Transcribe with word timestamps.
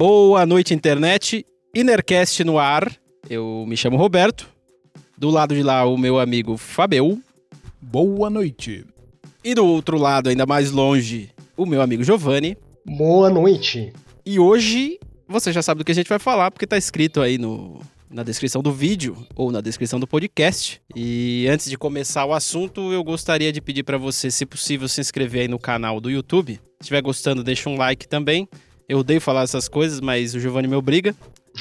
Boa 0.00 0.46
noite, 0.46 0.72
internet. 0.72 1.44
Inercast 1.74 2.44
no 2.44 2.56
ar. 2.56 2.88
Eu 3.28 3.64
me 3.66 3.76
chamo 3.76 3.96
Roberto. 3.96 4.48
Do 5.16 5.28
lado 5.28 5.56
de 5.56 5.62
lá, 5.64 5.84
o 5.84 5.98
meu 5.98 6.20
amigo 6.20 6.56
Fabel. 6.56 7.18
Boa 7.82 8.30
noite. 8.30 8.86
E 9.42 9.56
do 9.56 9.66
outro 9.66 9.98
lado, 9.98 10.28
ainda 10.28 10.46
mais 10.46 10.70
longe, 10.70 11.30
o 11.56 11.66
meu 11.66 11.82
amigo 11.82 12.04
Giovanni. 12.04 12.56
Boa 12.86 13.28
noite. 13.28 13.92
E 14.24 14.38
hoje, 14.38 15.00
você 15.26 15.52
já 15.52 15.62
sabe 15.62 15.80
do 15.80 15.84
que 15.84 15.90
a 15.90 15.96
gente 15.96 16.08
vai 16.08 16.20
falar, 16.20 16.52
porque 16.52 16.64
tá 16.64 16.78
escrito 16.78 17.20
aí 17.20 17.36
no, 17.36 17.80
na 18.08 18.22
descrição 18.22 18.62
do 18.62 18.70
vídeo 18.70 19.16
ou 19.34 19.50
na 19.50 19.60
descrição 19.60 19.98
do 19.98 20.06
podcast. 20.06 20.80
E 20.94 21.48
antes 21.50 21.68
de 21.68 21.76
começar 21.76 22.24
o 22.24 22.32
assunto, 22.32 22.92
eu 22.92 23.02
gostaria 23.02 23.52
de 23.52 23.60
pedir 23.60 23.82
para 23.82 23.98
você, 23.98 24.30
se 24.30 24.46
possível, 24.46 24.86
se 24.86 25.00
inscrever 25.00 25.42
aí 25.42 25.48
no 25.48 25.58
canal 25.58 26.00
do 26.00 26.08
YouTube. 26.08 26.52
Se 26.52 26.82
estiver 26.82 27.02
gostando, 27.02 27.42
deixa 27.42 27.68
um 27.68 27.76
like 27.76 28.06
também. 28.06 28.48
Eu 28.88 29.00
odeio 29.00 29.20
falar 29.20 29.42
essas 29.42 29.68
coisas, 29.68 30.00
mas 30.00 30.34
o 30.34 30.40
Giovanni 30.40 30.66
me 30.66 30.74
obriga. 30.74 31.14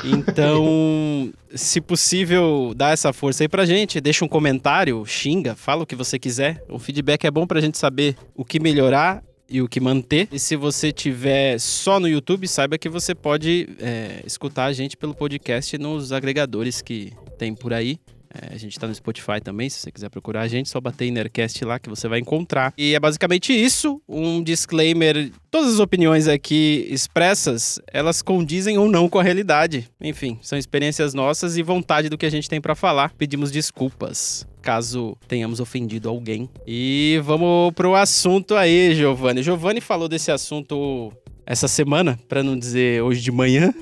Então, 0.05 1.31
se 1.53 1.81
possível, 1.81 2.73
dá 2.75 2.91
essa 2.91 3.11
força 3.11 3.43
aí 3.43 3.49
pra 3.49 3.65
gente. 3.65 3.99
Deixa 3.99 4.23
um 4.23 4.27
comentário, 4.27 5.05
xinga, 5.05 5.53
fala 5.53 5.83
o 5.83 5.85
que 5.85 5.95
você 5.95 6.17
quiser. 6.17 6.63
O 6.69 6.79
feedback 6.79 7.25
é 7.25 7.31
bom 7.31 7.45
pra 7.45 7.59
gente 7.59 7.77
saber 7.77 8.15
o 8.33 8.45
que 8.45 8.59
melhorar 8.59 9.21
e 9.49 9.61
o 9.61 9.67
que 9.67 9.79
manter. 9.79 10.29
E 10.31 10.39
se 10.39 10.55
você 10.55 10.91
tiver 10.91 11.59
só 11.59 11.99
no 11.99 12.07
YouTube, 12.07 12.47
saiba 12.47 12.77
que 12.77 12.87
você 12.87 13.13
pode 13.13 13.67
é, 13.79 14.21
escutar 14.25 14.65
a 14.65 14.73
gente 14.73 14.95
pelo 14.95 15.13
podcast 15.13 15.77
nos 15.77 16.11
agregadores 16.11 16.81
que 16.81 17.11
tem 17.37 17.53
por 17.53 17.73
aí. 17.73 17.99
É, 18.41 18.53
a 18.53 18.57
gente 18.57 18.77
tá 18.79 18.87
no 18.87 18.93
Spotify 18.93 19.41
também, 19.43 19.69
se 19.69 19.79
você 19.79 19.91
quiser 19.91 20.09
procurar 20.09 20.41
a 20.41 20.47
gente, 20.47 20.69
só 20.69 20.79
bater 20.79 21.05
Innercast 21.05 21.63
lá 21.65 21.79
que 21.79 21.89
você 21.89 22.07
vai 22.07 22.19
encontrar. 22.19 22.73
E 22.77 22.93
é 22.93 22.99
basicamente 22.99 23.53
isso, 23.53 24.01
um 24.07 24.43
disclaimer. 24.43 25.31
Todas 25.49 25.73
as 25.73 25.79
opiniões 25.79 26.27
aqui 26.27 26.87
expressas, 26.89 27.79
elas 27.91 28.21
condizem 28.21 28.77
ou 28.77 28.89
não 28.89 29.09
com 29.09 29.19
a 29.19 29.23
realidade. 29.23 29.89
Enfim, 29.99 30.37
são 30.41 30.57
experiências 30.57 31.13
nossas 31.13 31.57
e 31.57 31.63
vontade 31.63 32.09
do 32.09 32.17
que 32.17 32.25
a 32.25 32.31
gente 32.31 32.49
tem 32.49 32.61
para 32.61 32.75
falar. 32.75 33.13
Pedimos 33.17 33.51
desculpas 33.51 34.45
caso 34.61 35.17
tenhamos 35.29 35.61
ofendido 35.61 36.09
alguém. 36.09 36.49
E 36.67 37.21
vamos 37.23 37.73
pro 37.73 37.95
assunto 37.95 38.53
aí, 38.53 38.93
Giovanni. 38.93 39.41
Giovanni 39.41 39.79
falou 39.79 40.09
desse 40.09 40.29
assunto 40.29 41.13
essa 41.45 41.69
semana, 41.69 42.19
para 42.27 42.43
não 42.43 42.59
dizer 42.59 43.01
hoje 43.01 43.21
de 43.21 43.31
manhã. 43.31 43.73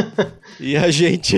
e 0.58 0.74
a 0.74 0.90
gente 0.90 1.36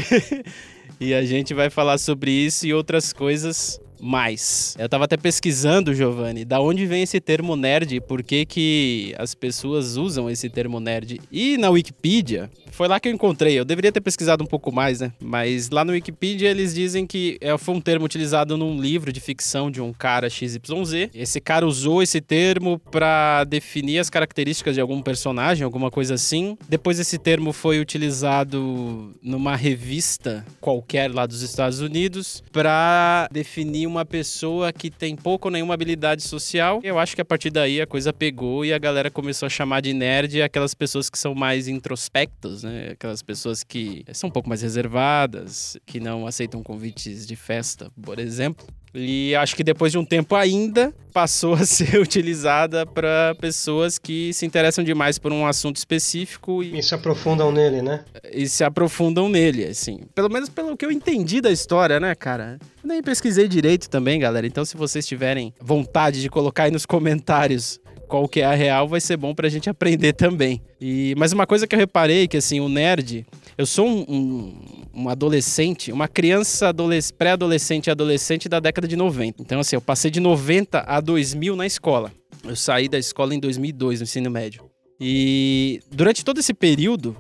e 1.01 1.13
a 1.15 1.25
gente 1.25 1.53
vai 1.55 1.71
falar 1.71 1.99
sobre 1.99 2.31
isso 2.31 2.67
e 2.67 2.75
outras 2.75 3.13
coisas 3.13 3.81
mais. 4.05 4.77
Eu 4.79 4.89
tava 4.89 5.05
até 5.05 5.17
pesquisando, 5.17 5.95
Giovanni, 5.95 6.45
da 6.45 6.61
onde 6.61 6.85
vem 6.85 7.03
esse 7.03 7.19
termo 7.21 7.57
nerd 7.57 7.97
e 7.97 8.01
por 8.01 8.23
que 8.23 8.45
que 8.45 9.15
as 9.19 9.35
pessoas 9.35 9.97
usam 9.97 10.29
esse 10.29 10.51
termo 10.51 10.79
nerd. 10.79 11.21
E 11.33 11.57
na 11.57 11.71
Wikipedia, 11.71 12.51
foi 12.71 12.89
lá 12.89 13.01
que 13.01 13.09
eu 13.09 13.13
encontrei. 13.13 13.59
Eu 13.59 13.65
deveria 13.65 13.93
ter 13.93 14.01
pesquisado 14.01 14.43
um 14.43 14.47
pouco 14.47 14.73
mais, 14.73 15.01
né? 15.01 15.13
Mas 15.23 15.71
lá 15.71 15.85
no 15.85 15.93
Wikipedia 15.93 16.51
eles 16.51 16.75
dizem 16.75 17.07
que 17.07 17.39
é, 17.41 17.57
foi 17.57 17.75
um 17.75 17.81
termo 17.81 18.05
utilizado 18.05 18.57
num 18.59 18.79
livro 18.79 19.13
de 19.13 19.21
ficção 19.21 19.71
de 19.71 19.81
um 19.81 19.93
cara 19.93 20.29
XYZ. 20.29 21.09
Esse 21.15 21.41
cara 21.41 21.67
usou 21.67 22.03
esse 22.03 22.21
termo 22.21 22.81
para 22.91 23.45
definir 23.45 24.01
as 24.01 24.11
características 24.11 24.75
de 24.75 24.81
algum 24.81 25.01
personagem, 25.01 25.65
alguma 25.65 25.91
coisa 25.91 26.15
assim. 26.15 26.59
Depois 26.69 26.99
esse 26.99 27.17
termo 27.17 27.53
foi 27.53 27.81
utilizado 27.81 29.15
numa 29.23 29.55
revista 29.55 30.45
qualquer 30.61 31.13
lá 31.13 31.27
dos 31.27 31.43
Estados 31.43 31.81
Unidos 31.81 32.43
para 32.53 33.29
definir 33.31 33.87
uma 33.87 33.94
pessoa 34.03 34.73
que 34.73 34.91
tem 34.91 35.15
pouco 35.15 35.49
ou 35.49 35.53
nenhuma 35.53 35.75
habilidade 35.75 36.23
social. 36.23 36.81
Eu 36.83 36.99
acho 36.99 37.15
que 37.15 37.21
a 37.21 37.25
partir 37.25 37.51
daí 37.51 37.83
a 37.83 37.87
coisa 37.87 38.15
pegou 38.15 38.65
e 38.65 38.73
a 38.73 38.79
galera 38.79 39.11
começou 39.11 39.45
a 39.45 39.51
chamar 39.51 39.83
de 39.83 39.93
nerd 39.93 40.41
aquelas 40.41 40.73
pessoas 40.73 41.11
que 41.11 41.19
são 41.19 41.35
mais 41.35 41.69
introspectos, 41.69 42.63
né? 42.63 42.93
Aquelas 42.93 43.23
pessoas 43.23 43.63
que 43.63 44.07
são 44.15 44.29
um 44.31 44.33
pouco 44.33 44.49
mais 44.49 44.63
reservadas, 44.63 45.77
que 45.85 46.01
não 46.01 46.27
aceitam 46.27 46.63
convites 46.63 47.27
de 47.27 47.37
festa, 47.37 47.91
por 48.03 48.19
exemplo. 48.19 48.67
E 48.95 49.35
acho 49.35 49.57
que 49.57 49.65
depois 49.65 49.91
de 49.91 49.99
um 49.99 50.05
tempo 50.05 50.35
ainda 50.37 50.95
passou 51.13 51.55
a 51.55 51.65
ser 51.67 52.01
utilizada 52.01 52.85
para 52.85 53.35
pessoas 53.41 53.99
que 53.99 54.33
se 54.33 54.45
interessam 54.45 54.85
demais 54.85 55.19
por 55.19 55.33
um 55.33 55.47
assunto 55.47 55.77
específico 55.77 56.63
e, 56.63 56.79
e 56.79 56.83
se 56.83 56.95
aprofundam 56.95 57.53
nele, 57.53 57.83
né? 57.83 58.05
E 58.33 58.49
se 58.49 58.65
aprofundam 58.65 59.29
nele, 59.29 59.65
assim. 59.65 60.01
Pelo 60.15 60.29
menos 60.29 60.49
pelo 60.49 60.77
que 60.77 60.85
eu 60.85 60.91
entendi 60.91 61.41
da 61.41 61.51
história, 61.51 61.99
né, 62.01 62.15
cara? 62.15 62.59
Eu 62.83 62.89
nem 62.89 63.03
pesquisei 63.03 63.49
direito 63.49 63.89
também, 63.89 64.19
galera. 64.19 64.47
Então, 64.47 64.65
se 64.65 64.77
vocês 64.77 65.07
tiverem 65.07 65.55
vontade 65.61 66.21
de 66.21 66.29
colocar 66.29 66.65
aí 66.65 66.71
nos 66.71 66.85
comentários 66.85 67.81
qual 68.09 68.29
que 68.29 68.41
é 68.41 68.45
a 68.45 68.55
real, 68.55 68.89
vai 68.89 69.01
ser 69.01 69.17
bom 69.17 69.35
pra 69.35 69.49
gente 69.49 69.69
aprender 69.69 70.13
também. 70.13 70.63
E, 70.81 71.15
mas 71.17 71.33
uma 71.33 71.47
coisa 71.47 71.67
que 71.67 71.75
eu 71.75 71.79
reparei, 71.79 72.29
que 72.29 72.37
assim, 72.37 72.61
o 72.61 72.69
nerd, 72.69 73.27
eu 73.57 73.67
sou 73.67 73.87
um, 73.87 74.05
um, 74.09 74.61
um 74.95 75.09
adolescente, 75.09 75.93
uma 75.93 76.09
criança 76.09 76.73
pré-adolescente 77.17 77.87
e 77.87 77.91
adolescente 77.91 78.49
da 78.49 78.61
década 78.61 78.87
de 78.87 78.97
90. 78.97 79.43
Então, 79.43 79.61
assim, 79.61 79.77
eu 79.77 79.81
passei 79.81 80.11
de 80.11 80.21
90 80.21 80.85
a 80.87 81.01
2000 81.01 81.57
na 81.57 81.67
escola. 81.67 82.13
Eu 82.45 82.57
saí 82.57 82.89
da 82.89 82.99
escola 82.99 83.35
em 83.35 83.41
2002, 83.41 84.01
no 84.01 84.05
ensino 84.05 84.31
médio. 84.31 84.65
E 85.01 85.81
durante 85.91 86.25
todo 86.25 86.39
esse 86.39 86.53
período, 86.55 87.17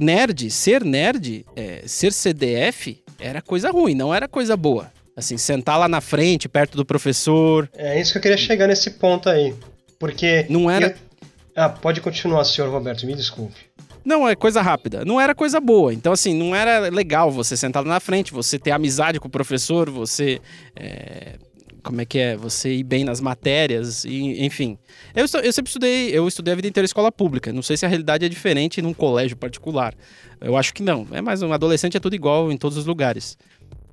nerd, 0.00 0.50
ser 0.50 0.84
nerd, 0.84 1.44
é, 1.56 1.82
ser 1.86 2.12
CDF, 2.12 3.02
era 3.18 3.42
coisa 3.42 3.70
ruim, 3.70 3.94
não 3.94 4.14
era 4.14 4.28
coisa 4.28 4.56
boa. 4.56 4.90
Assim, 5.16 5.36
sentar 5.36 5.78
lá 5.78 5.88
na 5.88 6.00
frente, 6.00 6.48
perto 6.48 6.76
do 6.76 6.86
professor. 6.86 7.68
É 7.76 8.00
isso 8.00 8.12
que 8.12 8.18
eu 8.18 8.22
queria 8.22 8.36
chegar 8.36 8.66
nesse 8.66 8.92
ponto 8.92 9.28
aí. 9.28 9.54
Porque. 10.02 10.46
Não 10.48 10.68
era. 10.68 10.88
Eu... 10.88 10.94
Ah, 11.54 11.68
pode 11.68 12.00
continuar, 12.00 12.42
senhor 12.44 12.68
Roberto, 12.68 13.06
me 13.06 13.14
desculpe. 13.14 13.54
Não, 14.04 14.28
é 14.28 14.34
coisa 14.34 14.60
rápida. 14.60 15.04
Não 15.04 15.20
era 15.20 15.32
coisa 15.32 15.60
boa. 15.60 15.94
Então, 15.94 16.12
assim, 16.12 16.34
não 16.34 16.56
era 16.56 16.88
legal 16.88 17.30
você 17.30 17.56
sentar 17.56 17.84
lá 17.84 17.88
na 17.88 18.00
frente, 18.00 18.32
você 18.32 18.58
ter 18.58 18.72
amizade 18.72 19.20
com 19.20 19.28
o 19.28 19.30
professor, 19.30 19.88
você. 19.88 20.40
É, 20.74 21.34
como 21.84 22.00
é 22.00 22.04
que 22.04 22.18
é? 22.18 22.36
Você 22.36 22.74
ir 22.74 22.82
bem 22.82 23.04
nas 23.04 23.20
matérias, 23.20 24.04
e, 24.04 24.44
enfim. 24.44 24.76
Eu, 25.14 25.24
eu 25.40 25.52
sempre 25.52 25.68
estudei, 25.68 26.10
eu 26.10 26.26
estudei 26.26 26.52
a 26.52 26.56
vida 26.56 26.66
inteira 26.66 26.84
em 26.84 26.86
escola 26.86 27.12
pública. 27.12 27.52
Não 27.52 27.62
sei 27.62 27.76
se 27.76 27.86
a 27.86 27.88
realidade 27.88 28.24
é 28.24 28.28
diferente 28.28 28.82
num 28.82 28.92
colégio 28.92 29.36
particular. 29.36 29.94
Eu 30.40 30.56
acho 30.56 30.74
que 30.74 30.82
não. 30.82 31.06
É 31.12 31.20
mais 31.20 31.42
um 31.42 31.52
adolescente 31.52 31.96
é 31.96 32.00
tudo 32.00 32.16
igual 32.16 32.50
em 32.50 32.56
todos 32.56 32.76
os 32.76 32.86
lugares. 32.86 33.38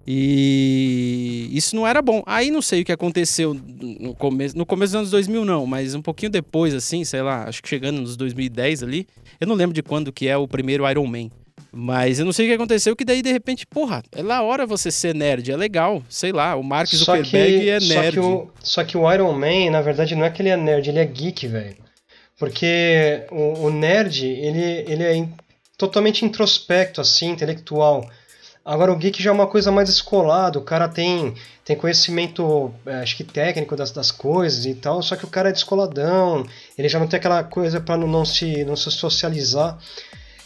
E 0.06 1.50
isso 1.52 1.76
não 1.76 1.86
era 1.86 2.02
bom. 2.02 2.24
Aí 2.26 2.50
não 2.50 2.62
sei 2.62 2.82
o 2.82 2.86
que 2.86 2.92
aconteceu 2.92 3.54
no 3.54 4.16
começo, 4.16 4.58
no 4.58 4.66
começo 4.66 4.94
dos 4.94 5.00
anos 5.00 5.12
2000 5.12 5.46
não, 5.46 5.66
mas 5.66 5.94
um 5.94 6.02
pouquinho 6.02 6.32
depois 6.32 6.74
assim, 6.74 7.04
sei 7.04 7.22
lá, 7.22 7.44
acho 7.48 7.62
que 7.62 7.70
chegando 7.70 8.02
nos 8.02 8.18
2010 8.18 8.84
ali. 8.84 9.08
Eu 9.40 9.48
não 9.48 9.56
lembro 9.56 9.74
de 9.74 9.84
quando 9.84 10.12
que 10.12 10.28
é 10.28 10.36
o 10.36 10.48
primeiro 10.48 10.90
Iron 10.90 11.06
Man. 11.06 11.30
Mas 11.72 12.18
eu 12.18 12.26
não 12.26 12.34
sei 12.34 12.46
o 12.46 12.50
que 12.50 12.56
aconteceu, 12.56 12.96
que 12.96 13.06
daí 13.06 13.22
de 13.22 13.32
repente, 13.32 13.68
porra, 13.68 14.02
é 14.12 14.24
lá 14.24 14.42
hora 14.42 14.66
você 14.66 14.90
ser 14.90 15.14
nerd, 15.14 15.52
é 15.52 15.56
legal, 15.56 16.02
sei 16.10 16.32
lá, 16.32 16.56
o 16.56 16.64
Mark 16.64 16.90
Zuckerberg 16.90 17.60
que, 17.60 17.70
é 17.70 17.80
nerd. 17.80 17.88
Só 17.88 18.12
que, 18.12 18.20
o, 18.20 18.50
só 18.62 18.84
que 18.84 18.98
o 18.98 19.14
Iron 19.14 19.34
Man, 19.34 19.70
na 19.72 19.82
verdade, 19.82 20.16
não 20.16 20.26
é 20.26 20.32
que 20.32 20.42
ele 20.42 20.50
é 20.50 20.58
nerd, 20.58 20.90
ele 20.90 21.00
é 21.00 21.06
geek, 21.06 21.48
velho. 21.48 21.78
Porque 22.40 23.26
o, 23.30 23.66
o, 23.66 23.70
nerd, 23.70 24.26
ele, 24.26 24.86
ele 24.88 25.04
é 25.04 25.16
in, 25.16 25.32
totalmente 25.78 26.26
introspecto, 26.26 27.02
assim, 27.02 27.30
intelectual. 27.30 28.10
Agora 28.70 28.94
o 28.94 28.96
geek 28.96 29.20
já 29.24 29.32
é 29.32 29.34
uma 29.34 29.48
coisa 29.48 29.72
mais 29.72 29.90
escolada, 29.90 30.60
o 30.60 30.62
cara 30.62 30.88
tem, 30.88 31.34
tem 31.66 31.76
conhecimento, 31.76 32.72
é, 32.86 32.98
acho 32.98 33.18
que 33.18 33.24
técnico 33.24 33.76
das, 33.76 33.90
das 33.90 34.12
coisas 34.12 34.64
e 34.68 34.76
tal, 34.76 35.02
só 35.02 35.16
que 35.16 35.26
o 35.26 35.28
cara 35.28 35.50
é 35.50 35.52
descoladão, 35.52 36.46
ele 36.78 36.88
já 36.88 37.00
não 37.00 37.08
tem 37.08 37.18
aquela 37.18 37.44
coisa 37.44 37.82
para 37.82 37.98
não, 37.98 38.08
não, 38.08 38.24
se, 38.24 38.64
não 38.66 38.76
se 38.76 38.92
socializar. 38.92 39.76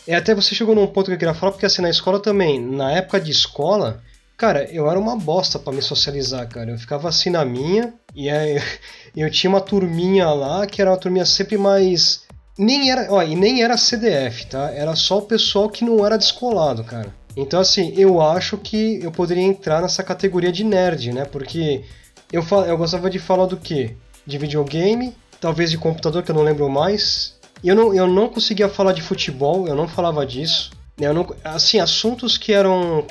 E 0.07 0.13
até 0.13 0.33
você 0.33 0.55
chegou 0.55 0.73
num 0.73 0.87
ponto 0.87 1.07
que 1.07 1.15
eu 1.15 1.17
queria 1.17 1.33
falar, 1.33 1.51
porque 1.51 1.65
assim, 1.65 1.81
na 1.81 1.89
escola 1.89 2.17
também, 2.17 2.61
na 2.61 2.93
época 2.93 3.19
de 3.19 3.29
escola, 3.29 4.01
cara, 4.37 4.71
eu 4.71 4.89
era 4.89 4.97
uma 4.97 5.17
bosta 5.17 5.59
para 5.59 5.73
me 5.73 5.81
socializar, 5.81 6.47
cara. 6.47 6.71
Eu 6.71 6.79
ficava 6.79 7.09
assim 7.09 7.29
na 7.29 7.43
minha, 7.43 7.93
e 8.15 8.29
aí 8.29 8.57
eu 9.17 9.29
tinha 9.29 9.49
uma 9.49 9.59
turminha 9.59 10.29
lá, 10.29 10.65
que 10.65 10.81
era 10.81 10.91
uma 10.91 10.97
turminha 10.97 11.25
sempre 11.25 11.57
mais. 11.57 12.23
Nem 12.57 12.89
era, 12.89 13.11
ó, 13.11 13.21
e 13.21 13.35
nem 13.35 13.63
era 13.63 13.75
CDF, 13.75 14.45
tá? 14.45 14.71
Era 14.71 14.95
só 14.95 15.17
o 15.17 15.23
pessoal 15.23 15.69
que 15.69 15.83
não 15.83 16.05
era 16.05 16.17
descolado, 16.17 16.85
cara. 16.85 17.21
Então, 17.35 17.59
assim, 17.59 17.93
eu 17.97 18.21
acho 18.21 18.57
que 18.57 18.99
eu 19.01 19.11
poderia 19.11 19.43
entrar 19.43 19.81
nessa 19.81 20.03
categoria 20.03 20.51
de 20.51 20.63
nerd, 20.63 21.11
né? 21.11 21.25
Porque 21.25 21.83
eu, 22.31 22.43
eu 22.67 22.77
gostava 22.77 23.09
de 23.09 23.19
falar 23.19 23.45
do 23.45 23.57
quê? 23.57 23.95
De 24.25 24.37
videogame, 24.37 25.15
talvez 25.41 25.71
de 25.71 25.77
computador, 25.77 26.23
que 26.23 26.31
eu 26.31 26.35
não 26.35 26.43
lembro 26.43 26.69
mais. 26.69 27.35
Eu 27.63 27.75
não, 27.75 27.93
eu 27.93 28.07
não 28.07 28.29
conseguia 28.29 28.69
falar 28.69 28.93
de 28.93 29.01
futebol, 29.01 29.67
eu 29.67 29.75
não 29.75 29.87
falava 29.87 30.25
disso. 30.25 30.71
Né? 30.97 31.07
Eu 31.07 31.13
não, 31.13 31.35
assim, 31.43 31.79
assuntos 31.79 32.37
que 32.37 32.53
eram 32.53 33.05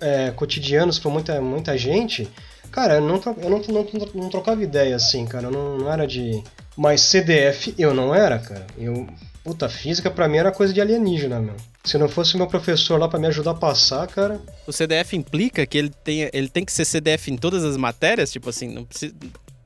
é, 0.00 0.30
cotidianos 0.32 0.98
para 0.98 1.10
muita, 1.10 1.40
muita 1.40 1.78
gente, 1.78 2.28
cara, 2.70 2.94
eu 2.94 3.00
não, 3.00 3.20
eu 3.40 3.50
não, 3.50 3.58
não, 3.58 4.08
não 4.14 4.28
trocava 4.28 4.62
ideia 4.62 4.96
assim, 4.96 5.24
cara. 5.24 5.46
Eu 5.46 5.50
não, 5.50 5.78
não 5.78 5.92
era 5.92 6.06
de. 6.06 6.42
Mas 6.76 7.02
CDF 7.02 7.74
eu 7.78 7.94
não 7.94 8.14
era, 8.14 8.38
cara. 8.38 8.66
Eu. 8.76 9.06
Puta, 9.44 9.68
física 9.68 10.08
pra 10.08 10.28
mim 10.28 10.36
era 10.36 10.52
coisa 10.52 10.72
de 10.72 10.80
alienígena, 10.80 11.40
meu. 11.40 11.56
Se 11.84 11.98
não 11.98 12.08
fosse 12.08 12.36
meu 12.36 12.46
professor 12.46 12.98
lá 12.98 13.08
para 13.08 13.18
me 13.18 13.26
ajudar 13.26 13.50
a 13.50 13.54
passar, 13.54 14.06
cara. 14.06 14.40
O 14.66 14.72
CDF 14.72 15.16
implica 15.16 15.66
que 15.66 15.76
ele 15.76 15.90
tem, 15.90 16.30
ele 16.32 16.48
tem 16.48 16.64
que 16.64 16.72
ser 16.72 16.84
CDF 16.84 17.30
em 17.30 17.36
todas 17.36 17.64
as 17.64 17.76
matérias? 17.76 18.30
Tipo 18.30 18.50
assim, 18.50 18.68
não 18.68 18.84
precisa. 18.84 19.12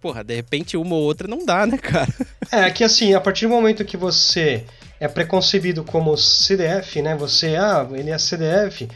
Porra, 0.01 0.25
de 0.25 0.35
repente 0.35 0.77
uma 0.77 0.95
ou 0.95 1.03
outra 1.03 1.29
não 1.29 1.45
dá, 1.45 1.67
né, 1.67 1.79
cara? 1.79 2.09
É, 2.53 2.71
que 2.71 2.85
assim, 2.85 3.13
a 3.13 3.21
partir 3.21 3.45
do 3.47 3.51
momento 3.51 3.85
que 3.85 3.97
você 3.97 4.65
é 5.01 5.09
preconcebido 5.09 5.83
como 5.83 6.17
CDF, 6.17 7.03
né? 7.03 7.17
Você, 7.17 7.57
ah, 7.57 7.85
ele 7.93 8.11
é 8.11 8.19
CDF, 8.19 8.89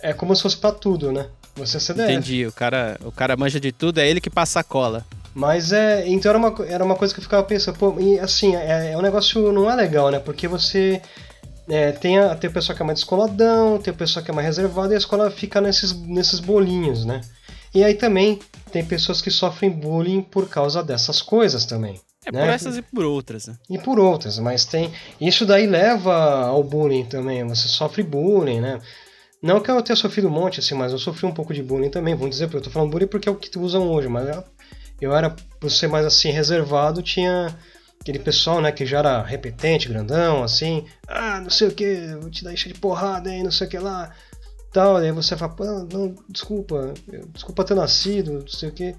é 0.00 0.12
como 0.12 0.36
se 0.36 0.42
fosse 0.42 0.56
pra 0.56 0.70
tudo, 0.70 1.10
né? 1.10 1.26
Você 1.56 1.78
é 1.78 1.80
CDF. 1.80 2.12
Entendi, 2.12 2.46
o 2.46 2.52
cara, 2.52 2.96
o 3.04 3.10
cara 3.10 3.36
manja 3.36 3.58
de 3.58 3.72
tudo, 3.72 3.98
é 3.98 4.08
ele 4.08 4.20
que 4.20 4.30
passa 4.30 4.60
a 4.60 4.64
cola. 4.64 5.04
Mas 5.34 5.72
é. 5.72 6.06
Então 6.08 6.30
era 6.30 6.38
uma, 6.38 6.54
era 6.66 6.84
uma 6.84 6.96
coisa 6.96 7.12
que 7.12 7.20
eu 7.20 7.24
ficava 7.24 7.42
pensando, 7.42 7.78
pô, 7.78 7.98
e 7.98 8.18
assim, 8.18 8.54
é, 8.54 8.92
é 8.92 8.98
um 8.98 9.02
negócio 9.02 9.52
não 9.52 9.70
é 9.70 9.74
legal, 9.74 10.10
né? 10.10 10.18
Porque 10.18 10.46
você. 10.46 11.00
É, 11.68 11.92
tem, 11.92 12.18
a, 12.18 12.34
tem 12.34 12.50
o 12.50 12.52
pessoal 12.52 12.76
que 12.76 12.82
é 12.82 12.86
mais 12.86 12.98
descoladão, 12.98 13.78
tem 13.78 13.92
o 13.92 13.96
pessoal 13.96 14.24
que 14.24 14.30
é 14.30 14.34
mais 14.34 14.46
reservado, 14.46 14.92
e 14.92 14.96
a 14.96 14.98
escola 14.98 15.30
fica 15.30 15.60
nesses, 15.60 15.92
nesses 15.92 16.40
bolinhos, 16.40 17.04
né? 17.04 17.20
E 17.74 17.82
aí 17.84 17.94
também 17.94 18.40
tem 18.70 18.84
pessoas 18.84 19.22
que 19.22 19.30
sofrem 19.30 19.70
bullying 19.70 20.22
por 20.22 20.48
causa 20.48 20.82
dessas 20.82 21.22
coisas 21.22 21.64
também. 21.64 22.00
É 22.24 22.30
né? 22.30 22.40
por 22.40 22.50
essas 22.50 22.76
e 22.76 22.82
por 22.82 23.04
outras, 23.04 23.46
né? 23.46 23.56
E 23.70 23.78
por 23.78 23.98
outras, 23.98 24.38
mas 24.38 24.64
tem. 24.64 24.92
Isso 25.20 25.46
daí 25.46 25.66
leva 25.66 26.46
ao 26.46 26.62
bullying 26.62 27.04
também. 27.04 27.46
Você 27.48 27.68
sofre 27.68 28.02
bullying, 28.02 28.60
né? 28.60 28.80
Não 29.42 29.60
que 29.60 29.68
eu 29.68 29.82
tenha 29.82 29.96
sofrido 29.96 30.28
um 30.28 30.30
monte, 30.30 30.60
assim, 30.60 30.74
mas 30.74 30.92
eu 30.92 30.98
sofri 30.98 31.26
um 31.26 31.34
pouco 31.34 31.52
de 31.52 31.62
bullying 31.62 31.90
também. 31.90 32.14
Vamos 32.14 32.30
dizer, 32.30 32.46
porque 32.46 32.58
eu 32.58 32.62
tô 32.62 32.70
falando 32.70 32.90
bullying 32.90 33.08
porque 33.08 33.28
é 33.28 33.32
o 33.32 33.34
que 33.34 33.58
usam 33.58 33.88
hoje, 33.90 34.06
mas 34.08 34.28
eu, 35.04 35.14
era, 35.14 35.34
por 35.60 35.70
ser 35.70 35.88
mais 35.88 36.06
assim, 36.06 36.30
reservado, 36.30 37.02
tinha 37.02 37.56
aquele 38.00 38.18
pessoal, 38.18 38.60
né, 38.60 38.72
que 38.72 38.84
já 38.84 38.98
era 38.98 39.22
repetente, 39.22 39.88
grandão, 39.88 40.42
assim, 40.42 40.84
ah, 41.06 41.40
não 41.40 41.50
sei 41.50 41.68
o 41.68 41.72
que, 41.72 42.16
vou 42.20 42.30
te 42.30 42.42
dar 42.42 42.52
encher 42.52 42.72
de 42.72 42.78
porrada 42.78 43.30
aí, 43.30 43.42
não 43.42 43.50
sei 43.50 43.66
o 43.66 43.70
que 43.70 43.78
lá, 43.78 44.12
tal, 44.72 44.96
aí 44.96 45.12
você 45.12 45.36
fala, 45.36 45.52
pô, 45.52 45.64
não, 45.64 46.14
desculpa, 46.28 46.94
desculpa 47.32 47.64
ter 47.64 47.74
nascido, 47.74 48.40
não 48.40 48.48
sei 48.48 48.68
o 48.70 48.72
que. 48.72 48.94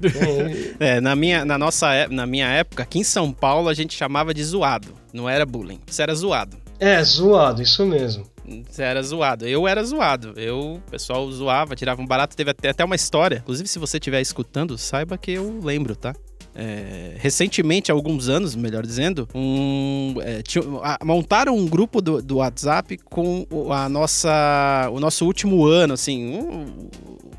é, 0.80 1.00
na, 1.00 1.14
minha, 1.14 1.44
na, 1.44 1.56
nossa, 1.56 1.92
é, 1.94 2.08
na 2.08 2.26
minha 2.26 2.48
época, 2.48 2.82
aqui 2.82 2.98
em 2.98 3.04
São 3.04 3.32
Paulo, 3.32 3.68
a 3.68 3.74
gente 3.74 3.94
chamava 3.94 4.34
de 4.34 4.42
zoado. 4.42 4.94
Não 5.12 5.28
era 5.28 5.46
bullying. 5.46 5.80
Isso 5.86 6.02
era 6.02 6.14
zoado. 6.14 6.56
É, 6.80 7.02
zoado, 7.04 7.62
isso 7.62 7.86
mesmo. 7.86 8.31
Você 8.68 8.82
era 8.82 9.02
zoado. 9.02 9.46
Eu 9.46 9.66
era 9.66 9.82
zoado. 9.82 10.34
Eu, 10.36 10.74
o 10.74 10.90
pessoal 10.90 11.30
zoava, 11.30 11.74
tirava 11.74 12.02
um 12.02 12.06
barato. 12.06 12.36
Teve 12.36 12.50
até, 12.50 12.70
até 12.70 12.84
uma 12.84 12.94
história. 12.94 13.38
Inclusive, 13.38 13.68
se 13.68 13.78
você 13.78 13.96
estiver 13.96 14.20
escutando, 14.20 14.76
saiba 14.76 15.16
que 15.16 15.32
eu 15.32 15.60
lembro, 15.62 15.96
tá? 15.96 16.14
É, 16.54 17.16
recentemente, 17.18 17.90
há 17.90 17.94
alguns 17.94 18.28
anos, 18.28 18.54
melhor 18.54 18.84
dizendo, 18.84 19.26
um, 19.34 20.16
é, 20.20 20.42
tinha, 20.42 20.62
a, 20.82 20.98
montaram 21.02 21.56
um 21.56 21.66
grupo 21.66 22.02
do, 22.02 22.20
do, 22.20 22.36
WhatsApp 22.36 22.98
com 22.98 23.46
a 23.72 23.88
nossa, 23.88 24.90
o 24.92 25.00
nosso 25.00 25.24
último 25.24 25.64
ano, 25.64 25.94
assim, 25.94 26.36
um, 26.36 26.90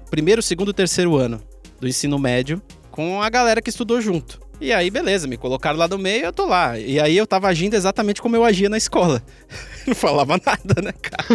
primeiro, 0.09 0.41
segundo, 0.41 0.73
terceiro 0.73 1.15
ano 1.15 1.39
do 1.79 1.87
ensino 1.87 2.17
médio, 2.17 2.61
com 2.89 3.21
a 3.21 3.29
galera 3.29 3.61
que 3.61 3.69
estudou 3.69 4.01
junto. 4.01 4.42
E 4.63 4.71
aí, 4.71 4.89
beleza, 4.89 5.27
me 5.27 5.35
colocaram 5.35 5.77
lá 5.77 5.89
no 5.89 5.97
meio 5.97 6.21
e 6.21 6.23
eu 6.23 6.31
tô 6.31 6.45
lá. 6.45 6.79
E 6.79 6.97
aí 6.97 7.17
eu 7.17 7.27
tava 7.27 7.49
agindo 7.49 7.73
exatamente 7.73 8.21
como 8.21 8.33
eu 8.33 8.45
agia 8.45 8.69
na 8.69 8.77
escola. 8.77 9.21
Não 9.85 9.93
falava 9.93 10.39
nada, 10.43 10.81
né, 10.81 10.93
cara? 10.93 11.25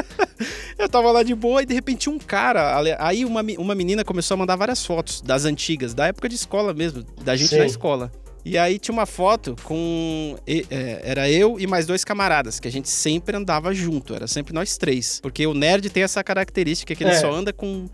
eu 0.78 0.88
tava 0.88 1.12
lá 1.12 1.22
de 1.22 1.34
boa 1.34 1.62
e 1.62 1.66
de 1.66 1.74
repente 1.74 2.08
um 2.08 2.18
cara. 2.18 2.80
Aí 2.98 3.26
uma, 3.26 3.42
uma 3.58 3.74
menina 3.74 4.02
começou 4.02 4.36
a 4.36 4.38
mandar 4.38 4.56
várias 4.56 4.86
fotos 4.86 5.20
das 5.20 5.44
antigas, 5.44 5.92
da 5.92 6.06
época 6.06 6.30
de 6.30 6.34
escola 6.34 6.72
mesmo, 6.72 7.04
da 7.22 7.36
gente 7.36 7.50
Sim. 7.50 7.58
na 7.58 7.66
escola. 7.66 8.10
E 8.42 8.56
aí 8.56 8.78
tinha 8.78 8.94
uma 8.94 9.04
foto 9.04 9.54
com. 9.62 10.36
É, 10.46 11.02
era 11.04 11.30
eu 11.30 11.60
e 11.60 11.66
mais 11.66 11.84
dois 11.84 12.04
camaradas, 12.04 12.58
que 12.58 12.66
a 12.66 12.72
gente 12.72 12.88
sempre 12.88 13.36
andava 13.36 13.74
junto, 13.74 14.14
era 14.14 14.26
sempre 14.26 14.54
nós 14.54 14.78
três. 14.78 15.20
Porque 15.20 15.46
o 15.46 15.52
nerd 15.52 15.90
tem 15.90 16.02
essa 16.02 16.24
característica 16.24 16.94
que 16.94 17.04
ele 17.04 17.10
é. 17.10 17.20
só 17.20 17.30
anda 17.30 17.52
com 17.52 17.86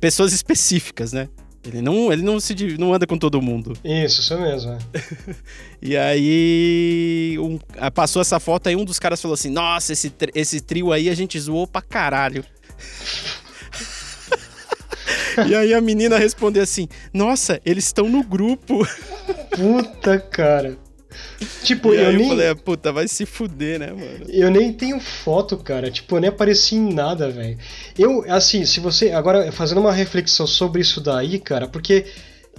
pessoas 0.00 0.32
específicas, 0.32 1.12
né? 1.12 1.28
Ele 1.64 1.82
não, 1.82 2.12
ele 2.12 2.22
não 2.22 2.40
se 2.40 2.54
não 2.78 2.94
anda 2.94 3.06
com 3.06 3.18
todo 3.18 3.42
mundo. 3.42 3.76
Isso, 3.84 4.22
isso 4.22 4.38
mesmo. 4.38 4.72
É. 4.72 4.78
e 5.82 5.96
aí 5.96 7.36
um, 7.38 7.58
passou 7.92 8.22
essa 8.22 8.40
foto 8.40 8.68
aí 8.68 8.76
um 8.76 8.84
dos 8.84 8.98
caras 8.98 9.20
falou 9.20 9.34
assim: 9.34 9.50
"Nossa, 9.50 9.92
esse 9.92 10.10
esse 10.34 10.60
trio 10.60 10.92
aí 10.92 11.10
a 11.10 11.14
gente 11.14 11.38
zoou 11.38 11.66
pra 11.66 11.82
caralho". 11.82 12.44
e 15.46 15.54
aí 15.54 15.74
a 15.74 15.80
menina 15.82 16.16
respondeu 16.16 16.62
assim: 16.62 16.88
"Nossa, 17.12 17.60
eles 17.64 17.84
estão 17.84 18.08
no 18.08 18.24
grupo". 18.24 18.86
Puta, 19.54 20.18
cara. 20.18 20.78
Tipo, 21.62 21.94
e 21.94 21.98
eu 21.98 22.12
nem. 22.12 22.22
Eu 22.22 22.28
falei, 22.28 22.54
puta, 22.54 22.92
vai 22.92 23.08
se 23.08 23.24
fuder, 23.24 23.78
né, 23.78 23.92
mano? 23.92 24.26
Eu 24.28 24.50
nem 24.50 24.72
tenho 24.72 25.00
foto, 25.00 25.56
cara. 25.56 25.90
Tipo, 25.90 26.16
eu 26.16 26.20
nem 26.20 26.28
apareci 26.28 26.76
em 26.76 26.92
nada, 26.92 27.30
velho. 27.30 27.56
Eu, 27.98 28.24
assim, 28.28 28.64
se 28.66 28.80
você. 28.80 29.10
Agora, 29.12 29.50
fazendo 29.50 29.80
uma 29.80 29.92
reflexão 29.92 30.46
sobre 30.46 30.82
isso 30.82 31.00
daí, 31.00 31.38
cara, 31.38 31.66
porque 31.66 32.06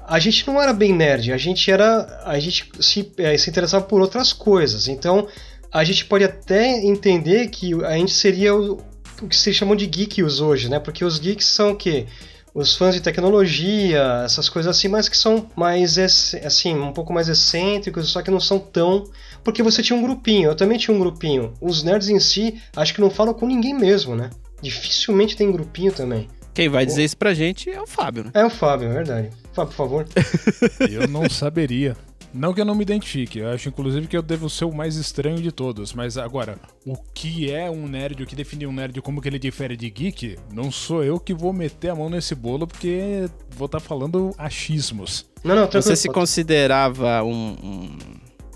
a 0.07 0.19
gente 0.19 0.47
não 0.47 0.61
era 0.61 0.73
bem 0.73 0.93
nerd, 0.93 1.31
a 1.31 1.37
gente 1.37 1.69
era. 1.69 2.21
A 2.25 2.39
gente 2.39 2.69
se, 2.79 3.11
é, 3.17 3.37
se 3.37 3.49
interessava 3.49 3.85
por 3.85 4.01
outras 4.01 4.33
coisas. 4.33 4.87
Então, 4.87 5.27
a 5.71 5.83
gente 5.83 6.05
pode 6.05 6.23
até 6.23 6.79
entender 6.83 7.49
que 7.49 7.73
a 7.85 7.97
gente 7.97 8.11
seria 8.11 8.55
o, 8.55 8.81
o 9.21 9.27
que 9.27 9.37
se 9.37 9.53
chamam 9.53 9.75
de 9.75 9.85
geeks 9.85 10.39
hoje, 10.39 10.69
né? 10.69 10.79
Porque 10.79 11.05
os 11.05 11.19
geeks 11.19 11.45
são 11.45 11.71
o 11.71 11.75
quê? 11.75 12.07
Os 12.53 12.75
fãs 12.75 12.93
de 12.93 13.01
tecnologia, 13.01 14.23
essas 14.25 14.49
coisas 14.49 14.75
assim, 14.75 14.87
mas 14.87 15.07
que 15.07 15.17
são 15.17 15.49
mais 15.55 15.97
assim, 15.97 16.75
um 16.75 16.91
pouco 16.91 17.13
mais 17.13 17.29
excêntricos, 17.29 18.09
só 18.09 18.21
que 18.21 18.31
não 18.31 18.39
são 18.39 18.59
tão. 18.59 19.05
Porque 19.43 19.63
você 19.63 19.81
tinha 19.81 19.97
um 19.97 20.01
grupinho, 20.01 20.49
eu 20.49 20.55
também 20.55 20.77
tinha 20.77 20.95
um 20.95 20.99
grupinho. 20.99 21.53
Os 21.61 21.83
nerds 21.83 22.09
em 22.09 22.19
si, 22.19 22.61
acho 22.75 22.93
que 22.93 23.01
não 23.01 23.09
falam 23.09 23.33
com 23.33 23.47
ninguém 23.47 23.73
mesmo, 23.73 24.15
né? 24.15 24.29
Dificilmente 24.61 25.35
tem 25.35 25.51
grupinho 25.51 25.91
também. 25.91 26.27
Quem 26.53 26.67
vai 26.67 26.85
dizer 26.85 27.05
isso 27.05 27.15
pra 27.15 27.33
gente 27.33 27.69
é 27.69 27.81
o 27.81 27.87
Fábio, 27.87 28.25
né? 28.25 28.31
É 28.33 28.45
o 28.45 28.49
Fábio, 28.49 28.89
é 28.89 28.93
verdade. 28.93 29.29
Fábio, 29.53 29.71
por 29.71 29.77
favor. 29.77 30.07
eu 30.91 31.07
não 31.07 31.29
saberia. 31.29 31.95
Não 32.33 32.53
que 32.53 32.61
eu 32.61 32.65
não 32.65 32.75
me 32.75 32.83
identifique, 32.83 33.39
eu 33.39 33.49
acho 33.49 33.69
inclusive 33.69 34.07
que 34.07 34.15
eu 34.15 34.21
devo 34.21 34.49
ser 34.49 34.65
o 34.65 34.73
mais 34.73 34.95
estranho 34.95 35.41
de 35.41 35.51
todos, 35.51 35.93
mas 35.93 36.17
agora, 36.17 36.57
o 36.85 36.95
que 37.13 37.51
é 37.51 37.69
um 37.69 37.87
nerd, 37.87 38.23
o 38.23 38.25
que 38.25 38.35
define 38.35 38.65
um 38.65 38.71
nerd, 38.71 39.01
como 39.01 39.21
que 39.21 39.27
ele 39.27 39.39
difere 39.39 39.75
de 39.75 39.89
geek, 39.89 40.37
não 40.53 40.71
sou 40.71 41.03
eu 41.03 41.19
que 41.19 41.33
vou 41.33 41.51
meter 41.51 41.89
a 41.89 41.95
mão 41.95 42.09
nesse 42.09 42.33
bolo 42.33 42.65
porque 42.65 43.29
vou 43.55 43.65
estar 43.65 43.79
tá 43.79 43.85
falando 43.85 44.33
achismos. 44.37 45.29
Não, 45.43 45.55
não, 45.55 45.67
Você 45.69 45.95
se 45.95 46.07
considerava 46.07 47.23
um, 47.23 47.55
um, 47.63 47.97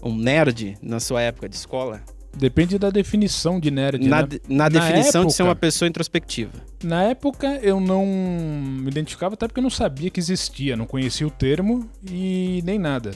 um 0.09 0.15
nerd 0.15 0.77
na 0.81 0.99
sua 0.99 1.21
época 1.21 1.49
de 1.49 1.55
escola? 1.55 2.01
Depende 2.37 2.77
da 2.77 2.89
definição 2.89 3.59
de 3.59 3.71
nerd. 3.71 4.05
Na, 4.07 4.21
né? 4.23 4.27
na, 4.47 4.55
na 4.55 4.69
definição 4.69 5.21
época, 5.21 5.27
de 5.27 5.33
ser 5.33 5.43
uma 5.43 5.55
pessoa 5.55 5.87
introspectiva. 5.87 6.51
Na 6.83 7.03
época 7.03 7.59
eu 7.61 7.79
não 7.79 8.05
me 8.05 8.89
identificava 8.89 9.35
até 9.35 9.47
porque 9.47 9.59
eu 9.59 9.63
não 9.63 9.69
sabia 9.69 10.09
que 10.09 10.19
existia, 10.19 10.75
não 10.75 10.85
conhecia 10.85 11.25
o 11.25 11.31
termo 11.31 11.89
e 12.09 12.61
nem 12.65 12.77
nada. 12.77 13.11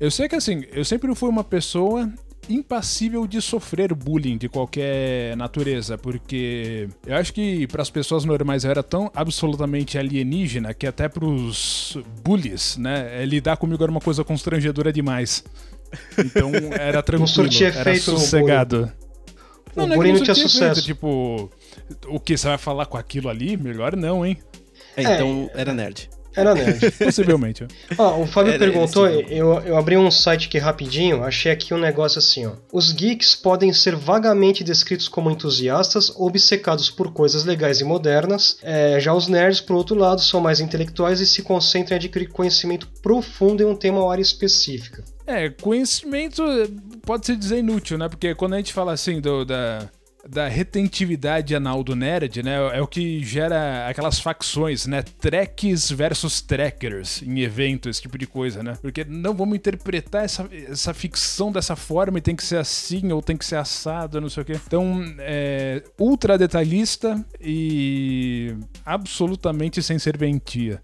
Eu 0.00 0.10
sei 0.10 0.28
que 0.28 0.34
assim, 0.34 0.64
eu 0.72 0.82
sempre 0.82 1.14
fui 1.14 1.28
uma 1.28 1.44
pessoa 1.44 2.10
impassível 2.48 3.26
de 3.26 3.40
sofrer 3.40 3.94
bullying 3.94 4.38
de 4.38 4.48
qualquer 4.48 5.36
natureza, 5.36 5.98
porque 5.98 6.88
eu 7.06 7.16
acho 7.16 7.34
que 7.34 7.66
para 7.66 7.82
as 7.82 7.90
pessoas 7.90 8.24
normais 8.24 8.64
era 8.64 8.82
tão 8.82 9.10
absolutamente 9.14 9.98
alienígena 9.98 10.72
que 10.72 10.86
até 10.86 11.08
para 11.08 11.24
os 11.24 11.98
bullies, 12.24 12.76
né, 12.78 13.22
é, 13.22 13.24
lidar 13.26 13.58
comigo 13.58 13.82
era 13.82 13.90
uma 13.90 14.00
coisa 14.00 14.24
constrangedora 14.24 14.90
demais. 14.90 15.44
Então 16.18 16.50
era 16.72 17.02
tranquilo, 17.02 17.48
era 17.76 17.94
sossegado. 17.96 18.90
Não, 19.76 19.84
o 19.84 19.86
não, 19.86 19.96
bullying 19.96 20.14
não 20.14 20.22
tinha 20.22 20.34
sucesso. 20.34 20.82
tipo, 20.82 21.50
o 22.08 22.18
que 22.18 22.36
você 22.36 22.48
vai 22.48 22.58
falar 22.58 22.86
com 22.86 22.96
aquilo 22.96 23.28
ali? 23.28 23.56
Melhor 23.56 23.94
não, 23.94 24.24
hein? 24.24 24.36
É, 24.96 25.02
então 25.02 25.50
é, 25.54 25.60
era 25.60 25.72
nerd. 25.72 26.08
Era 26.40 26.54
nerd. 26.54 26.90
Possivelmente. 26.92 27.66
Ó, 27.96 28.22
o 28.22 28.26
Fábio 28.26 28.52
Era 28.52 28.58
perguntou, 28.58 29.06
eu, 29.06 29.60
eu 29.60 29.76
abri 29.76 29.96
um 29.96 30.10
site 30.10 30.48
aqui 30.48 30.58
rapidinho, 30.58 31.22
achei 31.22 31.52
aqui 31.52 31.74
um 31.74 31.78
negócio 31.78 32.18
assim, 32.18 32.46
ó. 32.46 32.52
Os 32.72 32.92
geeks 32.92 33.34
podem 33.34 33.72
ser 33.72 33.94
vagamente 33.94 34.64
descritos 34.64 35.08
como 35.08 35.30
entusiastas, 35.30 36.12
obcecados 36.16 36.90
por 36.90 37.12
coisas 37.12 37.44
legais 37.44 37.80
e 37.80 37.84
modernas. 37.84 38.58
É, 38.62 38.98
já 39.00 39.12
os 39.14 39.28
nerds, 39.28 39.60
por 39.60 39.76
outro 39.76 39.96
lado, 39.96 40.20
são 40.20 40.40
mais 40.40 40.60
intelectuais 40.60 41.20
e 41.20 41.26
se 41.26 41.42
concentram 41.42 41.96
em 41.96 41.98
adquirir 41.98 42.28
conhecimento 42.28 42.88
profundo 43.02 43.62
em 43.62 43.66
um 43.66 43.76
tema 43.76 44.00
ou 44.00 44.10
área 44.10 44.22
específica. 44.22 45.04
É, 45.26 45.48
conhecimento 45.48 46.42
pode 47.02 47.26
se 47.26 47.36
dizer 47.36 47.58
inútil, 47.58 47.96
né? 47.96 48.08
Porque 48.08 48.34
quando 48.34 48.54
a 48.54 48.56
gente 48.56 48.72
fala 48.72 48.92
assim 48.92 49.20
do, 49.20 49.44
da 49.44 49.88
da 50.28 50.48
retentividade 50.48 51.54
anal 51.54 51.82
do 51.82 51.96
nerd, 51.96 52.42
né? 52.42 52.56
É 52.76 52.80
o 52.80 52.86
que 52.86 53.24
gera 53.24 53.88
aquelas 53.88 54.18
facções, 54.18 54.86
né? 54.86 55.02
Treks 55.02 55.90
versus 55.90 56.40
trekkers 56.40 57.22
em 57.22 57.40
eventos, 57.40 57.90
esse 57.90 58.02
tipo 58.02 58.18
de 58.18 58.26
coisa, 58.26 58.62
né? 58.62 58.76
Porque 58.80 59.04
não 59.04 59.34
vamos 59.34 59.56
interpretar 59.56 60.24
essa, 60.24 60.48
essa 60.68 60.94
ficção 60.94 61.50
dessa 61.52 61.76
forma 61.76 62.18
e 62.18 62.22
tem 62.22 62.36
que 62.36 62.44
ser 62.44 62.56
assim 62.56 63.12
ou 63.12 63.22
tem 63.22 63.36
que 63.36 63.44
ser 63.44 63.56
assado, 63.56 64.20
não 64.20 64.28
sei 64.28 64.42
o 64.42 64.46
quê. 64.46 64.60
Então, 64.66 65.02
é 65.18 65.82
ultra 65.98 66.36
detalhista 66.36 67.24
e 67.40 68.54
absolutamente 68.84 69.82
sem 69.82 69.98
serventia. 69.98 70.80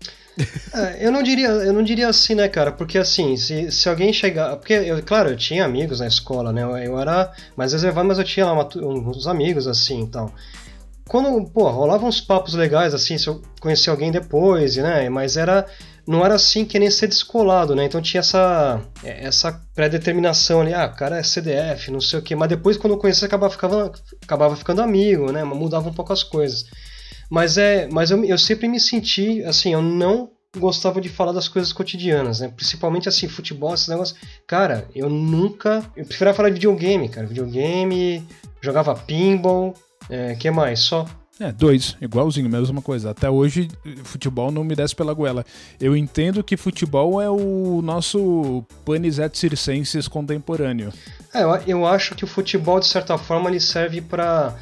É, 0.75 1.07
eu 1.07 1.11
não 1.11 1.23
diria, 1.23 1.49
eu 1.49 1.73
não 1.73 1.83
diria 1.83 2.09
assim, 2.09 2.35
né, 2.35 2.49
cara? 2.49 2.71
Porque 2.71 2.99
assim, 2.99 3.37
se, 3.37 3.71
se 3.71 3.89
alguém 3.89 4.13
chegar. 4.13 4.57
Porque, 4.57 4.75
eu, 4.75 5.03
claro, 5.03 5.31
eu 5.31 5.37
tinha 5.37 5.65
amigos 5.65 6.01
na 6.01 6.07
escola, 6.07 6.53
né? 6.53 6.63
Eu, 6.63 6.77
eu 6.77 6.99
era 6.99 7.33
mais 7.57 7.73
reservado, 7.73 8.07
mas 8.07 8.19
eu 8.19 8.25
tinha 8.25 8.47
uma, 8.47 8.69
uns 8.77 9.27
amigos 9.27 9.67
assim 9.67 10.01
então. 10.01 10.31
Quando, 11.09 11.49
pô, 11.51 11.69
rolavam 11.71 12.09
uns 12.09 12.21
papos 12.21 12.55
legais, 12.55 12.93
assim, 12.93 13.17
se 13.17 13.29
eu 13.29 13.41
conhecia 13.61 13.93
alguém 13.93 14.11
depois, 14.11 14.77
né? 14.77 15.09
Mas 15.09 15.37
era. 15.37 15.65
não 16.07 16.25
era 16.25 16.35
assim 16.35 16.65
que 16.65 16.79
nem 16.79 16.91
ser 16.91 17.07
descolado, 17.07 17.75
né? 17.77 17.85
Então 17.85 18.03
tinha 18.03 18.21
essa, 18.21 18.81
essa 19.05 19.53
pré-determinação 19.75 20.61
ali, 20.61 20.75
ah, 20.75 20.89
cara 20.89 21.19
é 21.19 21.23
CDF, 21.23 21.91
não 21.91 22.01
sei 22.01 22.19
o 22.19 22.23
quê. 22.23 22.35
Mas 22.35 22.49
depois, 22.49 22.77
quando 22.77 22.95
eu 22.95 22.99
conhecia, 22.99 23.27
acabava, 23.27 23.53
ficava, 23.53 23.93
acabava 24.23 24.57
ficando 24.57 24.83
amigo, 24.83 25.31
né? 25.33 25.45
Mudava 25.45 25.89
um 25.89 25.95
pouco 25.95 26.13
as 26.13 26.23
coisas. 26.25 26.67
Mas, 27.31 27.59
é, 27.59 27.89
mas 27.91 28.11
eu, 28.11 28.25
eu 28.25 28.39
sempre 28.39 28.69
me 28.69 28.79
senti, 28.79 29.43
assim, 29.45 29.73
eu 29.73 29.83
não 29.83 30.31
gostava 30.59 31.01
de 31.01 31.09
falar 31.09 31.33
das 31.33 31.49
coisas 31.49 31.73
cotidianas, 31.73 32.41
né? 32.41 32.49
Principalmente 32.49 33.09
assim, 33.09 33.29
futebol, 33.29 33.75
esses 33.75 33.89
negócios. 33.89 34.19
Cara, 34.47 34.89
eu 34.95 35.11
nunca. 35.11 35.85
Eu 35.97 36.05
preferia 36.07 36.35
falar 36.35 36.49
de 36.49 36.55
videogame, 36.55 37.09
cara. 37.09 37.27
Videogame, 37.27 38.27
jogava 38.61 38.95
pinball, 38.95 39.75
é, 40.09 40.35
que 40.35 40.51
mais? 40.51 40.81
Só. 40.81 41.07
É, 41.39 41.53
dois, 41.53 41.97
igualzinho, 42.01 42.49
mesma 42.49 42.81
coisa. 42.81 43.11
Até 43.11 43.29
hoje, 43.29 43.69
futebol 44.05 44.51
não 44.51 44.65
me 44.65 44.75
desce 44.75 44.97
pela 44.97 45.13
goela. 45.13 45.45
Eu 45.79 45.95
entendo 45.95 46.43
que 46.43 46.57
futebol 46.57 47.21
é 47.21 47.29
o 47.29 47.83
nosso 47.83 48.65
panis 48.87 49.19
et 49.19 49.37
circenses 49.37 50.09
contemporâneo. 50.09 50.91
É, 51.35 51.43
eu, 51.43 51.55
eu 51.67 51.87
acho 51.87 52.15
que 52.15 52.25
o 52.25 52.27
futebol, 52.27 52.81
de 52.81 52.87
certa 52.87 53.19
forma, 53.19 53.51
ele 53.51 53.61
serve 53.61 54.01
para 54.01 54.57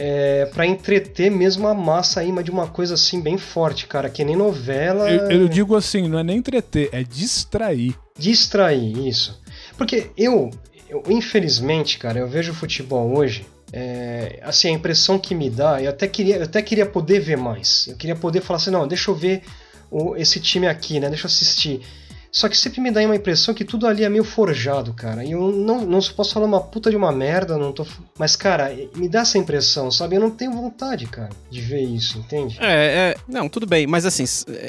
é, 0.00 0.46
para 0.46 0.64
entreter 0.64 1.28
mesmo 1.28 1.66
a 1.66 1.74
massa 1.74 2.20
aí, 2.20 2.30
mas 2.30 2.44
de 2.44 2.52
uma 2.52 2.68
coisa 2.68 2.94
assim 2.94 3.20
bem 3.20 3.36
forte, 3.36 3.88
cara, 3.88 4.08
que 4.08 4.24
nem 4.24 4.36
novela. 4.36 5.10
Eu, 5.10 5.42
eu 5.42 5.48
digo 5.48 5.74
assim, 5.74 6.08
não 6.08 6.20
é 6.20 6.22
nem 6.22 6.36
entreter, 6.38 6.88
é 6.92 7.02
distrair. 7.02 7.96
Distrair, 8.16 8.96
isso. 8.96 9.42
Porque 9.76 10.12
eu, 10.16 10.50
eu 10.88 11.02
infelizmente, 11.08 11.98
cara, 11.98 12.20
eu 12.20 12.28
vejo 12.28 12.54
futebol 12.54 13.18
hoje. 13.18 13.44
É, 13.72 14.38
assim, 14.44 14.68
a 14.68 14.70
impressão 14.70 15.18
que 15.18 15.34
me 15.34 15.50
dá, 15.50 15.82
eu 15.82 15.90
até, 15.90 16.06
queria, 16.06 16.36
eu 16.36 16.44
até 16.44 16.62
queria 16.62 16.86
poder 16.86 17.18
ver 17.18 17.36
mais. 17.36 17.88
Eu 17.88 17.96
queria 17.96 18.14
poder 18.14 18.40
falar 18.40 18.58
assim, 18.58 18.70
não, 18.70 18.86
deixa 18.86 19.10
eu 19.10 19.16
ver 19.16 19.42
o, 19.90 20.14
esse 20.14 20.38
time 20.38 20.68
aqui, 20.68 21.00
né? 21.00 21.08
Deixa 21.08 21.24
eu 21.24 21.28
assistir. 21.28 21.80
Só 22.30 22.48
que 22.48 22.56
sempre 22.56 22.80
me 22.80 22.90
dá 22.90 23.00
uma 23.00 23.16
impressão 23.16 23.54
que 23.54 23.64
tudo 23.64 23.86
ali 23.86 24.04
é 24.04 24.08
meio 24.08 24.24
forjado, 24.24 24.92
cara. 24.92 25.24
E 25.24 25.32
eu 25.32 25.50
não, 25.50 25.84
não 25.84 26.00
posso 26.00 26.34
falar 26.34 26.46
uma 26.46 26.60
puta 26.60 26.90
de 26.90 26.96
uma 26.96 27.10
merda, 27.10 27.56
não 27.56 27.72
tô. 27.72 27.86
Mas, 28.18 28.36
cara, 28.36 28.74
me 28.94 29.08
dá 29.08 29.20
essa 29.20 29.38
impressão, 29.38 29.90
sabe? 29.90 30.16
Eu 30.16 30.20
não 30.20 30.30
tenho 30.30 30.52
vontade, 30.52 31.06
cara, 31.06 31.30
de 31.50 31.60
ver 31.60 31.82
isso, 31.82 32.18
entende? 32.18 32.58
É, 32.60 33.14
é. 33.14 33.16
Não, 33.26 33.48
tudo 33.48 33.66
bem. 33.66 33.86
Mas 33.86 34.04
assim, 34.04 34.24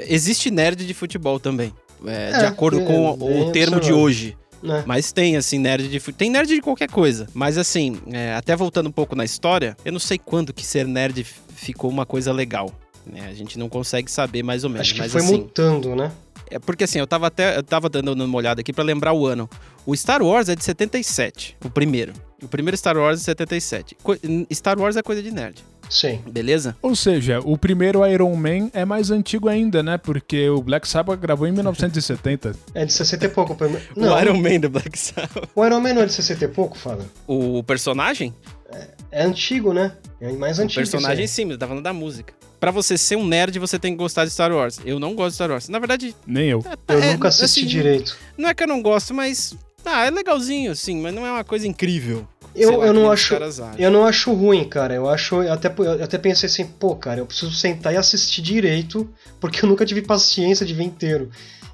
existe 0.08 0.50
nerd 0.50 0.86
de 0.86 0.94
futebol 0.94 1.40
também. 1.40 1.74
É, 2.06 2.32
é, 2.34 2.40
de 2.40 2.46
acordo 2.46 2.82
com 2.82 3.12
o, 3.12 3.50
o 3.50 3.52
termo 3.52 3.80
de 3.80 3.92
hoje. 3.92 4.38
É. 4.64 4.84
Mas 4.86 5.12
tem, 5.12 5.38
assim, 5.38 5.58
nerd 5.58 5.88
de 5.88 6.00
Tem 6.14 6.30
nerd 6.30 6.54
de 6.54 6.62
qualquer 6.62 6.90
coisa. 6.90 7.28
Mas, 7.34 7.58
assim, 7.58 7.98
é, 8.12 8.34
até 8.34 8.56
voltando 8.56 8.88
um 8.88 8.92
pouco 8.92 9.16
na 9.16 9.24
história, 9.24 9.76
eu 9.86 9.92
não 9.92 10.00
sei 10.00 10.18
quando 10.18 10.54
que 10.54 10.66
ser 10.66 10.88
nerd 10.88 11.26
ficou 11.56 11.90
uma 11.90 12.06
coisa 12.06 12.32
legal. 12.32 12.72
Né? 13.06 13.28
A 13.30 13.34
gente 13.34 13.58
não 13.58 13.70
consegue 13.70 14.12
saber 14.12 14.44
mais 14.44 14.64
ou 14.64 14.70
menos. 14.70 14.82
Acho 14.82 14.94
que 14.94 15.00
mas, 15.00 15.12
foi 15.12 15.22
assim, 15.22 15.38
mutando, 15.38 15.96
né? 15.96 16.12
É 16.50 16.60
porque 16.60 16.84
assim, 16.84 17.00
eu 17.00 17.08
tava 17.08 17.28
até 17.28 17.58
eu 17.58 17.64
tava 17.64 17.90
dando 17.90 18.14
uma 18.14 18.38
olhada 18.38 18.62
aqui 18.62 18.74
para 18.74 18.84
lembrar 18.84 19.14
o 19.14 19.26
ano. 19.26 19.50
O 19.86 19.96
Star 19.96 20.22
Wars 20.22 20.50
é 20.50 20.56
de 20.56 20.64
77, 20.64 21.58
o 21.64 21.70
primeiro. 21.70 22.14
O 22.42 22.48
primeiro 22.48 22.78
Star 22.78 22.98
Wars 22.98 23.18
é 23.18 23.20
de 23.20 23.26
77. 23.26 23.98
Co 24.02 24.16
Star 24.54 24.80
Wars 24.80 24.96
é 24.96 25.02
coisa 25.02 25.22
de 25.22 25.32
nerd. 25.32 25.64
Sim. 25.90 26.22
Beleza? 26.30 26.78
Ou 26.82 26.96
seja, 26.96 27.40
o 27.44 27.58
primeiro 27.58 28.06
Iron 28.06 28.36
Man 28.36 28.70
é 28.74 28.86
mais 28.86 29.10
antigo 29.10 29.50
ainda, 29.50 29.82
né? 29.82 29.98
Porque 29.98 30.48
o 30.48 30.62
Black 30.62 30.88
Sabbath 30.88 31.20
gravou 31.20 31.48
em 31.48 31.52
1970. 31.52 32.56
É 32.76 32.86
de 32.86 32.94
60 32.94 33.26
e 33.26 33.30
pouco. 33.30 33.58
Não. 33.96 34.14
O 34.14 34.22
Iron 34.22 34.38
Man 34.38 34.60
do 34.60 34.70
Black 34.70 34.98
Sabbath. 34.98 35.50
O 35.56 35.66
Iron 35.66 35.80
Man 35.80 35.94
não 35.94 36.04
é 36.04 36.06
de 36.06 36.14
60 36.14 36.46
e 36.46 36.48
pouco, 36.48 36.78
Fábio? 36.78 37.06
O 37.26 37.64
personagem? 37.64 38.34
É, 38.72 38.88
é 39.12 39.24
antigo, 39.24 39.74
né? 39.74 39.94
É 40.22 40.32
mais 40.34 40.60
antigo. 40.60 40.80
O 40.80 40.84
personagem 40.84 41.26
sim, 41.26 41.46
mas 41.46 41.58
tá 41.58 41.68
falando 41.68 41.84
da 41.84 41.94
música 41.94 42.34
para 42.60 42.72
você 42.72 42.98
ser 42.98 43.16
um 43.16 43.26
nerd, 43.26 43.58
você 43.58 43.80
tem 43.80 43.94
que 43.94 43.98
gostar 43.98 44.26
de 44.26 44.32
Star 44.32 44.52
Wars. 44.52 44.80
Eu 44.86 45.00
não 45.00 45.16
gosto 45.16 45.30
de 45.30 45.36
Star 45.36 45.50
Wars. 45.50 45.70
Na 45.70 45.80
verdade. 45.80 46.16
Nem 46.28 46.50
eu. 46.50 46.64
É, 46.88 46.94
eu 46.94 47.04
é, 47.04 47.14
nunca 47.14 47.30
assisti 47.30 47.62
assim, 47.62 47.66
direito. 47.66 48.18
Não 48.38 48.50
é 48.50 48.54
que 48.54 48.64
eu 48.64 48.68
não 48.68 48.82
gosto, 48.82 49.14
mas. 49.14 49.56
Ah, 49.86 50.06
é 50.06 50.10
legalzinho, 50.10 50.76
sim, 50.76 51.02
mas 51.02 51.14
não 51.14 51.26
é 51.26 51.32
uma 51.32 51.44
coisa 51.44 51.66
incrível. 51.66 52.28
Eu, 52.54 52.78
lá, 52.78 52.88
eu 52.88 52.94
não 52.94 53.10
acho. 53.10 53.36
Eu 53.78 53.90
não 53.90 54.06
acho 54.06 54.34
ruim, 54.34 54.68
cara. 54.68 54.94
Eu 54.94 55.08
acho. 55.08 55.42
Eu 55.42 55.54
até, 55.54 55.74
eu 55.78 56.04
até 56.04 56.18
pensei 56.18 56.48
assim, 56.48 56.66
pô, 56.66 56.96
cara, 56.96 57.22
eu 57.22 57.26
preciso 57.26 57.54
sentar 57.54 57.94
e 57.94 57.98
assistir 57.98 58.42
direito, 58.42 59.10
porque 59.40 59.64
eu 59.64 59.70
nunca 59.70 59.86
tive 59.86 60.02
paciência 60.02 60.66
de 60.66 60.74
ver 60.74 60.84
inteiro. 60.84 61.30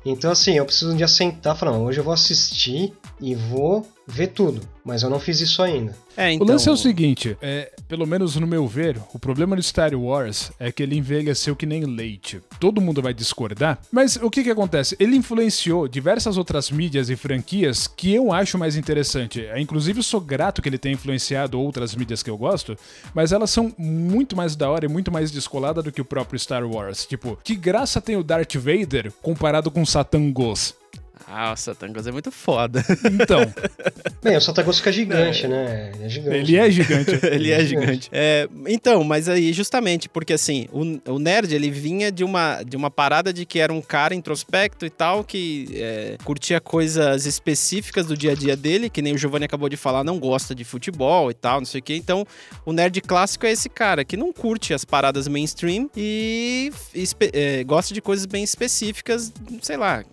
Então, 0.05 0.31
assim, 0.31 0.55
eu 0.55 0.65
preciso 0.65 0.93
um 0.93 0.95
dia 0.95 1.07
sentar 1.07 1.55
e 1.55 1.59
falar, 1.59 1.71
não, 1.71 1.85
hoje 1.85 1.99
eu 1.99 2.03
vou 2.03 2.13
assistir 2.13 2.93
e 3.19 3.35
vou 3.35 3.85
ver 4.07 4.27
tudo. 4.27 4.61
Mas 4.83 5.01
eu 5.01 5.09
não 5.09 5.19
fiz 5.19 5.41
isso 5.41 5.63
ainda. 5.63 5.95
É, 6.15 6.31
então... 6.31 6.45
O 6.45 6.49
lance 6.49 6.69
é 6.69 6.71
o 6.71 6.77
seguinte, 6.77 7.35
é, 7.41 7.71
pelo 7.87 8.05
menos 8.05 8.35
no 8.35 8.45
meu 8.45 8.67
ver, 8.67 8.99
o 9.13 9.19
problema 9.19 9.55
do 9.55 9.63
Star 9.63 9.95
Wars 9.95 10.51
é 10.59 10.71
que 10.71 10.83
ele 10.83 10.95
envelheceu 10.95 11.55
que 11.55 11.65
nem 11.65 11.83
leite. 11.83 12.39
Todo 12.59 12.79
mundo 12.79 13.01
vai 13.01 13.13
discordar, 13.13 13.79
mas 13.91 14.15
o 14.15 14.29
que 14.29 14.43
que 14.43 14.51
acontece? 14.51 14.95
Ele 14.99 15.15
influenciou 15.15 15.87
diversas 15.87 16.37
outras 16.37 16.69
mídias 16.69 17.09
e 17.09 17.15
franquias 17.15 17.87
que 17.87 18.13
eu 18.13 18.31
acho 18.31 18.59
mais 18.59 18.77
interessante. 18.77 19.43
É, 19.43 19.59
inclusive, 19.59 19.99
eu 19.99 20.03
sou 20.03 20.21
grato 20.21 20.61
que 20.61 20.69
ele 20.69 20.77
tenha 20.77 20.93
influenciado 20.93 21.59
outras 21.59 21.95
mídias 21.95 22.21
que 22.21 22.29
eu 22.29 22.37
gosto, 22.37 22.77
mas 23.13 23.31
elas 23.31 23.49
são 23.49 23.73
muito 23.77 24.35
mais 24.35 24.55
da 24.55 24.69
hora 24.69 24.85
e 24.85 24.89
muito 24.89 25.11
mais 25.11 25.31
descoladas 25.31 25.83
do 25.83 25.91
que 25.91 26.01
o 26.01 26.05
próprio 26.05 26.39
Star 26.39 26.63
Wars. 26.63 27.05
Tipo, 27.05 27.39
que 27.43 27.55
graça 27.55 27.99
tem 27.99 28.15
o 28.15 28.23
Darth 28.23 28.55
Vader 28.55 29.11
comparado 29.21 29.71
com 29.71 29.83
Satan 29.85 30.31
Ghost? 30.31 30.75
Ah, 31.27 31.51
o 31.53 31.55
Satangos 31.55 32.05
é 32.07 32.11
muito 32.11 32.31
foda. 32.31 32.83
Então. 33.25 33.41
Bem, 34.21 34.35
o 34.35 34.41
Satangos 34.41 34.77
fica 34.77 34.91
gigante, 34.91 35.45
é. 35.45 35.47
né? 35.47 35.91
Ele 35.95 36.03
é 36.03 36.09
gigante. 36.09 36.37
Ele 36.37 36.57
é 36.57 36.71
gigante. 36.71 37.19
ele 37.25 37.51
é 37.51 37.65
gigante. 37.65 38.09
É, 38.11 38.49
então, 38.67 39.03
mas 39.03 39.29
aí 39.29 39.53
justamente 39.53 40.09
porque 40.09 40.33
assim, 40.33 40.67
o, 40.71 41.13
o, 41.13 41.19
nerd 41.19 41.53
ele 41.53 41.71
vinha 41.71 42.11
de 42.11 42.23
uma, 42.23 42.61
de 42.63 42.75
uma 42.75 42.91
parada 42.91 43.31
de 43.31 43.45
que 43.45 43.59
era 43.59 43.71
um 43.71 43.81
cara 43.81 44.13
introspecto 44.13 44.85
e 44.85 44.89
tal, 44.89 45.23
que 45.23 45.67
é, 45.73 46.17
curtia 46.23 46.59
coisas 46.59 47.25
específicas 47.25 48.05
do 48.05 48.17
dia 48.17 48.31
a 48.31 48.35
dia 48.35 48.55
dele, 48.55 48.89
que 48.89 49.01
nem 49.01 49.13
o 49.13 49.17
Giovanni 49.17 49.45
acabou 49.45 49.69
de 49.69 49.77
falar, 49.77 50.03
não 50.03 50.19
gosta 50.19 50.53
de 50.53 50.63
futebol 50.63 51.31
e 51.31 51.33
tal, 51.33 51.59
não 51.59 51.65
sei 51.65 51.79
o 51.79 51.83
quê. 51.83 51.95
Então, 51.95 52.25
o 52.65 52.73
nerd 52.73 52.99
clássico 53.01 53.45
é 53.45 53.51
esse 53.51 53.69
cara 53.69 54.03
que 54.03 54.17
não 54.17 54.33
curte 54.33 54.73
as 54.73 54.83
paradas 54.83 55.27
mainstream 55.27 55.89
e, 55.95 56.71
e 56.93 57.05
é, 57.33 57.63
gosta 57.63 57.93
de 57.93 58.01
coisas 58.01 58.25
bem 58.25 58.43
específicas, 58.43 59.31
sei 59.61 59.77
lá, 59.77 60.03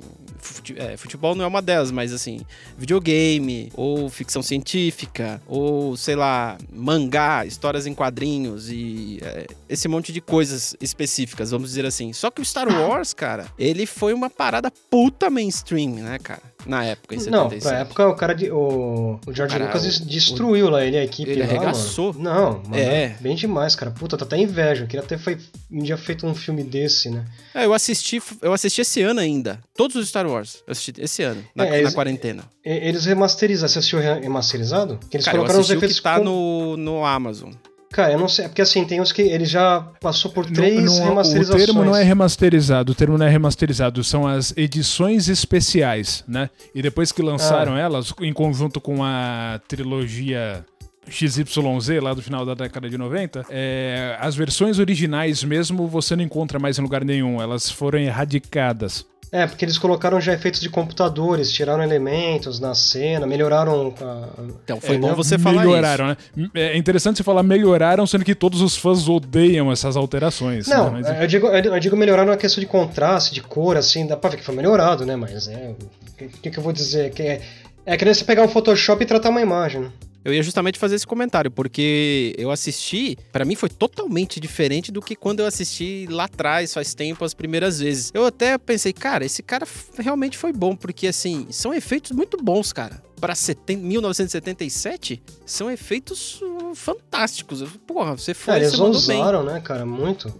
futebol 0.42 1.34
não 1.34 1.44
é 1.44 1.48
uma 1.48 1.62
delas, 1.62 1.90
mas 1.90 2.12
assim, 2.12 2.40
videogame, 2.76 3.70
ou 3.74 4.08
ficção 4.08 4.42
científica, 4.42 5.40
ou 5.46 5.96
sei 5.96 6.16
lá, 6.16 6.58
mangá, 6.72 7.46
histórias 7.46 7.86
em 7.86 7.94
quadrinhos 7.94 8.70
e 8.70 9.18
é, 9.22 9.46
esse 9.68 9.88
monte 9.88 10.12
de 10.12 10.20
coisas 10.20 10.76
específicas, 10.80 11.50
vamos 11.50 11.68
dizer 11.68 11.86
assim. 11.86 12.12
Só 12.12 12.30
que 12.30 12.40
o 12.40 12.44
Star 12.44 12.68
Wars, 12.68 13.14
cara, 13.14 13.46
ele 13.58 13.86
foi 13.86 14.12
uma 14.12 14.28
parada 14.28 14.70
puta 14.90 15.30
mainstream, 15.30 15.94
né, 15.94 16.18
cara? 16.18 16.51
Na 16.66 16.84
época, 16.84 17.14
em 17.14 17.18
77. 17.18 17.64
Não, 17.64 17.70
na 17.70 17.78
época 17.78 18.08
o 18.08 18.14
cara, 18.14 18.34
de, 18.34 18.50
o, 18.50 19.18
o 19.26 19.32
George 19.32 19.54
cara, 19.54 19.66
Lucas 19.66 19.98
o, 19.98 20.06
destruiu 20.06 20.66
o, 20.66 20.70
lá, 20.70 20.84
ele 20.84 20.96
a 20.96 21.04
equipe 21.04 21.30
ele 21.30 21.42
lá, 21.42 21.46
arregaçou. 21.46 22.12
Mano. 22.14 22.24
Não, 22.24 22.62
mano, 22.62 22.76
é. 22.76 23.16
bem 23.20 23.34
demais, 23.34 23.74
cara. 23.74 23.90
Puta, 23.90 24.16
tá 24.16 24.24
até 24.24 24.38
inveja. 24.38 24.84
Eu 24.84 24.86
queria 24.86 25.04
ter 25.04 25.18
feito, 25.18 25.44
um 25.70 25.82
dia 25.82 25.96
feito 25.96 26.26
um 26.26 26.34
filme 26.34 26.62
desse, 26.62 27.10
né? 27.10 27.24
É, 27.54 27.64
eu 27.64 27.74
assisti, 27.74 28.22
eu 28.40 28.52
assisti 28.52 28.80
esse 28.80 29.02
ano 29.02 29.20
ainda. 29.20 29.60
Todos 29.74 29.96
os 29.96 30.08
Star 30.08 30.26
Wars. 30.26 30.62
Eu 30.66 30.72
assisti 30.72 30.92
esse 30.98 31.22
ano, 31.22 31.44
na, 31.54 31.66
é, 31.66 31.80
eles, 31.80 31.94
quarentena. 31.94 32.44
Eles 32.64 33.04
remasterizaram. 33.04 33.68
Você 33.68 33.78
assistiu 33.78 33.98
remasterizado? 33.98 34.98
Que 35.10 35.16
eles 35.16 35.24
cara, 35.24 35.38
colocaram 35.38 35.60
os 35.60 35.70
efeitos 35.70 35.98
que 35.98 36.02
tá 36.02 36.18
com... 36.18 36.24
no, 36.24 36.76
no 36.76 37.04
Amazon. 37.04 37.52
Cara, 37.92 38.14
eu 38.14 38.18
não 38.18 38.28
sei, 38.28 38.48
porque 38.48 38.62
assim, 38.62 38.84
tem 38.86 39.00
uns 39.00 39.12
que 39.12 39.20
ele 39.20 39.44
já 39.44 39.86
passou 40.00 40.30
por 40.30 40.46
três 40.46 40.84
não, 40.84 40.96
não, 40.98 41.04
remasterizações. 41.10 41.62
O 41.62 41.66
termo 41.66 41.84
não 41.84 41.94
é 41.94 42.02
remasterizado, 42.02 42.92
o 42.92 42.94
termo 42.94 43.18
não 43.18 43.26
é 43.26 43.28
remasterizado, 43.28 44.02
são 44.02 44.26
as 44.26 44.54
edições 44.56 45.28
especiais, 45.28 46.24
né? 46.26 46.48
E 46.74 46.80
depois 46.80 47.12
que 47.12 47.20
lançaram 47.20 47.74
ah. 47.74 47.78
elas, 47.78 48.14
em 48.22 48.32
conjunto 48.32 48.80
com 48.80 49.04
a 49.04 49.60
trilogia 49.68 50.64
XYZ 51.08 52.00
lá 52.00 52.14
do 52.14 52.22
final 52.22 52.46
da 52.46 52.54
década 52.54 52.88
de 52.88 52.96
90, 52.96 53.44
é, 53.50 54.16
as 54.18 54.34
versões 54.34 54.78
originais 54.78 55.44
mesmo 55.44 55.86
você 55.86 56.16
não 56.16 56.24
encontra 56.24 56.58
mais 56.58 56.78
em 56.78 56.82
lugar 56.82 57.04
nenhum, 57.04 57.42
elas 57.42 57.70
foram 57.70 57.98
erradicadas. 57.98 59.04
É, 59.34 59.46
porque 59.46 59.64
eles 59.64 59.78
colocaram 59.78 60.20
já 60.20 60.34
efeitos 60.34 60.60
de 60.60 60.68
computadores, 60.68 61.50
tiraram 61.50 61.82
elementos 61.82 62.60
na 62.60 62.74
cena, 62.74 63.26
melhoraram. 63.26 63.94
A... 63.98 64.28
Então 64.62 64.78
foi 64.78 64.96
é, 64.96 64.98
bom 64.98 65.14
você 65.14 65.38
falar 65.38 65.64
melhoraram, 65.64 66.10
isso. 66.10 66.28
Melhoraram, 66.36 66.52
né? 66.54 66.74
É 66.74 66.76
interessante 66.76 67.16
você 67.16 67.22
falar 67.22 67.42
melhoraram, 67.42 68.06
sendo 68.06 68.26
que 68.26 68.34
todos 68.34 68.60
os 68.60 68.76
fãs 68.76 69.08
odeiam 69.08 69.72
essas 69.72 69.96
alterações. 69.96 70.66
Não, 70.68 70.90
né? 70.90 71.00
Mas... 71.02 71.20
eu, 71.22 71.26
digo, 71.26 71.46
eu 71.46 71.80
digo 71.80 71.96
melhoraram 71.96 72.30
na 72.30 72.36
questão 72.36 72.60
de 72.60 72.66
contraste, 72.66 73.32
de 73.32 73.40
cor, 73.40 73.78
assim, 73.78 74.06
dá 74.06 74.18
pra 74.18 74.28
ver 74.28 74.36
que 74.36 74.44
foi 74.44 74.54
melhorado, 74.54 75.06
né? 75.06 75.16
Mas 75.16 75.48
é. 75.48 75.74
O 76.20 76.28
que, 76.28 76.50
que, 76.50 76.58
eu 76.58 76.62
vou 76.62 76.72
dizer? 76.72 77.10
Que 77.12 77.22
é, 77.22 77.40
é 77.86 77.96
que 77.96 78.04
nem 78.04 78.12
você 78.12 78.24
pegar 78.24 78.42
um 78.42 78.48
Photoshop 78.48 79.02
e 79.02 79.06
tratar 79.06 79.30
uma 79.30 79.40
imagem, 79.40 79.80
né? 79.80 79.90
Eu 80.24 80.32
ia 80.32 80.42
justamente 80.42 80.78
fazer 80.78 80.94
esse 80.94 81.06
comentário, 81.06 81.50
porque 81.50 82.34
eu 82.38 82.50
assisti, 82.50 83.16
para 83.32 83.44
mim 83.44 83.54
foi 83.56 83.68
totalmente 83.68 84.38
diferente 84.38 84.92
do 84.92 85.00
que 85.02 85.16
quando 85.16 85.40
eu 85.40 85.46
assisti 85.46 86.06
lá 86.08 86.24
atrás, 86.24 86.72
faz 86.72 86.94
tempo, 86.94 87.24
as 87.24 87.34
primeiras 87.34 87.80
vezes. 87.80 88.10
Eu 88.14 88.24
até 88.26 88.56
pensei, 88.56 88.92
cara, 88.92 89.24
esse 89.24 89.42
cara 89.42 89.66
realmente 89.98 90.38
foi 90.38 90.52
bom, 90.52 90.76
porque 90.76 91.06
assim, 91.08 91.46
são 91.50 91.74
efeitos 91.74 92.12
muito 92.12 92.36
bons, 92.42 92.72
cara. 92.72 93.02
Para 93.20 93.34
1977, 93.76 95.22
são 95.46 95.70
efeitos 95.70 96.40
fantásticos. 96.74 97.62
Porra, 97.86 98.16
você 98.16 98.34
foi, 98.34 98.54
É, 98.54 98.56
eles 98.58 98.70
você 98.72 99.12
bem. 99.12 99.22
né, 99.44 99.60
cara? 99.60 99.86
Muito. 99.86 100.32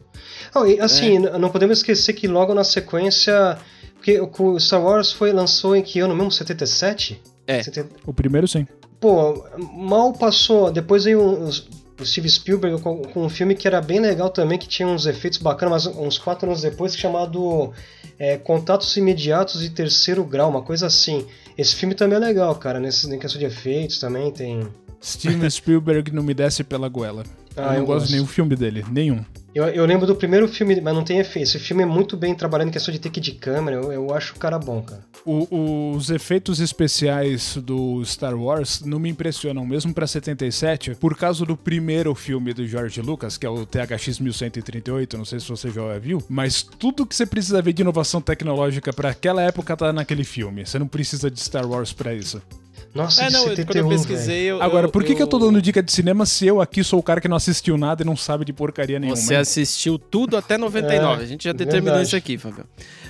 Não, 0.55 0.67
e, 0.67 0.81
assim, 0.81 1.19
n- 1.19 1.39
não 1.39 1.51
podemos 1.51 1.79
esquecer 1.79 2.13
que 2.13 2.27
logo 2.29 2.55
na 2.55 2.65
sequência. 2.65 3.59
Porque 3.95 4.21
o 4.21 4.59
Star 4.59 4.83
Wars 4.83 5.13
foi, 5.13 5.33
lançou 5.33 5.77
em 5.77 5.83
que 5.83 6.01
ano 6.01 6.15
mesmo? 6.15 6.33
77? 6.33 7.23
É. 7.47 7.63
70 7.63 7.95
O 8.05 8.13
primeiro, 8.13 8.49
sim. 8.49 8.67
Pô, 9.03 9.45
mal 9.75 10.13
passou. 10.13 10.71
Depois 10.71 11.03
veio 11.03 11.21
o 11.21 11.51
Steve 12.05 12.31
Spielberg 12.31 12.81
com, 12.81 13.03
com 13.03 13.25
um 13.25 13.29
filme 13.29 13.57
que 13.57 13.67
era 13.67 13.81
bem 13.81 13.99
legal 13.99 14.31
também, 14.31 14.57
que 14.57 14.69
tinha 14.69 14.87
uns 14.87 15.07
efeitos 15.07 15.41
bacanas, 15.41 15.87
mas 15.87 15.97
uns 15.97 16.19
quatro 16.19 16.49
anos 16.49 16.63
depois, 16.63 16.97
chamado 16.97 17.73
é, 18.17 18.39
Contatos 18.39 18.97
Imediatos 18.97 19.61
de 19.61 19.71
Terceiro 19.71 20.25
Grau, 20.25 20.49
uma 20.49 20.63
coisa 20.63 20.87
assim. 20.87 21.27
Esse 21.59 21.75
filme 21.75 21.97
também 21.97 22.17
é 22.17 22.21
legal, 22.21 22.55
cara, 22.55 22.79
nesse, 22.79 23.13
em 23.13 23.19
questão 23.19 23.41
de 23.41 23.47
efeitos 23.47 23.99
também 23.99 24.31
tem. 24.31 24.69
Steven 25.03 25.49
Spielberg 25.51 26.13
não 26.13 26.23
me 26.23 26.33
desce 26.35 26.63
pela 26.63 26.89
goela. 26.89 27.25
Ah, 27.57 27.61
eu 27.61 27.73
não 27.73 27.79
eu 27.81 27.87
gosto 27.87 28.07
de 28.07 28.13
nenhum 28.13 28.27
filme 28.27 28.57
dele. 28.57 28.85
Nenhum. 28.91 29.23
Eu, 29.55 29.65
eu 29.67 29.85
lembro 29.85 30.07
do 30.07 30.15
primeiro 30.17 30.49
filme, 30.49 30.81
mas 30.81 30.95
não 30.95 31.05
tem 31.05 31.19
efeito. 31.19 31.45
Esse 31.47 31.59
filme 31.59 31.83
é 31.83 31.87
muito 31.87 32.17
bem 32.17 32.35
trabalhando 32.35 32.69
em 32.69 32.73
questão 32.73 32.91
de 32.91 32.99
take 32.99 33.21
de 33.21 33.33
câmera, 33.33 33.77
eu, 33.77 33.93
eu 33.93 34.15
acho 34.15 34.33
o 34.35 34.39
cara 34.39 34.59
bom, 34.59 34.81
cara. 34.81 35.05
O- 35.27 35.93
os 35.95 36.09
efeitos 36.09 36.59
especiais 36.61 37.59
do 37.59 38.03
Star 38.07 38.35
Wars 38.35 38.81
não 38.81 38.99
me 38.99 39.11
impressionam, 39.11 39.67
mesmo 39.67 39.93
pra 39.93 40.07
77, 40.07 40.95
por 40.95 41.15
causa 41.15 41.45
do 41.45 41.55
primeiro 41.55 42.15
filme 42.15 42.55
do 42.55 42.67
George 42.67 43.03
Lucas, 43.03 43.37
que 43.37 43.45
é 43.45 43.51
o 43.51 43.67
THX 43.67 44.19
1138, 44.19 45.19
não 45.19 45.25
sei 45.27 45.39
se 45.39 45.49
você 45.49 45.71
já 45.71 45.99
viu, 45.99 46.23
mas 46.31 46.63
tudo 46.63 47.05
que 47.07 47.15
você 47.15 47.27
precisa 47.27 47.61
ver 47.61 47.75
de 47.75 47.83
inovação 47.83 48.23
tecnológica 48.23 48.93
pra 48.95 49.11
aquela 49.11 49.43
época 49.43 49.77
tá 49.77 49.93
naquele 49.93 50.25
filme. 50.25 50.65
Você 50.65 50.79
não 50.79 50.89
precisa 50.89 51.31
de 51.31 51.39
Star 51.39 51.69
Wars 51.69 51.93
pra 51.93 52.15
isso. 52.15 52.41
Nossa, 52.95 53.23
É, 53.23 53.27
de 53.29 53.33
não, 53.33 53.45
71, 53.45 53.65
quando 53.65 53.77
eu 53.77 53.89
pesquisei, 53.89 54.43
eu, 54.45 54.63
Agora, 54.63 54.89
por 54.89 55.03
que, 55.03 55.15
que 55.15 55.23
eu 55.23 55.27
tô 55.27 55.39
dando 55.39 55.63
dica 55.63 55.83
de 55.83 55.91
cinema 55.91 56.27
se 56.27 56.47
eu 56.47 56.61
aqui 56.61 56.85
sou 56.85 56.99
o 56.99 57.03
cara 57.03 57.21
que 57.21 57.29
não 57.29 57.37
assistiu 57.37 57.79
nada 57.79 58.03
e 58.03 58.07
não 58.07 58.17
sabe 58.17 58.45
de 58.45 58.53
porcaria 58.53 58.99
nenhuma? 58.99 59.17
Você 59.17 59.35
assistiu 59.35 59.99
tudo 59.99 60.37
até 60.37 60.59
99. 60.59 61.21
É, 61.21 61.25
a 61.25 61.27
gente 61.27 61.45
já 61.45 61.53
determinou 61.53 61.95
verdade. 61.95 62.07
isso 62.09 62.17
aqui, 62.17 62.37
Fabio. 62.37 62.67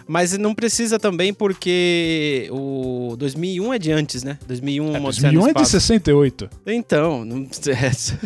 Mas 0.06 0.36
não 0.38 0.54
precisa 0.54 0.98
também 0.98 1.34
porque 1.34 2.48
o 2.50 3.14
2001 3.18 3.74
é 3.74 3.78
de 3.78 3.92
antes, 3.92 4.22
né? 4.22 4.38
2001 4.46 4.96
É, 4.96 5.00
Odisseia 5.00 5.32
2001 5.32 5.32
no 5.32 5.40
é 5.40 5.44
de 5.44 5.50
Espaço. 5.50 5.70
68. 5.70 6.50
Então, 6.66 7.24
não 7.24 7.46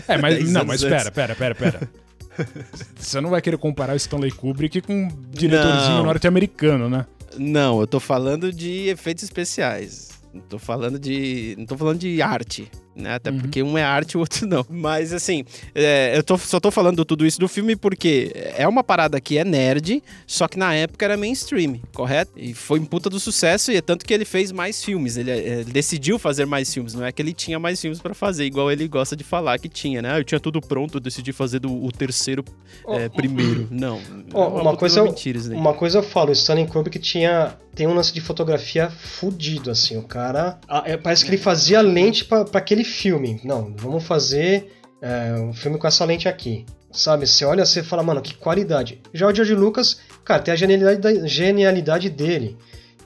É, 0.09 0.19
mas 0.19 0.35
10 0.37 0.53
não, 0.53 0.65
mas 0.65 0.83
pera, 0.83 1.11
pera, 1.11 1.35
pera, 1.35 1.55
pera. 1.55 1.91
Você 2.97 3.21
não 3.21 3.31
vai 3.31 3.41
querer 3.41 3.57
comparar 3.57 3.95
o 3.95 3.97
Stanley 3.97 4.31
Kubrick 4.31 4.83
com 4.83 4.93
um 4.93 5.09
diretorzinho 5.31 6.03
norte-americano, 6.03 6.89
né? 6.89 7.07
Não, 7.39 7.81
eu 7.81 7.87
tô 7.87 8.01
falando 8.01 8.53
de 8.53 8.89
efeitos 8.89 9.25
especiais. 9.25 10.16
Não 10.37 10.43
tô 10.43 10.59
falando 10.59 10.99
de. 10.99 11.55
Não 11.59 11.67
tô 11.67 11.77
falando 11.77 11.99
de 11.99 12.21
arte. 12.21 12.71
Né? 12.97 13.15
Até 13.15 13.31
Uhum. 13.31 13.39
porque 13.41 13.63
um 13.63 13.77
é 13.77 13.83
arte 13.85 14.13
e 14.13 14.17
o 14.17 14.21
outro 14.21 14.47
não. 14.47 14.65
Mas 14.71 15.13
assim, 15.13 15.45
é, 15.75 16.17
eu 16.17 16.23
tô- 16.23 16.39
só 16.39 16.59
tô 16.59 16.71
falando 16.71 17.05
tudo 17.05 17.27
isso 17.27 17.39
do 17.39 17.47
filme 17.47 17.77
porque 17.77 18.33
é 18.57 18.67
uma 18.67 18.83
parada 18.83 19.21
que 19.21 19.37
é 19.37 19.45
nerd, 19.45 20.03
só 20.27 20.49
que 20.49 20.59
na 20.59 20.73
época 20.75 21.05
era 21.05 21.17
mainstream, 21.17 21.79
correto? 21.93 22.33
E 22.37 22.55
foi 22.55 22.81
um 22.81 22.87
puta 22.87 23.11
do 23.11 23.21
sucesso, 23.21 23.71
e 23.71 23.77
é 23.77 23.81
tanto 23.83 24.07
que 24.07 24.15
ele 24.15 24.25
fez 24.25 24.51
mais 24.51 24.83
filmes. 24.83 25.17
Ele, 25.17 25.31
é, 25.31 25.37
ele 25.61 25.73
decidiu 25.73 26.19
fazer 26.19 26.47
mais 26.47 26.73
filmes, 26.73 26.95
não 26.95 27.05
é 27.05 27.13
que 27.13 27.21
ele 27.21 27.35
tinha 27.35 27.59
mais 27.59 27.81
filmes 27.81 28.01
pra 28.01 28.15
fazer, 28.15 28.45
igual 28.47 28.71
ele 28.73 28.89
gosta 28.89 29.15
de 29.15 29.23
falar 29.25 29.59
que 29.59 29.69
tinha, 29.69 30.01
né? 30.01 30.13
Ah, 30.13 30.19
Eu 30.19 30.25
tinha 30.25 30.41
tudo 30.41 30.61
pronto, 30.63 30.97
eu 30.97 31.01
decidi 31.01 31.33
fazer 31.33 31.59
do, 31.59 31.71
o 31.85 31.93
terceiro 31.93 32.43
é, 32.89 33.09
primeiro. 33.11 33.69
Não. 33.71 34.01
É 34.33 34.39
uma 34.39 34.77
coisa- 34.77 35.03
mentira 35.03 35.37
isso 35.39 35.49
daí. 35.51 35.59
Uma 35.59 35.75
coisa 35.75 35.99
eu 35.99 36.03
falo, 36.03 36.31
o 36.31 36.33
Stanley 36.33 36.67
Kubrick 36.67 36.99
tinha 36.99 37.55
tem 37.75 37.87
um 37.87 37.93
lance 37.93 38.11
de 38.15 38.23
fotografia 38.23 38.89
fudido, 38.91 39.71
assim. 39.71 39.99
O 39.99 40.03
cara. 40.03 40.59
ah, 40.67 40.83
é, 40.87 40.97
parece 40.97 41.23
que 41.25 41.31
ele 41.31 41.37
fazia 41.37 41.83
lente 41.83 42.25
pra 42.25 42.47
pra 42.47 42.59
aquele 42.59 42.85
filme. 42.87 43.41
Não, 43.45 43.75
vamos 43.77 44.05
fazer 44.05 44.73
é, 45.03 45.35
um 45.35 45.53
filme 45.53 45.79
com 45.79 45.87
essa 45.87 46.05
lente 46.05 46.29
aqui. 46.29 46.65
Sabe? 46.91 47.27
Você 47.27 47.45
olha, 47.45 47.67
você 47.67 47.83
fala, 47.83 48.03
mano, 48.03 48.23
que 48.23 48.33
qualidade. 48.35 49.03
Já 49.13 49.27
o 49.27 49.35
George 49.35 49.55
Lucas, 49.55 49.99
cara, 50.25 50.41
tem 50.43 50.55
a 50.55 50.57
genialidade, 50.57 50.99
da- 51.01 51.27
genialidade 51.27 52.09
dele. 52.09 52.57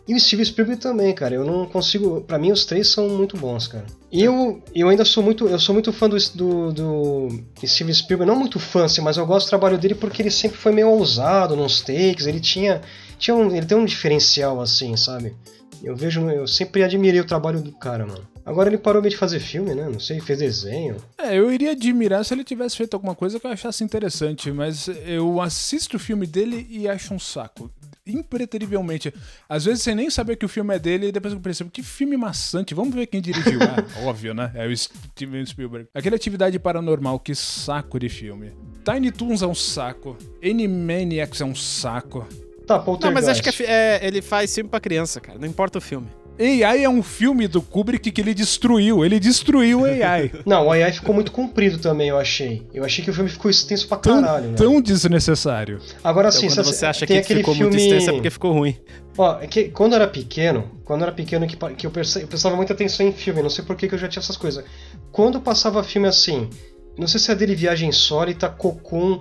E 0.07 0.15
o 0.15 0.19
Steve 0.21 0.45
Spielberg 0.45 0.81
também, 0.81 1.13
cara. 1.15 1.35
Eu 1.35 1.45
não 1.45 1.67
consigo. 1.67 2.21
Pra 2.23 2.39
mim, 2.39 2.51
os 2.51 2.65
três 2.65 2.89
são 2.89 3.09
muito 3.09 3.37
bons, 3.37 3.69
cara. 3.69 3.87
E 4.11 4.23
eu, 4.23 4.61
eu 4.75 4.89
ainda 4.89 5.05
sou 5.05 5.23
muito. 5.23 5.47
Eu 5.47 5.59
sou 5.59 5.73
muito 5.73 5.93
fã 5.93 6.09
do, 6.09 6.17
do, 6.35 6.73
do 6.73 7.29
Steve 7.65 7.95
Spielberg. 7.95 8.31
Não 8.31 8.39
muito 8.39 8.59
fã, 8.59 8.85
assim, 8.87 9.01
mas 9.01 9.17
eu 9.17 9.27
gosto 9.27 9.47
do 9.47 9.51
trabalho 9.51 9.79
dele 9.79 9.95
porque 9.95 10.23
ele 10.23 10.31
sempre 10.31 10.57
foi 10.59 10.73
meio 10.73 10.89
ousado 10.89 11.55
nos 11.55 11.81
takes. 11.81 12.27
Ele 12.27 12.41
tinha. 12.41 12.81
tinha 13.19 13.37
um, 13.37 13.55
ele 13.55 13.67
tem 13.67 13.77
um 13.79 13.85
diferencial, 13.85 14.61
assim, 14.61 14.97
sabe? 14.97 15.35
Eu 15.83 15.97
vejo. 15.97 16.21
Eu 16.31 16.47
sempre 16.47 16.83
admirei 16.83 17.21
o 17.21 17.27
trabalho 17.27 17.61
do 17.61 17.73
cara, 17.73 18.07
mano. 18.07 18.27
Agora 18.45 18.69
ele 18.69 18.79
parou 18.79 19.03
meio 19.03 19.11
de 19.11 19.17
fazer 19.17 19.39
filme, 19.39 19.75
né? 19.75 19.89
Não 19.89 20.01
sei, 20.01 20.21
fez 20.21 20.39
desenho. 20.39 20.97
É, 21.19 21.39
eu 21.39 21.53
iria 21.53 21.73
admirar 21.73 22.25
se 22.25 22.35
ele 22.35 22.43
tivesse 22.43 22.77
feito 22.77 22.95
alguma 22.95 23.15
coisa 23.15 23.39
que 23.39 23.47
eu 23.47 23.51
achasse 23.51 23.85
interessante, 23.85 24.51
mas 24.51 24.89
eu 25.07 25.41
assisto 25.41 25.97
o 25.97 26.01
filme 26.01 26.27
dele 26.27 26.67
e 26.71 26.89
acho 26.89 27.15
um 27.15 27.19
saco. 27.19 27.71
Impreterivelmente. 28.07 29.15
Às 29.49 29.67
vezes 29.67 29.83
você 29.83 29.95
nem 29.95 30.11
sabe 30.11 30.35
que 30.35 30.45
o 30.45 30.49
filme 30.49 30.75
é 30.75 30.79
dele 30.79 31.09
e 31.09 31.13
depois 31.13 31.33
eu 31.33 31.39
percebo 31.41 31.71
que 31.71 31.83
filme 31.83 32.17
maçante. 32.17 32.75
Vamos 32.75 32.95
ver 32.95 33.07
quem 33.07 33.21
dirigiu. 33.21 33.61
Ah, 33.63 33.85
óbvio, 34.03 34.35
né? 34.35 34.51
É 34.55 34.67
o 34.67 34.77
Steven 34.77 35.45
Spielberg. 35.47 35.89
Aquele 35.95 36.17
Atividade 36.17 36.59
Paranormal, 36.59 37.21
que 37.21 37.35
saco 37.35 38.01
de 38.01 38.09
filme. 38.09 38.53
Tiny 38.85 39.13
Toons 39.13 39.43
é 39.43 39.47
um 39.47 39.55
saco. 39.55 40.17
Animaniacs 40.43 41.41
é 41.41 41.45
um 41.45 41.55
saco. 41.55 42.27
Tá, 42.71 42.77
Não, 42.79 42.85
Poltergeist. 42.85 43.15
mas 43.15 43.29
acho 43.29 43.43
que 43.43 43.63
é 43.65 43.67
é, 44.03 44.07
ele 44.07 44.23
faz 44.23 44.55
filme 44.55 44.71
pra 44.71 44.79
criança, 44.81 45.21
cara. 45.21 45.39
Não 45.39 45.47
importa 45.49 45.79
o 45.79 45.81
filme. 45.81 46.07
AI 46.39 46.85
é 46.85 46.89
um 46.89 47.03
filme 47.03 47.47
do 47.47 47.61
Kubrick 47.61 48.11
que 48.11 48.19
ele 48.21 48.33
destruiu. 48.33 49.05
Ele 49.05 49.21
destruiu 49.21 49.85
AI. 49.85 50.31
Não, 50.47 50.69
o 50.69 50.71
AI 50.73 50.91
ficou 50.93 51.15
muito 51.15 51.31
comprido 51.33 51.79
também, 51.79 52.09
eu 52.09 52.17
achei. 52.19 52.67
Eu 52.73 52.83
achei 52.85 53.05
que 53.05 53.11
o 53.11 53.15
filme 53.15 53.29
ficou 53.29 53.51
extenso 53.51 53.87
pra 53.87 53.99
tão, 53.99 54.23
caralho, 54.23 54.49
né? 54.49 54.55
tão 54.57 54.81
desnecessário. 54.81 55.81
Agora 56.03 56.29
Então, 56.29 56.41
sim, 56.41 56.49
quando 56.49 56.65
você 56.65 56.87
acha 56.87 57.07
tem 57.07 57.17
que 57.19 57.23
aquele 57.25 57.41
ficou 57.41 57.55
filme... 57.55 57.71
muito 57.71 57.83
extenso 57.83 58.09
é 58.11 58.13
porque 58.15 58.31
ficou 58.31 58.53
ruim. 58.53 58.75
Ó, 59.19 59.39
é 59.41 59.47
que 59.47 59.65
quando 59.65 59.93
eu 59.93 59.97
era 59.97 60.07
pequeno, 60.09 60.71
quando 60.85 61.01
eu 61.03 61.09
era 61.09 61.15
pequeno 61.15 61.47
que, 61.47 61.57
que 61.77 61.87
eu, 61.87 61.91
perce- 61.91 62.23
eu 62.23 62.27
prestava 62.29 62.57
muita 62.57 62.73
atenção 62.73 63.07
em 63.07 63.13
filme, 63.13 63.43
não 63.43 63.51
sei 63.51 63.63
por 63.65 63.77
que 63.77 63.87
que 63.89 63.95
eu 63.95 63.99
já 63.99 64.09
tinha 64.09 64.23
essas 64.23 64.37
coisas. 64.37 64.65
Quando 65.13 65.41
passava 65.41 65.83
filme 65.85 66.09
assim, 66.09 66.49
não 66.97 67.07
sei 67.07 67.21
se 67.21 67.31
é 67.31 67.35
dele 67.35 67.55
Viagem 67.55 67.89
Insólita, 67.91 68.49
Cocum, 68.49 69.21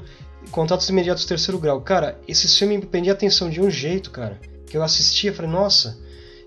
Contatos 0.52 0.90
Imediatos 0.90 1.26
Terceiro 1.26 1.60
Grau, 1.60 1.82
cara, 1.82 2.20
esse 2.28 2.48
filme 2.58 2.78
me 2.78 2.86
prendia 2.86 3.14
atenção 3.14 3.50
de 3.50 3.62
um 3.62 3.70
jeito, 3.70 4.10
cara, 4.12 4.40
que 4.66 4.76
eu 4.76 4.84
assistia, 4.84 5.34
falei, 5.34 5.52
nossa, 5.52 5.98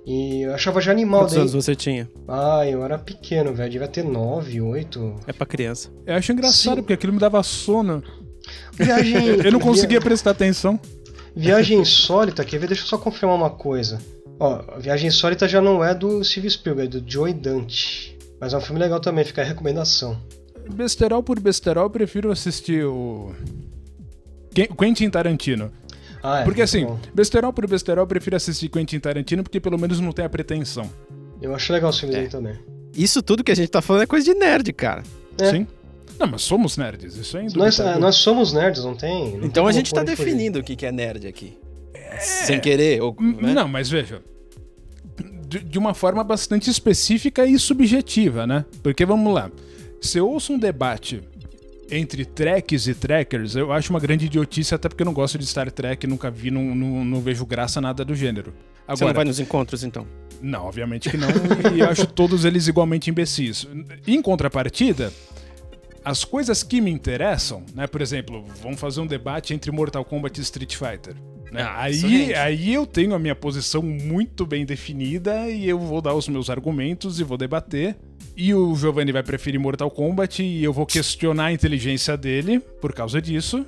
e 0.04 0.42
eu 0.42 0.54
achava 0.54 0.80
já 0.80 0.90
animal 0.90 1.20
Quantos 1.20 1.34
daí. 1.34 1.40
anos 1.42 1.52
você 1.52 1.76
tinha? 1.76 2.10
Ah, 2.26 2.66
eu 2.66 2.82
era 2.84 2.98
pequeno, 2.98 3.54
velho, 3.54 3.70
devia 3.70 3.86
ter 3.88 4.02
9, 4.04 4.60
8. 4.60 5.14
É 5.26 5.32
pra 5.32 5.46
criança. 5.46 5.90
Eu 6.06 6.14
acho 6.16 6.32
engraçado 6.32 6.76
Sim. 6.76 6.80
porque 6.82 6.94
aquilo 6.94 7.12
me 7.12 7.18
dava 7.20 7.42
sono. 7.42 8.02
Viagem. 8.72 9.14
Eu 9.44 9.52
não 9.52 9.60
conseguia 9.60 10.00
via- 10.00 10.08
prestar 10.08 10.30
atenção. 10.32 10.80
Viagem 11.34 11.78
Insólita, 11.78 12.44
quer 12.44 12.58
ver? 12.58 12.66
Deixa 12.66 12.82
eu 12.82 12.86
só 12.88 12.98
confirmar 12.98 13.36
uma 13.36 13.50
coisa. 13.50 14.00
Ó, 14.40 14.78
Viagem 14.80 15.06
Insólita 15.08 15.46
já 15.48 15.60
não 15.62 15.82
é 15.84 15.94
do 15.94 16.22
Steve 16.24 16.50
Spielberg, 16.50 16.96
é 16.96 17.00
do 17.00 17.10
Joey 17.10 17.32
Dante. 17.32 18.18
Mas 18.40 18.52
é 18.52 18.56
um 18.56 18.60
filme 18.60 18.80
legal 18.80 18.98
também, 19.00 19.24
fica 19.24 19.40
a 19.42 19.44
recomendação. 19.44 20.20
Besterol 20.74 21.22
por 21.22 21.38
besterol, 21.38 21.84
eu 21.84 21.90
prefiro 21.90 22.30
assistir 22.32 22.84
o. 22.84 23.32
Quen- 24.54 24.68
Quentin 24.76 25.10
Tarantino. 25.10 25.70
Ah, 26.22 26.40
é, 26.40 26.44
Porque 26.44 26.62
assim, 26.62 26.84
bom. 26.86 26.98
besterol 27.12 27.52
por 27.52 27.66
besterol, 27.66 28.04
eu 28.04 28.06
prefiro 28.06 28.36
assistir 28.36 28.68
Quentin 28.68 29.00
Tarantino 29.00 29.42
porque 29.42 29.58
pelo 29.58 29.76
menos 29.78 29.98
não 29.98 30.12
tem 30.12 30.24
a 30.24 30.28
pretensão. 30.28 30.88
Eu 31.40 31.54
acho 31.54 31.72
legal 31.72 31.90
os 31.90 31.98
filmes 31.98 32.14
É. 32.16 32.18
dele 32.20 32.30
também. 32.30 32.54
Isso 32.94 33.20
tudo 33.22 33.42
que 33.42 33.50
a 33.50 33.56
gente 33.56 33.68
tá 33.70 33.82
falando 33.82 34.02
é 34.02 34.06
coisa 34.06 34.24
de 34.24 34.38
nerd, 34.38 34.72
cara. 34.72 35.02
É. 35.40 35.50
Sim? 35.50 35.66
Não, 36.18 36.26
mas 36.28 36.42
somos 36.42 36.76
nerds, 36.76 37.16
isso 37.16 37.36
é 37.36 37.42
Nós, 37.54 37.78
nós 37.98 38.16
somos 38.16 38.52
nerds, 38.52 38.84
não 38.84 38.94
tem? 38.94 39.32
não 39.32 39.38
tem 39.40 39.48
Então 39.48 39.64
a 39.64 39.70
como 39.70 39.72
gente 39.78 39.92
tá 39.92 40.04
definindo 40.04 40.60
o 40.60 40.62
que 40.62 40.76
que 40.76 40.86
é 40.86 40.92
nerd 40.92 41.26
aqui. 41.26 41.58
Sem 42.20 42.60
querer. 42.60 43.02
Ou, 43.02 43.16
Hum, 43.18 43.38
né? 43.40 43.54
Não, 43.54 43.66
mas 43.66 43.88
veja. 43.90 44.22
De, 45.48 45.58
de 45.60 45.78
uma 45.78 45.94
forma 45.94 46.22
bastante 46.22 46.70
específica 46.70 47.44
e 47.44 47.58
subjetiva, 47.58 48.46
né? 48.46 48.64
Porque 48.82 49.04
vamos 49.04 49.32
lá. 49.34 49.50
Se 50.00 50.18
eu 50.18 50.28
ouço 50.28 50.52
um 50.52 50.58
debate 50.58 51.22
entre 51.92 52.24
treks 52.24 52.86
e 52.86 52.94
trekkers, 52.94 53.54
eu 53.54 53.70
acho 53.70 53.90
uma 53.90 54.00
grande 54.00 54.24
idiotice, 54.26 54.74
até 54.74 54.88
porque 54.88 55.02
eu 55.02 55.06
não 55.06 55.12
gosto 55.12 55.38
de 55.38 55.46
Star 55.46 55.70
Trek, 55.70 56.06
nunca 56.06 56.30
vi, 56.30 56.50
não, 56.50 56.74
não, 56.74 57.04
não 57.04 57.20
vejo 57.20 57.44
graça 57.44 57.80
nada 57.80 58.04
do 58.04 58.14
gênero. 58.14 58.52
Você 58.52 59.04
não 59.04 59.10
Agora, 59.10 59.12
vai 59.12 59.24
nos 59.24 59.38
encontros, 59.38 59.84
então. 59.84 60.06
Não, 60.40 60.64
obviamente 60.64 61.10
que 61.10 61.16
não. 61.16 61.28
e 61.74 61.80
eu 61.80 61.88
acho 61.88 62.06
todos 62.06 62.44
eles 62.44 62.66
igualmente 62.66 63.10
imbecis. 63.10 63.68
Em 64.06 64.20
contrapartida, 64.20 65.12
as 66.04 66.24
coisas 66.24 66.62
que 66.62 66.80
me 66.80 66.90
interessam, 66.90 67.64
né? 67.74 67.86
Por 67.86 68.00
exemplo, 68.00 68.44
vamos 68.60 68.80
fazer 68.80 69.00
um 69.00 69.06
debate 69.06 69.54
entre 69.54 69.70
Mortal 69.70 70.04
Kombat 70.04 70.40
e 70.40 70.42
Street 70.42 70.74
Fighter. 70.74 71.14
Né? 71.52 71.62
Ah, 71.68 71.90
isso 71.90 72.06
aí, 72.06 72.34
aí 72.34 72.72
eu 72.72 72.86
tenho 72.86 73.14
a 73.14 73.18
minha 73.18 73.34
posição 73.34 73.82
muito 73.82 74.46
bem 74.46 74.64
definida 74.64 75.50
e 75.50 75.68
eu 75.68 75.78
vou 75.78 76.00
dar 76.00 76.14
os 76.14 76.26
meus 76.26 76.48
argumentos 76.48 77.20
e 77.20 77.24
vou 77.24 77.36
debater. 77.36 77.94
E 78.34 78.54
o 78.54 78.74
Giovanni 78.74 79.12
vai 79.12 79.22
preferir 79.22 79.60
Mortal 79.60 79.90
Kombat 79.90 80.42
e 80.42 80.64
eu 80.64 80.72
vou 80.72 80.86
questionar 80.86 81.46
a 81.46 81.52
inteligência 81.52 82.16
dele 82.16 82.58
por 82.58 82.94
causa 82.94 83.20
disso. 83.20 83.58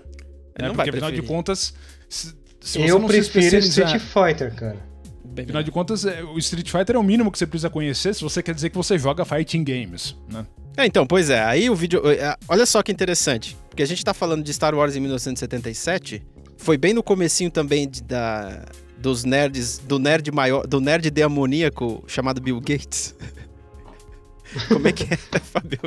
Né? 0.59 0.69
não 0.69 0.75
vai 0.75 0.87
Porque 0.87 0.91
afinal 0.91 1.13
de 1.13 1.21
contas, 1.21 1.75
se, 2.09 2.29
se 2.59 2.79
você 2.79 2.91
Eu 2.91 2.99
não 2.99 3.07
se 3.07 3.15
prefiro 3.15 3.57
especializar... 3.59 3.97
Street 3.97 4.33
Fighter, 4.33 4.55
cara. 4.55 4.95
Bem 5.23 5.45
Afinal 5.45 5.63
de 5.63 5.71
contas, 5.71 6.07
é, 6.07 6.23
o 6.23 6.39
Street 6.39 6.71
Fighter 6.71 6.97
é 6.97 6.99
o 6.99 7.03
mínimo 7.03 7.31
que 7.31 7.39
você 7.39 7.47
precisa 7.47 7.69
conhecer 7.69 8.15
se 8.15 8.23
você 8.23 8.43
quer 8.43 8.55
dizer 8.55 8.71
que 8.71 8.77
você 8.77 8.97
joga 8.99 9.25
fighting 9.25 9.65
games, 9.65 10.17
né? 10.31 10.47
É, 10.77 10.87
então, 10.87 11.07
pois 11.07 11.29
é. 11.29 11.43
Aí 11.43 11.69
o 11.69 11.75
vídeo. 11.75 12.01
é, 12.09 12.35
Olha 12.49 12.65
só 12.65 12.83
que 12.83 12.91
interessante. 12.91 13.57
Porque 13.69 13.83
a 13.83 13.87
gente 13.87 14.03
tá 14.05 14.15
falando 14.15 14.43
de 14.43 14.55
Star 14.55 14.75
Wars 14.75 14.97
em 14.97 15.01
1977. 15.01 16.23
Foi 16.65 16.79
bem 16.79 16.95
no 16.95 17.03
comecinho 17.03 17.51
também 17.51 17.87
de- 17.87 18.03
da, 18.03 18.65
dos 18.97 19.23
nerds. 19.23 19.77
Do 19.79 19.99
nerd 19.99 20.33
maior. 20.33 20.67
Do 20.67 20.81
nerd 20.81 21.11
demoníaco 21.11 22.03
chamado 22.07 22.41
Bill 22.41 22.59
Gates. 22.59 23.15
Como 24.69 24.89
é 24.89 24.93
que 24.93 25.03
é, 25.13 25.17
Fabio? 25.45 25.79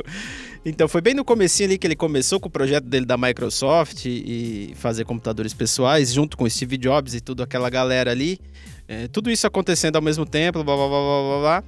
Então, 0.64 0.86
foi 0.86 1.00
bem 1.00 1.14
no 1.14 1.24
comecinho 1.24 1.68
ali 1.68 1.78
que 1.78 1.86
ele 1.86 1.96
começou 1.96 2.38
com 2.38 2.48
o 2.48 2.50
projeto 2.50 2.84
dele 2.84 3.04
da 3.06 3.16
Microsoft 3.16 4.04
e 4.04 4.72
fazer 4.76 5.04
computadores 5.04 5.52
pessoais, 5.52 6.12
junto 6.12 6.36
com 6.36 6.44
o 6.44 6.50
Steve 6.50 6.76
Jobs 6.76 7.12
e 7.14 7.20
tudo 7.20 7.42
aquela 7.42 7.68
galera 7.68 8.12
ali. 8.12 8.38
É, 8.86 9.08
tudo 9.08 9.30
isso 9.32 9.46
acontecendo 9.48 9.96
ao 9.96 10.02
mesmo 10.02 10.24
tempo, 10.24 10.62
blá 10.62 10.76
blá 10.76 10.88
blá 10.88 11.00
blá 11.00 11.22
blá 11.22 11.40
blá. 11.40 11.64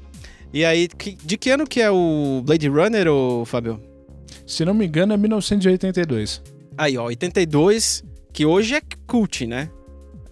E 0.52 0.64
aí, 0.64 0.86
que- 0.86 1.16
de 1.24 1.36
que 1.36 1.50
ano 1.50 1.66
que 1.66 1.80
é 1.80 1.90
o 1.90 2.42
Blade 2.44 2.68
Runner, 2.68 3.08
ô 3.08 3.44
Fábio? 3.44 3.80
Se 4.46 4.64
não 4.64 4.72
me 4.74 4.86
engano, 4.86 5.12
é 5.12 5.16
1982. 5.16 6.40
Aí, 6.78 6.96
ó, 6.96 7.04
82, 7.06 8.04
que 8.32 8.44
hoje 8.46 8.74
é 8.74 8.82
cult, 9.06 9.46
né? 9.46 9.70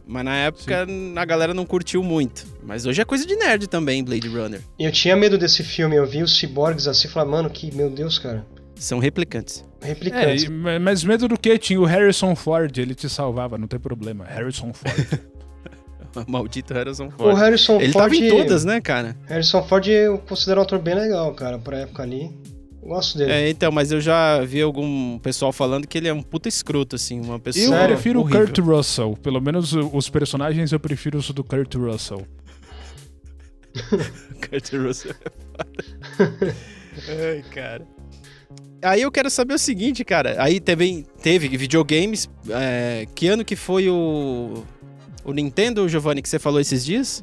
Mas 0.06 0.24
na 0.24 0.36
época 0.36 0.86
a 1.16 1.24
galera 1.24 1.52
não 1.52 1.66
curtiu 1.66 2.02
muito. 2.02 2.46
Mas 2.62 2.86
hoje 2.86 3.00
é 3.00 3.04
coisa 3.04 3.26
de 3.26 3.36
nerd 3.36 3.66
também, 3.66 4.02
Blade 4.02 4.26
Runner. 4.28 4.60
Eu 4.78 4.90
tinha 4.90 5.14
medo 5.14 5.36
desse 5.36 5.62
filme, 5.62 5.96
eu 5.96 6.06
vi 6.06 6.22
os 6.22 6.38
ciborgues 6.38 6.86
assim 6.86 7.08
e 7.08 7.10
falei, 7.10 7.30
mano, 7.30 7.50
que, 7.50 7.74
meu 7.74 7.90
Deus, 7.90 8.18
cara. 8.18 8.46
São 8.74 8.98
replicantes. 8.98 9.64
É, 9.82 9.88
Replicantes. 9.88 10.44
e- 10.44 10.48
ma- 10.48 10.78
mas 10.78 11.04
medo 11.04 11.28
do 11.28 11.38
que? 11.38 11.58
Tinha 11.58 11.80
o 11.80 11.84
Harrison 11.84 12.34
Ford, 12.34 12.76
ele 12.78 12.94
te 12.94 13.08
salvava, 13.08 13.58
não 13.58 13.66
tem 13.66 13.78
problema. 13.78 14.24
Harrison 14.24 14.72
Ford. 14.72 14.94
Maldito 16.26 16.72
Harrison 16.74 17.08
o 17.08 17.10
Ford. 17.10 17.36
Harrison 17.36 17.76
Ele 17.80 17.92
Ford. 17.92 18.04
tava 18.04 18.16
em 18.16 18.28
todas, 18.30 18.64
né, 18.64 18.80
cara? 18.80 19.14
Harrison 19.26 19.62
Ford 19.62 19.86
eu 19.88 20.18
considero 20.18 20.60
um 20.60 20.62
ator 20.64 20.78
bem 20.78 20.94
legal, 20.94 21.32
cara, 21.34 21.58
pra 21.58 21.80
época 21.80 22.02
ali. 22.02 22.30
Gosto 22.88 23.18
dele. 23.18 23.30
É, 23.30 23.50
então, 23.50 23.70
mas 23.70 23.92
eu 23.92 24.00
já 24.00 24.42
vi 24.42 24.62
algum 24.62 25.18
pessoal 25.18 25.52
falando 25.52 25.86
que 25.86 25.98
ele 25.98 26.08
é 26.08 26.12
um 26.12 26.22
puta 26.22 26.48
escroto, 26.48 26.96
assim, 26.96 27.20
uma 27.20 27.38
pessoa. 27.38 27.64
Eu 27.64 27.68
Sério? 27.68 27.94
prefiro 27.94 28.20
horrível. 28.20 28.42
o 28.42 28.46
Kurt 28.46 28.58
Russell. 28.60 29.18
Pelo 29.22 29.40
menos 29.42 29.74
os 29.74 30.08
personagens 30.08 30.72
eu 30.72 30.80
prefiro 30.80 31.18
os 31.18 31.30
do 31.30 31.44
Kurt 31.44 31.74
Russell. 31.74 32.26
Kurt 34.48 34.72
Russell 34.72 35.10
é 35.12 35.30
foda. 36.16 36.56
Ai, 37.08 37.44
cara. 37.54 37.86
Aí 38.80 39.02
eu 39.02 39.12
quero 39.12 39.28
saber 39.28 39.52
o 39.52 39.58
seguinte, 39.58 40.02
cara. 40.02 40.42
Aí 40.42 40.58
também 40.58 41.04
teve 41.22 41.46
videogames. 41.58 42.26
é, 42.48 43.06
que 43.14 43.28
ano 43.28 43.44
que 43.44 43.54
foi 43.54 43.90
o. 43.90 44.64
O 45.24 45.32
Nintendo, 45.34 45.86
Giovanni, 45.90 46.22
que 46.22 46.28
você 46.28 46.38
falou 46.38 46.58
esses 46.58 46.82
dias? 46.86 47.22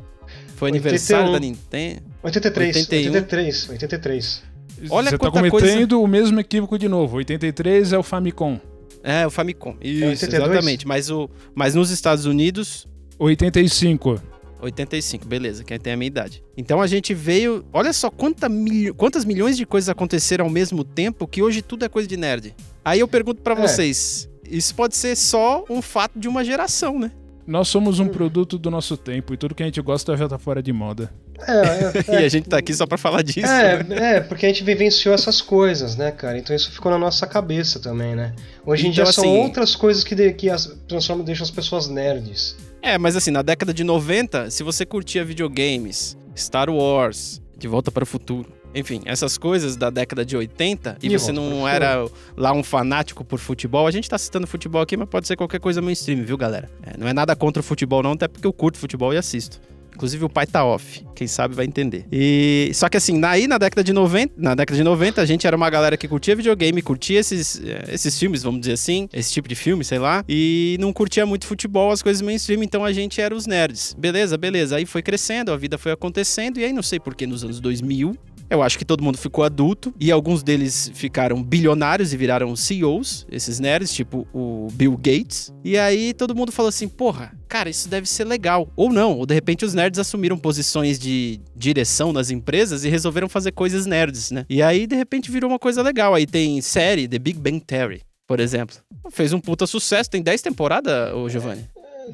Foi 0.55 0.69
81. 0.69 0.77
aniversário 0.77 1.31
da 1.31 1.39
Nintendo. 1.39 2.03
83, 2.21 2.75
81. 2.75 3.13
83, 3.13 3.69
83. 3.69 4.54
Olha 4.89 5.09
Você 5.09 5.17
tá 5.17 5.31
cometendo 5.31 6.01
o 6.01 6.07
mesmo 6.07 6.39
equívoco 6.39 6.77
de 6.77 6.87
novo. 6.87 7.17
83 7.17 7.93
é 7.93 7.97
o 7.97 8.03
Famicom. 8.03 8.59
É, 9.03 9.25
o 9.25 9.29
Famicom. 9.29 9.75
Isso, 9.81 10.05
82? 10.05 10.33
exatamente. 10.51 10.87
Mas, 10.87 11.09
o, 11.09 11.29
mas 11.53 11.75
nos 11.75 11.89
Estados 11.91 12.25
Unidos, 12.25 12.87
85. 13.19 14.21
85, 14.61 15.27
beleza, 15.27 15.63
que 15.63 15.77
tem 15.77 15.93
a 15.93 15.97
minha 15.97 16.07
idade. 16.07 16.43
Então 16.57 16.81
a 16.81 16.87
gente 16.87 17.13
veio. 17.13 17.63
Olha 17.71 17.93
só 17.93 18.09
quanta 18.09 18.49
milho- 18.49 18.95
quantas 18.95 19.23
milhões 19.23 19.57
de 19.57 19.65
coisas 19.65 19.89
aconteceram 19.89 20.45
ao 20.45 20.51
mesmo 20.51 20.83
tempo 20.83 21.27
que 21.27 21.41
hoje 21.43 21.61
tudo 21.61 21.85
é 21.85 21.89
coisa 21.89 22.07
de 22.07 22.17
nerd. 22.17 22.55
Aí 22.83 22.99
eu 22.99 23.07
pergunto 23.07 23.41
pra 23.41 23.53
É. 23.53 23.61
vocês: 23.61 24.27
isso 24.49 24.73
pode 24.73 24.95
ser 24.95 25.15
só 25.15 25.63
um 25.69 25.81
fato 25.81 26.17
de 26.17 26.27
uma 26.27 26.43
geração, 26.43 26.97
né? 26.97 27.11
Nós 27.47 27.67
somos 27.67 27.99
um 27.99 28.07
produto 28.07 28.57
do 28.57 28.71
nosso 28.71 28.97
tempo 28.97 29.33
e 29.33 29.37
tudo 29.37 29.53
que 29.53 29.61
a 29.61 29.65
gente 29.67 29.79
gosta 29.79 30.17
já 30.17 30.27
tá 30.27 30.39
fora 30.39 30.63
de 30.63 30.73
moda. 30.73 31.11
É, 31.47 32.13
é, 32.15 32.21
E 32.21 32.25
a 32.25 32.29
gente 32.29 32.49
tá 32.49 32.57
aqui 32.57 32.73
só 32.73 32.87
pra 32.87 32.97
falar 32.97 33.21
disso. 33.21 33.45
É, 33.45 33.83
né? 33.83 34.15
é, 34.15 34.19
porque 34.21 34.45
a 34.45 34.49
gente 34.49 34.63
vivenciou 34.63 35.13
essas 35.13 35.41
coisas, 35.41 35.95
né, 35.95 36.11
cara? 36.11 36.37
Então 36.39 36.55
isso 36.55 36.71
ficou 36.71 36.91
na 36.91 36.97
nossa 36.97 37.27
cabeça 37.27 37.79
também, 37.79 38.15
né? 38.15 38.33
Hoje 38.65 38.87
em 38.87 38.89
Então, 38.89 39.03
dia 39.03 39.13
são 39.13 39.23
assim- 39.23 39.37
outras 39.43 39.75
coisas 39.75 40.03
que, 40.03 40.15
de- 40.15 40.33
que 40.33 40.49
as, 40.49 40.65
transformam, 40.87 41.23
deixam 41.23 41.43
as 41.43 41.51
pessoas 41.51 41.87
nerds. 41.87 42.55
É, 42.81 42.97
mas 42.97 43.15
assim, 43.15 43.29
na 43.31 43.41
década 43.43 43.73
de 43.73 43.83
90, 43.83 44.49
se 44.49 44.63
você 44.63 44.85
curtia 44.85 45.23
videogames, 45.23 46.17
Star 46.35 46.69
Wars, 46.69 47.41
De 47.57 47.67
Volta 47.67 47.91
para 47.91 48.03
o 48.03 48.07
Futuro, 48.07 48.49
enfim, 48.75 49.01
essas 49.05 49.37
coisas 49.37 49.75
da 49.75 49.89
década 49.89 50.25
de 50.25 50.35
80, 50.35 50.97
e 51.01 51.07
De 51.07 51.17
você 51.17 51.31
não 51.31 51.67
era 51.67 52.05
lá 52.35 52.51
um 52.51 52.61
fanático 52.61 53.23
por 53.23 53.39
futebol, 53.39 53.87
a 53.87 53.91
gente 53.91 54.09
tá 54.09 54.17
citando 54.17 54.45
futebol 54.45 54.81
aqui, 54.81 54.97
mas 54.97 55.07
pode 55.07 55.27
ser 55.27 55.35
qualquer 55.35 55.59
coisa 55.59 55.81
mainstream, 55.81 56.23
viu, 56.23 56.37
galera? 56.37 56.69
É, 56.83 56.97
não 56.97 57.07
é 57.07 57.13
nada 57.13 57.35
contra 57.35 57.61
o 57.61 57.63
futebol, 57.63 58.03
não, 58.03 58.11
até 58.11 58.27
porque 58.27 58.45
eu 58.45 58.53
curto 58.53 58.77
futebol 58.77 59.13
e 59.13 59.17
assisto. 59.17 59.59
Inclusive 59.95 60.25
o 60.25 60.29
pai 60.29 60.45
tá 60.45 60.65
off, 60.65 61.05
quem 61.15 61.25
sabe 61.25 61.55
vai 61.55 61.65
entender. 61.65 62.05
E 62.11 62.69
só 62.73 62.89
que 62.89 62.97
assim, 62.97 63.23
aí 63.23 63.47
na 63.47 63.57
década 63.57 63.81
de 63.81 63.93
90, 63.93 64.33
na 64.37 64.53
década 64.53 64.75
de 64.75 64.83
90, 64.83 65.21
a 65.21 65.25
gente 65.25 65.47
era 65.47 65.55
uma 65.55 65.69
galera 65.69 65.95
que 65.95 66.05
curtia 66.05 66.35
videogame, 66.35 66.81
curtia 66.81 67.17
esses, 67.17 67.61
eh, 67.63 67.85
esses 67.93 68.19
filmes, 68.19 68.43
vamos 68.43 68.59
dizer 68.59 68.73
assim, 68.73 69.07
esse 69.13 69.31
tipo 69.31 69.47
de 69.47 69.55
filme, 69.55 69.85
sei 69.85 69.97
lá, 69.97 70.25
e 70.27 70.75
não 70.81 70.91
curtia 70.91 71.25
muito 71.25 71.47
futebol, 71.47 71.91
as 71.91 72.01
coisas 72.01 72.21
mainstream, 72.21 72.61
então 72.61 72.83
a 72.83 72.91
gente 72.91 73.21
era 73.21 73.33
os 73.33 73.47
nerds. 73.47 73.95
Beleza, 73.97 74.37
beleza. 74.37 74.75
Aí 74.75 74.85
foi 74.85 75.01
crescendo, 75.01 75.53
a 75.53 75.55
vida 75.55 75.77
foi 75.77 75.93
acontecendo, 75.93 76.59
e 76.59 76.65
aí 76.65 76.73
não 76.73 76.83
sei 76.83 76.99
por 76.99 77.15
que 77.15 77.25
nos 77.25 77.45
anos 77.45 77.61
2000, 77.61 78.17
eu 78.49 78.61
acho 78.61 78.77
que 78.77 78.85
todo 78.85 79.03
mundo 79.03 79.17
ficou 79.17 79.43
adulto 79.43 79.93
e 79.99 80.11
alguns 80.11 80.43
deles 80.43 80.91
ficaram 80.93 81.41
bilionários 81.43 82.13
e 82.13 82.17
viraram 82.17 82.55
CEOs, 82.55 83.25
esses 83.31 83.59
nerds, 83.59 83.93
tipo 83.93 84.27
o 84.33 84.67
Bill 84.73 84.95
Gates. 84.97 85.53
E 85.63 85.77
aí 85.77 86.13
todo 86.13 86.35
mundo 86.35 86.51
falou 86.51 86.69
assim: 86.69 86.87
porra, 86.87 87.37
cara, 87.47 87.69
isso 87.69 87.89
deve 87.89 88.07
ser 88.07 88.25
legal. 88.25 88.69
Ou 88.75 88.91
não, 88.91 89.17
ou 89.17 89.25
de 89.25 89.33
repente 89.33 89.65
os 89.65 89.73
nerds 89.73 89.99
assumiram 89.99 90.37
posições 90.37 90.99
de 90.99 91.39
direção 91.55 92.13
nas 92.13 92.29
empresas 92.29 92.83
e 92.83 92.89
resolveram 92.89 93.27
fazer 93.27 93.51
coisas 93.51 93.85
nerds, 93.85 94.31
né? 94.31 94.45
E 94.49 94.61
aí 94.61 94.85
de 94.87 94.95
repente 94.95 95.31
virou 95.31 95.49
uma 95.49 95.59
coisa 95.59 95.81
legal. 95.81 96.13
Aí 96.13 96.25
tem 96.25 96.61
série, 96.61 97.07
The 97.07 97.19
Big 97.19 97.39
Bang 97.39 97.59
Theory. 97.59 98.01
Por 98.27 98.39
exemplo. 98.39 98.75
Fez 99.11 99.33
um 99.33 99.39
puta 99.39 99.67
sucesso, 99.67 100.09
tem 100.09 100.21
10 100.21 100.41
temporadas, 100.41 101.13
ô 101.13 101.29
Giovanni. 101.29 101.63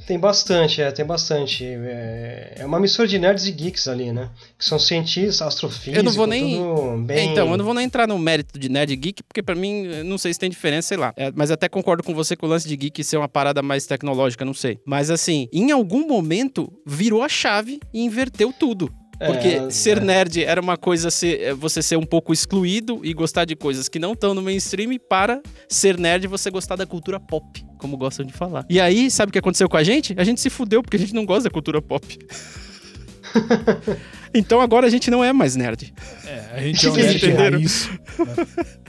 Tem 0.05 0.17
bastante, 0.19 0.81
é, 0.81 0.91
tem 0.91 1.05
bastante. 1.05 1.65
É, 1.65 2.55
é 2.59 2.65
uma 2.65 2.79
mistura 2.79 3.07
de 3.07 3.17
nerds 3.19 3.45
e 3.45 3.51
geeks 3.51 3.87
ali, 3.87 4.11
né? 4.11 4.29
Que 4.57 4.65
são 4.65 4.79
cientistas, 4.79 5.41
astrofísicos, 5.41 5.97
Eu 5.97 6.03
não 6.03 6.11
vou 6.11 6.27
nem- 6.27 6.57
tudo 6.57 6.97
bem... 7.05 7.31
Então, 7.31 7.49
eu 7.51 7.57
não 7.57 7.65
vou 7.65 7.73
nem 7.73 7.85
entrar 7.85 8.07
no 8.07 8.17
mérito 8.17 8.57
de 8.59 8.69
nerd 8.69 8.91
e 8.91 8.95
geek, 8.95 9.23
porque 9.23 9.43
pra 9.43 9.55
mim, 9.55 9.83
eu 9.85 10.05
não 10.05 10.17
sei 10.17 10.33
se 10.33 10.39
tem 10.39 10.49
diferença, 10.49 10.89
sei 10.89 10.97
lá. 10.97 11.13
É, 11.15 11.31
mas 11.35 11.51
até 11.51 11.67
concordo 11.69 12.03
com 12.03 12.13
você 12.13 12.35
com 12.35 12.45
o 12.45 12.49
lance 12.49 12.67
de 12.67 12.75
geek 12.75 13.03
ser 13.03 13.17
uma 13.17 13.27
parada 13.29 13.61
mais 13.61 13.85
tecnológica, 13.85 14.45
não 14.45 14.53
sei. 14.53 14.79
Mas 14.85 15.09
assim, 15.09 15.47
em 15.51 15.71
algum 15.71 16.07
momento, 16.07 16.71
virou 16.85 17.23
a 17.23 17.29
chave 17.29 17.79
e 17.93 18.01
inverteu 18.03 18.53
tudo. 18.57 18.91
Porque 19.27 19.47
É, 19.47 19.69
ser 19.69 19.97
é. 19.97 20.01
nerd 20.01 20.43
era 20.43 20.59
uma 20.59 20.77
coisa, 20.77 21.11
ser, 21.11 21.41
é, 21.41 21.53
você 21.53 21.81
ser 21.81 21.97
um 21.97 22.05
pouco 22.05 22.33
excluído 22.33 23.01
e 23.03 23.13
gostar 23.13 23.45
de 23.45 23.55
coisas 23.55 23.87
que 23.87 23.99
não 23.99 24.13
estão 24.13 24.33
no 24.33 24.41
mainstream, 24.41 24.97
para 25.09 25.41
ser 25.67 25.97
nerd 25.97 26.27
você 26.27 26.49
gostar 26.49 26.75
da 26.75 26.85
cultura 26.85 27.19
pop, 27.19 27.63
como 27.77 27.97
gostam 27.97 28.25
de 28.25 28.33
falar. 28.33 28.65
E 28.69 28.79
aí, 28.79 29.11
sabe 29.11 29.29
o 29.29 29.33
que 29.33 29.39
aconteceu 29.39 29.69
com 29.69 29.77
a 29.77 29.83
gente? 29.83 30.13
A 30.17 30.23
gente 30.23 30.41
se 30.41 30.49
fudeu 30.49 30.81
porque 30.81 30.97
a 30.97 30.99
gente 30.99 31.13
não 31.13 31.25
gosta 31.25 31.45
da 31.45 31.49
cultura 31.49 31.81
pop. 31.81 32.17
então 34.33 34.61
agora 34.61 34.87
a 34.87 34.89
gente 34.89 35.09
não 35.11 35.23
é 35.23 35.31
mais 35.33 35.55
nerd. 35.55 35.93
É, 36.25 36.43
a 36.57 36.61
gente 36.61 36.85
é 36.87 36.89
um 36.89 36.93
nerd 36.95 37.15
entenderam? 37.17 37.57
raiz. 37.57 37.89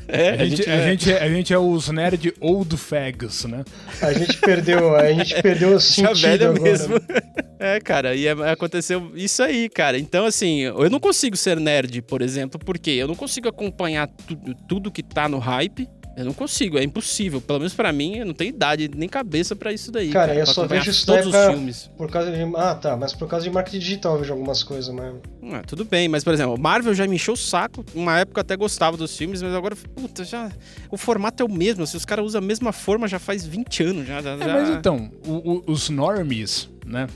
É, 0.08 0.30
A 0.30 0.44
gente, 0.44 0.68
a, 0.68 0.74
é- 0.74 0.88
gente, 0.90 1.12
é- 1.12 1.22
a 1.22 1.28
gente 1.28 1.52
é 1.54 1.58
os 1.58 1.88
nerd 1.88 2.34
old 2.40 2.76
fags, 2.76 3.44
né? 3.44 3.64
A 4.00 4.12
gente 4.12 4.36
perdeu, 4.38 4.94
a 4.96 5.10
gente 5.12 5.40
perdeu 5.40 5.70
o 5.70 5.72
Já 5.80 5.80
sentido 5.80 6.14
velha 6.20 6.48
agora. 6.50 6.62
mesmo. 6.62 6.94
É, 7.64 7.78
cara, 7.78 8.12
e 8.16 8.26
é- 8.26 8.32
aconteceu 8.50 9.12
isso 9.14 9.40
aí, 9.40 9.68
cara. 9.68 9.96
Então, 9.96 10.26
assim, 10.26 10.62
eu 10.62 10.90
não 10.90 10.98
consigo 10.98 11.36
ser 11.36 11.60
nerd, 11.60 12.02
por 12.02 12.20
exemplo, 12.20 12.58
porque 12.58 12.90
eu 12.90 13.06
não 13.06 13.14
consigo 13.14 13.48
acompanhar 13.48 14.08
tudo, 14.26 14.52
tudo 14.68 14.90
que 14.90 15.00
tá 15.00 15.28
no 15.28 15.38
hype. 15.38 15.86
Eu 16.16 16.24
não 16.26 16.32
consigo, 16.34 16.78
é 16.78 16.82
impossível. 16.82 17.40
Pelo 17.40 17.58
menos 17.60 17.72
pra 17.72 17.90
mim, 17.92 18.18
eu 18.18 18.26
não 18.26 18.34
tenho 18.34 18.50
idade 18.50 18.90
nem 18.94 19.08
cabeça 19.08 19.56
pra 19.56 19.72
isso 19.72 19.90
daí. 19.90 20.10
Cara, 20.10 20.34
eu 20.34 20.44
pra 20.44 20.52
só 20.54 20.66
vejo 20.66 20.90
isso 20.90 21.06
todos 21.06 21.32
daí 21.32 21.48
os 21.48 21.54
filmes. 21.54 21.90
Por 21.96 22.10
causa 22.10 22.30
de... 22.30 22.38
Ah, 22.56 22.74
tá, 22.74 22.96
mas 22.96 23.14
por 23.14 23.26
causa 23.26 23.44
de 23.44 23.50
marketing 23.50 23.78
digital 23.78 24.14
eu 24.14 24.20
vejo 24.20 24.32
algumas 24.32 24.62
coisas, 24.62 24.92
mas... 24.94 25.14
Ah, 25.52 25.62
tudo 25.66 25.84
bem, 25.84 26.08
mas, 26.08 26.22
por 26.22 26.34
exemplo, 26.34 26.58
Marvel 26.58 26.92
já 26.94 27.06
me 27.06 27.16
encheu 27.16 27.34
o 27.34 27.36
saco. 27.36 27.84
Uma 27.94 28.18
época 28.20 28.40
eu 28.40 28.42
até 28.42 28.56
gostava 28.56 28.96
dos 28.96 29.16
filmes, 29.16 29.40
mas 29.42 29.54
agora, 29.54 29.74
puta, 29.74 30.22
já. 30.24 30.50
O 30.90 30.96
formato 30.98 31.42
é 31.42 31.46
o 31.46 31.50
mesmo. 31.50 31.86
Se 31.86 31.96
os 31.96 32.04
caras 32.04 32.24
usam 32.26 32.40
a 32.40 32.44
mesma 32.44 32.72
forma 32.72 33.08
já 33.08 33.18
faz 33.18 33.46
20 33.46 33.82
anos. 33.82 34.06
Já, 34.06 34.20
já, 34.20 34.32
É, 34.32 34.38
já- 34.38 34.46
mas 34.52 34.68
então, 34.70 35.10
o- 35.26 35.52
o- 35.52 35.64
os 35.66 35.88
normies, 35.88 36.68
né? 36.92 37.06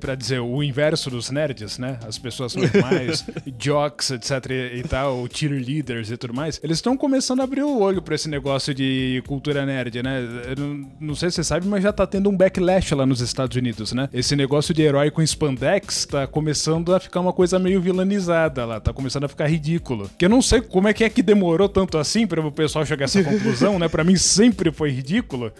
Pra 0.00 0.14
dizer 0.14 0.40
o 0.40 0.62
inverso 0.62 1.10
dos 1.10 1.30
nerds, 1.30 1.78
né? 1.78 1.98
As 2.06 2.18
pessoas 2.18 2.56
normais, 2.56 3.24
jocks, 3.58 4.10
etc. 4.10 4.32
e, 4.74 4.82
tal, 4.82 5.28
cheerleaders 5.32 6.10
e 6.10 6.16
tudo 6.16 6.34
mais, 6.34 6.58
eles 6.64 6.78
estão 6.78 6.96
começando 6.96 7.40
a 7.40 7.44
abrir 7.44 7.62
o 7.62 7.78
olho 7.78 8.00
pra 8.00 8.14
esse 8.14 8.28
negócio 8.28 8.74
de 8.74 9.22
cultura 9.26 9.66
nerd, 9.66 10.02
né? 10.02 10.22
Não, 10.58 10.90
não 10.98 11.14
sei 11.14 11.30
se 11.30 11.36
você 11.36 11.44
sabe, 11.44 11.68
mas 11.68 11.82
já 11.82 11.92
tá 11.92 12.06
tendo 12.06 12.30
um 12.30 12.36
backlash 12.36 12.94
lá 12.94 13.04
nos 13.04 13.20
Estados 13.20 13.56
Unidos, 13.56 13.92
né? 13.92 14.08
Esse 14.12 14.34
negócio 14.34 14.72
de 14.72 14.82
herói 14.82 15.10
com 15.10 15.22
spandex 15.22 16.06
tá 16.06 16.26
começando 16.26 16.94
a 16.94 16.98
ficar 16.98 17.20
uma 17.20 17.32
coisa 17.32 17.58
meio 17.58 17.80
vilanizada 17.80 18.64
lá, 18.64 18.80
tá 18.80 18.92
começando 18.92 19.24
a 19.24 19.28
ficar 19.28 19.46
ridículo. 19.46 20.10
Que 20.18 20.24
eu 20.24 20.30
não 20.30 20.40
sei 20.40 20.62
como 20.62 20.88
é 20.88 20.94
que 20.94 21.04
é 21.04 21.10
que 21.10 21.22
demorou 21.22 21.68
tanto 21.68 21.98
assim 21.98 22.26
pra 22.26 22.40
o 22.40 22.50
pessoal 22.50 22.86
chegar 22.86 23.04
a 23.04 23.06
essa 23.06 23.22
conclusão, 23.22 23.78
né? 23.78 23.88
Pra 23.88 24.02
mim 24.02 24.16
sempre 24.16 24.72
foi 24.72 24.90
ridículo. 24.90 25.52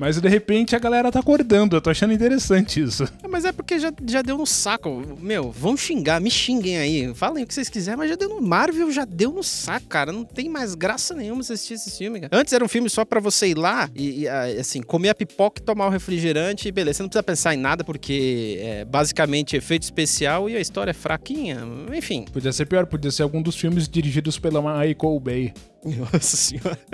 Mas 0.00 0.18
de 0.18 0.26
repente 0.30 0.74
a 0.74 0.78
galera 0.78 1.12
tá 1.12 1.20
acordando, 1.20 1.76
eu 1.76 1.80
tô 1.82 1.90
achando 1.90 2.14
interessante 2.14 2.80
isso. 2.80 3.04
É, 3.22 3.28
mas 3.28 3.44
é 3.44 3.52
porque 3.52 3.78
já, 3.78 3.92
já 4.06 4.22
deu 4.22 4.38
no 4.38 4.46
saco. 4.46 5.04
Meu, 5.20 5.52
vão 5.52 5.76
xingar, 5.76 6.22
me 6.22 6.30
xinguem 6.30 6.78
aí. 6.78 7.14
Falem 7.14 7.44
o 7.44 7.46
que 7.46 7.52
vocês 7.52 7.68
quiserem, 7.68 7.98
mas 7.98 8.08
já 8.08 8.16
deu 8.16 8.30
no. 8.30 8.40
Marvel 8.40 8.90
já 8.90 9.04
deu 9.04 9.30
no 9.30 9.42
saco, 9.42 9.86
cara. 9.88 10.10
Não 10.10 10.24
tem 10.24 10.48
mais 10.48 10.74
graça 10.74 11.14
nenhuma 11.14 11.42
assistir 11.42 11.74
esse 11.74 11.98
filme, 11.98 12.18
cara. 12.18 12.34
Antes 12.34 12.54
era 12.54 12.64
um 12.64 12.68
filme 12.68 12.88
só 12.88 13.04
pra 13.04 13.20
você 13.20 13.48
ir 13.48 13.58
lá 13.58 13.90
e, 13.94 14.22
e, 14.22 14.28
assim, 14.28 14.80
comer 14.80 15.10
a 15.10 15.14
pipoca 15.14 15.60
e 15.60 15.64
tomar 15.64 15.88
o 15.88 15.90
refrigerante 15.90 16.66
e 16.66 16.72
beleza. 16.72 16.96
Você 16.96 17.02
não 17.02 17.10
precisa 17.10 17.22
pensar 17.22 17.54
em 17.54 17.58
nada 17.58 17.84
porque 17.84 18.58
é 18.62 18.86
basicamente 18.86 19.54
efeito 19.54 19.82
especial 19.82 20.48
e 20.48 20.56
a 20.56 20.60
história 20.60 20.92
é 20.92 20.94
fraquinha. 20.94 21.58
Enfim. 21.94 22.24
Podia 22.32 22.54
ser 22.54 22.64
pior, 22.64 22.86
podia 22.86 23.10
ser 23.10 23.22
algum 23.22 23.42
dos 23.42 23.54
filmes 23.54 23.86
dirigidos 23.86 24.38
pela 24.38 24.62
Michael 24.62 25.20
Bay. 25.20 25.52
Nossa 25.84 26.36
senhora. 26.38 26.78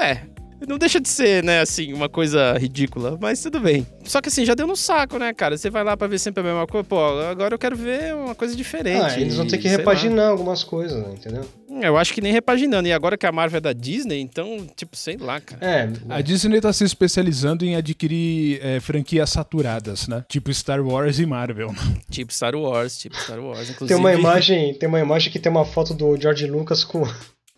É, 0.00 0.22
não 0.66 0.78
deixa 0.78 1.00
de 1.00 1.08
ser, 1.08 1.42
né, 1.44 1.60
assim, 1.60 1.92
uma 1.92 2.08
coisa 2.08 2.56
ridícula, 2.58 3.18
mas 3.20 3.42
tudo 3.42 3.60
bem. 3.60 3.86
Só 4.04 4.20
que 4.20 4.28
assim, 4.28 4.44
já 4.44 4.54
deu 4.54 4.66
no 4.66 4.76
saco, 4.76 5.18
né, 5.18 5.32
cara? 5.32 5.56
Você 5.56 5.70
vai 5.70 5.84
lá 5.84 5.96
pra 5.96 6.06
ver 6.06 6.18
sempre 6.18 6.40
a 6.40 6.44
mesma 6.44 6.66
coisa, 6.66 6.84
pô, 6.84 6.98
agora 6.98 7.54
eu 7.54 7.58
quero 7.58 7.76
ver 7.76 8.14
uma 8.14 8.34
coisa 8.34 8.56
diferente. 8.56 9.14
Ah, 9.14 9.20
eles 9.20 9.36
vão 9.36 9.46
ter 9.46 9.58
que 9.58 9.68
repaginar 9.68 10.26
lá. 10.26 10.30
algumas 10.30 10.64
coisas, 10.64 11.06
entendeu? 11.12 11.44
Eu 11.80 11.96
acho 11.96 12.12
que 12.12 12.20
nem 12.20 12.32
repaginando. 12.32 12.88
E 12.88 12.92
agora 12.92 13.16
que 13.16 13.26
a 13.26 13.32
Marvel 13.32 13.58
é 13.58 13.60
da 13.60 13.72
Disney, 13.72 14.20
então, 14.20 14.66
tipo, 14.74 14.96
sei 14.96 15.16
lá, 15.16 15.40
cara. 15.40 15.64
É. 15.64 15.88
A 16.08 16.20
Disney 16.20 16.60
tá 16.60 16.72
se 16.72 16.82
especializando 16.82 17.64
em 17.64 17.76
adquirir 17.76 18.58
é, 18.62 18.80
franquias 18.80 19.30
saturadas, 19.30 20.08
né? 20.08 20.24
Tipo 20.28 20.52
Star 20.52 20.80
Wars 20.80 21.18
e 21.18 21.26
Marvel. 21.26 21.72
Tipo 22.10 22.32
Star 22.32 22.54
Wars, 22.54 22.98
tipo 22.98 23.16
Star 23.16 23.38
Wars, 23.38 23.70
inclusive. 23.70 23.88
Tem 23.88 23.96
uma 23.96 24.12
imagem, 24.12 24.74
tem 24.74 24.88
uma 24.88 24.98
imagem 24.98 25.30
que 25.30 25.38
tem 25.38 25.52
uma 25.52 25.64
foto 25.64 25.94
do 25.94 26.16
George 26.20 26.46
Lucas 26.46 26.82
com 26.82 27.06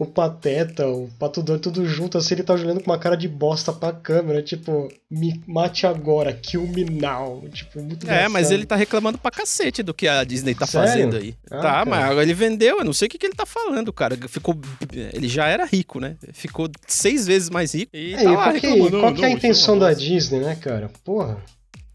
o 0.01 0.07
Pateta, 0.07 0.89
o 0.89 1.11
Pato 1.19 1.43
Doido, 1.43 1.61
tudo 1.61 1.85
junto, 1.85 2.17
assim, 2.17 2.33
ele 2.33 2.43
tá 2.43 2.55
olhando 2.55 2.81
com 2.83 2.91
uma 2.91 2.99
cara 2.99 3.15
de 3.15 3.29
bosta 3.29 3.71
pra 3.71 3.93
câmera, 3.93 4.43
tipo, 4.43 4.91
me 5.11 5.43
mate 5.47 5.87
agora, 5.87 6.33
kill 6.33 6.67
me 6.67 6.87
now, 6.87 7.47
tipo, 7.53 7.83
muito 7.83 8.11
É, 8.11 8.27
mas 8.27 8.51
ele 8.51 8.65
tá 8.65 8.77
reclamando 8.77 9.19
pra 9.19 9.31
cacete 9.31 9.83
do 9.83 9.93
que 9.93 10.09
a 10.09 10.25
Disney 10.25 10.55
tá 10.55 10.67
Sério? 10.67 10.89
fazendo 10.89 11.17
aí. 11.19 11.35
Ah, 11.51 11.57
tá, 11.57 11.63
cara. 11.63 11.85
mas 11.85 12.05
agora 12.05 12.23
ele 12.23 12.33
vendeu, 12.33 12.79
eu 12.79 12.85
não 12.85 12.95
sei 12.95 13.09
o 13.09 13.11
que, 13.11 13.19
que 13.19 13.27
ele 13.27 13.35
tá 13.35 13.45
falando, 13.45 13.93
cara, 13.93 14.17
ficou, 14.27 14.59
ele 15.13 15.29
já 15.29 15.47
era 15.49 15.67
rico, 15.67 16.01
né, 16.01 16.17
ficou 16.33 16.67
seis 16.87 17.27
vezes 17.27 17.51
mais 17.51 17.75
rico 17.75 17.95
e 17.95 18.15
é, 18.15 18.23
tá 18.25 18.31
lá 18.31 18.53
que, 18.55 18.91
Qual 18.91 19.13
que 19.13 19.23
é 19.23 19.27
a 19.27 19.31
intenção 19.31 19.79
da 19.79 19.93
Disney, 19.93 20.41
né, 20.41 20.57
cara, 20.57 20.91
porra. 21.05 21.37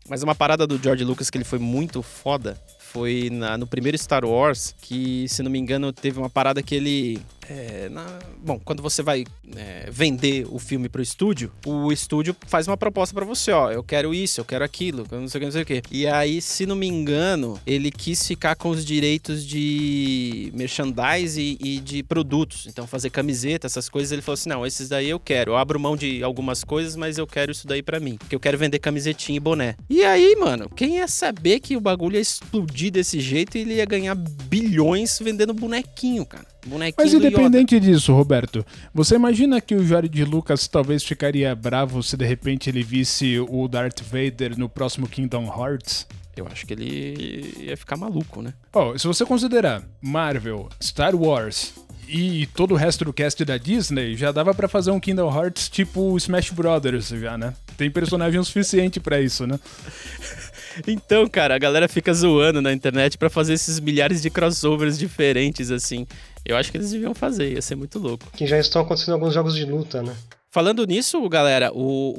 Mas 0.07 0.21
uma 0.21 0.35
parada 0.35 0.67
do 0.67 0.77
George 0.77 1.03
Lucas 1.03 1.31
que 1.31 1.39
ele 1.39 1.43
foi 1.43 1.57
muito 1.57 2.03
foda 2.03 2.55
foi 2.95 3.29
na, 3.29 3.57
no 3.57 3.67
primeiro 3.67 3.97
Star 3.97 4.23
Wars, 4.23 4.73
que, 4.81 5.27
se 5.27 5.43
não 5.43 5.51
me 5.51 5.59
engano, 5.59 5.91
teve 5.91 6.17
uma 6.17 6.29
parada 6.29 6.63
que 6.63 6.73
ele. 6.73 7.19
É, 7.49 7.89
na, 7.89 8.19
bom, 8.43 8.59
quando 8.63 8.81
você 8.81 9.03
vai 9.03 9.23
é, 9.55 9.87
vender 9.91 10.47
o 10.49 10.57
filme 10.57 10.89
pro 10.89 11.01
estúdio, 11.01 11.51
o 11.65 11.91
estúdio 11.91 12.35
faz 12.47 12.67
uma 12.67 12.77
proposta 12.77 13.13
para 13.13 13.25
você, 13.25 13.51
ó, 13.51 13.71
eu 13.71 13.83
quero 13.83 14.13
isso, 14.13 14.41
eu 14.41 14.45
quero 14.45 14.63
aquilo, 14.63 15.05
eu 15.11 15.21
não 15.21 15.27
sei 15.27 15.37
o 15.37 15.39
que, 15.39 15.45
não 15.45 15.51
sei 15.51 15.61
o 15.61 15.65
que. 15.65 15.81
E 15.91 16.07
aí, 16.07 16.41
se 16.41 16.65
não 16.65 16.75
me 16.75 16.87
engano, 16.87 17.59
ele 17.65 17.91
quis 17.91 18.25
ficar 18.25 18.55
com 18.55 18.69
os 18.69 18.83
direitos 18.83 19.45
de 19.45 20.51
merchandise 20.53 21.39
e, 21.39 21.57
e 21.61 21.79
de 21.79 22.03
produtos. 22.03 22.65
Então, 22.67 22.87
fazer 22.87 23.09
camiseta, 23.09 23.67
essas 23.67 23.89
coisas, 23.89 24.11
ele 24.11 24.21
falou 24.21 24.35
assim: 24.35 24.49
não, 24.49 24.65
esses 24.65 24.89
daí 24.89 25.09
eu 25.09 25.19
quero. 25.19 25.51
Eu 25.51 25.57
abro 25.57 25.79
mão 25.79 25.95
de 25.95 26.23
algumas 26.23 26.63
coisas, 26.63 26.95
mas 26.95 27.17
eu 27.17 27.27
quero 27.27 27.51
isso 27.51 27.67
daí 27.67 27.83
para 27.83 27.99
mim. 27.99 28.17
Porque 28.17 28.35
eu 28.35 28.39
quero 28.39 28.57
vender 28.57 28.79
camisetinha 28.79 29.37
e 29.37 29.39
boné. 29.39 29.75
E 29.89 30.03
aí, 30.03 30.35
mano, 30.35 30.69
quem 30.69 30.97
ia 30.97 31.07
saber 31.07 31.59
que 31.59 31.77
o 31.77 31.81
bagulho 31.81 32.15
ia 32.15 32.21
explodir 32.21 32.91
desse 32.91 33.19
jeito, 33.19 33.57
ele 33.57 33.75
ia 33.75 33.85
ganhar 33.85 34.15
bilhões 34.15 35.19
vendendo 35.19 35.53
bonequinho, 35.53 36.25
cara. 36.25 36.54
Bonequinho 36.65 36.95
Mas 36.97 37.13
independente 37.13 37.79
disso, 37.79 38.13
Roberto, 38.13 38.65
você 38.93 39.15
imagina 39.15 39.61
que 39.61 39.75
o 39.75 39.85
Jorge 39.85 40.23
Lucas 40.23 40.67
talvez 40.67 41.03
ficaria 41.03 41.55
bravo 41.55 42.01
se 42.01 42.17
de 42.17 42.25
repente 42.25 42.69
ele 42.69 42.83
visse 42.83 43.39
o 43.39 43.67
Darth 43.67 44.01
Vader 44.01 44.57
no 44.57 44.67
próximo 44.67 45.07
Kingdom 45.07 45.45
Hearts? 45.45 46.07
Eu 46.35 46.47
acho 46.51 46.65
que 46.65 46.73
ele 46.73 47.55
ia 47.59 47.77
ficar 47.77 47.95
maluco, 47.95 48.41
né? 48.41 48.53
Oh, 48.73 48.97
se 48.97 49.07
você 49.07 49.25
considerar 49.25 49.83
Marvel, 50.01 50.67
Star 50.81 51.15
Wars 51.15 51.73
e 52.07 52.47
todo 52.47 52.73
o 52.73 52.77
resto 52.77 53.05
do 53.05 53.13
cast 53.13 53.43
da 53.45 53.57
Disney, 53.57 54.15
já 54.15 54.31
dava 54.31 54.53
para 54.53 54.67
fazer 54.67 54.91
um 54.91 54.99
Kingdom 54.99 55.33
Hearts 55.33 55.69
tipo 55.69 56.15
Smash 56.17 56.49
Brothers, 56.49 57.09
já, 57.09 57.37
né? 57.37 57.53
Tem 57.77 57.89
personagem 57.89 58.39
o 58.39 58.43
suficiente 58.45 58.99
para 58.99 59.21
isso, 59.21 59.45
né? 59.45 59.59
Então, 60.85 61.25
cara, 61.25 61.55
a 61.55 61.57
galera 61.57 61.87
fica 61.87 62.13
zoando 62.13 62.61
na 62.61 62.73
internet 62.73 63.17
para 63.17 63.29
fazer 63.29 63.53
esses 63.53 63.79
milhares 63.79 64.21
de 64.21 64.29
crossovers 64.29 64.99
diferentes, 64.99 65.71
assim. 65.71 66.05
Eu 66.45 66.55
acho 66.55 66.71
que 66.71 66.77
eles 66.77 66.91
deviam 66.91 67.15
fazer, 67.15 67.53
ia 67.53 67.61
ser 67.61 67.75
muito 67.75 67.97
louco. 67.97 68.25
Que 68.31 68.45
já 68.45 68.59
estão 68.59 68.83
acontecendo 68.83 69.15
alguns 69.15 69.33
jogos 69.33 69.55
de 69.55 69.65
luta, 69.65 70.03
né? 70.03 70.15
Falando 70.51 70.85
nisso, 70.85 71.27
galera, 71.27 71.71
o, 71.73 72.13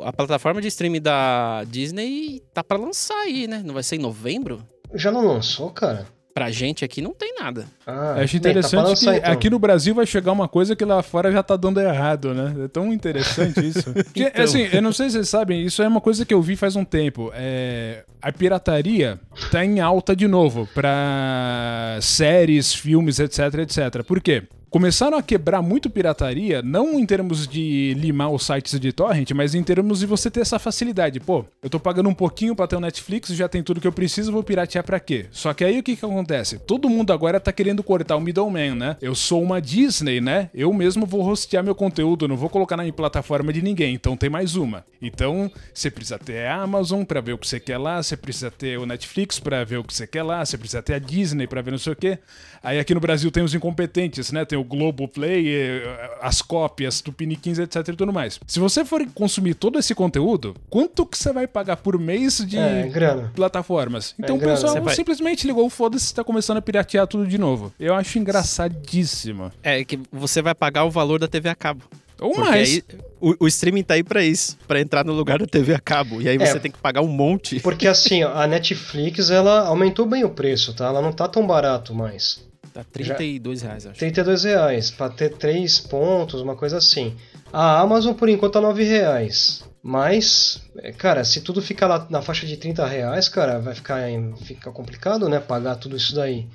o, 0.00 0.02
a 0.02 0.12
plataforma 0.12 0.60
de 0.60 0.68
streaming 0.68 1.00
da 1.00 1.64
Disney 1.64 2.42
tá 2.52 2.62
para 2.62 2.76
lançar 2.76 3.16
aí, 3.22 3.46
né? 3.46 3.62
Não 3.64 3.72
vai 3.72 3.82
ser 3.82 3.96
em 3.96 4.00
novembro? 4.00 4.62
Já 4.94 5.10
não 5.10 5.24
lançou, 5.24 5.70
cara? 5.70 6.06
Pra 6.34 6.50
gente 6.50 6.84
aqui 6.84 7.02
não 7.02 7.12
tem 7.12 7.34
nada. 7.38 7.66
Ah, 7.86 8.14
Acho 8.14 8.36
interessante 8.38 8.84
bem, 8.84 8.94
tá 8.94 9.12
que 9.12 9.18
então. 9.18 9.32
aqui 9.32 9.50
no 9.50 9.58
Brasil 9.58 9.94
vai 9.94 10.06
chegar 10.06 10.32
uma 10.32 10.48
coisa 10.48 10.74
que 10.74 10.84
lá 10.84 11.02
fora 11.02 11.30
já 11.30 11.42
tá 11.42 11.56
dando 11.56 11.78
errado, 11.78 12.32
né? 12.32 12.64
É 12.64 12.68
tão 12.68 12.90
interessante 12.92 13.60
isso. 13.66 13.92
Porque, 13.92 14.22
então. 14.22 14.44
Assim, 14.44 14.68
eu 14.72 14.80
não 14.80 14.92
sei 14.92 15.08
se 15.08 15.16
vocês 15.16 15.28
sabem, 15.28 15.62
isso 15.62 15.82
é 15.82 15.88
uma 15.88 16.00
coisa 16.00 16.24
que 16.24 16.32
eu 16.32 16.40
vi 16.40 16.56
faz 16.56 16.74
um 16.74 16.84
tempo. 16.84 17.30
É... 17.34 18.04
A 18.22 18.32
pirataria 18.32 19.20
tá 19.50 19.64
em 19.64 19.80
alta 19.80 20.14
de 20.16 20.26
novo 20.26 20.66
pra 20.72 21.98
séries, 22.00 22.72
filmes, 22.72 23.18
etc, 23.18 23.54
etc. 23.58 24.02
Por 24.04 24.20
quê? 24.20 24.44
Começaram 24.72 25.18
a 25.18 25.22
quebrar 25.22 25.60
muito 25.60 25.90
pirataria, 25.90 26.62
não 26.62 26.98
em 26.98 27.04
termos 27.04 27.46
de 27.46 27.92
limar 27.98 28.30
os 28.30 28.46
sites 28.46 28.80
de 28.80 28.90
torrent, 28.90 29.30
mas 29.32 29.54
em 29.54 29.62
termos 29.62 30.00
de 30.00 30.06
você 30.06 30.30
ter 30.30 30.40
essa 30.40 30.58
facilidade. 30.58 31.20
Pô, 31.20 31.44
eu 31.62 31.68
tô 31.68 31.78
pagando 31.78 32.08
um 32.08 32.14
pouquinho 32.14 32.56
pra 32.56 32.66
ter 32.66 32.76
o 32.76 32.80
Netflix, 32.80 33.28
já 33.34 33.46
tem 33.46 33.62
tudo 33.62 33.82
que 33.82 33.86
eu 33.86 33.92
preciso, 33.92 34.32
vou 34.32 34.42
piratear 34.42 34.82
pra 34.82 34.98
quê? 34.98 35.26
Só 35.30 35.52
que 35.52 35.62
aí 35.62 35.78
o 35.78 35.82
que 35.82 35.94
que 35.94 36.04
acontece? 36.06 36.58
Todo 36.58 36.88
mundo 36.88 37.12
agora 37.12 37.38
tá 37.38 37.52
querendo 37.52 37.82
cortar 37.82 38.16
o 38.16 38.20
middleman, 38.20 38.74
né? 38.74 38.96
Eu 39.02 39.14
sou 39.14 39.42
uma 39.42 39.60
Disney, 39.60 40.22
né? 40.22 40.48
Eu 40.54 40.72
mesmo 40.72 41.04
vou 41.04 41.28
hostear 41.28 41.62
meu 41.62 41.74
conteúdo, 41.74 42.26
não 42.26 42.36
vou 42.36 42.48
colocar 42.48 42.78
na 42.78 42.90
plataforma 42.90 43.52
de 43.52 43.60
ninguém, 43.60 43.94
então 43.94 44.16
tem 44.16 44.30
mais 44.30 44.56
uma. 44.56 44.86
Então, 45.02 45.50
você 45.74 45.90
precisa 45.90 46.18
ter 46.18 46.46
a 46.46 46.62
Amazon 46.62 47.04
pra 47.04 47.20
ver 47.20 47.34
o 47.34 47.38
que 47.38 47.46
você 47.46 47.60
quer 47.60 47.76
lá, 47.76 48.02
você 48.02 48.16
precisa 48.16 48.50
ter 48.50 48.78
o 48.78 48.86
Netflix 48.86 49.38
pra 49.38 49.64
ver 49.64 49.76
o 49.76 49.84
que 49.84 49.92
você 49.92 50.06
quer 50.06 50.22
lá, 50.22 50.42
você 50.42 50.56
precisa 50.56 50.80
ter 50.80 50.94
a 50.94 50.98
Disney 50.98 51.46
pra 51.46 51.60
ver 51.60 51.72
não 51.72 51.78
sei 51.78 51.92
o 51.92 51.96
quê. 51.96 52.18
Aí 52.62 52.78
aqui 52.78 52.94
no 52.94 53.00
Brasil 53.00 53.30
tem 53.30 53.42
os 53.42 53.54
incompetentes, 53.54 54.30
né? 54.30 54.44
Tem 54.44 54.58
o 54.58 54.64
Globoplay, 54.64 55.48
eh, 55.48 56.18
as 56.20 56.40
cópias, 56.40 57.00
Tupiniquins, 57.00 57.58
etc 57.58 57.88
e 57.88 57.96
tudo 57.96 58.12
mais. 58.12 58.38
Se 58.46 58.60
você 58.60 58.84
for 58.84 59.04
consumir 59.14 59.54
todo 59.54 59.78
esse 59.78 59.94
conteúdo, 59.94 60.54
quanto 60.70 61.04
que 61.04 61.18
você 61.18 61.32
vai 61.32 61.46
pagar 61.46 61.76
por 61.76 61.98
mês 61.98 62.44
de 62.46 62.58
é, 62.58 62.88
plataformas? 63.34 64.14
Então 64.18 64.36
é, 64.36 64.38
o 64.38 64.42
pessoal 64.42 64.82
vai... 64.82 64.94
simplesmente 64.94 65.46
ligou 65.46 65.66
o 65.66 65.70
foda-se 65.70 66.04
e 66.04 66.06
está 66.06 66.22
começando 66.22 66.58
a 66.58 66.62
piratear 66.62 67.06
tudo 67.06 67.26
de 67.26 67.38
novo. 67.38 67.72
Eu 67.80 67.94
acho 67.94 68.18
engraçadíssimo. 68.18 69.50
É 69.62 69.82
que 69.84 69.98
você 70.12 70.40
vai 70.40 70.54
pagar 70.54 70.84
o 70.84 70.90
valor 70.90 71.18
da 71.18 71.26
TV 71.26 71.48
a 71.48 71.54
cabo. 71.54 71.82
Ou 72.20 72.32
Porque 72.32 72.48
mais. 72.48 72.68
Aí, 72.70 72.84
o, 73.20 73.34
o, 73.40 73.48
streaming 73.48 73.82
tá 73.82 73.94
aí 73.94 74.04
pra 74.04 74.22
isso, 74.22 74.56
pra 74.68 74.80
entrar 74.80 75.04
no 75.04 75.12
lugar 75.12 75.40
da 75.40 75.46
TV 75.46 75.74
a 75.74 75.80
cabo. 75.80 76.22
E 76.22 76.28
aí 76.28 76.38
você 76.38 76.56
é, 76.56 76.60
tem 76.60 76.70
que 76.70 76.78
pagar 76.78 77.02
um 77.02 77.08
monte. 77.08 77.58
Porque 77.60 77.88
assim, 77.88 78.22
a 78.22 78.46
Netflix, 78.46 79.30
ela 79.30 79.66
aumentou 79.66 80.06
bem 80.06 80.22
o 80.22 80.30
preço, 80.30 80.72
tá? 80.72 80.86
Ela 80.86 81.02
não 81.02 81.12
tá 81.12 81.26
tão 81.26 81.44
barato 81.44 81.92
mais. 81.92 82.51
Tá 82.72 82.82
32 82.84 83.60
Já, 83.60 83.66
reais, 83.66 83.86
acho. 83.86 83.98
32 83.98 84.44
reais, 84.44 84.90
pra 84.90 85.10
ter 85.10 85.36
3 85.36 85.80
pontos, 85.80 86.40
uma 86.40 86.56
coisa 86.56 86.78
assim. 86.78 87.14
A 87.52 87.80
Amazon, 87.80 88.14
por 88.14 88.28
enquanto, 88.28 88.54
tá 88.54 88.60
9 88.60 88.82
reais. 88.82 89.64
Mas, 89.82 90.62
é, 90.78 90.92
cara, 90.92 91.24
se 91.24 91.40
tudo 91.40 91.60
ficar 91.60 91.86
lá 91.86 92.06
na 92.08 92.22
faixa 92.22 92.46
de 92.46 92.56
30 92.56 92.86
reais, 92.86 93.28
cara, 93.28 93.58
vai 93.58 93.74
ficar, 93.74 94.00
ficar 94.44 94.70
complicado, 94.70 95.28
né? 95.28 95.38
Pagar 95.38 95.76
tudo 95.76 95.96
isso 95.96 96.14
daí. 96.14 96.46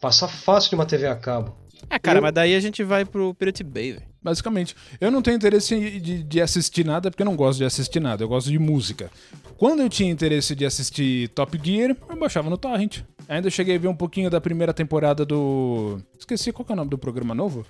Passa 0.00 0.28
fácil 0.28 0.70
de 0.70 0.74
uma 0.76 0.86
TV 0.86 1.06
a 1.06 1.16
cabo. 1.16 1.56
É, 1.90 1.98
cara, 1.98 2.18
eu... 2.18 2.22
mas 2.22 2.32
daí 2.32 2.54
a 2.54 2.60
gente 2.60 2.84
vai 2.84 3.04
pro 3.04 3.34
Pirate 3.34 3.64
Bay, 3.64 3.92
velho. 3.92 4.12
Basicamente. 4.22 4.76
Eu 5.00 5.10
não 5.10 5.20
tenho 5.20 5.36
interesse 5.36 5.98
de, 5.98 6.22
de, 6.22 6.40
assistir 6.40 6.86
nada 6.86 7.10
porque 7.10 7.22
eu 7.22 7.26
não 7.26 7.34
gosto 7.34 7.58
de 7.58 7.64
assistir 7.64 7.98
nada, 7.98 8.22
eu 8.22 8.28
gosto 8.28 8.50
de 8.50 8.58
música. 8.58 9.10
Quando 9.56 9.80
eu 9.80 9.88
tinha 9.88 10.12
interesse 10.12 10.54
de 10.54 10.64
assistir 10.64 11.28
Top 11.30 11.58
Gear, 11.60 11.96
eu 12.08 12.16
baixava 12.16 12.48
no 12.48 12.56
Torrent. 12.56 13.00
Ainda 13.28 13.50
cheguei 13.50 13.76
a 13.76 13.78
ver 13.78 13.88
um 13.88 13.94
pouquinho 13.94 14.30
da 14.30 14.40
primeira 14.40 14.74
temporada 14.74 15.24
do. 15.24 16.00
Esqueci 16.18 16.52
qual 16.52 16.66
é 16.68 16.72
o 16.72 16.76
nome 16.76 16.90
do 16.90 16.98
programa 16.98 17.34
novo? 17.34 17.66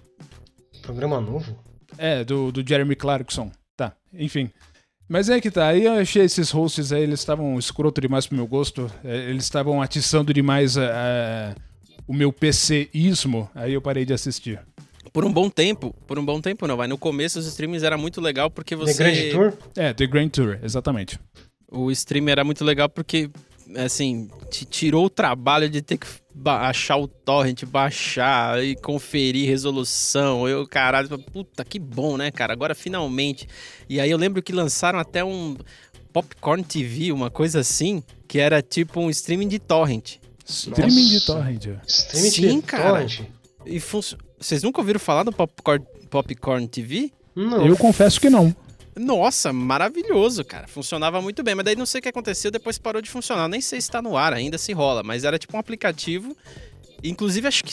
Programa 0.82 1.20
novo? 1.20 1.56
É, 1.98 2.24
do, 2.24 2.50
do 2.50 2.66
Jeremy 2.66 2.96
Clarkson. 2.96 3.50
Tá, 3.76 3.94
enfim. 4.12 4.50
Mas 5.08 5.28
é 5.28 5.40
que 5.40 5.50
tá, 5.50 5.68
aí 5.68 5.84
eu 5.84 5.92
achei 5.92 6.24
esses 6.24 6.50
hosts 6.50 6.92
aí, 6.92 7.02
eles 7.02 7.20
estavam 7.20 7.58
escroto 7.58 8.00
demais 8.00 8.26
pro 8.26 8.36
meu 8.36 8.46
gosto. 8.46 8.90
É, 9.04 9.28
eles 9.28 9.44
estavam 9.44 9.82
atiçando 9.82 10.32
demais 10.32 10.78
a, 10.78 10.86
a, 10.86 11.54
o 12.06 12.14
meu 12.14 12.32
PC-ismo, 12.32 13.48
aí 13.54 13.74
eu 13.74 13.82
parei 13.82 14.04
de 14.04 14.14
assistir. 14.14 14.58
Por 15.12 15.24
um 15.24 15.32
bom 15.32 15.50
tempo, 15.50 15.94
por 16.06 16.18
um 16.18 16.24
bom 16.24 16.40
tempo 16.40 16.66
não, 16.66 16.76
vai. 16.76 16.88
No 16.88 16.96
começo 16.96 17.38
os 17.38 17.46
streams 17.46 17.84
era 17.84 17.98
muito 17.98 18.20
legal 18.20 18.50
porque 18.50 18.74
você. 18.74 19.04
The 19.04 19.10
Grand 19.10 19.30
Tour? 19.32 19.58
É, 19.76 19.92
The 19.92 20.06
Grand 20.06 20.28
Tour, 20.30 20.58
exatamente. 20.62 21.20
O 21.70 21.90
stream 21.90 22.28
era 22.28 22.42
muito 22.42 22.64
legal 22.64 22.88
porque, 22.88 23.30
assim, 23.76 24.28
te 24.50 24.64
tirou 24.64 25.06
o 25.06 25.10
trabalho 25.10 25.68
de 25.68 25.82
ter 25.82 25.98
que 25.98 26.06
achar 26.44 26.96
o 26.96 27.06
torrent, 27.06 27.64
baixar 27.64 28.62
e 28.62 28.74
conferir 28.76 29.48
resolução. 29.48 30.48
Eu, 30.48 30.66
caralho, 30.66 31.08
puta, 31.18 31.64
que 31.64 31.78
bom, 31.78 32.16
né, 32.16 32.30
cara? 32.30 32.52
Agora 32.52 32.74
finalmente. 32.74 33.46
E 33.88 34.00
aí 34.00 34.10
eu 34.10 34.18
lembro 34.18 34.42
que 34.42 34.52
lançaram 34.52 34.98
até 34.98 35.24
um 35.24 35.56
Popcorn 36.12 36.62
TV, 36.62 37.12
uma 37.12 37.30
coisa 37.30 37.60
assim, 37.60 38.02
que 38.28 38.38
era 38.38 38.62
tipo 38.62 39.00
um 39.00 39.10
streaming 39.10 39.48
de 39.48 39.58
torrent. 39.58 40.16
Streaming 40.44 41.08
de 41.08 41.24
torrent. 41.24 41.66
Streaming 41.86 42.30
Sim, 42.30 42.60
de 42.60 42.62
cara. 42.62 42.88
torrent? 42.90 43.20
E 43.64 43.80
func... 43.80 44.16
Vocês 44.38 44.62
nunca 44.62 44.80
ouviram 44.80 44.98
falar 44.98 45.22
do 45.22 45.32
Popcorn, 45.32 45.84
Popcorn 46.10 46.66
TV? 46.66 47.12
Não. 47.34 47.66
Eu 47.66 47.76
confesso 47.76 48.20
que 48.20 48.28
não. 48.28 48.54
Nossa, 48.96 49.52
maravilhoso, 49.52 50.44
cara. 50.44 50.66
Funcionava 50.68 51.20
muito 51.22 51.42
bem, 51.42 51.54
mas 51.54 51.64
daí 51.64 51.76
não 51.76 51.86
sei 51.86 51.98
o 51.98 52.02
que 52.02 52.08
aconteceu, 52.08 52.50
depois 52.50 52.78
parou 52.78 53.00
de 53.00 53.10
funcionar. 53.10 53.48
Nem 53.48 53.60
sei 53.60 53.80
se 53.80 53.90
tá 53.90 54.02
no 54.02 54.16
ar 54.16 54.32
ainda, 54.32 54.58
se 54.58 54.72
rola, 54.72 55.02
mas 55.02 55.24
era 55.24 55.38
tipo 55.38 55.56
um 55.56 55.60
aplicativo. 55.60 56.36
Inclusive, 57.02 57.48
acho 57.48 57.64
que, 57.64 57.72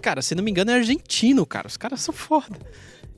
cara, 0.00 0.22
se 0.22 0.34
não 0.34 0.44
me 0.44 0.50
engano, 0.50 0.70
é 0.70 0.74
argentino, 0.74 1.44
cara. 1.46 1.66
Os 1.66 1.76
caras 1.76 2.00
são 2.00 2.14
foda. 2.14 2.58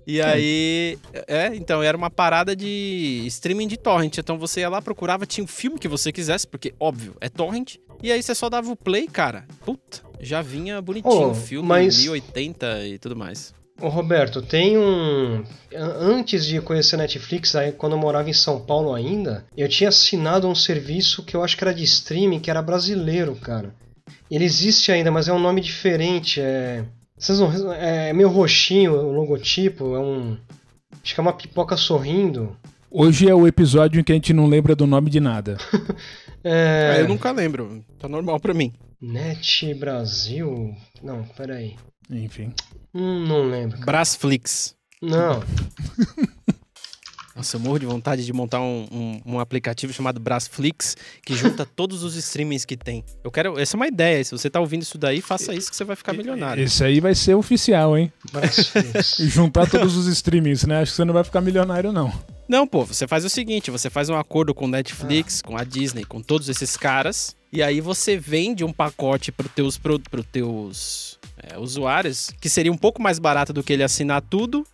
E 0.07 0.21
aí, 0.23 0.99
é, 1.29 1.49
então 1.55 1.83
era 1.83 1.97
uma 1.97 2.11
parada 2.11 2.57
de 2.57 3.23
streaming 3.27 3.69
de 3.69 3.77
torrent. 3.77 4.17
Então 4.19 4.39
você 4.39 4.61
ia 4.61 4.69
lá, 4.69 4.81
procurava, 4.81 5.27
tinha 5.27 5.45
o 5.45 5.49
filme 5.49 5.79
que 5.79 5.87
você 5.87 6.11
quisesse, 6.11 6.47
porque, 6.47 6.73
óbvio, 6.81 7.15
é 7.21 7.29
torrent. 7.29 7.77
E 8.03 8.11
aí 8.11 8.23
você 8.23 8.35
só 8.35 8.49
dava 8.49 8.71
o 8.73 8.77
play, 8.77 9.07
cara. 9.07 9.47
Puta, 9.65 10.03
já 10.21 10.41
vinha 10.41 10.81
bonitinho 10.81 11.13
Oh, 11.29 11.31
o 11.31 11.35
filme, 11.35 11.69
mas- 11.69 11.99
1080 11.99 12.87
e 12.87 12.99
tudo 12.99 13.15
mais. 13.15 13.53
Ô 13.81 13.89
Roberto, 13.89 14.43
tem 14.43 14.77
um. 14.77 15.43
Antes 15.75 16.45
de 16.45 16.61
conhecer 16.61 16.97
a 16.97 16.99
Netflix, 16.99 17.55
aí, 17.55 17.73
quando 17.73 17.93
eu 17.93 17.99
morava 17.99 18.29
em 18.29 18.35
São 18.35 18.61
Paulo 18.61 18.93
ainda, 18.93 19.45
eu 19.57 19.69
tinha 19.69 19.89
assinado 19.89 20.47
um 20.47 20.55
serviço 20.55 21.25
que 21.25 21.35
eu 21.35 21.43
acho 21.43 21.57
que 21.57 21.65
era 21.65 21.73
de 21.73 21.85
streaming, 21.85 22.41
que 22.41 22.51
era 22.51 22.61
brasileiro, 22.61 23.35
cara. 23.37 23.75
Ele 24.31 24.45
existe 24.45 24.93
ainda, 24.93 25.11
mas 25.11 25.29
é 25.29 25.33
um 25.33 25.39
nome 25.39 25.61
diferente. 25.61 26.41
É. 26.41 26.85
Vocês 27.17 27.39
não... 27.39 27.73
É 27.73 28.13
meio 28.13 28.29
roxinho 28.29 28.93
o 28.93 29.13
logotipo, 29.13 29.95
é 29.95 29.99
um. 29.99 30.37
Acho 31.03 31.15
que 31.15 31.21
é 31.21 31.23
uma 31.23 31.33
pipoca 31.33 31.77
sorrindo. 31.77 32.57
Hoje 32.91 33.29
é 33.29 33.35
o 33.35 33.47
episódio 33.47 34.01
em 34.01 34.05
que 34.05 34.13
a 34.13 34.15
gente 34.15 34.33
não 34.33 34.47
lembra 34.47 34.75
do 34.75 34.87
nome 34.87 35.09
de 35.11 35.21
nada. 35.21 35.57
É. 36.43 36.95
Ah, 36.95 37.01
eu 37.01 37.09
nunca 37.09 37.31
lembro. 37.33 37.85
Tá 37.99 38.09
normal 38.09 38.41
pra 38.41 38.55
mim. 38.55 38.73
Net 39.01 39.73
Brasil. 39.75 40.77
Não, 41.03 41.25
peraí. 41.25 41.77
Enfim. 42.11 42.53
Hum, 42.95 43.27
não 43.27 43.49
lembro. 43.49 43.81
Brasflix. 43.81 44.75
Não. 45.01 45.43
Nossa, 47.35 47.57
eu 47.57 47.61
morro 47.61 47.79
de 47.79 47.87
vontade 47.87 48.27
de 48.27 48.33
montar 48.35 48.61
um, 48.61 48.87
um, 48.93 49.21
um 49.25 49.41
aplicativo 49.41 49.93
chamado 49.95 50.21
Brasflix 50.21 50.95
que 51.25 51.35
junta 51.35 51.65
todos 51.65 52.03
os 52.03 52.15
streamings 52.15 52.67
que 52.67 52.77
tem. 52.77 53.03
Eu 53.25 53.31
quero. 53.31 53.59
Essa 53.59 53.75
é 53.75 53.79
uma 53.79 53.87
ideia. 53.89 54.23
Se 54.23 54.33
você 54.33 54.51
tá 54.51 54.61
ouvindo 54.61 54.83
isso 54.83 54.99
daí, 54.99 55.23
faça 55.23 55.55
isso 55.55 55.71
que 55.71 55.77
você 55.77 55.85
vai 55.85 55.97
ficar 55.97 56.13
milionário. 56.13 56.63
Esse 56.63 56.85
aí 56.85 57.01
vai 57.01 57.15
ser 57.15 57.35
oficial, 57.35 57.97
hein? 57.97 58.13
Brasflix. 58.31 59.17
Juntar 59.33 59.71
todos 59.71 59.97
os 59.97 60.09
streamings, 60.09 60.65
né? 60.65 60.83
Acho 60.83 60.93
que 60.93 60.97
você 60.97 61.05
não 61.07 61.15
vai 61.15 61.25
ficar 61.25 61.41
milionário, 61.41 61.91
não. 61.91 62.13
Não, 62.47 62.67
pô, 62.67 62.85
você 62.85 63.09
faz 63.09 63.25
o 63.25 63.31
seguinte: 63.31 63.71
você 63.71 63.89
faz 63.89 64.11
um 64.11 64.17
acordo 64.17 64.53
com 64.53 64.67
Netflix, 64.69 65.41
com 65.41 65.57
a 65.57 65.65
Disney, 65.65 66.05
com 66.05 66.21
todos 66.21 66.51
esses 66.51 66.77
caras, 66.77 67.35
e 67.53 67.63
aí 67.63 67.81
você 67.81 68.17
vende 68.17 68.65
um 68.65 68.73
pacote 68.73 69.33
pro 69.33 69.49
teus, 69.49 69.77
pro, 69.77 69.99
pro 69.99 70.23
teus 70.23 71.19
é, 71.37 71.59
usuários, 71.59 72.31
que 72.41 72.49
seria 72.49 72.73
um 72.73 72.77
pouco 72.77 73.03
mais 73.03 73.19
barato 73.19 73.53
do 73.53 73.63
que 73.63 73.73
ele 73.73 73.83
assinar 73.83 74.23
tudo. 74.23 74.65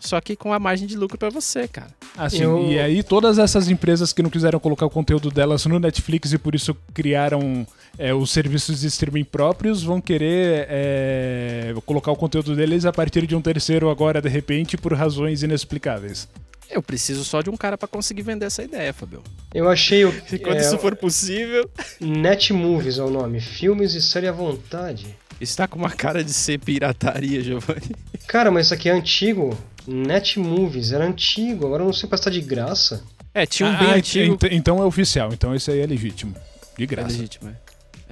Só 0.00 0.20
que 0.20 0.34
com 0.34 0.52
a 0.52 0.58
margem 0.58 0.86
de 0.86 0.96
lucro 0.96 1.18
pra 1.18 1.28
você, 1.28 1.68
cara. 1.68 1.90
Assim, 2.16 2.42
Eu- 2.42 2.70
e 2.70 2.78
aí 2.78 3.02
todas 3.02 3.38
essas 3.38 3.68
empresas 3.68 4.12
que 4.12 4.22
não 4.22 4.30
quiseram 4.30 4.58
colocar 4.58 4.86
o 4.86 4.90
conteúdo 4.90 5.30
delas 5.30 5.64
no 5.66 5.78
Netflix 5.78 6.32
e 6.32 6.38
por 6.38 6.54
isso 6.54 6.74
criaram 6.94 7.66
é, 7.98 8.12
os 8.14 8.30
serviços 8.30 8.80
de 8.80 8.86
streaming 8.86 9.24
próprios 9.24 9.82
vão 9.82 10.00
querer 10.00 10.66
é, 10.70 11.74
colocar 11.84 12.10
o 12.12 12.16
conteúdo 12.16 12.56
deles 12.56 12.84
a 12.86 12.92
partir 12.92 13.26
de 13.26 13.36
um 13.36 13.42
terceiro 13.42 13.90
agora, 13.90 14.20
de 14.22 14.28
repente, 14.28 14.76
por 14.76 14.94
razões 14.94 15.42
inexplicáveis. 15.42 16.26
Eu 16.70 16.80
preciso 16.82 17.24
só 17.24 17.42
de 17.42 17.50
um 17.50 17.56
cara 17.56 17.76
pra 17.76 17.88
conseguir 17.88 18.22
vender 18.22 18.46
essa 18.46 18.62
ideia, 18.62 18.92
Fabio. 18.94 19.22
Eu 19.52 19.68
achei 19.68 20.04
o. 20.04 20.12
Quando 20.40 20.58
é, 20.58 20.60
isso 20.60 20.78
for 20.78 20.94
possível. 20.94 21.68
Netmovies 22.00 22.98
é 22.98 23.02
o 23.02 23.10
nome. 23.10 23.40
Filmes 23.40 23.94
e 23.94 24.00
série 24.00 24.28
à 24.28 24.32
vontade. 24.32 25.14
Está 25.40 25.66
com 25.66 25.78
uma 25.78 25.90
cara 25.90 26.22
de 26.22 26.32
ser 26.32 26.58
pirataria, 26.60 27.42
Giovanni. 27.42 27.96
Cara, 28.28 28.50
mas 28.50 28.66
isso 28.66 28.74
aqui 28.74 28.88
é 28.88 28.92
antigo. 28.92 29.58
Netmovies 29.86 30.92
era 30.92 31.04
antigo. 31.06 31.66
Agora 31.66 31.82
eu 31.82 31.86
não 31.86 31.92
sei 31.92 32.08
se 32.12 32.22
tá 32.24 32.30
de 32.30 32.40
graça. 32.40 33.02
É, 33.32 33.46
tinha 33.46 33.68
um 33.68 33.78
bem 33.78 33.88
Ah, 33.92 33.94
antigo. 33.94 34.34
ent- 34.34 34.52
então 34.52 34.82
é 34.82 34.84
oficial, 34.84 35.30
então 35.32 35.54
esse 35.54 35.70
aí 35.70 35.80
é 35.80 35.86
legítimo. 35.86 36.34
De 36.76 36.84
É 36.84 36.86
graça. 36.86 37.08
legítimo, 37.16 37.48
é. 37.50 37.54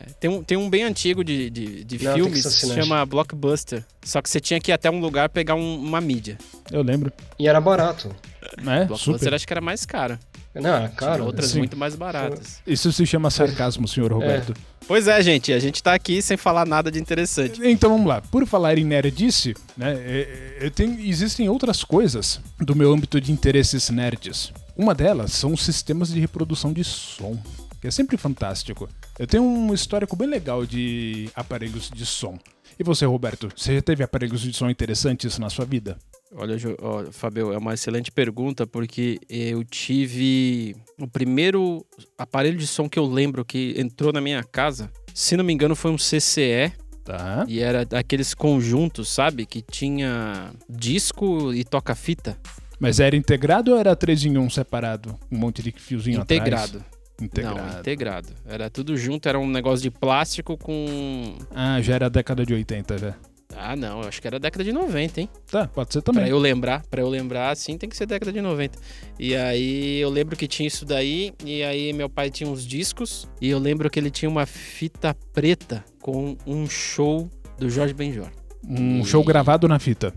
É, 0.00 0.04
Tem 0.20 0.30
um, 0.30 0.42
tem 0.44 0.56
um 0.56 0.70
bem 0.70 0.84
antigo 0.84 1.24
de, 1.24 1.50
de, 1.50 1.82
de 1.84 2.04
Não, 2.04 2.14
filmes 2.14 2.42
que 2.44 2.50
se 2.52 2.72
chama 2.74 3.04
Blockbuster. 3.04 3.84
Só 4.04 4.22
que 4.22 4.30
você 4.30 4.38
tinha 4.38 4.60
que 4.60 4.70
ir 4.70 4.74
até 4.74 4.88
um 4.88 5.00
lugar 5.00 5.28
pegar 5.28 5.56
um- 5.56 5.76
uma 5.78 6.00
mídia. 6.00 6.38
Eu 6.70 6.82
lembro. 6.82 7.12
E 7.38 7.48
era 7.48 7.60
barato. 7.60 8.14
É, 8.58 8.84
Blockbuster 8.84 9.18
super. 9.18 9.34
acho 9.34 9.46
que 9.46 9.52
era 9.52 9.60
mais 9.60 9.84
caro. 9.84 10.16
Não, 10.60 10.88
caro. 10.90 11.24
outras 11.26 11.50
sim. 11.50 11.58
muito 11.58 11.76
mais 11.76 11.94
baratas. 11.94 12.60
Isso 12.66 12.92
se 12.92 13.06
chama 13.06 13.30
sarcasmo, 13.30 13.86
senhor 13.88 14.12
Roberto. 14.12 14.54
Pois 14.86 15.06
é, 15.06 15.20
gente, 15.22 15.52
a 15.52 15.58
gente 15.58 15.82
tá 15.82 15.92
aqui 15.94 16.22
sem 16.22 16.36
falar 16.36 16.66
nada 16.66 16.90
de 16.90 16.98
interessante. 16.98 17.60
Então 17.62 17.90
vamos 17.90 18.06
lá. 18.06 18.22
Por 18.22 18.46
falar 18.46 18.78
em 18.78 18.84
nerdice, 18.84 19.54
né, 19.76 19.92
é- 19.94 20.56
é- 20.66 20.70
tem- 20.70 21.06
existem 21.08 21.48
outras 21.48 21.84
coisas 21.84 22.40
do 22.58 22.74
meu 22.74 22.92
âmbito 22.92 23.20
de 23.20 23.30
interesses 23.30 23.90
nerds. 23.90 24.52
Uma 24.76 24.94
delas 24.94 25.32
são 25.32 25.52
os 25.52 25.62
sistemas 25.62 26.08
de 26.10 26.20
reprodução 26.20 26.72
de 26.72 26.84
som, 26.84 27.36
que 27.80 27.86
é 27.88 27.90
sempre 27.90 28.16
fantástico. 28.16 28.88
Eu 29.18 29.26
tenho 29.26 29.42
um 29.42 29.74
histórico 29.74 30.16
bem 30.16 30.28
legal 30.28 30.64
de 30.64 31.28
aparelhos 31.34 31.90
de 31.92 32.06
som. 32.06 32.38
E 32.78 32.84
você, 32.84 33.04
Roberto, 33.04 33.48
você 33.54 33.74
já 33.74 33.82
teve 33.82 34.04
aparelhos 34.04 34.40
de 34.40 34.52
som 34.52 34.70
interessantes 34.70 35.36
na 35.38 35.50
sua 35.50 35.64
vida? 35.64 35.98
Olha, 36.34 36.56
ó, 36.80 37.04
Fabio, 37.10 37.52
é 37.52 37.58
uma 37.58 37.74
excelente 37.74 38.10
pergunta, 38.12 38.66
porque 38.66 39.18
eu 39.28 39.64
tive 39.64 40.76
o 41.00 41.08
primeiro 41.08 41.84
aparelho 42.16 42.58
de 42.58 42.66
som 42.66 42.88
que 42.88 42.98
eu 42.98 43.06
lembro 43.06 43.44
que 43.44 43.74
entrou 43.76 44.12
na 44.12 44.20
minha 44.20 44.44
casa. 44.44 44.90
Se 45.14 45.36
não 45.36 45.44
me 45.44 45.52
engano, 45.52 45.74
foi 45.74 45.90
um 45.90 45.96
CCE. 45.96 46.72
Tá. 47.04 47.46
E 47.48 47.60
era 47.60 47.86
daqueles 47.86 48.34
conjuntos, 48.34 49.08
sabe? 49.08 49.46
Que 49.46 49.62
tinha 49.62 50.52
disco 50.68 51.54
e 51.54 51.64
toca-fita. 51.64 52.38
Mas 52.78 53.00
era 53.00 53.16
integrado 53.16 53.72
ou 53.72 53.78
era 53.78 53.96
3 53.96 54.26
em 54.26 54.38
1 54.38 54.50
separado? 54.50 55.18
Um 55.32 55.38
monte 55.38 55.62
de 55.62 55.72
fiozinho 55.72 56.20
Integrado. 56.20 56.78
atrás? 56.78 56.98
Integrado. 57.20 57.72
Não, 57.72 57.80
integrado. 57.80 58.28
Era 58.46 58.70
tudo 58.70 58.96
junto, 58.96 59.28
era 59.28 59.38
um 59.38 59.48
negócio 59.48 59.82
de 59.82 59.90
plástico 59.90 60.56
com. 60.56 61.36
Ah, 61.52 61.80
já 61.80 61.94
era 61.94 62.06
a 62.06 62.08
década 62.08 62.46
de 62.46 62.54
80 62.54 62.98
já. 62.98 63.14
Ah, 63.60 63.74
não, 63.76 64.02
eu 64.02 64.08
acho 64.08 64.20
que 64.22 64.26
era 64.26 64.38
década 64.38 64.62
de 64.64 64.72
90, 64.72 65.20
hein? 65.20 65.28
Tá, 65.50 65.66
pode 65.66 65.92
ser 65.92 66.00
Pra 66.02 66.12
também. 66.14 66.28
eu 66.30 66.38
lembrar, 66.38 66.82
para 66.90 67.00
eu 67.02 67.08
lembrar, 67.08 67.56
sim, 67.56 67.76
tem 67.76 67.88
que 67.88 67.96
ser 67.96 68.06
década 68.06 68.32
de 68.32 68.40
90. 68.40 68.78
E 69.18 69.34
aí 69.34 69.98
eu 70.00 70.08
lembro 70.10 70.36
que 70.36 70.46
tinha 70.46 70.66
isso 70.66 70.84
daí, 70.84 71.32
e 71.44 71.62
aí 71.62 71.92
meu 71.92 72.08
pai 72.08 72.30
tinha 72.30 72.48
uns 72.48 72.64
discos, 72.66 73.28
e 73.40 73.48
eu 73.50 73.58
lembro 73.58 73.90
que 73.90 73.98
ele 73.98 74.10
tinha 74.10 74.28
uma 74.28 74.46
fita 74.46 75.14
preta 75.32 75.84
com 76.00 76.36
um 76.46 76.68
show 76.68 77.28
do 77.58 77.68
Jorge 77.68 77.92
Benjor. 77.94 78.28
Um 78.68 79.00
E- 79.00 79.04
show 79.04 79.22
gravado 79.24 79.66
na 79.66 79.78
fita. 79.78 80.14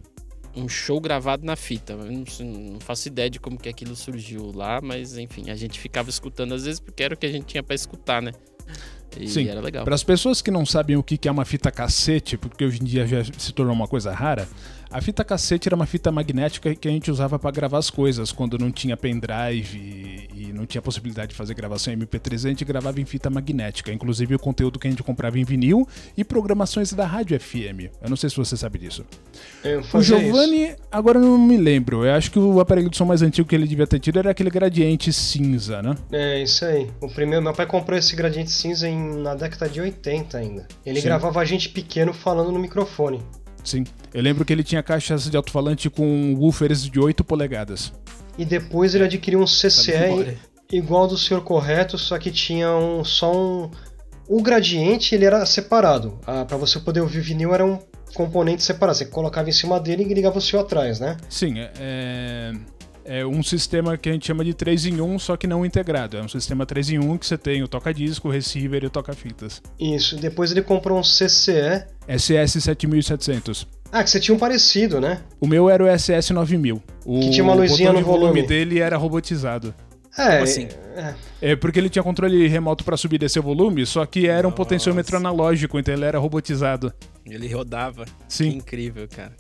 Um 0.54 0.68
show 0.68 1.00
gravado 1.00 1.46
na 1.46 1.56
fita. 1.56 1.94
Eu 1.94 2.00
não, 2.12 2.26
não 2.74 2.80
faço 2.82 3.08
ideia 3.08 3.30
de 3.30 3.40
como 3.40 3.58
que 3.58 3.70
aquilo 3.70 3.96
surgiu 3.96 4.52
lá, 4.54 4.82
mas 4.84 5.18
enfim, 5.18 5.50
a 5.50 5.56
gente 5.56 5.80
ficava 5.80 6.10
escutando 6.10 6.54
às 6.54 6.66
vezes 6.66 6.78
porque 6.80 7.02
era 7.04 7.14
o 7.14 7.18
que 7.18 7.26
a 7.26 7.32
gente 7.32 7.46
tinha 7.46 7.64
pra 7.64 7.74
escutar, 7.74 8.22
né? 8.22 8.34
E 9.20 9.28
Sim. 9.28 9.48
era 9.48 9.60
legal. 9.60 9.84
Para 9.84 9.96
as 9.96 10.04
pessoas 10.04 10.42
que 10.42 10.50
não 10.50 10.66
sabem 10.66 10.96
o 10.96 11.04
que 11.04 11.18
que 11.18 11.28
é 11.28 11.32
uma 11.32 11.44
fita 11.44 11.70
cassete, 11.70 12.38
porque 12.38 12.64
hoje 12.64 12.82
em 12.82 12.86
dia 12.86 13.06
já 13.06 13.24
se 13.38 13.52
tornou 13.52 13.74
uma 13.74 13.88
coisa 13.88 14.14
rara, 14.14 14.48
a 14.92 15.02
fita 15.02 15.24
cassete 15.24 15.68
era 15.68 15.76
uma 15.76 15.86
fita 15.86 16.12
magnética 16.12 16.76
que 16.76 16.88
a 16.88 16.92
gente 16.92 17.10
usava 17.10 17.40
para 17.40 17.52
gravar 17.52 17.78
as 17.78 17.90
coisas 17.90 18.32
quando 18.32 18.58
não 18.58 18.72
tinha 18.72 18.98
pendrive 18.98 19.78
e, 19.78 20.50
e 20.50 20.54
não 20.54 20.66
tinha 20.66 20.82
possibilidade 20.82 21.30
de 21.30 21.36
fazer 21.36 21.54
gravação 21.54 21.94
em 21.94 21.98
MP3, 21.98 22.46
a 22.46 22.50
gente 22.50 22.66
gravava 22.66 23.00
em 23.00 23.06
fita 23.06 23.30
magnética, 23.30 23.92
inclusive 23.92 24.36
o 24.36 24.40
conteúdo 24.40 24.78
que 24.78 24.88
a 24.88 24.90
gente 24.90 25.02
comprava 25.02 25.40
em 25.40 25.44
vinil 25.44 25.88
e 26.18 26.24
programações 26.24 26.92
da 26.94 27.06
rádio 27.06 27.40
FM. 27.40 27.90
Eu 28.02 28.10
não 28.10 28.18
sei 28.18 28.30
se 28.30 28.36
você 28.36 28.58
sabe 28.58 28.80
disso. 28.80 29.06
O. 29.94 30.02
Giovanni, 30.02 30.76
agora 30.92 31.20
eu 31.20 31.24
não 31.24 31.38
me 31.38 31.58
lembro. 31.58 32.06
Eu 32.06 32.14
acho 32.14 32.32
que 32.32 32.40
o 32.40 32.60
aparelho 32.60 32.90
de 32.90 32.98
som 32.98 33.06
mais 33.06 33.22
antigo 33.22 33.48
que 33.48 33.56
ele 33.56 33.68
devia 33.68 33.88
ter 33.88 34.00
tido 34.00 34.20
era 34.20 34.32
aquele 34.32 34.50
gradiente 34.50 35.14
cinza, 35.14 35.82
né? 35.82 35.96
É, 36.12 36.42
isso 36.42 36.66
aí. 36.66 36.90
O 37.00 37.08
primeiro, 37.08 37.44
meu 37.44 37.54
pai 37.54 37.66
comprou 37.66 37.98
esse 37.98 38.16
gradiente 38.16 38.52
cinza 38.52 38.88
em, 38.88 39.22
na 39.22 39.36
década 39.36 39.70
de 39.70 39.80
80 39.80 40.38
ainda. 40.38 40.68
Ele 40.86 41.00
Sim. 41.00 41.08
gravava 41.08 41.40
a 41.40 41.46
gente 41.46 41.70
pequeno 41.70 42.14
falando 42.14 42.52
no 42.52 42.60
microfone. 42.60 43.22
Sim. 43.64 43.84
Eu 44.14 44.22
lembro 44.22 44.44
que 44.44 44.52
ele 44.52 44.64
tinha 44.64 44.82
caixas 44.84 45.30
de 45.30 45.38
alto-falante 45.38 45.90
com 45.90 46.36
woofers 46.36 46.84
de 46.84 47.00
8 47.00 47.24
polegadas. 47.24 47.94
E 48.38 48.46
depois 48.46 48.96
ele 48.96 49.04
adquiriu 49.06 49.40
um 49.42 49.46
CCE 49.46 50.38
igual 50.72 51.08
do 51.08 51.18
senhor 51.18 51.42
correto, 51.44 51.98
só 51.98 52.18
que 52.18 52.32
tinha 52.32 52.72
um 52.76 53.04
só 53.04 53.32
um. 53.36 53.70
O 54.28 54.42
gradiente 54.42 55.14
ele 55.14 55.26
era 55.26 55.46
separado. 55.46 56.18
Ah, 56.26 56.46
para 56.46 56.56
você 56.58 56.80
poder 56.80 57.02
ouvir 57.02 57.20
vinil 57.22 57.54
era 57.54 57.66
um 57.66 57.78
componente 58.14 58.64
separado. 58.64 58.98
Você 58.98 59.06
colocava 59.06 59.50
em 59.50 59.54
cima 59.54 59.80
dele 59.80 60.04
e 60.04 60.14
ligava 60.14 60.38
o 60.38 60.42
seu 60.42 60.60
atrás, 60.60 61.00
né? 61.00 61.18
Sim, 61.30 61.56
é- 61.60 62.54
é... 63.06 63.26
um 63.26 63.42
sistema 63.44 63.98
que 63.98 64.10
a 64.10 64.14
gente 64.14 64.28
chama 64.28 64.44
de 64.44 64.54
3 64.54 64.86
em 64.88 65.02
1, 65.02 65.20
só 65.20 65.38
que 65.38 65.48
não 65.48 65.66
integrado. 65.66 66.18
É 66.18 66.22
um 66.22 66.28
sistema 66.28 66.66
3 66.66 66.92
em 66.92 67.00
1 67.00 67.18
que 67.18 67.26
você 67.26 67.38
tem 67.38 67.64
o 67.64 67.68
toca-disco, 67.68 68.28
o 68.28 68.32
receiver 68.32 68.84
e 68.84 68.88
o 68.88 68.90
toca-fitas. 68.90 69.62
Isso, 69.80 70.16
depois 70.18 70.52
ele 70.52 70.62
comprou 70.62 70.98
um 70.98 71.02
CCE. 71.02 71.86
SS7700. 72.08 73.68
Ah, 73.92 74.04
que 74.04 74.10
você 74.10 74.20
tinha 74.20 74.34
um 74.34 74.40
parecido, 74.40 75.02
né? 75.02 75.22
O 75.40 75.46
meu 75.46 75.70
era 75.70 75.84
o 75.84 75.88
SS9000. 75.88 76.82
O 77.06 77.20
Que 77.20 77.30
tinha 77.32 77.44
uma 77.44 77.54
luzinha 77.54 77.90
botão 77.90 78.02
de 78.02 78.08
no 78.08 78.20
volume. 78.20 78.44
dele 78.44 78.80
era 78.80 78.96
robotizado. 78.96 79.74
É, 80.18 80.40
assim? 80.40 80.68
é, 80.96 81.14
É 81.42 81.56
porque 81.56 81.80
ele 81.80 81.90
tinha 81.90 82.04
controle 82.04 82.48
remoto 82.48 82.84
pra 82.84 82.98
subir 82.98 83.16
e 83.16 83.20
descer 83.20 83.40
o 83.40 83.44
volume, 83.44 83.86
só 83.86 84.06
que 84.06 84.28
era 84.28 84.46
um 84.46 84.52
Nossa. 84.52 84.58
potenciômetro 84.58 85.16
analógico, 85.18 85.80
então 85.80 85.94
ele 85.94 86.04
era 86.06 86.20
robotizado. 86.20 86.94
Ele 87.26 87.48
rodava. 87.54 88.06
Que 88.06 88.12
Sim. 88.28 88.50
incrível, 88.50 89.08
cara. 89.08 89.34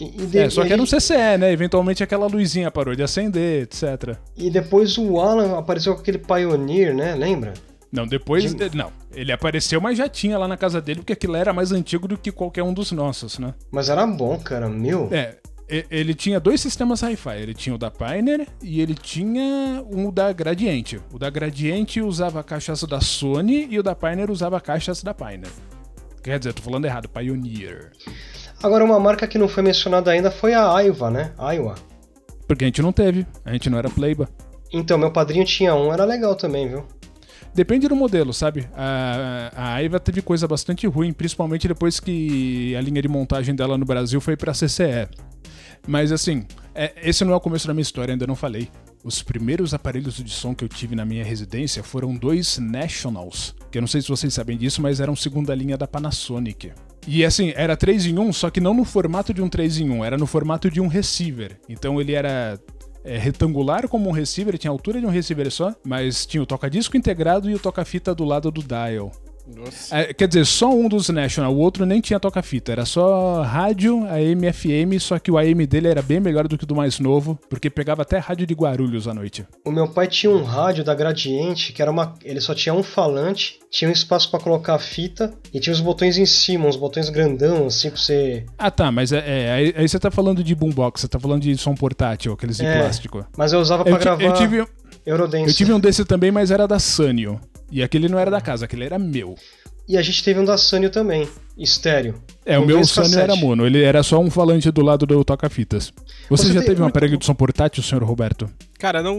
E, 0.00 0.04
e 0.22 0.26
de- 0.26 0.38
É, 0.38 0.50
só 0.50 0.64
que 0.64 0.72
era 0.72 0.80
um 0.82 0.86
CCE, 0.86 1.36
né? 1.38 1.52
Eventualmente 1.52 2.02
aquela 2.02 2.26
luzinha 2.26 2.70
parou 2.70 2.94
de 2.94 3.02
acender, 3.02 3.62
etc. 3.62 4.16
E 4.36 4.50
depois 4.50 4.96
o 4.98 5.20
Alan 5.20 5.58
apareceu 5.58 5.94
com 5.94 6.00
aquele 6.00 6.18
Pioneer, 6.18 6.94
né? 6.94 7.14
Lembra? 7.14 7.54
Não, 7.90 8.06
depois. 8.06 8.54
De- 8.54 8.74
Não, 8.76 8.90
ele 9.14 9.32
apareceu, 9.32 9.80
mas 9.80 9.98
já 9.98 10.08
tinha 10.08 10.38
lá 10.38 10.48
na 10.48 10.56
casa 10.56 10.80
dele, 10.80 11.00
porque 11.00 11.12
aquilo 11.12 11.36
era 11.36 11.52
mais 11.52 11.72
antigo 11.72 12.08
do 12.08 12.16
que 12.16 12.32
qualquer 12.32 12.62
um 12.62 12.72
dos 12.72 12.90
nossos, 12.92 13.38
né? 13.38 13.52
Mas 13.70 13.90
era 13.90 14.06
bom, 14.06 14.38
cara, 14.38 14.66
meu. 14.68 15.08
É, 15.12 15.36
ele 15.90 16.14
tinha 16.14 16.40
dois 16.40 16.60
sistemas 16.60 17.02
hi-fi. 17.02 17.36
Ele 17.36 17.54
tinha 17.54 17.74
o 17.74 17.78
da 17.78 17.90
Pioneer 17.90 18.46
e 18.62 18.80
ele 18.80 18.94
tinha 18.94 19.84
um 19.90 20.10
da 20.10 20.32
Gradiente. 20.32 21.00
O 21.12 21.18
da 21.18 21.28
Gradiente 21.30 22.00
usava 22.00 22.42
caixas 22.42 22.82
da 22.84 23.00
Sony 23.00 23.66
e 23.70 23.78
o 23.78 23.82
da 23.82 23.94
Pioneer 23.94 24.30
usava 24.30 24.58
caixas 24.60 25.02
da 25.02 25.12
Pioneer. 25.14 25.52
Quer 26.22 26.38
dizer, 26.38 26.52
tô 26.54 26.62
falando 26.62 26.84
errado, 26.84 27.08
Pioneer. 27.08 27.90
Agora, 28.62 28.84
uma 28.84 28.98
marca 29.00 29.26
que 29.26 29.38
não 29.38 29.48
foi 29.48 29.62
mencionada 29.62 30.10
ainda 30.10 30.30
foi 30.30 30.54
a 30.54 30.72
Aiwa, 30.74 31.10
né? 31.10 31.32
Aiwa. 31.36 31.74
Porque 32.46 32.64
a 32.64 32.68
gente 32.68 32.82
não 32.82 32.92
teve, 32.92 33.26
a 33.44 33.52
gente 33.52 33.68
não 33.68 33.78
era 33.78 33.90
playba. 33.90 34.28
Então, 34.72 34.96
meu 34.96 35.10
padrinho 35.10 35.44
tinha 35.44 35.74
um, 35.74 35.92
era 35.92 36.04
legal 36.04 36.34
também, 36.34 36.68
viu? 36.68 36.84
Depende 37.54 37.86
do 37.88 37.94
modelo, 37.96 38.32
sabe? 38.32 38.66
A, 38.74 39.50
a 39.54 39.74
Aiva 39.74 40.00
teve 40.00 40.22
coisa 40.22 40.48
bastante 40.48 40.86
ruim, 40.86 41.12
principalmente 41.12 41.68
depois 41.68 42.00
que 42.00 42.74
a 42.76 42.80
linha 42.80 43.02
de 43.02 43.08
montagem 43.08 43.54
dela 43.54 43.76
no 43.76 43.84
Brasil 43.84 44.20
foi 44.20 44.36
pra 44.36 44.52
CCE. 44.54 45.08
Mas 45.86 46.12
assim, 46.12 46.46
é- 46.74 46.92
esse 47.02 47.24
não 47.24 47.32
é 47.32 47.36
o 47.36 47.40
começo 47.40 47.66
da 47.66 47.74
minha 47.74 47.82
história, 47.82 48.12
ainda 48.14 48.26
não 48.26 48.36
falei. 48.36 48.68
Os 49.04 49.22
primeiros 49.22 49.74
aparelhos 49.74 50.14
de 50.14 50.30
som 50.30 50.54
que 50.54 50.64
eu 50.64 50.68
tive 50.68 50.94
na 50.94 51.04
minha 51.04 51.24
residência 51.24 51.82
foram 51.82 52.14
dois 52.14 52.58
Nationals, 52.58 53.54
que 53.70 53.76
eu 53.76 53.82
não 53.82 53.88
sei 53.88 54.00
se 54.00 54.08
vocês 54.08 54.32
sabem 54.32 54.56
disso, 54.56 54.80
mas 54.80 55.00
eram 55.00 55.16
segunda 55.16 55.54
linha 55.54 55.76
da 55.76 55.86
Panasonic. 55.88 56.72
E 57.06 57.24
assim, 57.24 57.52
era 57.56 57.76
3 57.76 58.06
em 58.06 58.18
1, 58.18 58.32
só 58.32 58.50
que 58.50 58.60
não 58.60 58.74
no 58.74 58.84
formato 58.84 59.34
de 59.34 59.42
um 59.42 59.48
3 59.48 59.78
em 59.78 59.90
1, 59.90 60.04
era 60.04 60.16
no 60.16 60.26
formato 60.26 60.70
de 60.70 60.80
um 60.80 60.86
receiver. 60.86 61.58
Então 61.68 62.00
ele 62.00 62.12
era 62.12 62.58
é, 63.04 63.18
retangular 63.18 63.88
como 63.88 64.08
um 64.08 64.12
receiver, 64.12 64.56
tinha 64.56 64.70
a 64.70 64.74
altura 64.74 65.00
de 65.00 65.06
um 65.06 65.10
receiver 65.10 65.50
só, 65.50 65.74
mas 65.84 66.24
tinha 66.24 66.42
o 66.42 66.46
toca-disco 66.46 66.96
integrado 66.96 67.50
e 67.50 67.54
o 67.54 67.58
toca-fita 67.58 68.14
do 68.14 68.24
lado 68.24 68.50
do 68.50 68.62
dial. 68.62 69.10
Nossa. 69.46 69.96
É, 69.98 70.14
quer 70.14 70.28
dizer, 70.28 70.46
só 70.46 70.70
um 70.72 70.88
dos 70.88 71.08
National, 71.08 71.52
o 71.54 71.58
outro 71.58 71.84
nem 71.84 72.00
tinha 72.00 72.20
toca-fita, 72.20 72.72
era 72.72 72.84
só 72.84 73.42
rádio, 73.42 74.04
AM, 74.06 74.52
FM, 74.52 74.98
só 75.00 75.18
que 75.18 75.30
o 75.30 75.36
AM 75.38 75.66
dele 75.66 75.88
era 75.88 76.00
bem 76.00 76.20
melhor 76.20 76.46
do 76.46 76.56
que 76.56 76.64
o 76.64 76.66
do 76.66 76.74
mais 76.76 76.98
novo, 77.00 77.38
porque 77.50 77.68
pegava 77.68 78.02
até 78.02 78.18
rádio 78.18 78.46
de 78.46 78.54
Guarulhos 78.54 79.08
à 79.08 79.14
noite. 79.14 79.44
O 79.64 79.70
meu 79.70 79.88
pai 79.88 80.06
tinha 80.06 80.30
um 80.30 80.42
rádio 80.42 80.84
da 80.84 80.94
Gradiente, 80.94 81.72
que 81.72 81.82
era 81.82 81.90
uma. 81.90 82.14
Ele 82.24 82.40
só 82.40 82.54
tinha 82.54 82.72
um 82.74 82.82
falante, 82.82 83.58
tinha 83.70 83.88
um 83.88 83.92
espaço 83.92 84.30
pra 84.30 84.38
colocar 84.40 84.74
a 84.74 84.78
fita 84.78 85.32
e 85.52 85.58
tinha 85.60 85.72
os 85.72 85.80
botões 85.80 86.16
em 86.18 86.26
cima, 86.26 86.66
uns 86.66 86.76
botões 86.76 87.08
grandão, 87.08 87.66
assim, 87.66 87.90
pra 87.90 87.98
você. 87.98 88.44
Ah 88.58 88.70
tá, 88.70 88.92
mas 88.92 89.12
é, 89.12 89.18
é, 89.26 89.52
aí, 89.52 89.74
aí 89.76 89.88
você 89.88 89.98
tá 89.98 90.10
falando 90.10 90.42
de 90.44 90.54
boombox, 90.54 91.00
você 91.00 91.08
tá 91.08 91.18
falando 91.18 91.42
de 91.42 91.56
som 91.56 91.74
portátil, 91.74 92.32
aqueles 92.32 92.56
de 92.56 92.64
É. 92.66 92.78
plástico. 92.80 93.26
Mas 93.36 93.52
eu 93.52 93.60
usava 93.60 93.82
pra 93.84 93.92
Eu, 93.94 93.98
ti- 93.98 94.04
gravar 94.04 94.22
eu 94.22 94.32
tive, 94.34 94.64
Eurodance. 95.04 95.48
eu 95.48 95.54
tive 95.54 95.72
um 95.72 95.80
desse 95.80 96.04
também, 96.04 96.30
mas 96.30 96.50
era 96.50 96.66
da 96.68 96.78
Sanyo. 96.78 97.40
E 97.72 97.82
aquele 97.82 98.08
não 98.08 98.18
era 98.18 98.30
da 98.30 98.40
casa, 98.40 98.66
aquele 98.66 98.84
era 98.84 98.98
meu. 98.98 99.34
E 99.88 99.96
a 99.98 100.02
gente 100.02 100.22
teve 100.22 100.38
um 100.38 100.44
da 100.44 100.56
Sanyo 100.56 100.90
também, 100.90 101.28
estéreo. 101.58 102.14
É, 102.46 102.56
o 102.56 102.64
meu 102.64 102.84
Sanyo 102.84 103.18
era 103.18 103.34
mono, 103.34 103.66
ele 103.66 103.82
era 103.82 104.02
só 104.04 104.20
um 104.20 104.30
falante 104.30 104.70
do 104.70 104.80
lado 104.80 105.04
do 105.04 105.24
toca-fitas. 105.24 105.92
Você, 106.30 106.46
Você 106.46 106.52
já 106.52 106.60
teve 106.60 106.76
um 106.80 106.84
muito- 106.84 106.90
aparelho 106.92 107.18
de 107.18 107.26
som 107.26 107.34
portátil, 107.34 107.82
senhor 107.82 108.04
Roberto? 108.04 108.48
Cara, 108.78 109.02
não 109.02 109.18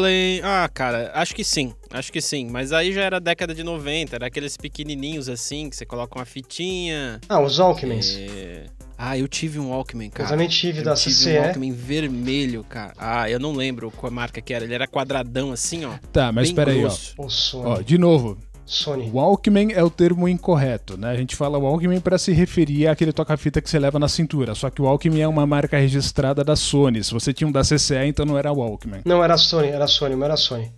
lembro. 0.00 0.46
Ah, 0.48 0.68
cara, 0.72 1.12
acho 1.14 1.34
que 1.34 1.44
sim. 1.44 1.72
Acho 1.90 2.10
que 2.12 2.20
sim. 2.20 2.48
Mas 2.50 2.72
aí 2.72 2.92
já 2.92 3.02
era 3.02 3.20
década 3.20 3.54
de 3.54 3.62
90, 3.62 4.16
era 4.16 4.26
aqueles 4.26 4.56
pequenininhos 4.56 5.28
assim, 5.28 5.70
que 5.70 5.76
você 5.76 5.86
coloca 5.86 6.18
uma 6.18 6.24
fitinha. 6.24 7.20
Ah, 7.28 7.40
os 7.40 7.60
Alckmans. 7.60 8.16
É... 8.18 8.64
Ah, 9.04 9.18
eu 9.18 9.26
tive 9.26 9.58
um 9.58 9.70
Walkman, 9.70 10.10
cara. 10.10 10.26
Eu 10.26 10.30
também 10.30 10.46
tive 10.46 10.78
Eu 10.78 10.84
da 10.84 10.94
tive 10.94 11.12
CCE. 11.12 11.30
um 11.38 11.42
Walkman 11.42 11.72
vermelho, 11.72 12.62
cara. 12.62 12.92
Ah, 12.96 13.28
eu 13.28 13.40
não 13.40 13.52
lembro 13.52 13.90
qual 13.90 14.12
marca 14.12 14.40
que 14.40 14.54
era. 14.54 14.64
Ele 14.64 14.74
era 14.74 14.86
quadradão 14.86 15.50
assim, 15.50 15.84
ó. 15.84 15.94
Tá, 16.12 16.30
mas 16.30 16.48
bem 16.50 16.54
pera 16.54 16.70
aí, 16.70 16.84
ó. 16.84 16.92
O 17.18 17.28
Sony. 17.28 17.64
Ó, 17.66 17.82
de 17.82 17.98
novo, 17.98 18.38
Sony. 18.64 19.10
Walkman 19.12 19.72
é 19.72 19.82
o 19.82 19.90
termo 19.90 20.28
incorreto, 20.28 20.96
né? 20.96 21.10
A 21.10 21.16
gente 21.16 21.34
fala 21.34 21.58
Walkman 21.58 22.00
para 22.00 22.16
se 22.16 22.30
referir 22.30 22.86
àquele 22.86 23.12
toca-fita 23.12 23.60
que 23.60 23.68
você 23.68 23.76
leva 23.76 23.98
na 23.98 24.06
cintura, 24.06 24.54
só 24.54 24.70
que 24.70 24.80
o 24.80 24.84
Walkman 24.84 25.20
é 25.20 25.26
uma 25.26 25.44
marca 25.48 25.76
registrada 25.78 26.44
da 26.44 26.54
Sony. 26.54 27.02
Se 27.02 27.12
você 27.12 27.32
tinha 27.32 27.48
um 27.48 27.52
da 27.52 27.62
CCE, 27.62 28.06
então 28.06 28.24
não 28.24 28.38
era 28.38 28.52
Walkman. 28.52 29.00
Não, 29.04 29.22
era 29.24 29.36
Sony, 29.36 29.66
era 29.66 29.88
Sony, 29.88 30.14
mas 30.14 30.24
era 30.26 30.36
Sony. 30.36 30.72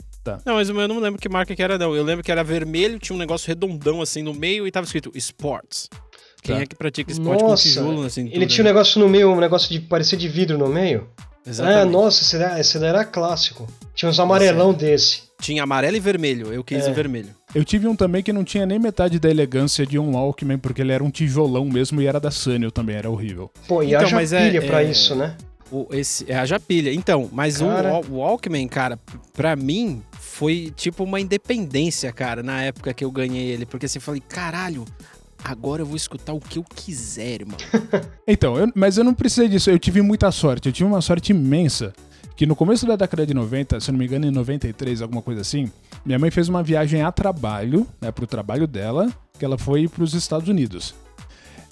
Não, 0.46 0.54
mas 0.54 0.70
eu 0.70 0.88
não 0.88 0.98
lembro 0.98 1.20
que 1.20 1.28
marca 1.28 1.54
que 1.54 1.62
era, 1.62 1.76
não. 1.76 1.94
Eu 1.94 2.02
lembro 2.02 2.24
que 2.24 2.32
era 2.32 2.42
vermelho, 2.42 2.98
tinha 2.98 3.14
um 3.14 3.18
negócio 3.18 3.46
redondão 3.46 4.00
assim 4.00 4.22
no 4.22 4.32
meio 4.32 4.66
e 4.66 4.70
tava 4.70 4.86
escrito 4.86 5.12
Sports. 5.14 5.90
Quem 6.44 6.54
Tá. 6.56 6.62
é 6.62 6.66
que 6.66 6.76
pratica 6.76 7.10
esporte 7.10 7.42
Nossa, 7.42 7.62
com 7.64 7.68
tijolo 7.70 8.02
na 8.02 8.10
cintura? 8.10 8.36
ele 8.36 8.46
tinha 8.46 8.62
um 8.62 8.66
negócio 8.66 9.00
no 9.00 9.08
meio, 9.08 9.30
um 9.32 9.40
negócio 9.40 9.68
de 9.70 9.80
parecer 9.80 10.16
de 10.18 10.28
vidro 10.28 10.58
no 10.58 10.68
meio. 10.68 11.08
Exatamente. 11.46 11.80
É, 11.80 11.84
nossa, 11.90 12.22
esse 12.22 12.38
daí, 12.38 12.60
esse 12.60 12.78
daí 12.78 12.88
era 12.90 13.04
clássico. 13.04 13.66
Tinha 13.94 14.10
uns 14.10 14.20
amarelão 14.20 14.72
desse. 14.72 15.22
Tinha 15.40 15.62
amarelo 15.62 15.96
e 15.96 16.00
vermelho. 16.00 16.52
Eu 16.52 16.62
quis 16.62 16.86
É. 16.86 16.90
o 16.90 16.94
vermelho. 16.94 17.28
Eu 17.54 17.64
tive 17.64 17.86
um 17.88 17.96
também 17.96 18.22
que 18.22 18.32
não 18.32 18.44
tinha 18.44 18.64
nem 18.66 18.78
metade 18.78 19.18
da 19.18 19.28
elegância 19.30 19.86
de 19.86 19.98
um 19.98 20.12
Walkman, 20.14 20.58
porque 20.58 20.80
ele 20.82 20.92
era 20.92 21.02
um 21.04 21.10
tijolão 21.10 21.64
mesmo 21.66 22.00
e 22.00 22.06
era 22.06 22.18
da 22.20 22.30
Sanyo 22.30 22.70
também, 22.70 22.96
era 22.96 23.10
horrível. 23.10 23.50
Pô, 23.66 23.82
e 23.82 23.88
Então, 23.88 24.00
haja 24.02 24.16
mas 24.16 24.32
é- 24.32 24.46
pilha 24.50 24.62
pra 24.62 24.82
é- 24.82 24.90
isso, 24.90 25.14
né? 25.14 25.36
O, 25.70 25.86
esse, 25.92 26.30
é 26.30 26.36
a 26.36 26.44
Japilha. 26.46 26.92
Então, 26.92 27.28
mas 27.32 27.60
o 27.60 27.66
Cara. 27.66 27.92
Wa- 27.94 28.00
o 28.08 28.16
Walkman, 28.18 28.68
cara, 28.68 28.98
pra 29.32 29.56
mim 29.56 30.02
foi 30.18 30.72
tipo 30.76 31.04
uma 31.04 31.20
independência, 31.20 32.12
cara, 32.12 32.42
na 32.42 32.62
época 32.62 32.92
que 32.94 33.04
eu 33.04 33.10
ganhei 33.10 33.48
ele. 33.50 33.66
Porque 33.66 33.86
assim, 33.86 33.98
eu 33.98 34.02
falei, 34.02 34.22
caralho, 34.26 34.84
agora 35.44 35.82
eu 35.82 35.86
vou 35.86 35.96
escutar 35.96 36.32
o 36.32 36.40
que 36.40 36.58
eu 36.58 36.64
quiser, 36.64 37.40
irmão. 37.42 37.56
Então, 38.26 38.56
eu- 38.56 38.72
mas 38.74 38.96
eu 38.96 39.04
não 39.04 39.12
precisei 39.14 39.48
disso, 39.48 39.70
eu 39.70 39.78
tive 39.78 40.00
muita 40.00 40.30
sorte, 40.32 40.68
eu 40.68 40.72
tive 40.72 40.88
uma 40.88 41.00
sorte 41.02 41.32
imensa. 41.32 41.92
Que 42.36 42.46
no 42.46 42.56
começo 42.56 42.84
da 42.86 42.96
década 42.96 43.24
de 43.24 43.32
90, 43.34 43.78
se 43.78 43.92
não 43.92 43.98
me 43.98 44.06
engano, 44.06 44.26
em 44.26 44.30
93, 44.30 45.02
alguma 45.02 45.22
coisa 45.22 45.42
assim, 45.42 45.70
minha 46.04 46.18
mãe 46.18 46.30
fez 46.32 46.48
uma 46.48 46.62
viagem 46.64 47.00
a 47.02 47.12
trabalho, 47.12 47.86
né, 48.00 48.10
pro 48.10 48.26
trabalho 48.26 48.66
dela, 48.66 49.08
que 49.38 49.44
ela 49.44 49.56
foi 49.56 49.86
pros 49.86 50.14
Estados 50.14 50.48
Unidos. 50.48 50.94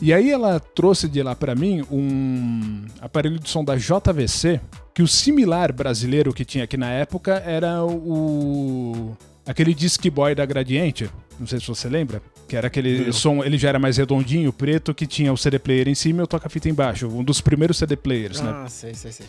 E 0.01 0.13
aí 0.13 0.31
ela 0.31 0.61
trouxe 0.61 1.09
de 1.09 1.21
lá 1.23 1.35
pra 1.35 1.55
mim 1.55 1.83
um 1.91 2.85
aparelho 3.01 3.39
de 3.41 3.49
som 3.49 3.65
da 3.65 3.77
JVC, 3.77 4.61
que 4.95 5.03
o 5.03 5.09
similar 5.09 5.73
brasileiro 5.73 6.33
que 6.33 6.45
tinha 6.45 6.65
aqui 6.65 6.77
na 6.77 6.91
época 6.91 7.43
era 7.47 7.83
o 7.85 9.17
aquele 9.47 9.75
Disc 9.75 10.05
Boy 10.11 10.35
da 10.35 10.45
Gradiente, 10.47 11.11
não 11.39 11.47
sei 11.47 11.61
se 11.61 11.67
você 11.67 11.89
lembra, 11.89 12.23
que 12.49 12.57
era 12.57 12.67
aquele 12.67 13.07
Não. 13.07 13.13
som, 13.13 13.43
ele 13.43 13.59
já 13.59 13.71
era 13.71 13.79
mais 13.79 13.97
redondinho, 13.97 14.53
preto, 14.53 14.95
que 14.95 15.07
tinha 15.07 15.33
o 15.33 15.37
CD 15.37 15.59
player 15.59 15.89
em 15.89 15.95
cima 15.95 16.21
e 16.21 16.25
o 16.25 16.27
toca-fita 16.27 16.69
embaixo, 16.69 17.09
um 17.09 17.25
dos 17.25 17.41
primeiros 17.41 17.79
CD 17.79 17.97
players, 17.97 18.41
né? 18.41 18.51
Ah, 18.55 18.69
sei, 18.69 18.95
sei, 18.95 19.13
sei. 19.13 19.27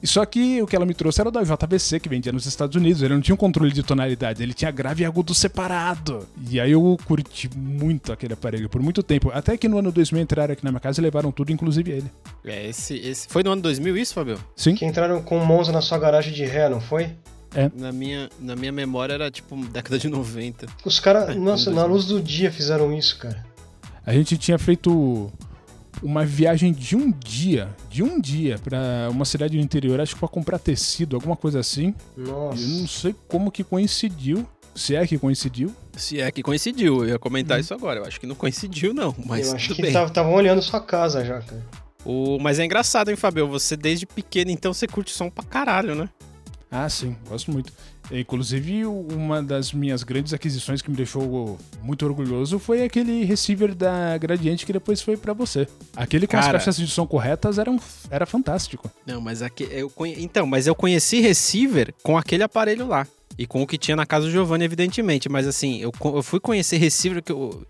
E 0.00 0.06
Só 0.06 0.24
que 0.24 0.62
o 0.62 0.66
que 0.66 0.76
ela 0.76 0.86
me 0.86 0.94
trouxe 0.94 1.20
era 1.20 1.28
o 1.28 1.32
da 1.32 1.42
JVC, 1.42 1.98
que 1.98 2.08
vendia 2.08 2.30
nos 2.30 2.46
Estados 2.46 2.76
Unidos. 2.76 3.02
Ele 3.02 3.14
não 3.14 3.20
tinha 3.20 3.34
um 3.34 3.38
controle 3.38 3.72
de 3.72 3.82
tonalidade, 3.82 4.40
ele 4.40 4.54
tinha 4.54 4.70
grave 4.70 5.02
e 5.02 5.06
agudo 5.06 5.34
separado. 5.34 6.24
E 6.48 6.60
aí 6.60 6.70
eu 6.70 6.96
curti 7.04 7.50
muito 7.56 8.12
aquele 8.12 8.32
aparelho 8.34 8.68
por 8.68 8.80
muito 8.80 9.02
tempo. 9.02 9.30
Até 9.34 9.56
que 9.56 9.66
no 9.66 9.78
ano 9.78 9.90
2000 9.90 10.22
entraram 10.22 10.52
aqui 10.52 10.64
na 10.64 10.70
minha 10.70 10.78
casa 10.80 11.00
e 11.00 11.02
levaram 11.02 11.32
tudo, 11.32 11.50
inclusive 11.50 11.90
ele. 11.90 12.10
É, 12.44 12.68
esse, 12.68 12.94
esse... 12.96 13.26
Foi 13.28 13.42
no 13.42 13.50
ano 13.50 13.62
2000 13.62 13.96
isso, 13.96 14.14
Fabio? 14.14 14.38
Sim? 14.54 14.76
Que 14.76 14.84
entraram 14.84 15.20
com 15.20 15.36
o 15.36 15.44
Monza 15.44 15.72
na 15.72 15.80
sua 15.80 15.98
garagem 15.98 16.32
de 16.32 16.44
ré, 16.44 16.68
não 16.68 16.80
foi? 16.80 17.10
Na 17.74 17.90
minha, 17.92 18.28
na 18.38 18.54
minha 18.54 18.72
memória 18.72 19.14
era 19.14 19.30
tipo 19.30 19.56
década 19.66 19.98
de 19.98 20.08
90. 20.08 20.66
Os 20.84 21.00
caras, 21.00 21.30
É, 21.34 21.34
nossa, 21.34 21.70
na 21.70 21.84
luz 21.84 22.06
do 22.06 22.20
dia 22.20 22.50
fizeram 22.52 22.96
isso, 22.96 23.18
cara. 23.18 23.44
A 24.04 24.12
gente 24.12 24.36
tinha 24.38 24.58
feito 24.58 25.30
uma 26.02 26.24
viagem 26.24 26.72
de 26.72 26.96
um 26.96 27.10
dia, 27.10 27.68
de 27.90 28.02
um 28.02 28.20
dia, 28.20 28.58
pra 28.58 29.08
uma 29.10 29.24
cidade 29.24 29.56
do 29.56 29.62
interior, 29.62 30.00
acho 30.00 30.14
que 30.14 30.20
pra 30.20 30.28
comprar 30.28 30.58
tecido, 30.58 31.16
alguma 31.16 31.36
coisa 31.36 31.60
assim. 31.60 31.94
Nossa. 32.16 32.62
Eu 32.62 32.68
não 32.68 32.86
sei 32.86 33.14
como 33.26 33.50
que 33.50 33.64
coincidiu, 33.64 34.46
se 34.74 34.94
é 34.94 35.06
que 35.06 35.18
coincidiu. 35.18 35.74
Se 35.96 36.20
é 36.20 36.30
que 36.30 36.42
coincidiu, 36.42 37.02
eu 37.04 37.08
ia 37.08 37.18
comentar 37.18 37.58
isso 37.58 37.74
agora. 37.74 38.00
Eu 38.00 38.04
acho 38.04 38.20
que 38.20 38.26
não 38.26 38.36
coincidiu, 38.36 38.94
não, 38.94 39.14
mas 39.26 39.48
eu 39.48 39.56
acho 39.56 39.68
tudo 39.74 39.82
que 39.82 39.88
estavam 39.88 40.32
olhando 40.32 40.62
sua 40.62 40.80
casa 40.80 41.24
já, 41.24 41.40
cara. 41.40 41.66
O... 42.04 42.38
Mas 42.38 42.58
é 42.58 42.64
engraçado, 42.64 43.10
hein, 43.10 43.16
Fabio? 43.16 43.48
Você 43.48 43.76
desde 43.76 44.06
pequeno, 44.06 44.50
então, 44.50 44.72
você 44.72 44.86
curte 44.86 45.10
som 45.10 45.28
pra 45.28 45.44
caralho, 45.44 45.94
né? 45.94 46.08
Ah, 46.70 46.88
sim, 46.88 47.16
gosto 47.28 47.50
muito. 47.50 47.72
Inclusive, 48.10 48.84
uma 48.86 49.42
das 49.42 49.72
minhas 49.72 50.02
grandes 50.02 50.32
aquisições 50.32 50.82
que 50.82 50.90
me 50.90 50.96
deixou 50.96 51.58
muito 51.82 52.04
orgulhoso 52.04 52.58
foi 52.58 52.82
aquele 52.82 53.24
receiver 53.24 53.74
da 53.74 54.16
Gradiente 54.18 54.66
que 54.66 54.72
depois 54.72 55.00
foi 55.00 55.16
para 55.16 55.32
você. 55.32 55.66
Aquele 55.96 56.26
com 56.26 56.32
Cara. 56.32 56.46
as 56.46 56.52
caixas 56.52 56.76
de 56.76 56.86
som 56.86 57.06
corretas 57.06 57.58
era, 57.58 57.70
um, 57.70 57.78
era 58.10 58.26
fantástico. 58.26 58.90
Não, 59.06 59.20
mas 59.20 59.42
aqui, 59.42 59.66
eu 59.70 59.92
então, 60.16 60.46
mas 60.46 60.66
eu 60.66 60.74
conheci 60.74 61.20
receiver 61.20 61.94
com 62.02 62.16
aquele 62.16 62.42
aparelho 62.42 62.86
lá. 62.86 63.06
E 63.36 63.46
com 63.46 63.62
o 63.62 63.66
que 63.66 63.78
tinha 63.78 63.96
na 63.96 64.04
casa 64.04 64.26
do 64.26 64.32
Giovanni, 64.32 64.64
evidentemente. 64.64 65.28
Mas 65.28 65.46
assim, 65.46 65.78
eu, 65.78 65.92
eu 66.04 66.22
fui 66.24 66.40
conhecer 66.40 66.76
receiver 66.76 67.22
que 67.22 67.30
eu. 67.30 67.64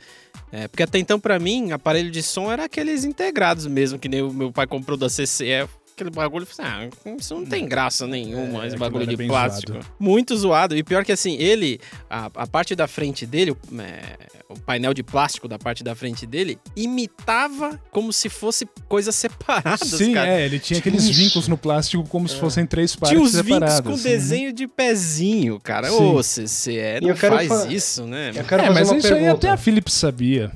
É, 0.51 0.67
porque 0.67 0.83
até 0.83 0.99
então, 0.99 1.21
pra 1.21 1.39
mim, 1.39 1.73
aparelho 1.73 2.11
de 2.11 2.23
som 2.23 2.51
era 2.51 2.65
aqueles 2.65 3.05
integrados 3.05 3.67
mesmo, 3.67 3.99
que 3.99 4.09
nem 4.09 4.23
o 4.23 4.33
meu 4.33 4.51
pai 4.51 4.67
comprou 4.67 4.97
da 4.97 5.09
CCE. 5.09 5.69
Aquele 5.99 6.11
bagulho, 6.11 6.47
falei, 6.47 6.71
ah, 6.73 6.89
isso 7.19 7.35
não 7.35 7.45
tem 7.45 7.67
graça 7.67 8.07
nenhuma, 8.07 8.63
É, 8.63 8.67
esse 8.69 8.77
aquilo 8.77 8.79
bagulho 8.79 9.03
era 9.03 9.17
de 9.17 9.27
plástico. 9.27 9.73
zoado. 9.73 9.87
Muito 9.99 10.37
zoado. 10.37 10.77
E 10.77 10.83
pior 10.85 11.05
que 11.05 11.11
assim, 11.11 11.35
ele, 11.37 11.81
a, 12.09 12.27
a 12.37 12.47
parte 12.47 12.77
da 12.77 12.87
frente 12.87 13.27
dele, 13.27 13.51
o, 13.51 13.57
é, 13.81 14.17
o 14.49 14.59
painel 14.61 14.95
de 14.95 15.03
plástico 15.03 15.49
da 15.49 15.59
parte 15.59 15.83
da 15.83 15.97
frente 15.97 16.25
dele, 16.25 16.57
imitava 16.77 17.81
como 17.91 18.13
se 18.13 18.29
fosse 18.29 18.65
coisas 18.89 19.15
separadas, 19.17 19.81
Sim, 19.89 20.15
cara. 20.15 20.29
é, 20.31 20.45
ele 20.47 20.61
tinha 20.61 20.79
aqueles 20.79 21.03
Isso. 21.05 21.19
vínculos 21.21 21.49
no 21.49 21.59
plástico 21.59 22.05
como 22.09 22.29
se 22.29 22.37
fossem 22.37 22.65
três 22.65 22.95
partes 22.95 23.17
Tinha 23.19 23.27
os 23.27 23.33
separadas. 23.33 23.77
vincos 23.81 23.91
com 23.91 23.97
Uhum. 24.09 24.15
desenho 24.15 24.53
de 24.53 24.69
pezinho, 24.69 25.59
cara. 25.61 25.91
Sim. 25.91 25.97
Ô, 26.15 26.23
CCE, 26.23 26.99
E 27.03 27.07
não 27.09 27.17
faz 27.17 27.49
fa- 27.49 27.67
isso, 27.67 28.05
né? 28.05 28.31
Eu 28.37 28.45
quero 28.45 28.63
É, 28.63 28.67
fazer 28.67 28.79
mas 28.81 28.89
uma 28.91 28.99
isso 28.99 29.07
aí 29.09 29.13
pergunta. 29.15 29.35
até 29.37 29.49
a 29.51 29.57
Philips 29.57 29.95
sabia. 29.95 30.53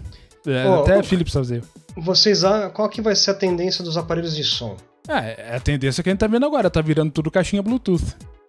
É, 0.46 0.68
Ô, 0.68 0.82
até 0.82 0.98
a 0.98 1.02
Philips 1.02 1.32
fazia. 1.32 1.60
Vocês, 1.96 2.42
a- 2.44 2.70
qual 2.70 2.88
que 2.88 3.02
vai 3.02 3.14
ser 3.16 3.32
a 3.32 3.34
tendência 3.34 3.84
dos 3.84 3.96
aparelhos 3.96 4.34
de 4.34 4.44
som? 4.44 4.76
Ah, 5.08 5.24
é 5.24 5.56
a 5.56 5.60
tendência 5.60 6.02
que 6.02 6.08
a 6.08 6.12
gente 6.12 6.20
tá 6.20 6.26
vendo 6.26 6.46
agora, 6.46 6.70
tá 6.70 6.80
virando 6.80 7.10
tudo 7.10 7.30
caixinha 7.30 7.62
Bluetooth. 7.62 8.04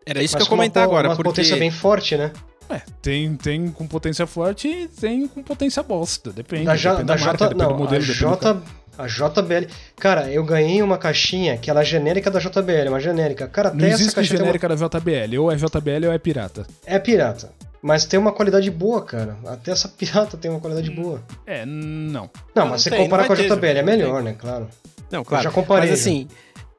Era 0.05 0.21
isso 0.21 0.35
Mas 0.35 0.43
que 0.43 0.45
eu 0.45 0.49
com 0.49 0.55
uma 0.55 0.63
comentar 0.63 0.83
po- 0.85 0.89
agora, 0.91 1.07
Uma 1.09 1.15
porque... 1.15 1.29
potência 1.29 1.55
bem 1.57 1.71
forte, 1.71 2.15
né? 2.17 2.31
É, 2.69 2.81
tem, 3.01 3.35
tem 3.35 3.69
com 3.69 3.85
potência 3.87 4.25
forte 4.27 4.67
e 4.67 4.87
tem 4.87 5.27
com 5.27 5.41
potência 5.43 5.81
bosta. 5.83 6.31
Depende. 6.31 6.65
Da, 6.65 6.75
J, 6.75 6.91
depende 6.91 7.07
da 7.07 7.15
da 7.15 7.21
marca, 7.25 7.37
J, 7.37 7.49
depende 7.49 7.63
do 7.63 7.69
não, 7.69 7.75
a, 7.75 7.79
modelo. 7.79 8.05
carro. 8.05 8.13
J, 8.15 8.61
a 8.97 9.07
JBL. 9.07 9.67
Cara, 9.97 10.29
eu 10.31 10.43
ganhei 10.45 10.81
uma 10.81 10.97
caixinha 10.97 11.57
que 11.57 11.69
ela 11.69 11.81
é 11.81 11.85
genérica 11.85 12.29
da 12.31 12.39
JBL, 12.39 12.89
uma 12.89 12.99
genérica. 12.99 13.47
Cara, 13.47 13.69
até 13.69 13.77
Não 13.77 13.85
essa 13.87 13.95
existe 13.95 14.15
caixinha 14.15 14.37
tem 14.37 14.45
genérica 14.45 14.67
da 14.69 14.75
JBL. 14.75 15.37
Ou 15.39 15.51
é 15.51 15.55
JBL 15.55 16.07
ou 16.07 16.13
é 16.13 16.17
pirata. 16.17 16.61
uma- 16.61 16.95
é 16.95 16.99
pirata. 16.99 17.51
Mas 17.81 18.05
tem 18.05 18.17
uma 18.19 18.31
qualidade 18.31 18.69
boa, 18.71 19.03
cara. 19.03 19.37
Até 19.45 19.71
essa 19.71 19.87
pirata 19.97 20.37
tem 20.37 20.49
uma 20.51 20.59
qualidade 20.59 20.89
boa. 20.91 21.21
É, 21.45 21.65
não. 21.65 22.29
Não, 22.55 22.63
não 22.63 22.67
mas 22.67 22.81
se 22.83 22.89
tem, 22.89 22.99
não 22.99 23.05
comparar 23.05 23.27
vai 23.27 23.35
com 23.35 23.41
a 23.43 23.45
JBL 23.45 23.65
é 23.65 23.73
não 23.73 23.75
tem. 23.75 23.83
melhor, 23.97 24.23
né? 24.23 24.35
Claro. 24.37 24.67
Não, 25.13 25.23
claro. 25.23 25.43
já 25.43 25.51
comparei, 25.51 25.89
Mas 25.91 25.99
já. 25.99 26.03
assim, 26.09 26.27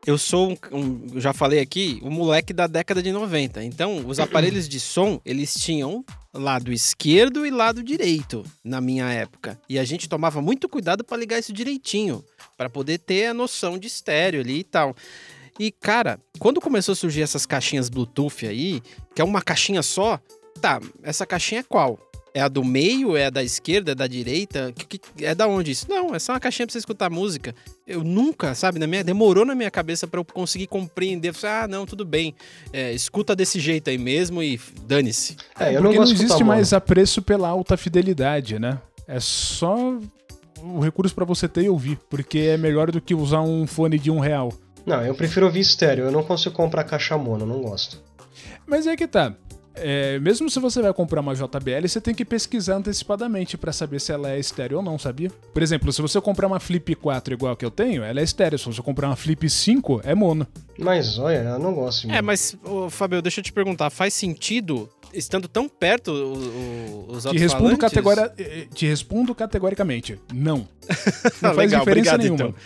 eu 0.06 0.18
sou 0.18 0.50
um, 0.50 0.56
um- 0.76 1.06
eu 1.14 1.20
já 1.20 1.32
falei 1.32 1.60
aqui, 1.60 1.98
o 2.02 2.10
moleque 2.10 2.52
da 2.52 2.66
década 2.66 3.02
de 3.02 3.10
90. 3.12 3.62
Então, 3.64 4.04
os 4.06 4.18
aparelhos 4.20 4.68
de 4.68 4.78
som, 4.80 5.20
eles 5.24 5.54
tinham 5.54 6.04
lado 6.32 6.72
esquerdo 6.72 7.46
e 7.46 7.50
lado 7.50 7.82
direito 7.82 8.42
na 8.62 8.80
minha 8.80 9.08
época. 9.08 9.58
E 9.68 9.78
a 9.78 9.84
gente 9.84 10.08
tomava 10.08 10.42
muito 10.42 10.68
cuidado 10.68 11.04
para 11.04 11.16
ligar 11.16 11.38
isso 11.38 11.52
direitinho, 11.52 12.24
para 12.56 12.68
poder 12.68 12.98
ter 12.98 13.26
a 13.26 13.34
noção 13.34 13.78
de 13.78 13.86
estéreo 13.86 14.40
ali 14.40 14.58
e 14.58 14.64
tal. 14.64 14.94
E 15.60 15.70
cara, 15.70 16.18
quando 16.40 16.60
começou 16.60 16.92
a 16.92 16.96
surgir 16.96 17.22
essas 17.22 17.46
caixinhas 17.46 17.88
Bluetooth 17.88 18.44
aí, 18.46 18.82
que 19.14 19.22
é 19.22 19.24
uma 19.24 19.40
caixinha 19.40 19.80
só, 19.82 20.18
tá, 20.60 20.80
essa 21.04 21.24
caixinha 21.24 21.60
é 21.60 21.62
qual? 21.62 21.96
É 22.36 22.40
a 22.40 22.48
do 22.48 22.64
meio? 22.64 23.16
É 23.16 23.26
a 23.26 23.30
da 23.30 23.44
esquerda? 23.44 23.92
É 23.92 23.94
da 23.94 24.08
direita? 24.08 24.72
Que- 24.76 24.98
que- 24.98 25.24
é 25.24 25.36
da 25.36 25.46
onde 25.46 25.70
isso? 25.70 25.86
Não, 25.88 26.12
é 26.12 26.18
só 26.18 26.32
uma 26.32 26.40
caixinha 26.40 26.66
pra 26.66 26.72
você 26.72 26.78
escutar 26.78 27.08
música. 27.08 27.54
Eu 27.86 28.02
nunca, 28.02 28.56
sabe, 28.56 28.80
na 28.80 28.88
minha, 28.88 29.04
demorou 29.04 29.44
na 29.44 29.54
minha 29.54 29.70
cabeça 29.70 30.04
pra 30.08 30.18
eu 30.18 30.24
conseguir 30.24 30.66
compreender. 30.66 31.28
Eu 31.28 31.34
falei, 31.34 31.56
ah, 31.56 31.68
não, 31.68 31.86
tudo 31.86 32.04
bem. 32.04 32.34
É, 32.72 32.92
escuta 32.92 33.36
desse 33.36 33.60
jeito 33.60 33.88
aí 33.88 33.96
mesmo 33.96 34.42
e 34.42 34.60
dane-se. 34.82 35.36
É, 35.60 35.68
eu 35.76 35.80
Porque 35.80 35.82
não 35.82 35.94
gosto 36.02 36.14
de 36.16 36.24
existe 36.24 36.42
mais 36.42 36.72
apreço 36.72 37.22
pela 37.22 37.48
alta 37.48 37.76
fidelidade, 37.76 38.58
né? 38.58 38.80
É 39.06 39.20
só 39.20 39.96
o 40.60 40.80
recurso 40.80 41.14
pra 41.14 41.24
você 41.24 41.46
ter 41.46 41.62
e 41.62 41.68
ouvir. 41.68 42.00
Porque 42.10 42.38
é 42.40 42.56
melhor 42.56 42.90
do 42.90 43.00
que 43.00 43.14
usar 43.14 43.42
um 43.42 43.64
fone 43.64 43.96
de 43.96 44.10
um 44.10 44.18
real. 44.18 44.52
Não, 44.84 45.00
eu 45.06 45.14
prefiro 45.14 45.46
ouvir 45.46 45.60
estéreo. 45.60 46.06
Eu 46.06 46.10
não 46.10 46.24
consigo 46.24 46.54
comprar 46.54 46.82
caixa 46.82 47.16
mono, 47.16 47.46
não 47.46 47.62
gosto. 47.62 48.02
Mas 48.66 48.86
é 48.88 48.96
que 48.96 49.06
tá. 49.06 49.34
É, 49.74 50.18
mesmo 50.20 50.48
se 50.48 50.60
você 50.60 50.80
vai 50.80 50.92
comprar 50.92 51.20
uma 51.20 51.34
JBL, 51.34 51.86
você 51.88 52.00
tem 52.00 52.14
que 52.14 52.24
pesquisar 52.24 52.76
antecipadamente 52.76 53.56
pra 53.58 53.72
saber 53.72 54.00
se 54.00 54.12
ela 54.12 54.30
é 54.30 54.38
estéreo 54.38 54.78
ou 54.78 54.82
não, 54.82 54.98
sabia? 54.98 55.30
Por 55.52 55.62
exemplo, 55.62 55.92
se 55.92 56.00
você 56.00 56.20
comprar 56.20 56.46
uma 56.46 56.60
Flip 56.60 56.94
4 56.94 57.34
igual 57.34 57.52
a 57.52 57.56
que 57.56 57.64
eu 57.64 57.70
tenho, 57.70 58.02
ela 58.04 58.20
é 58.20 58.22
estéreo. 58.22 58.58
Se 58.58 58.66
você 58.66 58.80
comprar 58.82 59.08
uma 59.08 59.16
Flip 59.16 59.48
5, 59.48 60.02
é 60.04 60.14
mono. 60.14 60.46
Mas 60.78 61.18
olha, 61.18 61.38
eu 61.38 61.58
não 61.58 61.74
gosto. 61.74 62.02
de 62.02 62.06
É, 62.10 62.14
mono. 62.16 62.26
mas, 62.26 62.56
ô, 62.64 62.88
Fabio, 62.88 63.20
deixa 63.20 63.40
eu 63.40 63.44
te 63.44 63.52
perguntar, 63.52 63.90
faz 63.90 64.14
sentido, 64.14 64.88
estando 65.14 65.48
tão 65.48 65.68
perto 65.68 66.10
o- 66.10 67.06
o- 67.08 67.12
os 67.12 67.24
Te 67.24 67.38
respondo, 67.38 67.76
categora... 67.78 68.32
eh, 68.38 68.66
te 68.74 68.86
respondo 68.86 69.34
categoricamente. 69.34 70.18
Não. 70.32 70.68
Não 71.40 71.54
faz 71.54 71.56
legal, 71.56 71.80
diferença 71.80 72.14
obrigado, 72.14 72.20
nenhuma. 72.20 72.34
então. 72.48 72.54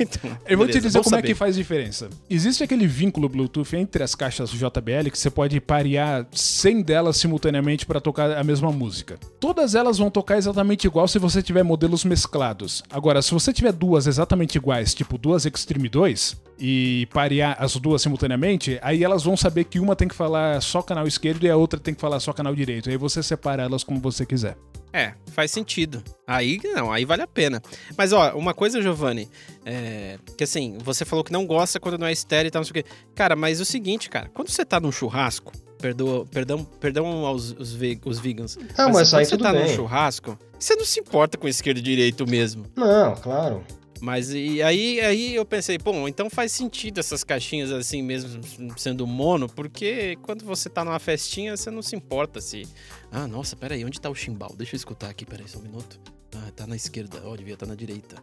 Então, 0.00 0.30
Eu 0.48 0.56
vou 0.56 0.66
te 0.66 0.70
beleza, 0.72 0.86
dizer 0.88 0.98
bom 0.98 1.04
como 1.04 1.16
é 1.16 1.18
saber. 1.18 1.28
que 1.28 1.34
faz 1.34 1.54
diferença. 1.54 2.08
Existe 2.30 2.64
aquele 2.64 2.86
vínculo 2.86 3.28
Bluetooth 3.28 3.76
entre 3.76 4.02
as 4.02 4.14
caixas 4.14 4.48
JBL 4.50 5.10
que 5.12 5.18
você 5.18 5.28
pode 5.28 5.60
parear 5.60 6.26
100 6.32 6.80
delas 6.82 7.18
simultaneamente 7.18 7.84
para 7.84 8.00
tocar 8.00 8.38
a 8.38 8.42
mesma 8.42 8.72
música. 8.72 9.18
Todas 9.38 9.74
elas 9.74 9.98
vão 9.98 10.10
tocar 10.10 10.38
exatamente 10.38 10.86
igual 10.86 11.06
se 11.06 11.18
você 11.18 11.42
tiver 11.42 11.62
modelos 11.62 12.04
mesclados. 12.06 12.82
Agora, 12.88 13.20
se 13.20 13.32
você 13.32 13.52
tiver 13.52 13.70
duas 13.72 14.06
exatamente 14.06 14.56
iguais, 14.56 14.94
tipo 14.94 15.18
duas 15.18 15.44
Extreme 15.44 15.90
2, 15.90 16.36
e 16.58 17.06
parear 17.12 17.54
as 17.60 17.76
duas 17.76 18.00
simultaneamente, 18.00 18.78
aí 18.80 19.04
elas 19.04 19.22
vão 19.24 19.36
saber 19.36 19.64
que 19.64 19.78
uma 19.78 19.94
tem 19.94 20.08
que 20.08 20.14
falar 20.14 20.62
só 20.62 20.80
canal 20.80 21.06
esquerdo 21.06 21.44
e 21.44 21.50
a 21.50 21.56
outra 21.56 21.78
tem 21.86 21.94
que 21.94 22.00
falar 22.00 22.20
só 22.20 22.32
canal 22.32 22.54
direito. 22.54 22.90
Aí 22.90 22.96
você 22.96 23.22
separa 23.22 23.62
elas 23.62 23.82
como 23.82 23.98
você 24.00 24.26
quiser. 24.26 24.56
É, 24.92 25.14
faz 25.32 25.50
sentido. 25.50 26.02
Aí 26.26 26.58
não, 26.64 26.90
aí 26.92 27.04
vale 27.04 27.22
a 27.22 27.26
pena. 27.26 27.60
Mas 27.98 28.12
ó, 28.12 28.32
uma 28.34 28.54
coisa, 28.54 28.80
Giovanni, 28.80 29.28
é, 29.64 30.18
que 30.36 30.44
assim, 30.44 30.78
você 30.82 31.04
falou 31.04 31.24
que 31.24 31.32
não 31.32 31.46
gosta 31.46 31.78
quando 31.80 31.98
não 31.98 32.06
é 32.06 32.12
estéreo 32.12 32.48
e 32.48 32.50
tal, 32.50 32.60
não 32.60 32.64
sei 32.64 32.80
o 32.80 32.84
quê. 32.84 32.90
Cara, 33.14 33.34
mas 33.36 33.58
é 33.58 33.62
o 33.62 33.66
seguinte, 33.66 34.08
cara, 34.08 34.30
quando 34.32 34.48
você 34.48 34.64
tá 34.64 34.78
num 34.80 34.90
churrasco, 34.92 35.52
perdoa, 35.78 36.24
perdão, 36.26 36.64
perdão 36.64 37.06
aos 37.26 37.50
os, 37.58 37.72
ve- 37.74 38.00
os 38.06 38.18
vegans. 38.18 38.56
Ah, 38.76 38.88
mas 38.88 39.10
quando 39.10 39.18
aí 39.20 39.24
você 39.26 39.30
tudo 39.32 39.42
tá 39.42 39.52
num 39.52 39.64
bem. 39.64 39.74
churrasco, 39.74 40.38
você 40.58 40.74
não 40.76 40.84
se 40.84 41.00
importa 41.00 41.36
com 41.36 41.46
esquerdo 41.46 41.78
e 41.78 41.82
direito 41.82 42.26
mesmo. 42.26 42.64
Não, 42.74 43.14
claro. 43.16 43.62
Mas 44.00 44.30
e 44.30 44.62
aí, 44.62 45.00
aí 45.00 45.34
eu 45.34 45.44
pensei, 45.44 45.78
bom, 45.78 46.06
então 46.06 46.28
faz 46.28 46.52
sentido 46.52 47.00
essas 47.00 47.24
caixinhas 47.24 47.70
assim 47.72 48.02
mesmo 48.02 48.40
sendo 48.76 49.06
mono, 49.06 49.48
porque 49.48 50.16
quando 50.22 50.44
você 50.44 50.68
tá 50.68 50.84
numa 50.84 50.98
festinha, 50.98 51.56
você 51.56 51.70
não 51.70 51.82
se 51.82 51.96
importa 51.96 52.40
se. 52.40 52.66
Ah, 53.10 53.26
nossa, 53.26 53.56
peraí, 53.56 53.84
onde 53.84 54.00
tá 54.00 54.10
o 54.10 54.14
chimbal? 54.14 54.54
Deixa 54.56 54.74
eu 54.74 54.78
escutar 54.78 55.08
aqui, 55.08 55.24
peraí, 55.24 55.48
só 55.48 55.58
um 55.58 55.62
minuto. 55.62 55.98
Ah, 56.34 56.50
tá 56.54 56.66
na 56.66 56.76
esquerda, 56.76 57.22
ó, 57.24 57.34
devia 57.34 57.54
estar 57.54 57.66
na 57.66 57.74
direita. 57.74 58.16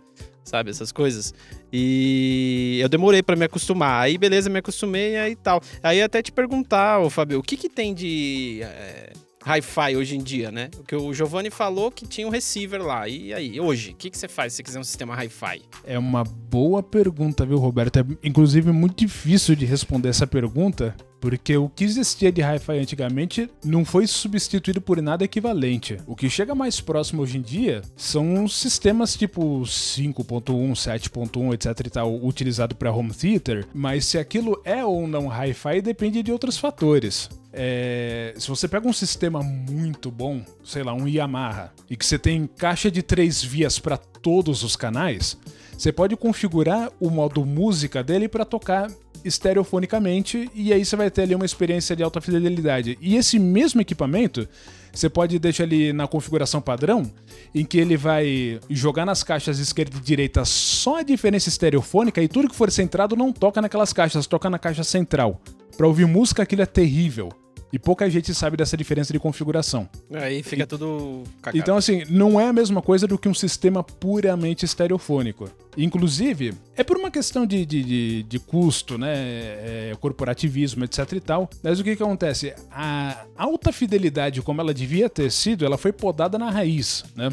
Sabe, 0.44 0.70
essas 0.70 0.92
coisas. 0.92 1.34
E 1.72 2.78
eu 2.82 2.90
demorei 2.90 3.24
pra 3.24 3.36
me 3.36 3.46
acostumar. 3.46 4.04
Aí, 4.04 4.18
beleza, 4.18 4.50
me 4.50 4.60
acostumei 4.60 5.16
aí 5.16 5.36
tal. 5.36 5.62
Aí 5.82 6.02
até 6.02 6.22
te 6.22 6.32
perguntar, 6.32 7.00
ô 7.00 7.10
Fabio, 7.10 7.40
o 7.40 7.44
que 7.44 7.56
que 7.56 7.70
tem 7.70 7.94
de. 7.94 8.60
é, 8.62 9.14
Hi-Fi 9.46 9.98
hoje 9.98 10.16
em 10.16 10.24
dia, 10.24 10.52
né? 10.52 10.70
O 10.80 10.84
que 10.84 10.96
o 10.96 11.14
Giovanni 11.14 11.50
falou 11.50 11.92
que 11.92 12.08
tinha 12.08 12.26
um 12.26 12.30
receiver 12.30 12.82
lá. 12.82 13.08
E 13.08 13.34
aí, 13.34 13.60
hoje, 13.60 13.92
o 13.92 13.96
que, 13.96 14.10
que 14.10 14.18
você 14.18 14.28
faz 14.28 14.54
se 14.54 14.58
você 14.58 14.64
quiser 14.64 14.80
um 14.80 14.84
sistema 14.84 15.16
Hi-Fi? 15.16 15.62
É 15.84 16.00
uma 16.00 16.24
boa 16.24 16.82
pergunta, 16.82 17.46
viu, 17.46 17.58
Roberto? 17.58 18.00
É 18.00 18.06
inclusive 18.24 18.72
muito 18.72 18.98
difícil 18.98 19.56
de 19.56 19.66
responder 19.66 20.10
essa 20.10 20.26
pergunta, 20.26 20.96
porque 21.20 21.58
o 21.58 21.70
que 21.70 21.84
existia 21.84 22.32
de 22.32 22.42
Hi-Fi 22.42 22.78
antigamente 22.80 23.50
não 23.64 23.84
foi 23.84 24.08
substituído 24.08 24.82
por 24.82 25.02
nada 25.02 25.24
equivalente. 25.26 25.98
O 26.08 26.16
que 26.16 26.30
chega 26.30 26.56
mais 26.56 26.80
próximo 26.80 27.22
hoje 27.22 27.38
em 27.38 27.42
dia 27.42 27.82
são 27.98 28.48
sistemas 28.48 29.16
tipo 29.16 29.62
5.1, 29.62 30.72
7.1, 30.72 31.54
etc 31.54 31.88
e 31.88 31.90
tal, 31.90 32.26
utilizado 32.26 32.76
para 32.76 32.92
home 32.92 33.14
theater, 33.14 33.66
mas 33.74 34.06
se 34.06 34.18
aquilo 34.18 34.62
é 34.64 34.84
ou 34.86 35.08
não 35.08 35.28
Hi-Fi 35.28 35.82
depende 35.82 36.24
de 36.24 36.32
outros 36.32 36.58
fatores. 36.58 37.30
É, 37.54 38.34
se 38.36 38.48
você 38.48 38.68
pega 38.68 38.88
um 38.88 38.94
sistema 38.94 39.44
muito 39.44 40.10
bom, 40.10 40.44
sei 40.64 40.82
lá, 40.82 40.94
um 40.94 41.08
Yamaha, 41.08 41.72
e 41.88 41.96
que 41.96 42.06
você 42.06 42.18
tem 42.18 42.48
caixa 42.48 42.90
de 42.90 43.04
três 43.04 43.44
vias 43.44 43.78
para 43.78 43.96
todos 43.96 44.64
os 44.64 44.76
canais, 44.76 45.38
você 45.78 45.92
pode 45.92 46.16
configurar 46.16 46.92
o 47.00 47.12
modo 47.12 47.46
música 47.46 48.04
dele 48.04 48.28
para 48.28 48.44
tocar 48.44 48.90
estereofonicamente 49.24 50.50
e 50.54 50.74
aí 50.74 50.84
você 50.84 50.96
vai 50.96 51.10
ter 51.10 51.24
ali 51.24 51.36
uma 51.36 51.46
experiência 51.46 51.96
de 51.96 52.04
alta 52.04 52.20
fidelidade. 52.20 52.98
E 53.00 53.16
esse 53.16 53.40
mesmo 53.40 53.80
equipamento, 53.82 54.48
você 54.92 55.10
pode 55.10 55.38
deixar 55.40 55.64
ele 55.64 55.94
na 55.94 56.08
configuração 56.08 56.62
padrão, 56.62 57.10
em 57.54 57.64
que 57.64 57.78
ele 57.78 57.96
vai 57.96 58.60
jogar 58.70 59.06
nas 59.06 59.24
caixas 59.24 59.60
esquerda 59.60 59.98
e 59.98 60.02
direita 60.02 60.44
só 60.44 60.98
a 60.98 61.04
diferença 61.04 61.50
estereofônica 61.50 62.22
e 62.22 62.28
tudo 62.28 62.50
que 62.50 62.56
for 62.56 62.72
centrado 62.72 63.16
não 63.16 63.32
toca 63.32 63.62
naquelas 63.62 63.94
caixas, 63.94 64.28
toca 64.28 64.50
na 64.50 64.60
caixa 64.60 64.84
central. 64.84 65.40
Pra 65.78 65.88
ouvir 65.88 66.06
música 66.06 66.44
aquilo 66.44 66.62
é 66.62 66.66
terrível. 66.66 67.30
E 67.74 67.80
pouca 67.80 68.08
gente 68.08 68.36
sabe 68.36 68.56
dessa 68.56 68.78
diferença 68.78 69.12
de 69.12 69.18
configuração. 69.18 69.90
Aí 70.14 70.44
fica 70.44 70.68
tudo 70.68 71.24
cagado. 71.42 71.58
Então, 71.58 71.76
assim, 71.76 72.04
não 72.08 72.40
é 72.40 72.48
a 72.48 72.54
mesma 72.54 72.84
coisa 72.84 73.08
do 73.08 73.18
que 73.18 73.28
um 73.28 73.34
sistema 73.34 73.84
puramente 73.84 74.64
estereofônico. 74.64 75.50
Inclusive, 75.76 76.54
é 76.78 76.84
por 76.84 76.98
uma 76.98 77.10
questão 77.10 77.48
de, 77.48 77.66
de, 77.66 77.84
de, 77.84 78.24
de 78.24 78.40
custo, 78.40 78.96
né? 78.96 79.12
É, 79.16 79.94
corporativismo, 80.00 80.84
etc 80.84 81.14
e 81.14 81.20
tal. 81.20 81.50
Mas 81.64 81.80
o 81.80 81.84
que, 81.84 81.96
que 81.96 82.04
acontece? 82.04 82.54
A 82.70 83.26
alta 83.36 83.72
fidelidade, 83.72 84.44
como 84.44 84.62
ela 84.62 84.72
devia 84.72 85.10
ter 85.10 85.32
sido, 85.32 85.66
ela 85.66 85.78
foi 85.78 85.92
podada 85.92 86.38
na 86.38 86.52
raiz, 86.52 87.04
né? 87.16 87.32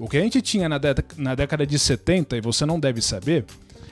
O 0.00 0.08
que 0.08 0.16
a 0.16 0.20
gente 0.20 0.42
tinha 0.42 0.68
na, 0.68 0.80
na 1.16 1.36
década 1.36 1.64
de 1.64 1.78
70, 1.78 2.36
e 2.36 2.40
você 2.40 2.66
não 2.66 2.80
deve 2.80 3.00
saber, 3.00 3.44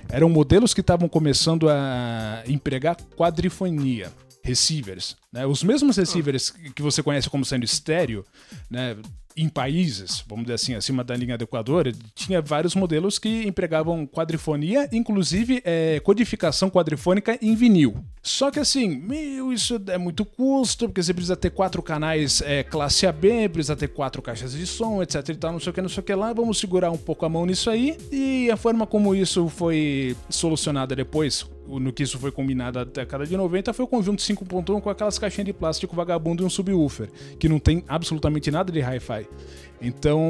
eram 0.08 0.28
modelos 0.28 0.74
que 0.74 0.80
estavam 0.80 1.08
começando 1.08 1.68
a 1.68 2.42
empregar 2.48 2.96
quadrifonia 3.16 4.10
receivers. 4.44 5.16
Né? 5.32 5.46
Os 5.46 5.62
mesmos 5.62 5.96
receivers 5.96 6.50
que 6.50 6.82
você 6.82 7.02
conhece 7.02 7.28
como 7.28 7.44
sendo 7.44 7.64
estéreo, 7.64 8.24
né? 8.70 8.96
em 9.38 9.48
países, 9.48 10.24
vamos 10.26 10.44
dizer 10.44 10.54
assim, 10.54 10.74
acima 10.74 11.04
da 11.04 11.14
linha 11.14 11.38
do 11.38 11.44
Equador, 11.44 11.92
tinha 12.12 12.42
vários 12.42 12.74
modelos 12.74 13.20
que 13.20 13.46
empregavam 13.46 14.04
quadrifonia, 14.04 14.88
inclusive 14.92 15.62
é, 15.64 16.00
codificação 16.00 16.68
quadrifônica 16.68 17.38
em 17.40 17.54
vinil. 17.54 18.04
Só 18.20 18.50
que 18.50 18.58
assim, 18.58 18.88
meu, 18.88 19.52
isso 19.52 19.80
é 19.86 19.96
muito 19.96 20.24
custo, 20.24 20.88
porque 20.88 21.02
você 21.02 21.14
precisa 21.14 21.36
ter 21.36 21.50
quatro 21.50 21.80
canais 21.82 22.42
é, 22.42 22.64
classe 22.64 23.06
AB, 23.06 23.48
precisa 23.50 23.76
ter 23.76 23.88
quatro 23.88 24.20
caixas 24.20 24.52
de 24.52 24.66
som, 24.66 25.00
etc 25.02 25.28
e 25.28 25.34
tal, 25.36 25.52
não 25.52 25.60
sei 25.60 25.70
o 25.70 25.72
que, 25.72 25.82
não 25.82 25.88
sei 25.88 26.00
o 26.00 26.04
que 26.04 26.14
lá. 26.14 26.32
Vamos 26.32 26.58
segurar 26.58 26.90
um 26.90 26.98
pouco 26.98 27.24
a 27.24 27.28
mão 27.28 27.46
nisso 27.46 27.70
aí. 27.70 27.96
E 28.10 28.50
a 28.50 28.56
forma 28.56 28.86
como 28.86 29.14
isso 29.14 29.48
foi 29.48 30.16
solucionada 30.28 30.96
depois, 30.96 31.46
no 31.68 31.92
que 31.92 32.02
isso 32.02 32.18
foi 32.18 32.32
combinado 32.32 32.78
na 32.78 32.84
década 32.84 33.26
de 33.26 33.36
90 33.36 33.72
foi 33.72 33.84
o 33.84 33.88
conjunto 33.88 34.22
5.1 34.22 34.80
com 34.80 34.88
aquelas 34.88 35.18
caixinhas 35.18 35.46
de 35.46 35.52
plástico 35.52 35.94
vagabundo 35.94 36.42
e 36.42 36.46
um 36.46 36.50
subwoofer, 36.50 37.10
que 37.38 37.48
não 37.48 37.58
tem 37.58 37.84
absolutamente 37.86 38.50
nada 38.50 38.72
de 38.72 38.80
hi-fi. 38.80 39.26
Então, 39.80 40.22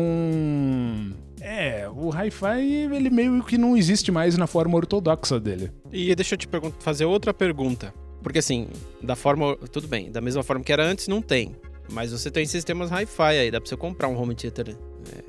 é, 1.40 1.88
o 1.88 2.10
hi-fi 2.10 2.88
ele 2.92 3.10
meio 3.10 3.42
que 3.44 3.56
não 3.56 3.76
existe 3.76 4.10
mais 4.10 4.36
na 4.36 4.46
forma 4.46 4.76
ortodoxa 4.76 5.38
dele. 5.38 5.70
E 5.92 6.14
deixa 6.14 6.34
eu 6.34 6.38
te 6.38 6.48
fazer 6.80 7.04
outra 7.04 7.32
pergunta. 7.32 7.94
Porque 8.22 8.40
assim, 8.40 8.66
da 9.02 9.14
forma. 9.14 9.56
Tudo 9.70 9.86
bem, 9.86 10.10
da 10.10 10.20
mesma 10.20 10.42
forma 10.42 10.64
que 10.64 10.72
era 10.72 10.84
antes, 10.84 11.06
não 11.08 11.22
tem. 11.22 11.54
Mas 11.90 12.12
você 12.12 12.30
tem 12.30 12.44
sistemas 12.44 12.90
hi-fi 12.90 13.22
aí, 13.22 13.50
dá 13.50 13.60
pra 13.60 13.68
você 13.68 13.76
comprar 13.76 14.08
um 14.08 14.20
home 14.20 14.34
theater 14.34 14.68
é, 14.70 15.22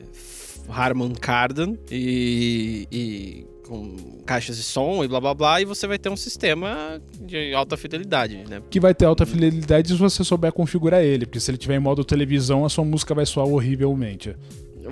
Harman 0.68 1.14
Kardon 1.14 1.78
e, 1.90 2.88
e 2.92 3.48
com 3.70 4.20
caixas 4.26 4.58
de 4.58 4.64
som 4.64 5.04
e 5.04 5.08
blá 5.08 5.22
blá 5.22 5.34
blá, 5.34 5.62
e 5.62 5.66
você 5.66 5.86
vai 5.86 6.00
ter 6.00 6.10
um 6.10 6.18
sistema 6.18 7.00
de 7.22 7.54
alta 7.54 7.78
fidelidade, 7.78 8.44
né? 8.50 8.62
Que 8.70 8.80
vai 8.80 8.96
ter 8.96 9.06
alta 9.06 9.26
fidelidade 9.26 9.90
se 9.90 9.94
você 9.94 10.24
souber 10.24 10.52
configurar 10.52 11.04
ele, 11.04 11.28
porque 11.28 11.40
se 11.40 11.52
ele 11.52 11.58
tiver 11.58 11.76
em 11.76 11.80
modo 11.80 12.04
televisão, 12.04 12.66
a 12.66 12.70
sua 12.70 12.84
música 12.84 13.14
vai 13.14 13.26
soar 13.26 13.48
horrivelmente. 13.48 14.36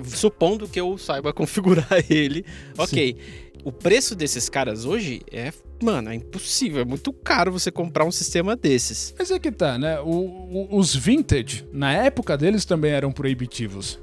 Supondo 0.04 0.68
que 0.68 0.80
eu 0.80 0.96
saiba 0.96 1.32
configurar 1.34 1.88
ele, 2.08 2.44
ok. 2.78 3.16
Sim. 3.18 3.48
O 3.64 3.72
preço 3.72 4.14
desses 4.14 4.48
caras 4.48 4.84
hoje 4.84 5.20
é, 5.32 5.52
mano, 5.82 6.10
é 6.10 6.14
impossível. 6.14 6.80
É 6.80 6.84
muito 6.84 7.12
caro 7.12 7.50
você 7.50 7.72
comprar 7.72 8.04
um 8.04 8.12
sistema 8.12 8.54
desses. 8.54 9.12
Mas 9.18 9.32
é 9.32 9.38
que 9.38 9.50
tá, 9.50 9.76
né? 9.76 9.98
O, 10.00 10.06
o, 10.06 10.78
os 10.78 10.94
vintage, 10.94 11.66
na 11.72 11.92
época 11.92 12.38
deles, 12.38 12.64
também 12.64 12.92
eram 12.92 13.10
proibitivos. 13.10 13.98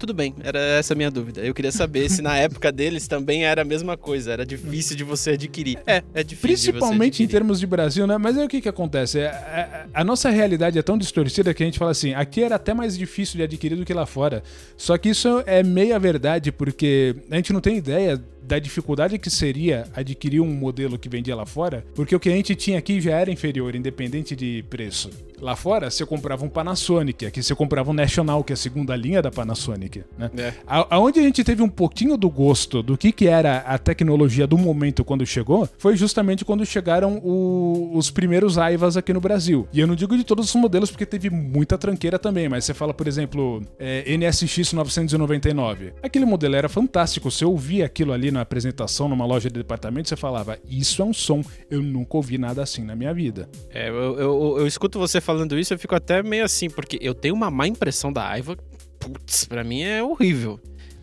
Tudo 0.00 0.14
bem, 0.14 0.34
era 0.42 0.58
essa 0.58 0.94
a 0.94 0.96
minha 0.96 1.10
dúvida. 1.10 1.42
Eu 1.42 1.52
queria 1.52 1.70
saber 1.70 2.08
se 2.08 2.22
na 2.22 2.34
época 2.34 2.72
deles 2.72 3.06
também 3.06 3.44
era 3.44 3.60
a 3.60 3.64
mesma 3.66 3.98
coisa, 3.98 4.32
era 4.32 4.46
difícil 4.46 4.96
de 4.96 5.04
você 5.04 5.32
adquirir. 5.32 5.78
É, 5.86 6.02
é 6.14 6.22
difícil. 6.22 6.72
Principalmente 6.72 7.22
em 7.22 7.26
termos 7.26 7.60
de 7.60 7.66
Brasil, 7.66 8.06
né? 8.06 8.16
Mas 8.16 8.38
aí 8.38 8.46
o 8.46 8.48
que, 8.48 8.62
que 8.62 8.68
acontece? 8.68 9.18
É, 9.18 9.24
é, 9.24 9.86
a 9.92 10.02
nossa 10.02 10.30
realidade 10.30 10.78
é 10.78 10.82
tão 10.82 10.96
distorcida 10.96 11.52
que 11.52 11.62
a 11.62 11.66
gente 11.66 11.78
fala 11.78 11.90
assim: 11.90 12.14
aqui 12.14 12.42
era 12.42 12.54
até 12.56 12.72
mais 12.72 12.96
difícil 12.96 13.36
de 13.36 13.42
adquirir 13.42 13.76
do 13.76 13.84
que 13.84 13.92
lá 13.92 14.06
fora. 14.06 14.42
Só 14.74 14.96
que 14.96 15.10
isso 15.10 15.42
é 15.44 15.62
meia 15.62 15.98
verdade, 15.98 16.50
porque 16.50 17.14
a 17.30 17.36
gente 17.36 17.52
não 17.52 17.60
tem 17.60 17.76
ideia 17.76 18.18
da 18.50 18.58
dificuldade 18.58 19.16
que 19.16 19.30
seria 19.30 19.86
adquirir 19.94 20.40
um 20.40 20.52
modelo 20.52 20.98
que 20.98 21.08
vendia 21.08 21.36
lá 21.36 21.46
fora, 21.46 21.84
porque 21.94 22.16
o 22.16 22.18
que 22.18 22.28
a 22.28 22.32
gente 22.32 22.56
tinha 22.56 22.80
aqui 22.80 23.00
já 23.00 23.12
era 23.12 23.30
inferior, 23.30 23.76
independente 23.76 24.34
de 24.34 24.64
preço. 24.68 25.08
Lá 25.40 25.56
fora, 25.56 25.90
você 25.90 26.04
comprava 26.04 26.44
um 26.44 26.48
Panasonic, 26.48 27.24
aqui 27.24 27.42
você 27.42 27.54
comprava 27.54 27.90
um 27.90 27.94
National, 27.94 28.44
que 28.44 28.52
é 28.52 28.54
a 28.54 28.56
segunda 28.56 28.94
linha 28.94 29.22
da 29.22 29.30
Panasonic. 29.30 30.02
Né? 30.18 30.30
É. 30.36 30.52
Aonde 30.66 31.18
a 31.18 31.22
gente 31.22 31.42
teve 31.42 31.62
um 31.62 31.68
pouquinho 31.68 32.16
do 32.16 32.28
gosto 32.28 32.82
do 32.82 32.98
que, 32.98 33.10
que 33.10 33.26
era 33.26 33.58
a 33.58 33.78
tecnologia 33.78 34.46
do 34.46 34.58
momento 34.58 35.02
quando 35.02 35.24
chegou, 35.24 35.68
foi 35.78 35.96
justamente 35.96 36.44
quando 36.44 36.66
chegaram 36.66 37.18
o, 37.24 37.92
os 37.94 38.10
primeiros 38.10 38.58
Aivas 38.58 38.96
aqui 38.96 39.14
no 39.14 39.20
Brasil. 39.20 39.66
E 39.72 39.80
eu 39.80 39.86
não 39.86 39.94
digo 39.94 40.16
de 40.16 40.24
todos 40.24 40.48
os 40.48 40.54
modelos, 40.54 40.90
porque 40.90 41.06
teve 41.06 41.30
muita 41.30 41.78
tranqueira 41.78 42.18
também, 42.18 42.48
mas 42.48 42.64
você 42.64 42.74
fala, 42.74 42.92
por 42.92 43.08
exemplo, 43.08 43.62
é, 43.78 44.14
NSX 44.14 44.74
999. 44.74 45.94
Aquele 46.02 46.26
modelo 46.26 46.54
era 46.54 46.68
fantástico, 46.68 47.30
você 47.30 47.44
ouvia 47.44 47.86
aquilo 47.86 48.12
ali 48.12 48.30
na 48.30 48.39
apresentação 48.42 49.08
numa 49.08 49.26
loja 49.26 49.48
de 49.48 49.54
departamento, 49.54 50.08
você 50.08 50.16
falava, 50.16 50.58
isso 50.68 51.02
é 51.02 51.04
um 51.04 51.12
som, 51.12 51.42
eu 51.70 51.82
nunca 51.82 52.16
ouvi 52.16 52.38
nada 52.38 52.62
assim 52.62 52.82
na 52.84 52.94
minha 52.96 53.12
vida. 53.12 53.48
É, 53.70 53.88
eu, 53.88 54.18
eu, 54.18 54.56
eu 54.58 54.66
escuto 54.66 54.98
você 54.98 55.20
falando 55.20 55.58
isso, 55.58 55.74
eu 55.74 55.78
fico 55.78 55.94
até 55.94 56.22
meio 56.22 56.44
assim, 56.44 56.68
porque 56.68 56.98
eu 57.00 57.14
tenho 57.14 57.34
uma 57.34 57.50
má 57.50 57.66
impressão 57.66 58.12
da 58.12 58.28
Aiva, 58.28 58.56
putz, 58.98 59.44
pra 59.44 59.64
mim 59.64 59.82
é 59.82 60.02
horrível. 60.02 60.60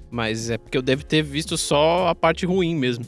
Mas 0.09 0.49
é 0.49 0.57
porque 0.57 0.77
eu 0.77 0.81
devo 0.81 1.03
ter 1.03 1.21
visto 1.21 1.57
só 1.57 2.07
a 2.07 2.15
parte 2.15 2.45
ruim 2.45 2.75
mesmo. 2.75 3.05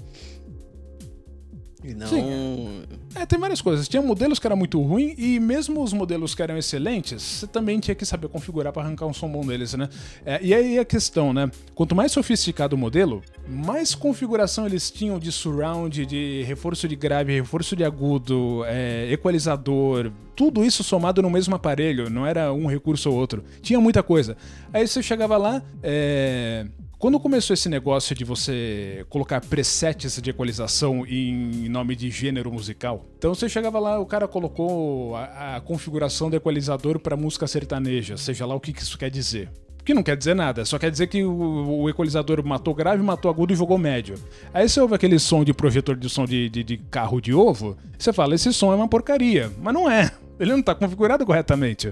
E 1.83 1.93
não. 1.93 2.07
Sim. 2.07 2.83
É, 3.15 3.25
tem 3.25 3.39
várias 3.39 3.61
coisas. 3.61 3.87
Tinha 3.87 4.01
modelos 4.01 4.37
que 4.37 4.45
eram 4.45 4.57
muito 4.57 4.81
ruins 4.81 5.15
e 5.17 5.39
mesmo 5.39 5.81
os 5.81 5.93
modelos 5.93 6.35
que 6.35 6.41
eram 6.41 6.57
excelentes, 6.57 7.21
você 7.21 7.47
também 7.47 7.79
tinha 7.79 7.95
que 7.95 8.05
saber 8.05 8.27
configurar 8.27 8.73
para 8.73 8.83
arrancar 8.83 9.05
um 9.05 9.13
som 9.13 9.29
bom 9.29 9.45
deles, 9.45 9.73
né? 9.73 9.87
É, 10.25 10.39
e 10.43 10.53
aí 10.53 10.77
a 10.77 10.83
questão, 10.83 11.33
né? 11.33 11.49
Quanto 11.73 11.95
mais 11.95 12.11
sofisticado 12.11 12.75
o 12.75 12.79
modelo, 12.79 13.21
mais 13.47 13.95
configuração 13.95 14.65
eles 14.65 14.91
tinham 14.91 15.17
de 15.17 15.31
surround, 15.31 16.05
de 16.05 16.43
reforço 16.43 16.87
de 16.87 16.95
grave, 16.95 17.33
reforço 17.33 17.75
de 17.75 17.83
agudo, 17.83 18.63
é, 18.65 19.09
equalizador, 19.11 20.11
tudo 20.35 20.63
isso 20.65 20.83
somado 20.83 21.21
no 21.21 21.29
mesmo 21.29 21.55
aparelho, 21.55 22.09
não 22.09 22.25
era 22.25 22.51
um 22.51 22.67
recurso 22.67 23.09
ou 23.09 23.17
outro. 23.17 23.43
Tinha 23.61 23.79
muita 23.79 24.03
coisa. 24.03 24.35
Aí 24.73 24.85
você 24.85 25.01
chegava 25.01 25.37
lá, 25.37 25.63
é 25.81 26.65
quando 26.99 27.17
começou 27.17 27.53
esse 27.53 27.69
negócio 27.69 28.13
de 28.13 28.25
você 28.25 29.05
colocar 29.07 29.39
presets 29.39 30.21
de 30.21 30.29
equalização 30.29 31.05
em 31.07 31.69
nome 31.69 31.95
de 31.95 32.11
gênero 32.11 32.51
musical, 32.51 33.05
então 33.17 33.33
você 33.33 33.47
chegava 33.47 33.79
lá, 33.79 33.97
o 33.99 34.05
cara 34.05 34.27
colocou 34.27 35.15
a, 35.15 35.55
a 35.55 35.61
configuração 35.61 36.29
do 36.29 36.35
equalizador 36.35 36.99
para 36.99 37.15
música 37.15 37.47
sertaneja, 37.47 38.17
seja 38.17 38.45
lá 38.45 38.53
o 38.53 38.59
que 38.59 38.77
isso 38.77 38.97
quer 38.97 39.09
dizer 39.09 39.49
que 39.85 39.93
não 39.93 40.03
quer 40.03 40.15
dizer 40.15 40.35
nada, 40.35 40.65
só 40.65 40.77
quer 40.77 40.91
dizer 40.91 41.07
que 41.07 41.23
o, 41.23 41.81
o, 41.81 41.89
equalizador 41.89 42.45
matou 42.45 42.75
grave, 42.75 43.01
matou 43.01 43.31
agudo 43.31 43.53
e 43.53 43.55
jogou 43.55 43.75
médio. 43.75 44.19
Aí 44.53 44.69
você 44.69 44.79
ouve 44.79 44.93
aquele 44.93 45.17
som 45.17 45.43
de 45.43 45.51
projetor 45.51 45.95
de 45.95 46.07
som 46.07 46.25
de, 46.25 46.47
de, 46.47 46.63
de, 46.63 46.77
carro 46.77 47.19
de 47.19 47.33
ovo, 47.33 47.75
você 47.97 48.13
fala, 48.13 48.35
esse 48.35 48.53
som 48.53 48.71
é 48.71 48.75
uma 48.75 48.87
porcaria. 48.87 49.51
Mas 49.59 49.73
não 49.73 49.89
é. 49.89 50.11
Ele 50.39 50.51
não 50.51 50.59
está 50.59 50.75
configurado 50.75 51.25
corretamente. 51.25 51.91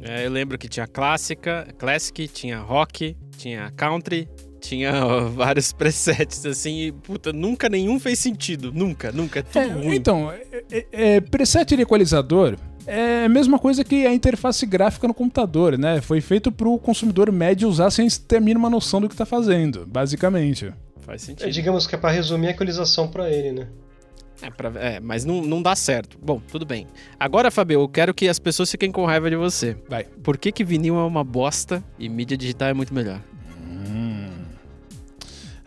É, 0.00 0.26
eu 0.26 0.30
lembro 0.30 0.58
que 0.58 0.68
tinha 0.68 0.86
clássica, 0.86 1.66
classic, 1.78 2.28
tinha 2.28 2.60
rock, 2.60 3.16
tinha 3.38 3.70
country, 3.70 4.28
tinha 4.60 4.92
vários 5.34 5.72
presets 5.72 6.44
assim 6.44 6.80
e, 6.80 6.92
puta, 6.92 7.32
nunca 7.32 7.68
nenhum 7.68 7.98
fez 7.98 8.18
sentido. 8.18 8.72
Nunca, 8.72 9.12
nunca. 9.12 9.40
É 9.40 9.42
tudo 9.42 9.58
é, 9.58 9.66
ruim. 9.66 9.94
Então, 9.96 10.30
é, 10.30 10.64
é, 10.70 10.86
é, 10.92 11.20
preset 11.20 11.76
de 11.76 11.82
equalizador 11.82 12.56
é 12.88 13.26
a 13.26 13.28
mesma 13.28 13.58
coisa 13.58 13.84
que 13.84 14.06
a 14.06 14.14
interface 14.14 14.64
gráfica 14.64 15.06
no 15.06 15.12
computador, 15.12 15.76
né? 15.76 16.00
Foi 16.00 16.22
feito 16.22 16.50
para 16.50 16.66
o 16.66 16.78
consumidor 16.78 17.30
médio 17.30 17.68
usar 17.68 17.90
sem 17.90 18.08
ter 18.08 18.38
a 18.38 18.40
mínima 18.40 18.70
noção 18.70 18.98
do 18.98 19.08
que 19.08 19.14
está 19.14 19.26
fazendo, 19.26 19.84
basicamente. 19.86 20.72
Faz 21.00 21.20
sentido. 21.20 21.46
É, 21.46 21.50
digamos 21.50 21.86
que 21.86 21.94
é 21.94 21.98
para 21.98 22.10
resumir 22.10 22.48
a 22.48 22.50
equalização 22.50 23.06
para 23.06 23.30
ele, 23.30 23.52
né? 23.52 23.68
É, 24.40 24.50
pra, 24.50 24.72
é, 24.76 25.00
mas 25.00 25.24
não, 25.24 25.42
não 25.42 25.60
dá 25.60 25.76
certo. 25.76 26.18
Bom, 26.22 26.40
tudo 26.50 26.64
bem. 26.64 26.86
Agora, 27.20 27.50
Fabio, 27.50 27.80
eu 27.80 27.88
quero 27.88 28.14
que 28.14 28.28
as 28.28 28.38
pessoas 28.38 28.70
fiquem 28.70 28.90
com 28.90 29.04
raiva 29.04 29.28
de 29.28 29.36
você. 29.36 29.76
Vai. 29.88 30.04
Por 30.04 30.38
que, 30.38 30.50
que 30.50 30.64
vinil 30.64 30.96
é 30.96 31.04
uma 31.04 31.24
bosta 31.24 31.84
e 31.98 32.08
mídia 32.08 32.36
digital 32.36 32.68
é 32.68 32.74
muito 32.74 32.94
melhor? 32.94 33.20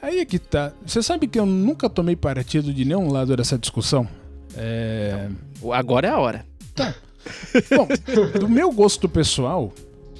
Aí 0.02 0.20
é 0.20 0.26
que 0.26 0.39
tá. 0.39 0.74
Você 0.86 1.04
sabe 1.04 1.28
que 1.28 1.39
eu 1.39 1.45
nunca 1.45 1.89
tomei 1.89 2.16
partido 2.16 2.74
de 2.74 2.84
nenhum 2.84 3.12
lado 3.12 3.36
dessa 3.38 3.58
discussão? 3.58 4.08
É... 4.56 5.30
Então, 5.58 5.72
agora 5.72 6.08
é 6.08 6.12
a 6.12 6.18
hora. 6.18 6.45
Tá. 6.76 6.95
Bom, 7.76 7.88
do 8.39 8.49
meu 8.49 8.72
gosto 8.72 9.08
pessoal, 9.08 9.72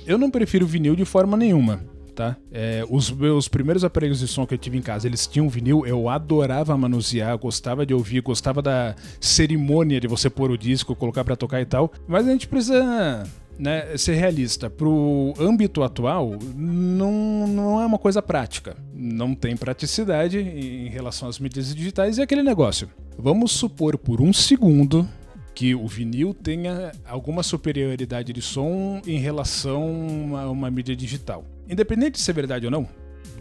eu 0.06 0.18
não 0.18 0.30
prefiro 0.30 0.68
vinil 0.68 0.96
de 0.96 1.06
forma 1.06 1.36
nenhuma. 1.36 1.84
Tá? 2.16 2.36
É, 2.52 2.86
os 2.90 3.10
meus 3.10 3.48
primeiros 3.48 3.84
aparelhos 3.84 4.20
de 4.20 4.28
som 4.28 4.46
que 4.46 4.54
eu 4.54 4.58
tive 4.58 4.78
em 4.78 4.82
casa, 4.82 5.08
eles 5.08 5.26
tinham 5.26 5.48
vinil, 5.50 5.88
eu 5.88 6.10
adorava 6.10 6.78
manusear, 6.78 7.36
gostava 7.38 7.86
de 7.86 7.94
ouvir, 7.94 8.22
gostava 8.22 8.62
da 8.62 8.96
cerimônia 9.20 10.00
de 10.00 10.08
você 10.08 10.30
pôr 10.30 10.52
o 10.52 10.58
disco, 10.58 10.96
colocar 10.96 11.24
para 11.24 11.38
tocar 11.38 11.62
e 11.62 11.66
tal. 11.66 11.92
Mas 12.08 12.28
a 12.28 12.32
gente 12.32 12.48
precisa 12.48 13.24
né, 13.62 13.96
ser 13.96 14.16
realista. 14.16 14.70
Pro 14.72 15.34
âmbito 15.40 15.84
atual, 15.84 16.32
não, 16.56 17.48
não 17.48 17.80
é 17.80 17.86
uma 17.86 18.00
coisa 18.00 18.22
prática. 18.22 18.76
Não 18.92 19.36
tem 19.36 19.56
praticidade 19.56 20.40
em 20.40 20.90
relação 20.90 21.30
às 21.30 21.38
mídias 21.38 21.74
digitais 21.74 22.18
e 22.18 22.24
aquele 22.24 22.42
negócio. 22.42 22.90
Vamos 23.18 23.52
supor 23.52 24.00
por 24.00 24.20
um 24.20 24.34
segundo 24.34 25.08
que 25.54 25.76
o 25.76 25.86
vinil 25.86 26.34
tenha 26.34 26.92
alguma 27.06 27.44
superioridade 27.44 28.34
de 28.34 28.42
som 28.42 29.00
em 29.06 29.20
relação 29.20 30.36
a 30.36 30.50
uma 30.50 30.72
mídia 30.72 30.96
digital. 30.96 31.46
Independente 31.70 32.14
de 32.14 32.22
ser 32.22 32.34
verdade 32.34 32.66
ou 32.66 32.72
não, 32.72 32.90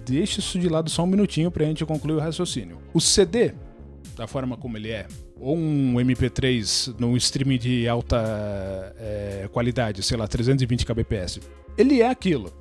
deixa 0.04 0.40
isso 0.40 0.58
de 0.58 0.68
lado 0.68 0.90
só 0.90 1.02
um 1.02 1.06
minutinho 1.06 1.50
pra 1.50 1.64
gente 1.64 1.84
concluir 1.86 2.16
o 2.16 2.20
raciocínio. 2.20 2.78
O 2.92 3.00
CD, 3.00 3.54
da 4.16 4.26
forma 4.26 4.56
como 4.56 4.76
ele 4.76 4.90
é, 4.90 5.06
ou 5.40 5.56
um 5.56 5.94
MP3 5.94 6.94
num 6.98 7.16
streaming 7.16 7.58
de 7.58 7.88
alta 7.88 8.94
é, 8.98 9.48
qualidade, 9.52 10.02
sei 10.02 10.16
lá, 10.16 10.26
220 10.26 10.84
kbps, 10.84 11.40
ele 11.76 12.02
é 12.02 12.08
aquilo. 12.08 12.52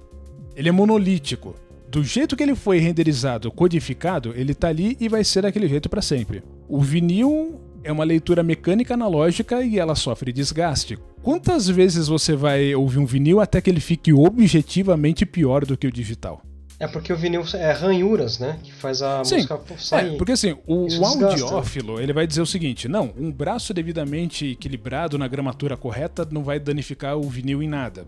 Ele 0.56 0.70
é 0.70 0.72
monolítico. 0.72 1.56
Do 1.90 2.04
jeito 2.04 2.36
que 2.36 2.44
ele 2.44 2.56
foi 2.56 2.78
renderizado, 2.80 3.52
codificado, 3.52 4.34
ele 4.36 4.54
tá 4.54 4.68
ali 4.68 4.96
e 5.00 5.10
vai 5.10 5.24
ser 5.24 5.42
daquele 5.42 5.68
jeito 5.68 5.90
para 5.90 6.02
sempre. 6.02 6.44
O 6.68 6.80
vinil 6.82 7.60
é 7.84 7.92
uma 7.92 8.04
leitura 8.04 8.44
mecânica 8.44 8.94
analógica 8.94 9.64
e 9.64 9.80
ela 9.80 9.96
sofre 9.96 10.32
desgaste. 10.32 10.98
Quantas 11.22 11.68
vezes 11.68 12.08
você 12.08 12.36
vai 12.36 12.76
ouvir 12.76 13.00
um 13.00 13.06
vinil 13.06 13.40
até 13.40 13.60
que 13.60 13.70
ele 13.70 13.80
fique 13.80 14.14
objetivamente 14.14 15.26
pior 15.26 15.66
do 15.66 15.78
que 15.78 15.88
o 15.88 15.92
digital? 15.92 16.42
É 16.80 16.88
porque 16.88 17.12
o 17.12 17.18
vinil 17.18 17.44
é 17.56 17.72
ranhuras, 17.74 18.40
né? 18.40 18.58
Que 18.64 18.72
faz 18.72 19.02
a 19.02 19.24
Sim. 19.26 19.36
música 19.36 19.60
sair. 19.78 20.14
É, 20.14 20.18
porque 20.18 20.32
assim, 20.32 20.56
o, 20.66 20.86
o 20.86 20.88
desgasta. 20.88 21.26
audiófilo, 21.26 22.00
ele 22.00 22.14
vai 22.14 22.26
dizer 22.26 22.42
o 22.42 22.46
seguinte, 22.46 22.88
não, 22.88 23.14
um 23.18 23.30
braço 23.32 23.74
devidamente 23.74 24.52
equilibrado 24.52 25.18
na 25.18 25.28
gramatura 25.28 25.76
correta 25.76 26.26
não 26.32 26.42
vai 26.44 26.58
danificar 26.58 27.18
o 27.18 27.30
vinil 27.30 27.62
em 27.62 27.68
nada. 27.68 28.08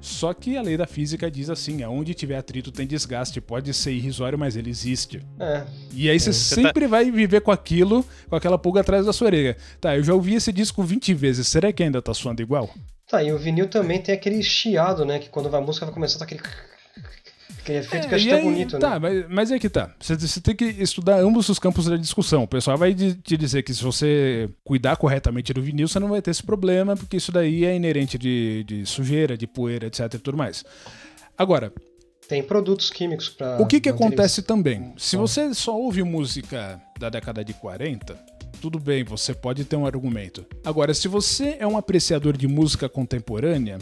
Só 0.00 0.32
que 0.32 0.56
a 0.56 0.62
lei 0.62 0.76
da 0.76 0.86
física 0.86 1.30
diz 1.30 1.50
assim, 1.50 1.82
aonde 1.82 2.14
tiver 2.14 2.36
atrito 2.36 2.72
tem 2.72 2.86
desgaste, 2.86 3.40
pode 3.40 3.72
ser 3.74 3.92
irrisório, 3.92 4.38
mas 4.38 4.56
ele 4.56 4.70
existe. 4.70 5.20
É. 5.38 5.62
E 5.92 6.08
aí 6.08 6.18
você 6.18 6.32
Você 6.32 6.54
sempre 6.54 6.86
vai 6.86 7.10
viver 7.10 7.42
com 7.42 7.50
aquilo, 7.50 8.04
com 8.28 8.34
aquela 8.34 8.58
pulga 8.58 8.80
atrás 8.80 9.04
da 9.04 9.12
sua 9.12 9.26
orelha. 9.26 9.56
Tá, 9.80 9.96
eu 9.96 10.02
já 10.02 10.14
ouvi 10.14 10.34
esse 10.34 10.52
disco 10.52 10.82
20 10.82 11.12
vezes, 11.12 11.46
será 11.46 11.70
que 11.72 11.82
ainda 11.82 12.00
tá 12.00 12.14
soando 12.14 12.40
igual? 12.40 12.70
Tá, 13.06 13.22
e 13.22 13.32
o 13.32 13.38
vinil 13.38 13.68
também 13.68 14.00
tem 14.00 14.14
aquele 14.14 14.42
chiado, 14.42 15.04
né? 15.04 15.18
Que 15.18 15.28
quando 15.28 15.54
a 15.54 15.60
música 15.60 15.84
vai 15.84 15.92
começar, 15.92 16.18
tá 16.18 16.24
aquele. 16.24 16.40
Aquele 17.60 17.78
efeito 17.78 18.06
É, 18.06 18.18
que 18.18 18.28
é 18.30 18.34
aí- 18.34 18.42
bonito, 18.42 18.78
tá, 18.78 18.98
né? 18.98 18.98
mas, 18.98 19.24
mas 19.28 19.50
é 19.50 19.58
que 19.58 19.68
tá. 19.68 19.94
Você, 20.00 20.16
você 20.16 20.40
tem 20.40 20.54
que 20.56 20.64
estudar 20.64 21.18
ambos 21.20 21.48
os 21.48 21.58
campos 21.58 21.86
da 21.86 21.96
discussão. 21.96 22.42
O 22.44 22.48
pessoal 22.48 22.76
vai 22.78 22.94
te 22.94 23.36
dizer 23.36 23.62
que 23.62 23.72
se 23.74 23.82
você 23.82 24.48
cuidar 24.64 24.96
corretamente 24.96 25.52
do 25.52 25.60
vinil, 25.62 25.86
você 25.88 25.98
não 25.98 26.08
vai 26.08 26.22
ter 26.22 26.30
esse 26.30 26.42
problema, 26.42 26.96
porque 26.96 27.16
isso 27.16 27.30
daí 27.30 27.64
é 27.64 27.74
inerente 27.76 28.16
de, 28.18 28.64
de 28.66 28.86
sujeira, 28.86 29.36
de 29.36 29.46
poeira, 29.46 29.86
etc 29.86 30.12
e 30.14 30.18
tudo 30.18 30.36
mais. 30.38 30.64
Agora, 31.36 31.72
Tem 32.28 32.42
produtos 32.42 32.90
químicos 32.90 33.28
pra. 33.28 33.60
o 33.60 33.66
que 33.66 33.80
que 33.80 33.88
acontece 33.88 34.40
eles- 34.40 34.46
também? 34.46 34.92
Se 34.96 35.16
você 35.16 35.52
só 35.54 35.76
ouve 35.76 36.02
música 36.02 36.80
da 36.98 37.08
década 37.10 37.44
de 37.44 37.52
40, 37.54 38.16
tudo 38.60 38.78
bem, 38.78 39.02
você 39.04 39.32
pode 39.34 39.64
ter 39.64 39.76
um 39.76 39.86
argumento. 39.86 40.44
Agora, 40.64 40.92
se 40.94 41.08
você 41.08 41.56
é 41.58 41.66
um 41.66 41.76
apreciador 41.76 42.36
de 42.36 42.46
música 42.46 42.88
contemporânea, 42.88 43.78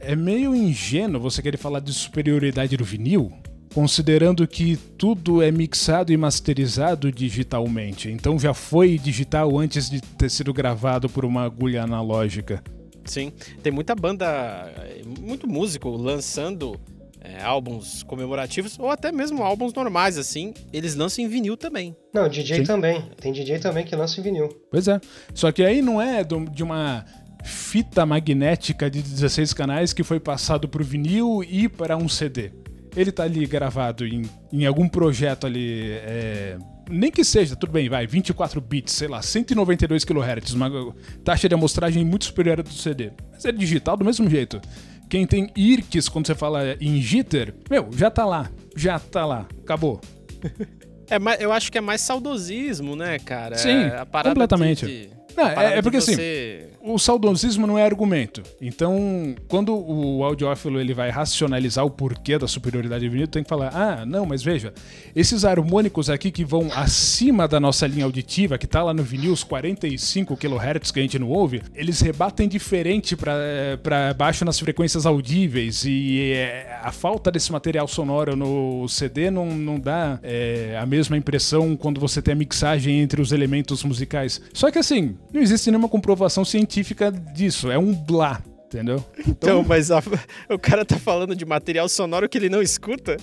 é 0.00 0.16
meio 0.16 0.54
ingênuo 0.54 1.20
você 1.20 1.42
querer 1.42 1.56
falar 1.56 1.80
de 1.80 1.92
superioridade 1.92 2.76
do 2.76 2.84
vinil, 2.84 3.32
considerando 3.74 4.46
que 4.46 4.76
tudo 4.76 5.42
é 5.42 5.50
mixado 5.50 6.12
e 6.12 6.16
masterizado 6.16 7.12
digitalmente. 7.12 8.10
Então 8.10 8.38
já 8.38 8.54
foi 8.54 8.98
digital 8.98 9.58
antes 9.58 9.88
de 9.88 10.00
ter 10.00 10.30
sido 10.30 10.52
gravado 10.52 11.08
por 11.08 11.24
uma 11.24 11.44
agulha 11.44 11.82
analógica. 11.82 12.62
Sim, 13.04 13.32
tem 13.62 13.72
muita 13.72 13.94
banda, 13.94 14.72
muito 15.20 15.48
músico 15.48 15.88
lançando 15.90 16.78
é, 17.20 17.42
álbuns 17.42 18.02
comemorativos 18.02 18.78
ou 18.78 18.88
até 18.90 19.12
mesmo 19.12 19.42
álbuns 19.42 19.74
normais, 19.74 20.16
assim. 20.16 20.54
Eles 20.72 20.94
lançam 20.94 21.24
em 21.24 21.28
vinil 21.28 21.56
também. 21.56 21.94
Não, 22.14 22.28
DJ 22.28 22.58
Sim. 22.58 22.64
também. 22.64 23.04
Tem 23.20 23.32
DJ 23.32 23.58
também 23.58 23.84
que 23.84 23.94
lança 23.94 24.20
em 24.20 24.22
vinil. 24.22 24.48
Pois 24.70 24.88
é. 24.88 25.00
Só 25.34 25.52
que 25.52 25.62
aí 25.62 25.82
não 25.82 26.00
é 26.00 26.24
de 26.24 26.62
uma 26.62 27.04
fita 27.44 28.04
magnética 28.06 28.90
de 28.90 29.02
16 29.02 29.52
canais 29.52 29.92
que 29.92 30.02
foi 30.02 30.20
passado 30.20 30.68
pro 30.68 30.84
vinil 30.84 31.44
e 31.48 31.68
para 31.68 31.96
um 31.96 32.08
CD. 32.08 32.52
Ele 32.96 33.12
tá 33.12 33.22
ali 33.22 33.46
gravado 33.46 34.04
em, 34.06 34.22
em 34.52 34.66
algum 34.66 34.88
projeto 34.88 35.46
ali. 35.46 35.92
é, 35.92 36.56
nem 36.90 37.10
que 37.10 37.22
seja, 37.22 37.54
tudo 37.54 37.70
bem, 37.72 37.88
vai, 37.88 38.04
24 38.06 38.60
bits, 38.60 38.92
sei 38.94 39.06
lá, 39.06 39.22
192 39.22 40.04
kHz, 40.04 40.52
uma 40.54 40.92
taxa 41.24 41.48
de 41.48 41.54
amostragem 41.54 42.04
muito 42.04 42.24
superior 42.24 42.58
à 42.58 42.62
do 42.64 42.72
CD. 42.72 43.12
Mas 43.32 43.44
é 43.44 43.52
digital 43.52 43.96
do 43.96 44.04
mesmo 44.04 44.28
jeito. 44.28 44.60
Quem 45.08 45.24
tem 45.26 45.50
IRCs, 45.56 46.08
quando 46.08 46.26
você 46.26 46.34
fala 46.34 46.76
em 46.80 47.00
jitter, 47.00 47.54
meu, 47.70 47.88
já 47.96 48.10
tá 48.10 48.24
lá. 48.24 48.50
Já 48.76 48.98
tá 48.98 49.24
lá. 49.24 49.46
Acabou. 49.62 50.00
É, 51.12 51.18
mas 51.18 51.40
eu 51.40 51.50
acho 51.52 51.72
que 51.72 51.78
é 51.78 51.80
mais 51.80 52.00
saudosismo, 52.02 52.94
né, 52.94 53.18
cara? 53.18 53.58
Sim, 53.58 53.70
É 53.70 54.06
completamente. 54.22 54.86
de- 54.86 55.06
de- 55.08 55.10
Não, 55.36 55.46
é- 55.48 55.78
é 55.78 55.82
porque 55.82 55.98
assim, 55.98 56.14
você- 56.14 56.68
o 56.82 56.98
saudosismo 56.98 57.66
não 57.66 57.78
é 57.78 57.84
argumento. 57.84 58.42
Então, 58.60 59.34
quando 59.48 59.74
o 59.74 60.24
audiófilo 60.24 60.80
ele 60.80 60.94
vai 60.94 61.10
racionalizar 61.10 61.84
o 61.84 61.90
porquê 61.90 62.38
da 62.38 62.48
superioridade 62.48 63.06
do 63.06 63.12
vinil, 63.12 63.26
tem 63.26 63.42
que 63.42 63.48
falar: 63.48 63.70
ah, 63.74 64.04
não, 64.06 64.24
mas 64.26 64.42
veja, 64.42 64.72
esses 65.14 65.44
harmônicos 65.44 66.08
aqui 66.10 66.30
que 66.30 66.44
vão 66.44 66.68
acima 66.74 67.46
da 67.46 67.60
nossa 67.60 67.86
linha 67.86 68.04
auditiva, 68.04 68.58
que 68.58 68.66
tá 68.66 68.82
lá 68.82 68.92
no 68.94 69.02
vinil, 69.02 69.32
os 69.32 69.44
45 69.44 70.36
kHz 70.36 70.90
que 70.90 70.98
a 70.98 71.02
gente 71.02 71.18
não 71.18 71.28
ouve, 71.28 71.62
eles 71.74 72.00
rebatem 72.00 72.48
diferente 72.48 73.16
para 73.16 74.14
baixo 74.16 74.44
nas 74.44 74.58
frequências 74.58 75.06
audíveis. 75.06 75.84
E 75.84 76.32
é, 76.34 76.78
a 76.82 76.92
falta 76.92 77.30
desse 77.30 77.52
material 77.52 77.86
sonoro 77.88 78.36
no 78.36 78.88
CD 78.88 79.30
não, 79.30 79.46
não 79.46 79.78
dá 79.78 80.18
é, 80.22 80.76
a 80.80 80.86
mesma 80.86 81.16
impressão 81.16 81.76
quando 81.76 82.00
você 82.00 82.20
tem 82.22 82.32
a 82.32 82.36
mixagem 82.36 83.00
entre 83.00 83.20
os 83.20 83.32
elementos 83.32 83.82
musicais. 83.84 84.40
Só 84.52 84.70
que 84.70 84.78
assim, 84.78 85.16
não 85.32 85.40
existe 85.40 85.70
nenhuma 85.70 85.88
comprovação 85.88 86.44
científica 86.44 87.10
disso. 87.10 87.70
É 87.70 87.78
um 87.78 87.92
blá. 87.92 88.40
Entendeu? 88.72 89.04
Então, 89.26 89.64
mas 89.66 89.90
a- 89.90 90.00
o 90.48 90.56
cara 90.56 90.84
tá 90.84 90.96
falando 90.96 91.34
de 91.34 91.44
material 91.44 91.88
sonoro 91.88 92.28
que 92.28 92.38
ele 92.38 92.48
não 92.48 92.62
escuta? 92.62 93.16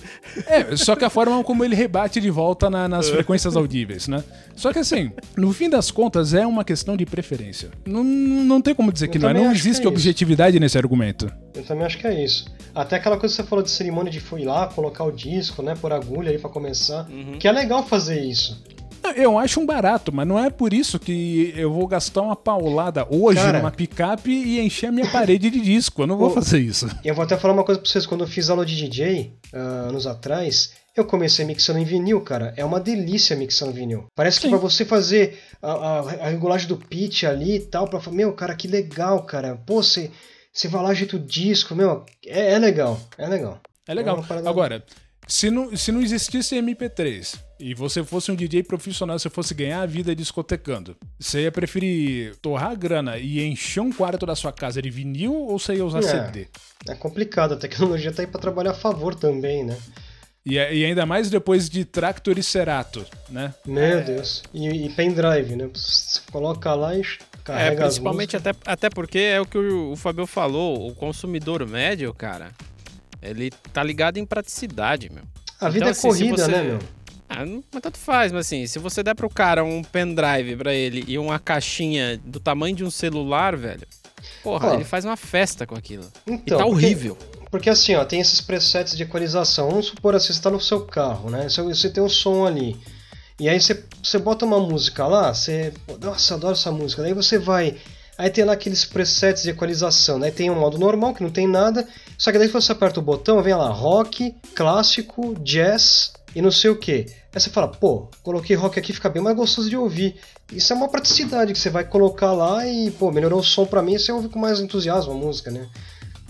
É, 0.46 0.76
só 0.76 0.94
que 0.94 1.06
a 1.06 1.08
forma 1.08 1.42
como 1.42 1.64
ele 1.64 1.74
rebate 1.74 2.20
de 2.20 2.28
volta 2.28 2.68
na- 2.68 2.86
nas 2.86 3.08
frequências 3.08 3.56
audíveis, 3.56 4.08
né? 4.08 4.22
Só 4.54 4.74
que 4.74 4.78
assim, 4.80 5.10
no 5.38 5.50
fim 5.54 5.70
das 5.70 5.90
contas, 5.90 6.34
é 6.34 6.46
uma 6.46 6.64
questão 6.64 6.98
de 6.98 7.06
preferência. 7.06 7.70
Não, 7.86 8.04
não 8.04 8.60
tem 8.60 8.74
como 8.74 8.92
dizer 8.92 9.08
que 9.08 9.18
não 9.18 9.30
é. 9.30 9.32
Não 9.32 9.50
existe 9.50 9.78
é 9.78 9.80
isso. 9.84 9.88
objetividade 9.88 10.60
nesse 10.60 10.76
argumento. 10.76 11.32
Eu 11.54 11.62
também 11.64 11.86
acho 11.86 11.96
que 11.96 12.06
é 12.06 12.22
isso. 12.22 12.44
Até 12.74 12.96
aquela 12.96 13.16
coisa 13.16 13.34
que 13.34 13.40
você 13.42 13.48
falou 13.48 13.64
de 13.64 13.70
cerimônia 13.70 14.12
de 14.12 14.20
fui 14.20 14.44
lá, 14.44 14.66
colocar 14.66 15.04
o 15.04 15.10
disco, 15.10 15.62
né? 15.62 15.74
Por 15.80 15.94
agulha 15.94 16.30
aí 16.30 16.36
pra 16.38 16.50
começar. 16.50 17.08
Uhum. 17.10 17.38
Que 17.38 17.48
é 17.48 17.52
legal 17.52 17.86
fazer 17.86 18.20
isso. 18.20 18.62
Eu 19.16 19.38
acho 19.38 19.60
um 19.60 19.66
barato, 19.66 20.12
mas 20.12 20.26
não 20.26 20.38
é 20.38 20.50
por 20.50 20.72
isso 20.72 20.98
que 20.98 21.52
eu 21.56 21.72
vou 21.72 21.86
gastar 21.86 22.22
uma 22.22 22.36
paulada 22.36 23.06
hoje 23.10 23.40
Cara. 23.40 23.58
numa 23.58 23.70
picape 23.70 24.30
e 24.30 24.60
encher 24.60 24.86
a 24.88 24.92
minha 24.92 25.08
parede 25.10 25.50
de 25.50 25.60
disco. 25.60 26.02
Eu 26.02 26.06
não 26.06 26.16
vou 26.18 26.30
fazer 26.30 26.58
isso. 26.60 26.88
Eu 27.04 27.14
vou 27.14 27.24
até 27.24 27.36
falar 27.36 27.54
uma 27.54 27.64
coisa 27.64 27.80
pra 27.80 27.90
vocês. 27.90 28.06
Quando 28.06 28.24
eu 28.24 28.28
fiz 28.28 28.50
aula 28.50 28.64
de 28.64 28.76
DJ, 28.76 29.32
ah, 29.52 29.86
anos 29.88 30.06
atrás, 30.06 30.72
eu 30.96 31.04
comecei 31.04 31.44
mixando 31.44 31.78
em 31.78 31.84
vinil, 31.84 32.20
cara. 32.20 32.52
É 32.56 32.64
uma 32.64 32.80
delícia 32.80 33.36
mixando 33.36 33.72
vinil. 33.72 34.06
Parece 34.14 34.40
que 34.40 34.46
Sim. 34.46 34.50
pra 34.50 34.58
você 34.58 34.84
fazer 34.84 35.38
a, 35.62 35.72
a- 35.72 35.98
a 36.00 36.28
regulagem 36.28 36.66
do 36.68 36.76
pitch 36.76 37.24
ali 37.24 37.56
e 37.56 37.60
tal, 37.60 37.86
pra 37.88 38.00
falar, 38.00 38.16
meu, 38.16 38.32
cara, 38.32 38.54
que 38.54 38.66
legal, 38.68 39.22
cara. 39.24 39.56
Pô, 39.66 39.82
você, 39.82 40.10
você 40.52 40.68
vai 40.68 40.82
lá, 40.82 40.90
ajeita 40.90 41.16
o 41.16 41.20
disco, 41.20 41.74
meu, 41.74 42.04
é, 42.26 42.52
é 42.54 42.58
legal, 42.58 43.00
é 43.16 43.26
legal. 43.28 43.60
É 43.86 43.94
legal. 43.94 44.24
É 44.30 44.48
Agora, 44.48 44.82
se 45.26 45.50
não, 45.50 45.74
se 45.76 45.90
não 45.92 46.00
existisse 46.02 46.56
MP3 46.56 47.38
e 47.60 47.74
você 47.74 48.04
fosse 48.04 48.30
um 48.30 48.34
DJ 48.36 48.62
profissional, 48.62 49.18
você 49.18 49.28
fosse 49.28 49.52
ganhar 49.54 49.82
a 49.82 49.86
vida 49.86 50.14
discotecando, 50.14 50.96
você 51.18 51.42
ia 51.42 51.52
preferir 51.52 52.36
torrar 52.36 52.70
a 52.70 52.74
grana 52.74 53.18
e 53.18 53.44
encher 53.44 53.80
um 53.80 53.92
quarto 53.92 54.24
da 54.24 54.34
sua 54.36 54.52
casa 54.52 54.80
de 54.80 54.90
vinil 54.90 55.34
ou 55.34 55.58
você 55.58 55.74
ia 55.74 55.84
usar 55.84 55.98
É. 55.98 56.02
CD? 56.02 56.46
É 56.88 56.94
complicado, 56.94 57.54
a 57.54 57.56
tecnologia 57.56 58.12
tá 58.12 58.22
aí 58.22 58.28
pra 58.28 58.40
trabalhar 58.40 58.70
a 58.70 58.74
favor 58.74 59.14
também, 59.14 59.64
né? 59.64 59.76
E, 60.46 60.54
e 60.54 60.84
ainda 60.84 61.04
mais 61.04 61.28
depois 61.28 61.68
de 61.68 61.84
Tractor 61.84 62.38
e 62.38 62.42
Cerato, 62.42 63.04
né? 63.28 63.52
Meu 63.66 64.02
Deus. 64.02 64.42
E, 64.54 64.86
e 64.86 64.88
pendrive, 64.90 65.56
né? 65.56 65.68
Você 65.74 66.20
coloca 66.32 66.72
lá 66.74 66.96
e 66.96 67.02
É, 67.48 67.74
principalmente 67.74 68.36
até, 68.36 68.52
até 68.64 68.88
porque 68.88 69.18
é 69.18 69.40
o 69.40 69.44
que 69.46 69.58
o, 69.58 69.92
o 69.92 69.96
Fabio 69.96 70.26
falou, 70.26 70.88
o 70.88 70.94
consumidor 70.94 71.66
médio, 71.68 72.14
cara, 72.14 72.52
ele 73.20 73.50
tá 73.72 73.82
ligado 73.82 74.16
em 74.16 74.24
praticidade, 74.24 75.10
meu. 75.12 75.24
A 75.60 75.68
vida 75.68 75.78
Então, 75.78 75.88
é 75.88 75.90
assim, 75.90 76.12
se 76.12 76.18
corrida, 76.20 76.44
você- 76.44 76.50
né, 76.50 76.62
meu? 76.62 76.78
Ah, 77.28 77.44
mas 77.72 77.82
tanto 77.82 77.98
faz, 77.98 78.32
mas 78.32 78.46
assim, 78.46 78.66
se 78.66 78.78
você 78.78 79.02
der 79.02 79.14
pro 79.14 79.28
cara 79.28 79.62
um 79.62 79.82
pendrive 79.82 80.56
pra 80.56 80.72
ele 80.72 81.04
e 81.06 81.18
uma 81.18 81.38
caixinha 81.38 82.18
do 82.24 82.40
tamanho 82.40 82.74
de 82.74 82.84
um 82.84 82.90
celular, 82.90 83.54
velho, 83.56 83.86
porra, 84.42 84.68
Ó. 84.70 84.74
ele 84.74 84.84
faz 84.84 85.04
uma 85.04 85.16
festa 85.16 85.66
com 85.66 85.74
aquilo. 85.74 86.04
Então, 86.26 86.36
e 86.36 86.38
tá 86.38 86.56
porque- 86.56 86.70
horrível. 86.70 87.18
Porque 87.50 87.70
assim, 87.70 87.94
ó, 87.94 88.04
tem 88.04 88.20
esses 88.20 88.40
presets 88.42 88.94
de 88.96 89.02
equalização. 89.04 89.70
Vamos 89.70 89.86
supor 89.86 90.14
assim, 90.14 90.32
você 90.34 90.40
tá 90.40 90.50
no 90.50 90.60
seu 90.60 90.82
carro, 90.82 91.30
né? 91.30 91.48
Você, 91.48 91.62
você 91.62 91.88
tem 91.88 92.02
um 92.02 92.08
som 92.08 92.44
ali. 92.46 92.76
E 93.40 93.48
aí 93.48 93.58
você, 93.58 93.82
você 94.02 94.18
bota 94.18 94.44
uma 94.44 94.58
música 94.60 95.06
lá, 95.06 95.32
você. 95.32 95.72
Nossa, 96.00 96.34
adoro 96.34 96.52
essa 96.52 96.70
música. 96.70 97.00
Daí 97.02 97.14
você 97.14 97.38
vai. 97.38 97.76
Aí 98.18 98.28
tem 98.28 98.44
lá 98.44 98.52
aqueles 98.52 98.84
presets 98.84 99.44
de 99.44 99.50
equalização, 99.50 100.18
né? 100.18 100.30
Tem 100.30 100.50
um 100.50 100.56
modo 100.60 100.76
normal, 100.76 101.14
que 101.14 101.22
não 101.22 101.30
tem 101.30 101.46
nada. 101.46 101.88
Só 102.18 102.30
que 102.32 102.38
daí 102.38 102.48
você 102.48 102.72
aperta 102.72 103.00
o 103.00 103.02
botão, 103.02 103.42
vem 103.42 103.54
lá 103.54 103.68
rock, 103.70 104.34
clássico, 104.54 105.34
jazz, 105.40 106.12
e 106.34 106.42
não 106.42 106.50
sei 106.50 106.68
o 106.68 106.76
que. 106.76 107.06
Aí 107.34 107.40
você 107.40 107.50
fala, 107.50 107.68
pô, 107.68 108.08
coloquei 108.22 108.56
rock 108.56 108.78
aqui, 108.78 108.92
fica 108.92 109.08
bem 109.08 109.22
mais 109.22 109.36
gostoso 109.36 109.68
de 109.68 109.76
ouvir. 109.76 110.16
Isso 110.52 110.72
é 110.72 110.76
uma 110.76 110.88
praticidade 110.88 111.52
que 111.52 111.58
você 111.58 111.68
vai 111.68 111.84
colocar 111.84 112.32
lá 112.32 112.66
e, 112.66 112.90
pô, 112.92 113.12
melhorou 113.12 113.40
o 113.40 113.44
som 113.44 113.66
pra 113.66 113.82
mim 113.82 113.94
e 113.94 113.98
você 113.98 114.10
ouve 114.10 114.28
com 114.28 114.38
mais 114.38 114.60
entusiasmo 114.60 115.12
a 115.12 115.16
música, 115.16 115.50
né? 115.50 115.68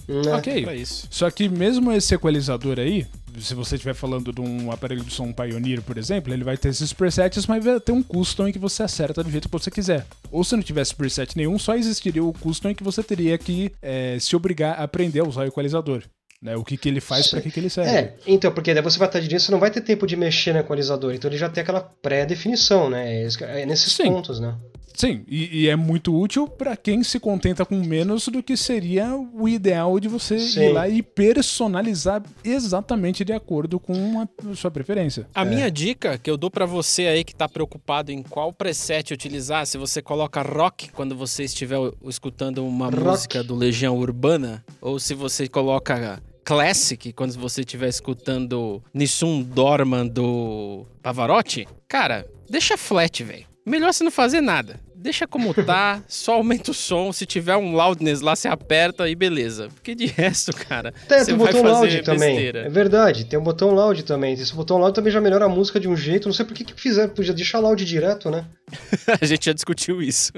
Né? 0.09 0.35
Ok. 0.35 0.87
Só 1.11 1.31
que 1.31 1.49
mesmo 1.51 1.93
esse 1.93 2.15
equalizador 2.15 2.79
aí, 2.81 3.07
se 3.39 3.55
você 3.55 3.75
estiver 3.75 3.95
falando 3.95 4.33
de 4.33 4.41
um 4.41 4.73
aparelho 4.73 5.05
de 5.05 5.13
som 5.13 5.31
Pioneer, 5.33 5.83
por 5.83 5.99
exemplo, 5.99 6.33
ele 6.33 6.43
vai 6.43 6.57
ter 6.57 6.71
esses 6.71 6.95
presets, 6.95 7.47
mas 7.47 7.63
vai 7.63 7.79
ter 7.79 7.93
um 7.93 8.03
custom 8.03 8.49
em 8.49 8.53
que 8.53 8.59
você 8.59 8.83
acerta 8.83 9.23
do 9.23 9.31
jeito 9.31 9.49
que 9.49 9.53
você 9.53 9.71
quiser. 9.71 10.07
Ou 10.31 10.43
se 10.43 10.57
não 10.57 10.63
tivesse 10.63 10.95
preset 10.95 11.37
nenhum, 11.37 11.59
só 11.59 11.75
existiria 11.75 12.25
o 12.25 12.33
custom 12.33 12.71
em 12.71 12.75
que 12.75 12.83
você 12.83 13.03
teria 13.03 13.37
que 13.37 13.71
é, 13.83 14.17
se 14.19 14.35
obrigar 14.35 14.81
a 14.81 14.85
aprender 14.85 15.21
a 15.21 15.25
usar 15.25 15.43
o 15.43 15.49
equalizador. 15.49 16.03
Né, 16.41 16.57
o 16.57 16.63
que, 16.63 16.77
que 16.77 16.89
ele 16.89 17.01
faz 17.01 17.27
para 17.27 17.41
que, 17.41 17.51
que 17.51 17.59
ele 17.59 17.69
serve. 17.69 17.91
É, 17.91 18.15
então, 18.25 18.53
porque 18.53 18.73
daí 18.73 18.83
você 18.83 18.97
vai 18.97 19.09
estar 19.09 19.19
dirigindo, 19.19 19.43
você 19.43 19.51
não 19.51 19.59
vai 19.59 19.73
ter 19.73 19.81
tempo 19.81 20.07
de 20.07 20.15
mexer 20.15 20.53
no 20.53 20.61
equalizador, 20.61 21.13
então 21.13 21.29
ele 21.29 21.37
já 21.37 21.49
tem 21.49 21.63
aquela 21.63 21.81
pré-definição, 21.81 22.89
né? 22.89 23.25
É, 23.25 23.63
é 23.63 23.67
nesses 23.67 23.93
Sim. 23.93 24.05
pontos, 24.05 24.39
né? 24.39 24.57
Sim, 24.99 25.25
e, 25.29 25.61
e 25.63 25.69
é 25.69 25.77
muito 25.77 26.13
útil 26.13 26.49
para 26.49 26.77
quem 26.77 27.05
se 27.05 27.21
contenta 27.21 27.65
com 27.65 27.77
menos 27.77 28.27
do 28.27 28.43
que 28.43 28.57
seria 28.57 29.15
o 29.15 29.49
ideal 29.49 30.01
de 30.01 30.09
você 30.09 30.41
Sim. 30.41 30.71
ir 30.71 30.73
lá 30.73 30.89
e 30.89 31.05
personalizar 31.05 32.21
exatamente 32.43 33.25
de 33.25 33.33
acordo 33.33 33.79
com 33.79 34.21
a 34.21 34.27
sua 34.57 34.73
preferência. 34.73 35.29
A 35.33 35.43
é. 35.43 35.45
minha 35.45 35.71
dica 35.71 36.19
que 36.19 36.29
eu 36.29 36.37
dou 36.37 36.51
para 36.51 36.67
você 36.67 37.07
aí 37.07 37.23
que 37.23 37.33
tá 37.33 37.49
preocupado 37.49 38.11
em 38.11 38.25
qual 38.25 38.53
preset 38.53 39.15
utilizar, 39.15 39.69
se 39.69 39.79
você 39.79 40.03
coloca 40.03 40.43
rock 40.43 40.91
quando 40.91 41.15
você 41.15 41.45
estiver 41.45 41.79
escutando 42.03 42.67
uma 42.67 42.87
rock. 42.87 43.01
música 43.01 43.45
do 43.45 43.55
Legião 43.55 43.97
Urbana, 43.97 44.65
ou 44.81 44.99
se 44.99 45.15
você 45.15 45.47
coloca 45.47 46.21
Classic, 46.49 47.13
quando 47.13 47.39
você 47.39 47.61
estiver 47.61 47.91
escutando 47.91 48.83
Nissun 48.95 49.43
Dorman 49.43 50.07
do 50.07 50.87
Pavarotti, 51.03 51.69
cara, 51.87 52.27
deixa 52.49 52.75
flat, 52.79 53.23
velho. 53.23 53.45
Melhor 53.67 53.93
você 53.93 54.03
não 54.03 54.11
fazer 54.11 54.41
nada 54.41 54.81
deixa 54.99 55.27
como 55.27 55.55
tá, 55.55 56.03
só 56.09 56.35
aumenta 56.35 56.71
o 56.71 56.75
som. 56.75 57.13
Se 57.13 57.25
tiver 57.25 57.57
um 57.57 57.75
loudness 57.75 58.21
lá, 58.21 58.35
você 58.35 58.49
aperta 58.49 59.09
e 59.09 59.15
beleza. 59.15 59.69
Porque 59.69 59.95
de 59.95 60.07
resto, 60.07 60.53
cara. 60.55 60.93
É, 61.09 61.25
tem 61.25 61.35
o 61.35 61.39
botão 61.39 61.63
loud 61.63 62.03
também. 62.03 62.49
É 62.49 62.69
verdade, 62.69 63.25
tem 63.25 63.39
o 63.39 63.43
botão 63.43 63.71
loud 63.71 64.03
também. 64.03 64.35
Esse 64.35 64.55
botão 64.55 64.79
loud 64.79 64.95
também 64.95 65.13
já 65.13 65.21
melhora 65.21 65.45
a 65.45 65.49
música 65.49 65.79
de 65.79 65.89
um 65.89 65.97
jeito. 65.97 66.29
Não 66.29 66.35
sei 66.35 66.45
por 66.45 66.55
que, 66.55 66.65
que 66.65 66.81
fizeram, 66.81 67.15
podia 67.15 67.33
deixar 67.33 67.61
loud 67.61 67.83
direto, 67.85 68.31
né? 68.31 68.45
a 69.21 69.25
gente 69.25 69.47
já 69.47 69.53
discutiu 69.53 70.03
isso. 70.03 70.33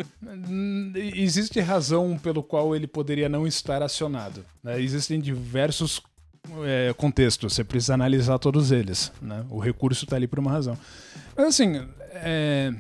Existe 1.14 1.58
razão 1.61 2.18
pelo 2.18 2.42
qual 2.42 2.76
ele 2.76 2.86
poderia 2.86 3.28
não 3.28 3.46
estar 3.46 3.82
acionado. 3.82 4.44
Né? 4.62 4.80
Existem 4.80 5.20
diversos 5.20 6.02
é, 6.64 6.92
contextos, 6.96 7.54
você 7.54 7.64
precisa 7.64 7.94
analisar 7.94 8.38
todos 8.38 8.70
eles. 8.70 9.12
Né? 9.20 9.44
O 9.50 9.58
recurso 9.58 10.04
está 10.04 10.16
ali 10.16 10.26
por 10.26 10.38
uma 10.38 10.50
razão. 10.50 10.78
Mas 11.36 11.46
assim, 11.46 11.86
é, 12.12 12.72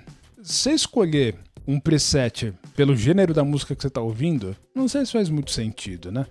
você 0.42 0.72
escolher 0.72 1.36
um 1.70 1.78
preset 1.78 2.52
pelo 2.74 2.96
gênero 2.96 3.32
da 3.32 3.44
música 3.44 3.74
que 3.74 3.82
você 3.82 3.88
está 3.88 4.00
ouvindo, 4.00 4.56
não 4.74 4.88
sei 4.88 5.06
se 5.06 5.12
faz 5.12 5.28
muito 5.28 5.50
sentido, 5.50 6.10
né? 6.10 6.26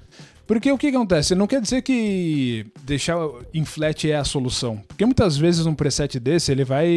Porque 0.50 0.72
o 0.72 0.80
que 0.80 0.88
acontece? 0.88 1.36
Não 1.36 1.46
quer 1.46 1.62
dizer 1.62 1.84
que 1.84 2.66
deixar 2.82 3.20
em 3.54 3.64
flat 3.64 4.10
é 4.10 4.16
a 4.16 4.24
solução. 4.24 4.82
Porque 4.88 5.06
muitas 5.06 5.38
vezes 5.38 5.68
um 5.68 5.76
preset 5.76 6.20
desse 6.20 6.52
ele 6.52 6.64
vai 6.64 6.88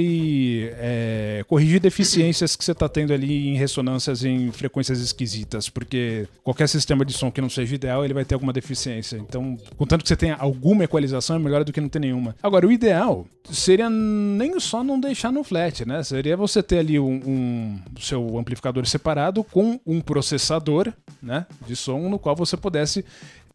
é, 0.79 1.45
corrigir 1.47 1.79
deficiências 1.79 2.57
que 2.57 2.65
você 2.65 2.73
está 2.73 2.89
tendo 2.89 3.13
ali 3.13 3.49
em 3.49 3.55
ressonâncias 3.55 4.25
em 4.25 4.51
frequências 4.51 5.01
esquisitas. 5.01 5.69
Porque 5.69 6.27
qualquer 6.43 6.67
sistema 6.67 7.05
de 7.05 7.13
som 7.13 7.31
que 7.31 7.43
não 7.43 7.51
seja 7.51 7.75
ideal 7.75 8.03
ele 8.03 8.15
vai 8.15 8.25
ter 8.25 8.33
alguma 8.33 8.55
deficiência. 8.55 9.19
Então, 9.19 9.59
contanto 9.77 10.01
que 10.01 10.09
você 10.09 10.17
tenha 10.17 10.37
alguma 10.37 10.85
equalização, 10.85 11.37
é 11.37 11.39
melhor 11.39 11.63
do 11.63 11.75
que 11.75 11.81
não 11.83 11.91
ter 11.91 11.99
nenhuma. 11.99 12.35
Agora, 12.43 12.67
o 12.67 12.73
ideal 12.73 13.27
seria 13.51 13.91
nem 13.91 14.59
só 14.61 14.85
não 14.85 14.99
deixar 14.99 15.33
no 15.33 15.43
flat, 15.43 15.85
né? 15.85 16.03
Seria 16.03 16.37
você 16.37 16.63
ter 16.63 16.79
ali 16.79 16.99
um, 16.99 17.21
um 17.27 17.81
seu 18.01 18.39
amplificador 18.39 18.87
separado 18.87 19.43
com 19.43 19.81
um 19.87 20.01
processador 20.01 20.93
né, 21.23 21.47
de 21.67 21.75
som 21.77 22.09
no 22.09 22.19
qual 22.19 22.37
você 22.37 22.57
pudesse 22.57 23.05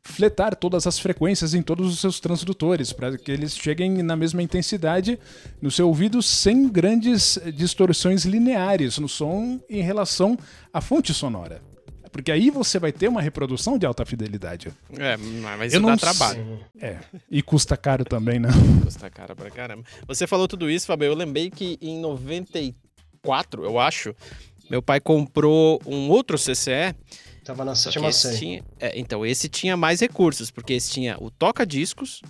fletar 0.04 0.56
todas 0.56 0.88
as 0.88 0.98
frequências 0.98 1.54
em 1.54 1.62
todos 1.62 1.92
os 1.92 2.00
seus 2.00 2.20
transdutores, 2.20 2.94
para 2.94 3.18
que 3.18 3.30
eles 3.30 3.58
cheguem 3.58 4.02
na 4.02 4.16
mesma 4.16 4.42
intensidade 4.42 5.20
no 5.62 5.70
seu 5.70 5.88
ouvido 5.88 6.22
sem 6.22 6.70
grandes 6.70 7.38
distorções 7.54 8.24
lineares 8.24 8.98
no 8.98 9.10
som 9.10 9.60
em 9.70 9.82
relação 9.82 10.38
à 10.74 10.80
fonte 10.80 11.14
sonora. 11.14 11.62
Porque 12.18 12.32
aí 12.32 12.50
você 12.50 12.80
vai 12.80 12.92
ter 12.92 13.08
uma 13.08 13.22
reprodução 13.22 13.78
de 13.78 13.86
alta 13.86 14.04
fidelidade. 14.04 14.74
É, 14.98 15.16
mas 15.18 15.68
isso 15.68 15.78
Eu 15.78 15.82
dá 15.82 15.90
não 15.90 15.98
trabalho. 15.98 16.60
É. 16.82 16.98
E 17.30 17.44
custa 17.44 17.78
caro 17.78 18.04
também, 18.04 18.40
né? 18.40 18.50
Custa 18.84 19.08
caro 19.10 19.36
pra 19.36 19.52
caramba. 19.52 19.84
Você 20.08 20.26
falou 20.26 20.48
tudo 20.48 20.68
isso, 20.68 20.88
Fabio. 20.88 21.06
Eu 21.06 21.14
lembrei 21.14 21.52
que 21.52 21.78
em 21.80 22.00
94, 22.00 23.64
eu 23.64 23.78
acho, 23.80 24.16
meu 24.68 24.82
pai 24.82 25.00
comprou 25.00 25.80
um 25.86 26.10
outro 26.10 26.38
CCE 26.38 26.96
Tava 27.46 27.64
na 27.64 27.76
sétima 27.76 28.12
série. 28.12 28.38
Tinha, 28.38 28.64
é, 28.80 29.00
então, 29.00 29.26
esse 29.26 29.48
tinha 29.48 29.78
mais 29.78 30.02
recursos, 30.02 30.50
porque 30.50 30.74
esse 30.74 30.90
tinha 30.90 31.16
o 31.22 31.30
toca-discos, 31.30 32.22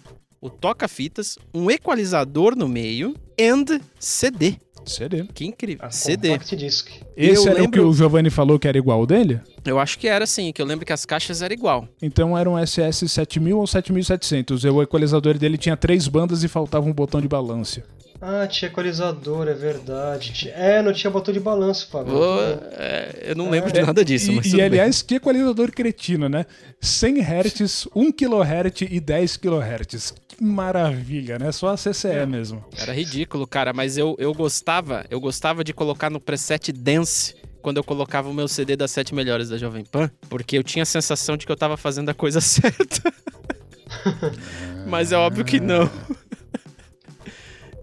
o 0.42 0.50
toca-fitas, 0.50 1.40
um 1.54 1.72
equalizador 1.72 2.56
no 2.56 2.68
meio 2.68 3.16
e 3.38 3.82
CD. 3.98 4.58
CD. 4.90 5.26
Que 5.34 5.46
incrível. 5.46 5.86
A 5.86 5.92
CD. 5.92 6.38
Disc. 6.38 6.90
Esse 7.16 7.48
eu 7.48 7.52
era 7.52 7.62
lembro... 7.62 7.70
o 7.70 7.72
que 7.72 7.80
o 7.80 7.94
Giovanni 7.94 8.30
falou 8.30 8.58
que 8.58 8.68
era 8.68 8.78
igual 8.78 9.06
dele? 9.06 9.40
Eu 9.66 9.80
acho 9.80 10.00
que 10.00 10.08
era 10.08 10.26
sim, 10.26 10.52
que 10.52 10.62
eu 10.62 10.66
lembro 10.66 10.86
que 10.86 10.94
as 10.94 11.06
caixas 11.06 11.42
eram 11.42 11.54
igual. 11.54 11.88
Então 12.02 12.38
era 12.38 12.50
um 12.50 12.58
SS 12.66 13.08
7000 13.08 13.58
ou 13.58 13.68
7700. 13.68 14.64
O 14.64 14.82
equalizador 14.82 15.38
dele 15.38 15.58
tinha 15.58 15.76
três 15.76 16.08
bandas 16.08 16.44
e 16.44 16.48
faltava 16.48 16.88
um 16.88 16.94
botão 16.94 17.22
de 17.22 17.28
balanço. 17.28 17.82
Ah, 18.20 18.48
tinha 18.48 18.70
equalizador, 18.70 19.48
é 19.48 19.54
verdade. 19.54 20.52
É, 20.56 20.82
não 20.82 20.92
tinha 20.92 21.12
botão 21.12 21.32
de 21.32 21.40
balanço, 21.40 21.88
Fábio. 21.90 22.16
Oh, 22.16 22.40
é, 22.72 23.26
eu 23.28 23.36
não 23.36 23.50
lembro 23.50 23.70
é, 23.70 23.74
de 23.74 23.82
nada 23.82 24.04
disso. 24.04 24.32
E, 24.32 24.56
e 24.56 24.62
aliás, 24.62 25.04
que 25.04 25.16
equalizador 25.16 25.72
cretino, 25.72 26.28
né? 26.28 26.46
100 26.82 27.22
Hz, 27.22 27.88
1 27.96 28.12
kHz 28.12 28.88
e 28.90 29.00
10 29.00 29.38
kHz. 29.38 30.16
Que 30.38 30.44
maravilha, 30.44 31.40
né? 31.40 31.52
Só 31.52 31.70
a 31.70 31.76
CCE 31.76 32.10
é. 32.10 32.26
mesmo. 32.26 32.64
Era 32.78 32.94
ridículo, 32.94 33.48
cara, 33.48 33.74
mas 33.74 33.98
eu, 33.98 34.16
eu 34.20 34.34
gostava, 34.34 35.04
eu 35.10 35.20
gostava 35.20 35.64
de 35.64 35.74
colocar 35.74 36.12
no 36.12 36.20
preset 36.20 36.72
Dance 36.72 37.36
quando 37.62 37.78
eu 37.78 37.84
colocava 37.84 38.30
o 38.30 38.34
meu 38.34 38.48
CD 38.48 38.76
das 38.76 38.92
sete 38.92 39.16
melhores 39.16 39.50
da 39.50 39.58
Jovem 39.58 39.84
Pan, 39.84 40.12
porque 40.30 40.58
eu 40.58 40.64
tinha 40.64 40.84
a 40.84 40.86
sensação 40.86 41.36
de 41.36 41.46
que 41.46 41.52
eu 41.52 41.56
tava 41.58 41.76
fazendo 41.76 42.10
a 42.10 42.14
coisa 42.14 42.40
certa. 42.42 43.12
mas 44.88 45.12
é 45.12 45.18
óbvio 45.18 45.44
que 45.44 45.60
não. 45.60 45.90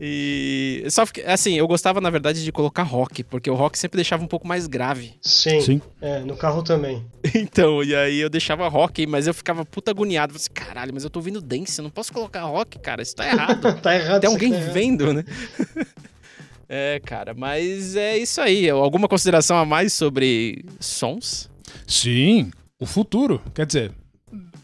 E 0.00 0.84
só 0.88 1.04
assim, 1.26 1.54
eu 1.56 1.66
gostava 1.68 2.00
na 2.00 2.10
verdade 2.10 2.42
de 2.42 2.50
colocar 2.50 2.82
rock, 2.82 3.22
porque 3.22 3.48
o 3.48 3.54
rock 3.54 3.78
sempre 3.78 3.96
deixava 3.96 4.24
um 4.24 4.26
pouco 4.26 4.46
mais 4.46 4.66
grave. 4.66 5.14
Sim. 5.22 5.60
Sim. 5.60 5.82
É, 6.00 6.20
no 6.20 6.36
carro 6.36 6.62
também. 6.62 7.04
então, 7.34 7.82
e 7.82 7.94
aí 7.94 8.20
eu 8.20 8.28
deixava 8.28 8.68
rock, 8.68 9.06
mas 9.06 9.26
eu 9.26 9.34
ficava 9.34 9.64
puta 9.64 9.90
agoniado. 9.90 10.32
Falei 10.32 10.42
assim, 10.42 10.52
caralho, 10.52 10.92
mas 10.92 11.04
eu 11.04 11.10
tô 11.10 11.20
ouvindo 11.20 11.40
dance, 11.40 11.78
eu 11.78 11.84
não 11.84 11.90
posso 11.90 12.12
colocar 12.12 12.42
rock, 12.42 12.78
cara, 12.78 13.02
isso 13.02 13.14
tá 13.14 13.26
errado. 13.26 13.60
tá 13.80 13.94
errado. 13.94 14.20
Tem 14.20 14.30
alguém 14.30 14.52
tá 14.52 14.58
vendo, 14.58 15.12
né? 15.12 15.24
é, 16.68 17.00
cara, 17.04 17.32
mas 17.32 17.94
é 17.94 18.18
isso 18.18 18.40
aí. 18.40 18.68
Alguma 18.68 19.06
consideração 19.06 19.56
a 19.56 19.64
mais 19.64 19.92
sobre 19.92 20.64
sons? 20.80 21.48
Sim, 21.86 22.50
o 22.80 22.86
futuro. 22.86 23.40
Quer 23.54 23.66
dizer, 23.66 23.92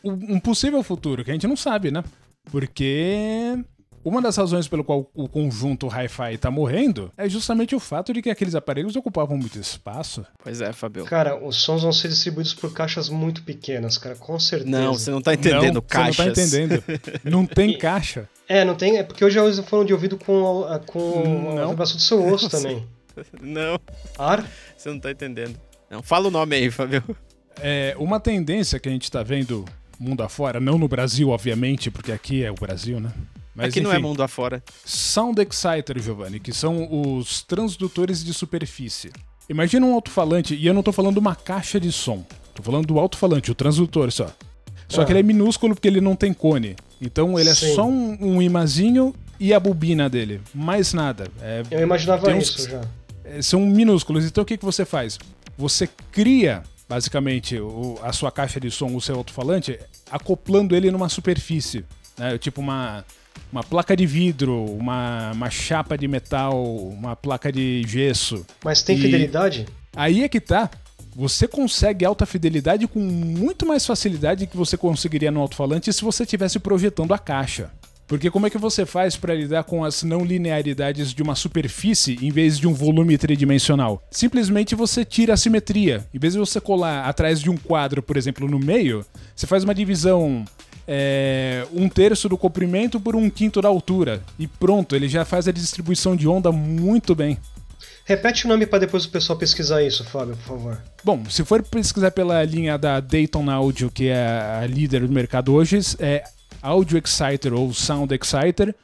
um 0.03 0.41
possível 0.41 0.83
futuro 0.83 1.24
que 1.24 1.31
a 1.31 1.35
gente 1.35 1.47
não 1.47 1.57
sabe, 1.57 1.91
né? 1.91 2.03
Porque 2.51 3.57
uma 4.05 4.22
das 4.22 4.36
razões 4.36 4.66
pelo 4.66 4.82
qual 4.82 5.11
o 5.14 5.28
conjunto 5.28 5.86
Hi-Fi 5.86 6.38
tá 6.38 6.51
morrendo 6.51 7.12
é 7.16 7.28
justamente 7.28 7.74
o 7.74 7.80
fato 7.80 8.12
de 8.12 8.22
que 8.22 8.30
aqueles 8.30 8.55
aparelhos 8.55 8.96
ocupavam 8.96 9.36
muito 9.36 9.59
espaço. 9.59 10.24
Pois 10.42 10.61
é, 10.61 10.72
Fabio. 10.72 11.05
Cara, 11.05 11.36
os 11.36 11.57
sons 11.57 11.82
vão 11.82 11.92
ser 11.92 12.09
distribuídos 12.09 12.55
por 12.55 12.72
caixas 12.72 13.09
muito 13.09 13.42
pequenas, 13.42 13.98
cara, 13.98 14.16
com 14.16 14.38
certeza. 14.38 14.70
Não, 14.70 14.94
você 14.94 15.11
não 15.11 15.20
tá 15.20 15.34
entendendo 15.34 15.74
não, 15.74 15.82
caixas. 15.82 16.16
Você 16.16 16.24
não 16.24 16.34
tá 16.34 16.42
entendendo. 16.42 16.84
Não 17.24 17.46
tem 17.46 17.76
caixa. 17.76 18.28
É, 18.48 18.64
não 18.64 18.74
tem. 18.74 18.98
É 18.98 19.03
porque 19.03 19.24
hoje 19.24 19.38
eu 19.38 19.62
fone 19.64 19.86
de 19.86 19.92
ouvido 19.92 20.16
com, 20.16 20.64
a, 20.64 20.78
com 20.78 21.55
não. 21.55 21.64
a 21.64 21.66
vibração 21.68 21.96
do 21.96 22.03
seu 22.03 22.26
osso 22.26 22.48
também. 22.48 22.86
Não. 23.42 23.78
Ar? 24.16 24.48
Você 24.76 24.88
não 24.88 24.98
tá 24.98 25.11
entendendo. 25.11 25.61
Não, 25.90 26.01
fala 26.01 26.28
o 26.28 26.30
nome 26.30 26.55
aí, 26.55 26.70
Fabio. 26.70 27.03
É, 27.61 27.94
uma 27.98 28.20
tendência 28.20 28.78
que 28.78 28.88
a 28.88 28.92
gente 28.92 29.11
tá 29.11 29.22
vendo 29.22 29.64
mundo 29.98 30.22
afora, 30.22 30.59
não 30.59 30.78
no 30.78 30.88
Brasil, 30.88 31.28
obviamente, 31.28 31.90
porque 31.90 32.12
aqui 32.12 32.42
é 32.42 32.51
o 32.51 32.55
Brasil, 32.55 32.98
né? 32.98 33.12
Mas, 33.55 33.70
Aqui 33.70 33.80
enfim, 33.80 33.88
não 33.88 33.92
é 33.92 33.98
mundo 33.98 34.22
afora. 34.22 34.62
Sound 34.84 35.40
Exciter, 35.40 36.01
Giovanni, 36.01 36.38
que 36.38 36.53
são 36.53 36.88
os 36.90 37.42
transdutores 37.42 38.24
de 38.24 38.32
superfície. 38.32 39.11
Imagina 39.48 39.84
um 39.84 39.94
alto-falante, 39.94 40.55
e 40.55 40.66
eu 40.66 40.72
não 40.72 40.82
tô 40.82 40.92
falando 40.92 41.18
uma 41.18 41.34
caixa 41.34 41.80
de 41.80 41.90
som. 41.90 42.24
Tô 42.55 42.62
falando 42.62 42.86
do 42.86 42.98
alto-falante, 42.98 43.51
o 43.51 43.55
transdutor 43.55 44.12
só. 44.12 44.32
Só 44.88 45.03
ah. 45.03 45.05
que 45.05 45.12
ele 45.12 45.20
é 45.20 45.22
minúsculo 45.22 45.74
porque 45.74 45.88
ele 45.88 46.01
não 46.01 46.14
tem 46.14 46.32
cone. 46.32 46.76
Então 47.01 47.38
ele 47.38 47.48
é 47.48 47.55
Sim. 47.55 47.74
só 47.74 47.86
um, 47.86 48.16
um 48.20 48.42
imazinho 48.42 49.14
e 49.38 49.55
a 49.55 49.59
bobina 49.61 50.09
dele. 50.09 50.40
Mais 50.55 50.92
nada. 50.92 51.28
É, 51.40 51.62
eu 51.70 51.80
imaginava 51.80 52.28
uns, 52.30 52.48
isso 52.48 52.68
já. 52.68 52.82
É, 53.24 53.40
são 53.40 53.61
minúsculos. 53.61 54.24
Então 54.24 54.42
o 54.42 54.44
que, 54.44 54.57
que 54.57 54.64
você 54.64 54.84
faz? 54.84 55.18
Você 55.57 55.88
cria, 56.12 56.62
basicamente, 56.88 57.59
o, 57.59 57.98
a 58.03 58.12
sua 58.12 58.30
caixa 58.30 58.61
de 58.61 58.70
som, 58.70 58.94
o 58.94 59.01
seu 59.01 59.16
alto-falante, 59.16 59.78
acoplando 60.11 60.76
ele 60.76 60.90
numa 60.90 61.09
superfície. 61.09 61.84
Né? 62.18 62.36
Tipo 62.38 62.61
uma 62.61 63.05
uma 63.53 63.62
placa 63.64 63.97
de 63.97 64.07
vidro, 64.07 64.64
uma, 64.64 65.33
uma 65.33 65.51
chapa 65.51 65.97
de 65.99 66.07
metal, 66.07 66.64
uma 66.64 67.16
placa 67.16 67.51
de 67.51 67.83
gesso. 67.87 68.47
Mas 68.64 68.83
tem 68.83 68.97
E- 68.97 69.01
fidelidade? 69.01 69.66
Aí 69.95 70.22
é 70.22 70.28
que 70.28 70.41
tá. 70.41 70.70
Você 71.16 71.49
consegue 71.49 72.05
alta 72.05 72.24
fidelidade 72.24 72.87
com 72.87 73.01
muito 73.01 73.66
mais 73.66 73.85
facilidade 73.85 74.47
que 74.47 74.57
você 74.57 74.76
conseguiria 74.76 75.31
no 75.31 75.41
alto-falante 75.41 75.93
se 75.93 76.03
você 76.05 76.22
estivesse 76.22 76.61
projetando 76.61 77.12
a 77.12 77.18
caixa. 77.18 77.70
Porque 78.07 78.31
como 78.31 78.47
é 78.47 78.51
que 78.51 78.59
você 78.59 78.85
faz 78.87 79.16
para 79.16 79.35
lidar 79.35 79.62
com 79.64 79.85
as 79.85 80.03
não 80.03 80.24
linearidades 80.24 81.12
de 81.14 81.22
uma 81.22 81.35
superfície 81.37 82.18
em 82.22 82.31
vez 82.31 82.59
de 82.59 82.66
um 82.66 82.74
volume 82.74 83.16
tridimensional? 83.16 84.03
Simplesmente 84.11 84.74
você 84.74 85.05
tira 85.05 85.35
a 85.35 85.37
simetria. 85.37 86.05
Em 86.14 86.18
vez 86.18 86.33
de 86.35 86.39
você 86.41 86.61
colar 86.61 87.05
atrás 87.09 87.41
de 87.41 87.51
um 87.51 87.57
quadro, 87.57 88.03
por 88.03 88.16
exemplo, 88.16 88.49
no 88.49 88.59
meio, 88.59 89.05
você 89.35 89.47
faz 89.47 89.62
uma 89.64 89.74
divisão 89.74 90.45
é, 90.93 91.64
um 91.72 91.88
terço 91.88 92.28
do 92.28 92.36
comprimento 92.36 92.99
por 92.99 93.14
um 93.14 93.30
quinto 93.30 93.62
da 93.62 93.68
altura. 93.68 94.24
E 94.36 94.49
pronto, 94.49 94.97
ele 94.97 95.09
já 95.09 95.24
faz 95.24 95.47
a 95.47 95.53
distribuição 95.53 96.16
de 96.16 96.26
onda 96.26 96.51
muito 96.51 97.14
bem. 97.14 97.38
Repete 98.05 98.45
o 98.45 98.49
nome 98.49 98.66
para 98.66 98.80
depois 98.80 99.05
o 99.05 99.09
pessoal 99.11 99.38
pesquisar 99.38 99.84
isso, 99.84 100.03
Fábio, 100.03 100.34
por 100.38 100.43
favor. 100.59 100.82
Bom, 101.05 101.24
se 101.30 101.45
for 101.45 101.62
pesquisar 101.62 102.11
pela 102.11 102.43
linha 102.43 102.76
da 102.76 102.99
Dayton 102.99 103.49
Audio, 103.49 103.88
que 103.88 104.09
é 104.09 104.16
a 104.61 104.66
líder 104.66 105.07
do 105.07 105.12
mercado 105.12 105.55
hoje, 105.55 105.78
é 106.01 106.24
Audio 106.61 106.99
Exciter 106.99 107.55
ou 107.55 107.72
Sound 107.72 108.12
Exciter, 108.12 108.74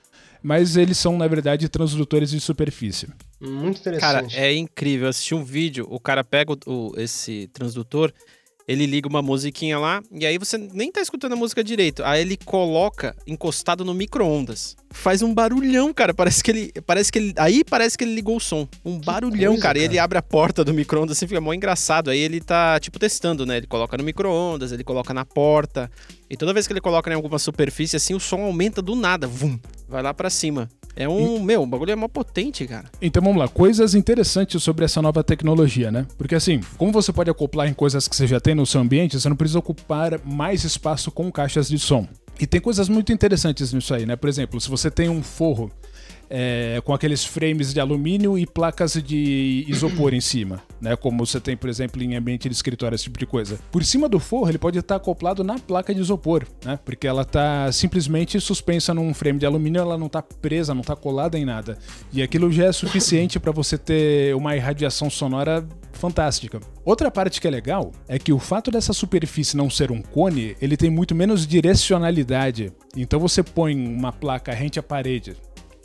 mas 0.40 0.76
eles 0.76 0.96
são, 0.96 1.18
na 1.18 1.26
verdade, 1.26 1.68
transdutores 1.68 2.30
de 2.30 2.38
superfície. 2.38 3.08
Muito 3.40 3.80
Cara, 3.98 4.18
interessante. 4.20 4.38
é 4.38 4.54
incrível. 4.54 5.06
Eu 5.06 5.10
assisti 5.10 5.34
um 5.34 5.42
vídeo, 5.42 5.88
o 5.90 5.98
cara 5.98 6.22
pega 6.22 6.56
o- 6.64 6.92
esse 6.96 7.48
transdutor, 7.52 8.12
ele 8.66 8.86
liga 8.86 9.08
uma 9.08 9.22
musiquinha 9.22 9.78
lá, 9.78 10.02
e 10.10 10.26
aí 10.26 10.38
você 10.38 10.58
nem 10.58 10.90
tá 10.90 11.00
escutando 11.00 11.34
a 11.34 11.36
música 11.36 11.62
direito. 11.62 12.04
Aí 12.04 12.20
ele 12.20 12.36
coloca 12.36 13.16
encostado 13.26 13.84
no 13.84 13.94
micro-ondas. 13.94 14.76
Faz 14.90 15.22
um 15.22 15.32
barulhão, 15.34 15.92
cara. 15.92 16.14
Parece 16.14 16.42
que 16.42 16.50
ele. 16.50 16.72
Parece 16.86 17.12
que 17.12 17.18
ele. 17.18 17.34
Aí 17.36 17.62
parece 17.64 17.98
que 17.98 18.04
ele 18.04 18.14
ligou 18.14 18.36
o 18.36 18.40
som. 18.40 18.66
Um 18.84 18.98
barulhão, 18.98 19.52
coisa, 19.52 19.62
cara. 19.62 19.78
E 19.78 19.82
cara. 19.82 19.92
ele 19.92 19.98
abre 19.98 20.18
a 20.18 20.22
porta 20.22 20.64
do 20.64 20.72
micro-ondas 20.72 21.16
assim, 21.16 21.26
fica 21.26 21.40
mó 21.40 21.52
engraçado. 21.52 22.10
Aí 22.10 22.18
ele 22.18 22.40
tá, 22.40 22.78
tipo, 22.80 22.98
testando, 22.98 23.44
né? 23.44 23.58
Ele 23.58 23.66
coloca 23.66 23.96
no 23.96 24.04
micro-ondas, 24.04 24.72
ele 24.72 24.84
coloca 24.84 25.12
na 25.12 25.24
porta. 25.24 25.90
E 26.30 26.36
toda 26.36 26.52
vez 26.52 26.66
que 26.66 26.72
ele 26.72 26.80
coloca 26.80 27.10
em 27.10 27.14
alguma 27.14 27.38
superfície, 27.38 27.96
assim, 27.96 28.14
o 28.14 28.20
som 28.20 28.40
aumenta 28.42 28.80
do 28.80 28.94
nada. 28.94 29.26
Vum! 29.26 29.58
Vai 29.88 30.02
lá 30.02 30.12
pra 30.12 30.30
cima. 30.30 30.68
É 30.96 31.06
um. 31.06 31.42
Meu, 31.42 31.62
o 31.62 31.66
bagulho 31.66 31.92
é 31.92 31.96
mó 31.96 32.08
potente, 32.08 32.66
cara. 32.66 32.90
Então 33.02 33.22
vamos 33.22 33.38
lá, 33.38 33.46
coisas 33.46 33.94
interessantes 33.94 34.62
sobre 34.62 34.86
essa 34.86 35.02
nova 35.02 35.22
tecnologia, 35.22 35.92
né? 35.92 36.06
Porque 36.16 36.34
assim, 36.34 36.60
como 36.78 36.90
você 36.90 37.12
pode 37.12 37.30
acoplar 37.30 37.68
em 37.68 37.74
coisas 37.74 38.08
que 38.08 38.16
você 38.16 38.26
já 38.26 38.40
tem 38.40 38.54
no 38.54 38.64
seu 38.64 38.80
ambiente, 38.80 39.20
você 39.20 39.28
não 39.28 39.36
precisa 39.36 39.58
ocupar 39.58 40.18
mais 40.24 40.64
espaço 40.64 41.10
com 41.10 41.30
caixas 41.30 41.68
de 41.68 41.78
som. 41.78 42.08
E 42.38 42.46
tem 42.46 42.60
coisas 42.60 42.88
muito 42.88 43.12
interessantes 43.12 43.72
nisso 43.72 43.94
aí, 43.94 44.04
né? 44.04 44.16
Por 44.16 44.28
exemplo, 44.28 44.60
se 44.60 44.68
você 44.68 44.90
tem 44.90 45.08
um 45.08 45.22
forro 45.22 45.70
é, 46.28 46.80
com 46.84 46.92
aqueles 46.92 47.24
frames 47.24 47.72
de 47.72 47.80
alumínio 47.80 48.38
e 48.38 48.46
placas 48.46 48.94
de 48.94 49.64
isopor 49.68 50.14
em 50.14 50.20
cima, 50.20 50.62
né? 50.80 50.96
Como 50.96 51.24
você 51.24 51.40
tem, 51.40 51.56
por 51.56 51.68
exemplo, 51.68 52.02
em 52.02 52.16
ambiente 52.16 52.48
de 52.48 52.54
escritório, 52.54 52.94
esse 52.94 53.04
tipo 53.04 53.18
de 53.18 53.26
coisa. 53.26 53.58
Por 53.70 53.84
cima 53.84 54.08
do 54.08 54.18
forro, 54.18 54.48
ele 54.48 54.58
pode 54.58 54.78
estar 54.78 54.96
acoplado 54.96 55.44
na 55.44 55.58
placa 55.58 55.94
de 55.94 56.00
isopor, 56.00 56.46
né? 56.64 56.78
Porque 56.84 57.06
ela 57.06 57.22
está 57.22 57.70
simplesmente 57.72 58.40
suspensa 58.40 58.92
num 58.92 59.12
frame 59.14 59.38
de 59.38 59.46
alumínio, 59.46 59.80
ela 59.80 59.98
não 59.98 60.06
está 60.06 60.22
presa, 60.22 60.74
não 60.74 60.80
está 60.80 60.96
colada 60.96 61.38
em 61.38 61.44
nada. 61.44 61.78
E 62.12 62.22
aquilo 62.22 62.50
já 62.50 62.66
é 62.66 62.72
suficiente 62.72 63.38
para 63.38 63.52
você 63.52 63.78
ter 63.78 64.34
uma 64.34 64.56
irradiação 64.56 65.08
sonora 65.10 65.66
fantástica. 65.92 66.60
Outra 66.84 67.10
parte 67.10 67.40
que 67.40 67.48
é 67.48 67.50
legal 67.50 67.92
é 68.06 68.18
que 68.18 68.32
o 68.32 68.38
fato 68.38 68.70
dessa 68.70 68.92
superfície 68.92 69.56
não 69.56 69.68
ser 69.68 69.90
um 69.90 70.02
cone, 70.02 70.56
ele 70.60 70.76
tem 70.76 70.90
muito 70.90 71.14
menos 71.14 71.46
direcionalidade. 71.46 72.72
Então 72.96 73.18
você 73.18 73.42
põe 73.42 73.74
uma 73.74 74.12
placa 74.12 74.52
rente 74.52 74.78
à 74.78 74.82
parede, 74.82 75.36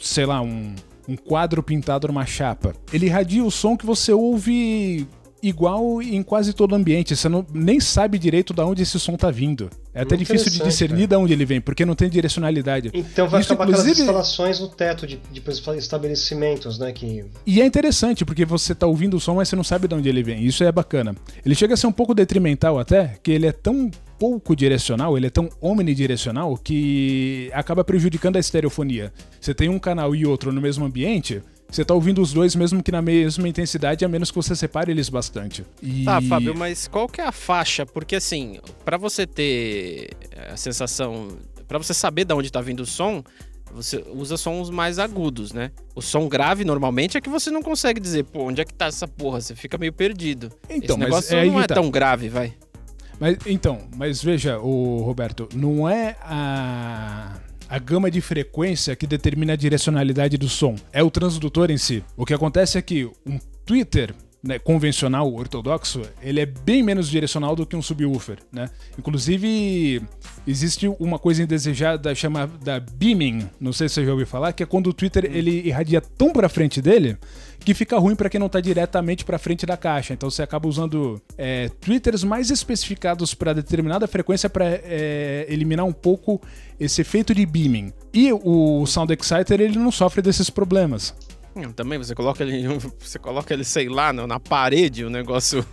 sei 0.01 0.25
lá, 0.25 0.41
um, 0.41 0.73
um 1.07 1.15
quadro 1.15 1.61
pintado 1.63 2.07
numa 2.07 2.25
chapa. 2.25 2.73
Ele 2.91 3.05
irradia 3.05 3.43
o 3.43 3.51
som 3.51 3.77
que 3.77 3.85
você 3.85 4.11
ouve 4.11 5.07
igual 5.43 6.01
em 6.03 6.21
quase 6.21 6.53
todo 6.53 6.75
ambiente. 6.75 7.15
Você 7.15 7.27
não, 7.27 7.43
nem 7.53 7.79
sabe 7.79 8.19
direito 8.19 8.53
de 8.53 8.61
onde 8.61 8.83
esse 8.83 8.99
som 8.99 9.15
tá 9.15 9.31
vindo. 9.31 9.69
É 9.93 10.01
até 10.01 10.15
Muito 10.15 10.27
difícil 10.27 10.51
de 10.51 10.63
discernir 10.63 11.07
de 11.07 11.15
onde 11.15 11.33
ele 11.33 11.45
vem, 11.45 11.59
porque 11.59 11.83
não 11.83 11.95
tem 11.95 12.09
direcionalidade. 12.09 12.91
Então 12.93 13.27
vai 13.27 13.41
Isso, 13.41 13.49
ficar 13.49 13.57
para 13.57 13.65
aquelas 13.65 13.81
inclusive- 13.81 14.01
instalações 14.01 14.59
no 14.59 14.67
teto 14.69 15.07
de, 15.07 15.19
de 15.31 15.41
estabelecimentos, 15.77 16.77
né? 16.79 16.91
Que 16.91 17.25
E 17.45 17.59
é 17.61 17.65
interessante, 17.65 18.23
porque 18.23 18.45
você 18.45 18.73
tá 18.75 18.85
ouvindo 18.87 19.17
o 19.17 19.19
som, 19.19 19.35
mas 19.35 19.49
você 19.49 19.55
não 19.55 19.63
sabe 19.63 19.87
de 19.87 19.95
onde 19.95 20.07
ele 20.07 20.23
vem. 20.23 20.45
Isso 20.45 20.63
é 20.63 20.71
bacana. 20.71 21.15
Ele 21.45 21.55
chega 21.55 21.73
a 21.73 21.77
ser 21.77 21.87
um 21.87 21.91
pouco 21.91 22.13
detrimental 22.13 22.79
até, 22.79 23.17
que 23.21 23.31
ele 23.31 23.47
é 23.47 23.51
tão 23.51 23.89
pouco 24.21 24.55
direcional, 24.55 25.17
ele 25.17 25.25
é 25.25 25.29
tão 25.31 25.49
omnidirecional, 25.59 26.55
que 26.55 27.49
acaba 27.53 27.83
prejudicando 27.83 28.35
a 28.35 28.39
estereofonia. 28.39 29.11
Você 29.39 29.51
tem 29.51 29.67
um 29.67 29.79
canal 29.79 30.15
e 30.15 30.27
outro 30.27 30.51
no 30.51 30.61
mesmo 30.61 30.85
ambiente, 30.85 31.41
você 31.67 31.83
tá 31.83 31.95
ouvindo 31.95 32.21
os 32.21 32.31
dois 32.31 32.55
mesmo 32.55 32.83
que 32.83 32.91
na 32.91 33.01
mesma 33.01 33.47
intensidade, 33.47 34.05
a 34.05 34.07
menos 34.07 34.29
que 34.29 34.35
você 34.35 34.55
separe 34.55 34.91
eles 34.91 35.09
bastante. 35.09 35.65
E... 35.81 36.05
Tá, 36.05 36.21
Fábio, 36.21 36.55
mas 36.55 36.87
qual 36.87 37.07
que 37.07 37.19
é 37.19 37.25
a 37.25 37.31
faixa? 37.31 37.83
Porque 37.83 38.15
assim, 38.15 38.59
pra 38.85 38.95
você 38.95 39.25
ter 39.25 40.11
a 40.51 40.55
sensação, 40.55 41.29
Pra 41.71 41.77
você 41.77 41.93
saber 41.93 42.25
de 42.25 42.33
onde 42.33 42.51
tá 42.51 42.59
vindo 42.59 42.81
o 42.81 42.85
som, 42.85 43.23
você 43.73 44.03
usa 44.13 44.35
sons 44.35 44.69
mais 44.69 44.99
agudos, 44.99 45.53
né? 45.53 45.71
O 45.95 46.01
som 46.01 46.27
grave 46.27 46.65
normalmente 46.65 47.17
é 47.17 47.21
que 47.21 47.29
você 47.29 47.49
não 47.49 47.63
consegue 47.63 47.97
dizer, 47.97 48.25
pô, 48.25 48.43
onde 48.43 48.59
é 48.59 48.65
que 48.65 48.73
tá 48.73 48.87
essa 48.87 49.07
porra? 49.07 49.39
Você 49.39 49.55
fica 49.55 49.77
meio 49.77 49.93
perdido. 49.93 50.51
Então, 50.69 50.97
Esse 50.97 50.97
mas 50.97 50.99
negócio 50.99 51.35
é 51.37 51.39
aí 51.39 51.49
não 51.49 51.61
é 51.61 51.67
tá. 51.67 51.75
tão 51.75 51.89
grave, 51.89 52.27
vai. 52.27 52.53
Mas, 53.21 53.37
então, 53.45 53.87
mas 53.95 54.23
veja, 54.23 54.57
o 54.57 55.03
Roberto, 55.03 55.47
não 55.53 55.87
é 55.87 56.15
a, 56.23 57.37
a 57.69 57.77
gama 57.77 58.09
de 58.09 58.19
frequência 58.19 58.95
que 58.95 59.05
determina 59.05 59.53
a 59.53 59.55
direcionalidade 59.55 60.39
do 60.39 60.49
som, 60.49 60.75
é 60.91 61.03
o 61.03 61.11
transdutor 61.11 61.69
em 61.69 61.77
si. 61.77 62.03
O 62.17 62.25
que 62.25 62.33
acontece 62.33 62.79
é 62.79 62.81
que 62.81 63.05
um 63.23 63.37
tweeter 63.63 64.15
né, 64.43 64.57
convencional, 64.57 65.31
ortodoxo, 65.33 66.01
ele 66.21 66.39
é 66.39 66.45
bem 66.45 66.81
menos 66.81 67.09
direcional 67.09 67.55
do 67.55 67.65
que 67.65 67.75
um 67.75 67.81
subwoofer, 67.81 68.39
né? 68.51 68.69
Inclusive, 68.97 70.01
existe 70.47 70.87
uma 70.99 71.19
coisa 71.19 71.43
indesejada 71.43 72.13
chamada 72.15 72.79
beaming, 72.79 73.47
não 73.59 73.71
sei 73.71 73.87
se 73.87 73.95
você 73.95 74.05
já 74.05 74.11
ouviu 74.11 74.25
falar, 74.25 74.53
que 74.53 74.63
é 74.63 74.65
quando 74.65 74.87
o 74.87 74.93
Twitter 74.93 75.25
ele 75.25 75.67
irradia 75.67 76.01
tão 76.01 76.33
pra 76.33 76.49
frente 76.49 76.81
dele 76.81 77.17
que 77.63 77.73
fica 77.73 77.97
ruim 77.99 78.15
pra 78.15 78.29
quem 78.29 78.39
não 78.39 78.49
tá 78.49 78.59
diretamente 78.59 79.23
pra 79.23 79.37
frente 79.37 79.65
da 79.65 79.77
caixa. 79.77 80.13
Então 80.13 80.29
você 80.29 80.41
acaba 80.41 80.67
usando 80.67 81.21
é, 81.37 81.69
twitters 81.79 82.23
mais 82.23 82.49
especificados 82.49 83.33
pra 83.33 83.53
determinada 83.53 84.07
frequência 84.07 84.49
pra 84.49 84.65
é, 84.65 85.45
eliminar 85.47 85.85
um 85.85 85.93
pouco 85.93 86.41
esse 86.79 87.01
efeito 87.01 87.33
de 87.35 87.45
beaming. 87.45 87.93
E 88.13 88.31
o 88.33 88.85
Sound 88.87 89.13
Exciter 89.13 89.61
ele 89.61 89.77
não 89.77 89.91
sofre 89.91 90.21
desses 90.21 90.49
problemas. 90.49 91.13
Hum, 91.55 91.71
Também 91.73 91.97
você 91.97 92.15
coloca 92.15 92.43
ele, 92.43 92.65
você 92.99 93.19
coloca 93.19 93.53
ele, 93.53 93.63
sei 93.63 93.89
lá, 93.89 94.13
na 94.13 94.39
parede, 94.39 95.03
o 95.03 95.09
negócio 95.09 95.65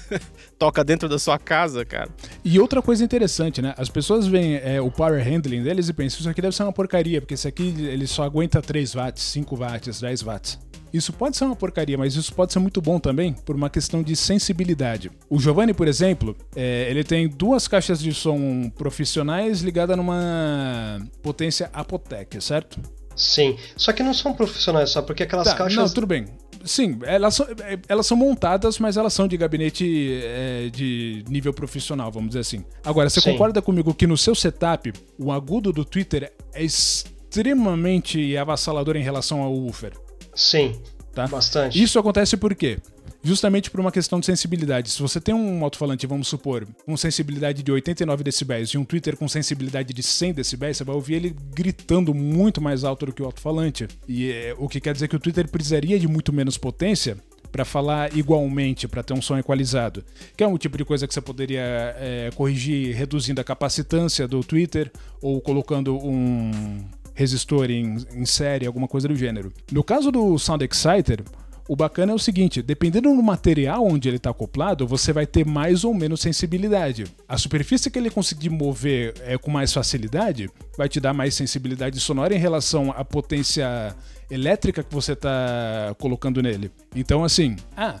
toca 0.58 0.84
dentro 0.84 1.08
da 1.08 1.18
sua 1.18 1.38
casa, 1.38 1.84
cara. 1.84 2.10
E 2.44 2.60
outra 2.60 2.82
coisa 2.82 3.04
interessante, 3.04 3.62
né? 3.62 3.74
As 3.78 3.88
pessoas 3.88 4.26
veem 4.26 4.56
é, 4.56 4.80
o 4.80 4.90
power 4.90 5.22
handling 5.22 5.62
deles 5.62 5.88
e 5.88 5.92
pensam, 5.92 6.20
isso 6.20 6.28
aqui 6.28 6.42
deve 6.42 6.54
ser 6.54 6.64
uma 6.64 6.72
porcaria, 6.72 7.20
porque 7.20 7.34
esse 7.34 7.48
aqui 7.48 7.74
ele 7.78 8.06
só 8.06 8.24
aguenta 8.24 8.60
3 8.60 8.94
watts, 8.94 9.22
5 9.22 9.56
watts, 9.56 10.00
10 10.00 10.22
watts. 10.22 10.58
Isso 10.92 11.12
pode 11.12 11.36
ser 11.36 11.44
uma 11.44 11.56
porcaria, 11.56 11.98
mas 11.98 12.14
isso 12.14 12.32
pode 12.32 12.52
ser 12.52 12.58
muito 12.58 12.80
bom 12.80 12.98
também 12.98 13.32
por 13.32 13.56
uma 13.56 13.68
questão 13.68 14.02
de 14.02 14.14
sensibilidade. 14.14 15.10
O 15.28 15.38
Giovanni, 15.38 15.74
por 15.74 15.88
exemplo, 15.88 16.36
é, 16.54 16.86
ele 16.88 17.04
tem 17.04 17.28
duas 17.28 17.66
caixas 17.68 17.98
de 18.00 18.14
som 18.14 18.70
profissionais 18.70 19.60
ligadas 19.60 19.96
numa 19.96 20.98
potência 21.22 21.68
Apotec, 21.72 22.40
certo? 22.40 22.80
Sim. 23.16 23.56
Só 23.76 23.92
que 23.92 24.02
não 24.02 24.12
são 24.14 24.34
profissionais 24.34 24.90
só, 24.90 25.00
porque 25.02 25.22
aquelas 25.22 25.48
Tá, 25.48 25.54
caixas. 25.56 25.76
Não, 25.76 25.88
tudo 25.88 26.06
bem. 26.06 26.26
Sim, 26.64 26.98
elas 27.04 27.34
são, 27.34 27.46
é, 27.46 27.78
elas 27.88 28.06
são 28.06 28.16
montadas, 28.16 28.78
mas 28.78 28.96
elas 28.96 29.12
são 29.14 29.26
de 29.28 29.36
gabinete 29.36 30.20
é, 30.22 30.68
de 30.68 31.24
nível 31.28 31.52
profissional, 31.54 32.10
vamos 32.10 32.30
dizer 32.30 32.40
assim. 32.40 32.64
Agora, 32.84 33.08
você 33.08 33.20
Sim. 33.20 33.32
concorda 33.32 33.62
comigo 33.62 33.94
que 33.94 34.06
no 34.06 34.16
seu 34.16 34.34
setup, 34.34 34.92
o 35.18 35.30
agudo 35.32 35.72
do 35.72 35.84
Twitter 35.84 36.32
é 36.52 36.64
extremamente 36.64 38.36
avassalador 38.36 38.96
em 38.96 39.02
relação 39.02 39.42
ao 39.42 39.52
woofer? 39.52 39.92
Sim. 40.34 40.80
Tá? 41.14 41.26
Bastante. 41.26 41.82
Isso 41.82 41.98
acontece 41.98 42.36
por 42.36 42.54
quê? 42.54 42.78
Justamente 43.22 43.70
por 43.70 43.80
uma 43.80 43.92
questão 43.92 44.20
de 44.20 44.26
sensibilidade. 44.26 44.90
Se 44.90 45.00
você 45.00 45.20
tem 45.20 45.34
um 45.34 45.64
alto-falante, 45.64 46.06
vamos 46.06 46.28
supor, 46.28 46.66
com 46.84 46.96
sensibilidade 46.96 47.62
de 47.62 47.72
89 47.72 48.24
decibéis 48.24 48.70
e 48.70 48.78
um 48.78 48.84
Twitter 48.84 49.16
com 49.16 49.28
sensibilidade 49.28 49.92
de 49.92 50.02
100 50.02 50.34
decibéis, 50.34 50.76
você 50.76 50.84
vai 50.84 50.94
ouvir 50.94 51.14
ele 51.14 51.36
gritando 51.54 52.14
muito 52.14 52.60
mais 52.60 52.84
alto 52.84 53.06
do 53.06 53.12
que 53.12 53.22
o 53.22 53.26
alto-falante. 53.26 53.88
E 54.08 54.30
é, 54.30 54.54
o 54.58 54.68
que 54.68 54.80
quer 54.80 54.94
dizer 54.94 55.08
que 55.08 55.16
o 55.16 55.20
Twitter 55.20 55.48
precisaria 55.48 55.98
de 55.98 56.08
muito 56.08 56.32
menos 56.32 56.56
potência 56.56 57.16
para 57.50 57.64
falar 57.64 58.14
igualmente, 58.16 58.86
para 58.86 59.02
ter 59.02 59.14
um 59.14 59.22
som 59.22 59.38
equalizado. 59.38 60.04
Que 60.36 60.44
é 60.44 60.46
um 60.46 60.58
tipo 60.58 60.76
de 60.76 60.84
coisa 60.84 61.06
que 61.06 61.14
você 61.14 61.20
poderia 61.20 61.94
é, 61.98 62.30
corrigir 62.34 62.94
reduzindo 62.94 63.40
a 63.40 63.44
capacitância 63.44 64.28
do 64.28 64.42
Twitter 64.44 64.92
ou 65.22 65.40
colocando 65.40 65.96
um 65.96 66.84
resistor 67.14 67.70
em, 67.70 67.96
em 68.14 68.26
série, 68.26 68.66
alguma 68.66 68.86
coisa 68.86 69.08
do 69.08 69.16
gênero. 69.16 69.50
No 69.72 69.82
caso 69.82 70.12
do 70.12 70.38
Sound 70.38 70.62
Exciter, 70.64 71.24
O 71.68 71.74
bacana 71.74 72.12
é 72.12 72.14
o 72.14 72.18
seguinte: 72.18 72.62
dependendo 72.62 73.14
do 73.14 73.22
material 73.22 73.84
onde 73.84 74.08
ele 74.08 74.16
está 74.16 74.30
acoplado, 74.30 74.86
você 74.86 75.12
vai 75.12 75.26
ter 75.26 75.44
mais 75.44 75.84
ou 75.84 75.92
menos 75.92 76.20
sensibilidade. 76.20 77.04
A 77.28 77.36
superfície 77.36 77.90
que 77.90 77.98
ele 77.98 78.10
conseguir 78.10 78.50
mover 78.50 79.14
é, 79.22 79.36
com 79.36 79.50
mais 79.50 79.72
facilidade 79.72 80.48
vai 80.76 80.88
te 80.88 81.00
dar 81.00 81.12
mais 81.12 81.34
sensibilidade 81.34 81.98
sonora 82.00 82.34
em 82.34 82.38
relação 82.38 82.92
à 82.96 83.04
potência 83.04 83.94
elétrica 84.30 84.82
que 84.82 84.94
você 84.94 85.12
está 85.12 85.94
colocando 85.98 86.42
nele. 86.42 86.70
Então, 86.94 87.24
assim, 87.24 87.56
ah, 87.76 88.00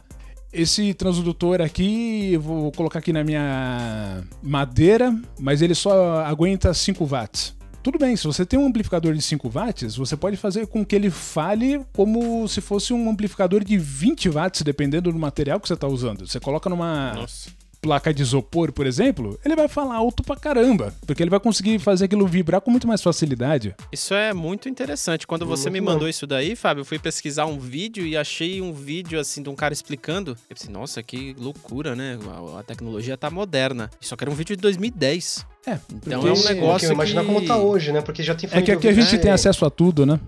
esse 0.52 0.94
transdutor 0.94 1.60
aqui, 1.60 2.36
vou 2.36 2.70
colocar 2.72 3.00
aqui 3.00 3.12
na 3.12 3.24
minha 3.24 4.24
madeira, 4.42 5.14
mas 5.38 5.62
ele 5.62 5.74
só 5.74 6.24
aguenta 6.24 6.72
5 6.72 7.04
watts. 7.04 7.55
Tudo 7.86 8.00
bem, 8.00 8.16
se 8.16 8.26
você 8.26 8.44
tem 8.44 8.58
um 8.58 8.66
amplificador 8.66 9.14
de 9.14 9.22
5 9.22 9.48
watts, 9.48 9.94
você 9.94 10.16
pode 10.16 10.36
fazer 10.36 10.66
com 10.66 10.84
que 10.84 10.96
ele 10.96 11.08
fale 11.08 11.86
como 11.92 12.48
se 12.48 12.60
fosse 12.60 12.92
um 12.92 13.08
amplificador 13.08 13.62
de 13.62 13.78
20 13.78 14.28
watts, 14.28 14.62
dependendo 14.62 15.12
do 15.12 15.16
material 15.16 15.60
que 15.60 15.68
você 15.68 15.74
está 15.74 15.86
usando. 15.86 16.26
Você 16.26 16.40
coloca 16.40 16.68
numa 16.68 17.12
Nossa. 17.14 17.48
Placa 17.86 18.12
de 18.12 18.22
isopor, 18.22 18.72
por 18.72 18.86
exemplo, 18.86 19.38
ele 19.44 19.54
vai 19.54 19.68
falar 19.68 19.94
alto 19.94 20.22
pra 20.22 20.34
caramba, 20.36 20.92
porque 21.06 21.22
ele 21.22 21.30
vai 21.30 21.38
conseguir 21.40 21.78
fazer 21.78 22.06
aquilo 22.06 22.26
vibrar 22.26 22.60
com 22.60 22.70
muito 22.70 22.86
mais 22.88 23.00
facilidade. 23.02 23.74
Isso 23.92 24.12
é 24.12 24.34
muito 24.34 24.68
interessante. 24.68 25.26
Quando 25.26 25.46
você 25.46 25.70
Muito 25.70 25.84
me 25.84 25.92
mandou 25.92 26.08
isso 26.08 26.26
daí, 26.26 26.56
Fábio, 26.56 26.80
eu 26.80 26.84
fui 26.84 26.98
pesquisar 26.98 27.46
um 27.46 27.58
vídeo 27.58 28.04
e 28.04 28.16
achei 28.16 28.60
um 28.60 28.72
vídeo 28.72 29.20
assim 29.20 29.42
de 29.42 29.48
um 29.48 29.54
cara 29.54 29.72
explicando. 29.72 30.32
Eu 30.50 30.56
pensei, 30.56 30.70
nossa, 30.72 31.02
que 31.02 31.34
loucura, 31.38 31.94
né? 31.94 32.18
A, 32.56 32.60
a 32.60 32.62
tecnologia 32.62 33.16
tá 33.16 33.30
moderna. 33.30 33.88
Só 34.00 34.16
que 34.16 34.24
era 34.24 34.30
um 34.30 34.34
vídeo 34.34 34.56
de 34.56 34.62
2010. 34.62 35.46
É, 35.66 35.78
Então 35.92 36.26
é 36.26 36.32
um 36.32 36.42
negócio 36.44 36.92
Imagina 36.92 37.20
que... 37.20 37.26
como 37.26 37.44
tá 37.46 37.56
hoje, 37.56 37.92
né? 37.92 38.00
Porque 38.00 38.22
já 38.22 38.34
tem 38.34 38.48
É 38.52 38.62
que 38.62 38.72
aqui 38.72 38.88
a 38.88 38.92
gente 38.92 39.04
ouvido. 39.04 39.20
tem 39.22 39.30
acesso 39.30 39.64
a 39.64 39.70
tudo, 39.70 40.04
né? 40.06 40.18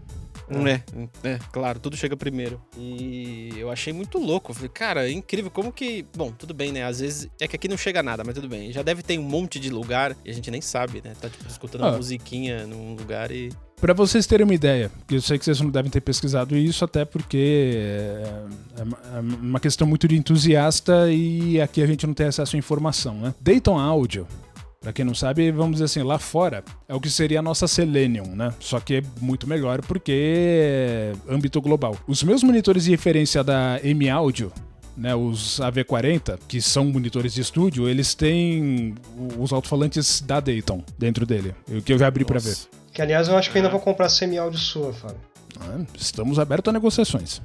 É, 0.50 0.82
é, 1.28 1.38
claro, 1.52 1.78
tudo 1.78 1.96
chega 1.96 2.16
primeiro. 2.16 2.60
E 2.76 3.50
eu 3.56 3.70
achei 3.70 3.92
muito 3.92 4.18
louco. 4.18 4.54
Falei, 4.54 4.68
cara, 4.70 5.08
é 5.08 5.12
incrível 5.12 5.50
como 5.50 5.72
que. 5.72 6.06
Bom, 6.16 6.30
tudo 6.32 6.54
bem, 6.54 6.72
né? 6.72 6.84
Às 6.84 7.00
vezes 7.00 7.28
é 7.40 7.46
que 7.46 7.56
aqui 7.56 7.68
não 7.68 7.76
chega 7.76 8.02
nada, 8.02 8.22
mas 8.24 8.34
tudo 8.34 8.48
bem. 8.48 8.72
Já 8.72 8.82
deve 8.82 9.02
ter 9.02 9.18
um 9.18 9.22
monte 9.22 9.58
de 9.60 9.70
lugar 9.70 10.16
e 10.24 10.30
a 10.30 10.34
gente 10.34 10.50
nem 10.50 10.60
sabe, 10.60 11.02
né? 11.04 11.12
Tá 11.20 11.28
tipo 11.28 11.46
escutando 11.48 11.84
Ah. 11.84 11.88
uma 11.88 11.96
musiquinha 11.98 12.66
num 12.66 12.94
lugar 12.94 13.30
e. 13.30 13.50
Pra 13.80 13.92
vocês 13.94 14.26
terem 14.26 14.44
uma 14.44 14.54
ideia, 14.54 14.90
porque 14.98 15.14
eu 15.14 15.20
sei 15.20 15.38
que 15.38 15.44
vocês 15.44 15.60
não 15.60 15.70
devem 15.70 15.88
ter 15.88 16.00
pesquisado 16.00 16.56
isso, 16.56 16.84
até 16.84 17.04
porque 17.04 17.76
é 18.76 18.82
é 19.16 19.20
uma 19.20 19.60
questão 19.60 19.86
muito 19.86 20.08
de 20.08 20.16
entusiasta 20.16 21.10
e 21.12 21.60
aqui 21.60 21.80
a 21.82 21.86
gente 21.86 22.04
não 22.06 22.12
tem 22.14 22.26
acesso 22.26 22.56
à 22.56 22.58
informação, 22.58 23.14
né? 23.20 23.34
Dayton 23.40 23.78
Audio, 23.78 24.26
pra 24.88 24.92
quem 24.94 25.04
não 25.04 25.14
sabe, 25.14 25.50
vamos 25.52 25.72
dizer 25.72 25.84
assim, 25.84 26.02
lá 26.02 26.18
fora 26.18 26.64
é 26.88 26.94
o 26.94 27.00
que 27.00 27.10
seria 27.10 27.40
a 27.40 27.42
nossa 27.42 27.68
Selenium, 27.68 28.34
né? 28.34 28.54
Só 28.58 28.80
que 28.80 28.96
é 28.96 29.02
muito 29.20 29.46
melhor 29.46 29.82
porque 29.82 30.12
é 30.14 31.12
âmbito 31.28 31.60
global. 31.60 31.94
Os 32.06 32.22
meus 32.22 32.42
monitores 32.42 32.84
de 32.84 32.90
referência 32.90 33.44
da 33.44 33.78
M 33.84 34.08
Audio, 34.08 34.50
né, 34.96 35.14
os 35.14 35.60
AV40, 35.60 36.38
que 36.48 36.62
são 36.62 36.86
monitores 36.86 37.34
de 37.34 37.42
estúdio, 37.42 37.86
eles 37.86 38.14
têm 38.14 38.94
os 39.38 39.52
alto-falantes 39.52 40.22
da 40.22 40.40
Dayton 40.40 40.82
dentro 40.96 41.26
dele, 41.26 41.54
o 41.70 41.82
que 41.82 41.92
eu 41.92 41.98
já 41.98 42.06
abri 42.06 42.24
pra 42.24 42.40
ver. 42.40 42.56
Que 42.90 43.02
aliás 43.02 43.28
eu 43.28 43.36
acho 43.36 43.50
que 43.50 43.58
eu 43.58 43.60
ainda 43.60 43.70
vou 43.70 43.80
comprar 43.80 44.08
semi-áudio 44.08 44.58
sua, 44.58 44.94
Fábio. 44.94 45.20
Ah, 45.60 45.80
Estamos 45.98 46.38
abertos 46.38 46.70
a 46.70 46.72
negociações. 46.72 47.42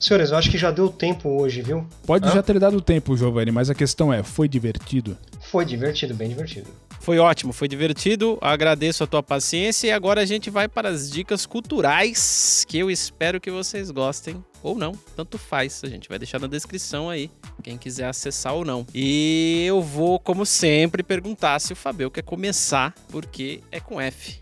Senhores, 0.00 0.30
eu 0.30 0.38
acho 0.38 0.50
que 0.50 0.56
já 0.56 0.70
deu 0.70 0.88
tempo 0.88 1.28
hoje, 1.28 1.60
viu? 1.60 1.86
Pode 2.06 2.26
Hã? 2.26 2.32
já 2.32 2.42
ter 2.42 2.58
dado 2.58 2.80
tempo, 2.80 3.14
Giovanni, 3.14 3.52
mas 3.52 3.68
a 3.68 3.74
questão 3.74 4.10
é, 4.10 4.22
foi 4.22 4.48
divertido? 4.48 5.16
Foi 5.42 5.62
divertido, 5.62 6.14
bem 6.14 6.30
divertido. 6.30 6.68
Foi 7.00 7.18
ótimo, 7.18 7.52
foi 7.52 7.68
divertido. 7.68 8.38
Agradeço 8.40 9.04
a 9.04 9.06
tua 9.06 9.22
paciência 9.22 9.88
e 9.88 9.90
agora 9.90 10.22
a 10.22 10.24
gente 10.24 10.48
vai 10.48 10.68
para 10.68 10.88
as 10.88 11.10
dicas 11.10 11.44
culturais 11.44 12.64
que 12.66 12.78
eu 12.78 12.90
espero 12.90 13.40
que 13.40 13.50
vocês 13.50 13.90
gostem 13.90 14.42
ou 14.62 14.74
não, 14.74 14.92
tanto 15.14 15.36
faz. 15.36 15.82
A 15.84 15.88
gente 15.88 16.08
vai 16.08 16.18
deixar 16.18 16.38
na 16.38 16.46
descrição 16.46 17.10
aí, 17.10 17.30
quem 17.62 17.76
quiser 17.76 18.06
acessar 18.06 18.54
ou 18.54 18.64
não. 18.64 18.86
E 18.94 19.64
eu 19.66 19.82
vou, 19.82 20.18
como 20.18 20.46
sempre, 20.46 21.02
perguntar 21.02 21.58
se 21.58 21.74
o 21.74 21.76
Fabio 21.76 22.10
quer 22.10 22.22
começar, 22.22 22.94
porque 23.08 23.60
é 23.70 23.80
com 23.80 24.00
F. 24.00 24.40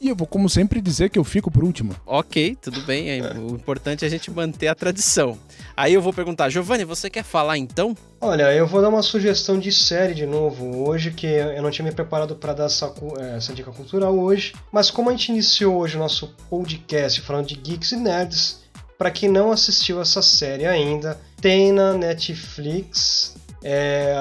E 0.00 0.08
eu 0.08 0.16
vou, 0.16 0.26
como 0.26 0.48
sempre, 0.48 0.80
dizer 0.80 1.10
que 1.10 1.18
eu 1.18 1.24
fico 1.24 1.50
por 1.50 1.62
último. 1.62 1.94
Ok, 2.06 2.56
tudo 2.62 2.80
bem. 2.82 3.10
é- 3.10 3.34
O 3.34 3.48
importante 3.54 4.02
é 4.02 4.08
a 4.08 4.10
gente 4.10 4.30
manter 4.30 4.68
a 4.68 4.74
tradição. 4.74 5.38
Aí 5.76 5.92
eu 5.92 6.00
vou 6.00 6.10
perguntar, 6.12 6.48
Giovanni, 6.48 6.84
você 6.86 7.10
quer 7.10 7.22
falar 7.22 7.58
então? 7.58 7.94
Olha, 8.18 8.50
eu 8.54 8.66
vou 8.66 8.80
dar 8.80 8.88
uma 8.88 9.02
sugestão 9.02 9.58
de 9.58 9.70
série 9.70 10.14
de 10.14 10.24
novo 10.24 10.88
hoje, 10.88 11.10
que 11.10 11.26
eu 11.26 11.62
não 11.62 11.70
tinha 11.70 11.84
me 11.86 11.92
preparado 11.92 12.34
para 12.34 12.54
dar 12.54 12.64
essa, 12.64 12.92
eh, 13.18 13.36
essa 13.36 13.52
dica 13.52 13.70
cultural 13.72 14.18
hoje. 14.18 14.54
Mas 14.72 14.90
como 14.90 15.10
a 15.10 15.12
gente 15.12 15.28
iniciou 15.32 15.76
hoje 15.76 15.96
o 15.96 15.98
nosso 15.98 16.34
podcast 16.48 17.20
falando 17.20 17.46
de 17.48 17.56
geeks 17.56 17.92
e 17.92 17.96
nerds, 17.96 18.60
para 18.96 19.10
quem 19.10 19.28
não 19.28 19.52
assistiu 19.52 20.00
essa 20.00 20.22
série 20.22 20.64
ainda, 20.66 21.20
tem 21.42 21.72
na 21.72 21.92
Netflix 21.92 23.34
é, 23.62 24.14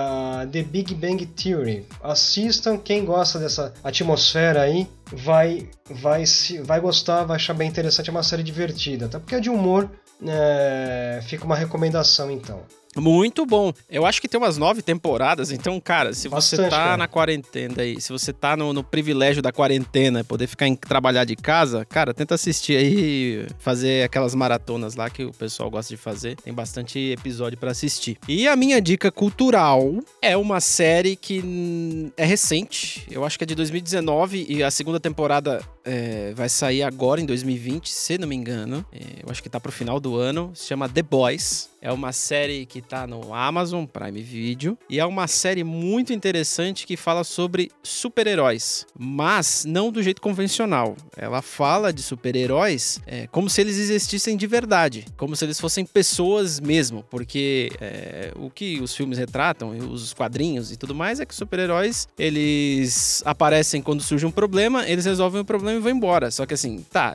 The 0.52 0.64
Big 0.64 0.94
Bang 0.96 1.26
Theory. 1.26 1.86
Assistam, 2.04 2.78
quem 2.78 3.06
gosta 3.06 3.40
dessa 3.40 3.74
atmosfera 3.84 4.62
aí 4.62 4.88
vai, 5.12 5.70
vai, 5.90 6.26
se, 6.26 6.62
vai 6.62 6.80
gostar, 6.80 7.24
vai 7.24 7.36
achar 7.36 7.54
bem 7.54 7.68
interessante, 7.68 8.10
é 8.10 8.12
uma 8.12 8.24
série 8.24 8.44
divertida, 8.44 9.06
até 9.06 9.20
porque 9.20 9.36
é 9.36 9.40
de 9.40 9.50
humor, 9.50 9.90
é, 10.26 11.22
fica 11.24 11.46
uma 11.46 11.56
recomendação 11.56 12.30
então. 12.30 12.62
Muito 13.00 13.46
bom. 13.46 13.74
Eu 13.90 14.06
acho 14.06 14.22
que 14.22 14.28
tem 14.28 14.40
umas 14.40 14.58
nove 14.58 14.82
temporadas, 14.82 15.52
então, 15.52 15.80
cara, 15.80 16.14
se 16.14 16.28
você 16.28 16.56
Bastante, 16.58 16.70
tá 16.70 16.78
cara. 16.78 16.98
na 16.98 17.08
quarentena 17.08 17.82
aí, 17.82 18.00
se 18.00 18.12
você 18.12 18.32
tá 18.34 18.56
no, 18.56 18.74
no 18.74 18.84
privilégio 18.84 19.42
da 19.42 19.52
quarentena, 19.52 20.24
poder 20.24 20.48
ficar 20.48 20.68
em 20.68 20.76
trabalhar 20.76 21.26
de 21.26 21.36
casa, 21.36 21.86
cara, 21.86 22.14
tenta 22.14 22.36
assistir 22.36 22.78
aí, 22.78 23.48
fazer 23.60 24.04
aquelas 24.04 24.36
maratonas 24.36 24.96
lá 24.96 25.10
que 25.10 25.24
o 25.24 25.32
pessoal 25.32 25.70
gosta 25.70 25.94
de 25.94 25.98
fazer. 25.98 26.36
Tem 26.38 26.54
bastante 26.54 27.00
episódio 27.00 27.58
pra 27.58 27.72
assistir. 27.72 28.18
E 28.28 28.48
a 28.48 28.56
minha 28.56 28.82
dica 28.82 29.12
cultural 29.12 29.96
é 30.22 30.36
uma 30.36 30.60
série 30.60 31.16
que 31.16 32.12
é 32.18 32.26
recente, 32.26 33.06
eu 33.10 33.24
acho 33.26 33.38
que 33.38 33.44
é 33.44 33.48
de 33.48 33.56
2019 33.56 34.46
e 34.50 34.64
a 34.64 34.72
segunda 34.72 35.00
temporada 35.00 35.62
é, 35.84 36.34
vai 36.36 36.50
sair 36.50 36.84
agora 36.84 37.20
em 37.20 37.26
2020, 37.26 37.90
se 37.90 38.18
não 38.18 38.28
me 38.28 38.36
engano. 38.36 38.86
É, 38.92 39.24
eu 39.24 39.30
acho 39.30 39.42
que 39.42 39.50
tá 39.50 39.60
pro 39.60 39.72
final 39.72 40.00
do 40.00 40.16
ano. 40.16 40.52
Se 40.54 40.68
chama 40.68 40.88
The 40.88 41.02
Boys. 41.02 41.70
É 41.82 41.92
uma 41.92 42.12
série 42.12 42.66
que 42.66 42.82
tá 42.90 43.06
no 43.06 43.36
Amazon 43.36 43.86
Prime 43.86 44.20
Video 44.20 44.76
e 44.90 45.00
é 45.00 45.06
uma 45.06 45.28
série 45.28 45.64
muito 45.64 46.12
interessante 46.12 46.88
que 46.88 46.98
fala 46.98 47.24
sobre 47.24 47.70
super-heróis, 47.84 48.88
mas 48.98 49.64
não 49.64 49.92
do 49.92 50.02
jeito 50.02 50.20
convencional. 50.20 50.98
Ela 51.16 51.44
fala 51.44 51.94
de 51.94 52.02
super-heróis 52.02 53.00
é, 53.06 53.28
como 53.28 53.48
se 53.48 53.62
eles 53.62 53.78
existissem 53.78 54.36
de 54.36 54.48
verdade, 54.48 55.06
como 55.16 55.36
se 55.36 55.46
eles 55.46 55.60
fossem 55.60 55.86
pessoas 55.86 56.60
mesmo, 56.60 57.06
porque 57.12 57.72
é, 57.80 58.32
o 58.36 58.50
que 58.50 58.82
os 58.82 58.96
filmes 58.96 59.20
retratam, 59.20 59.70
os 59.70 60.12
quadrinhos 60.12 60.72
e 60.72 60.76
tudo 60.76 60.96
mais, 60.96 61.20
é 61.20 61.26
que 61.28 61.36
super-heróis 61.36 62.08
eles 62.18 63.22
aparecem 63.24 63.84
quando 63.84 64.02
surge 64.02 64.26
um 64.26 64.32
problema, 64.32 64.90
eles 64.90 65.06
resolvem 65.06 65.42
o 65.42 65.46
problema 65.46 65.78
e 65.78 65.82
vão 65.82 65.92
embora. 65.92 66.32
Só 66.32 66.44
que 66.44 66.56
assim, 66.56 66.84
tá, 66.90 67.14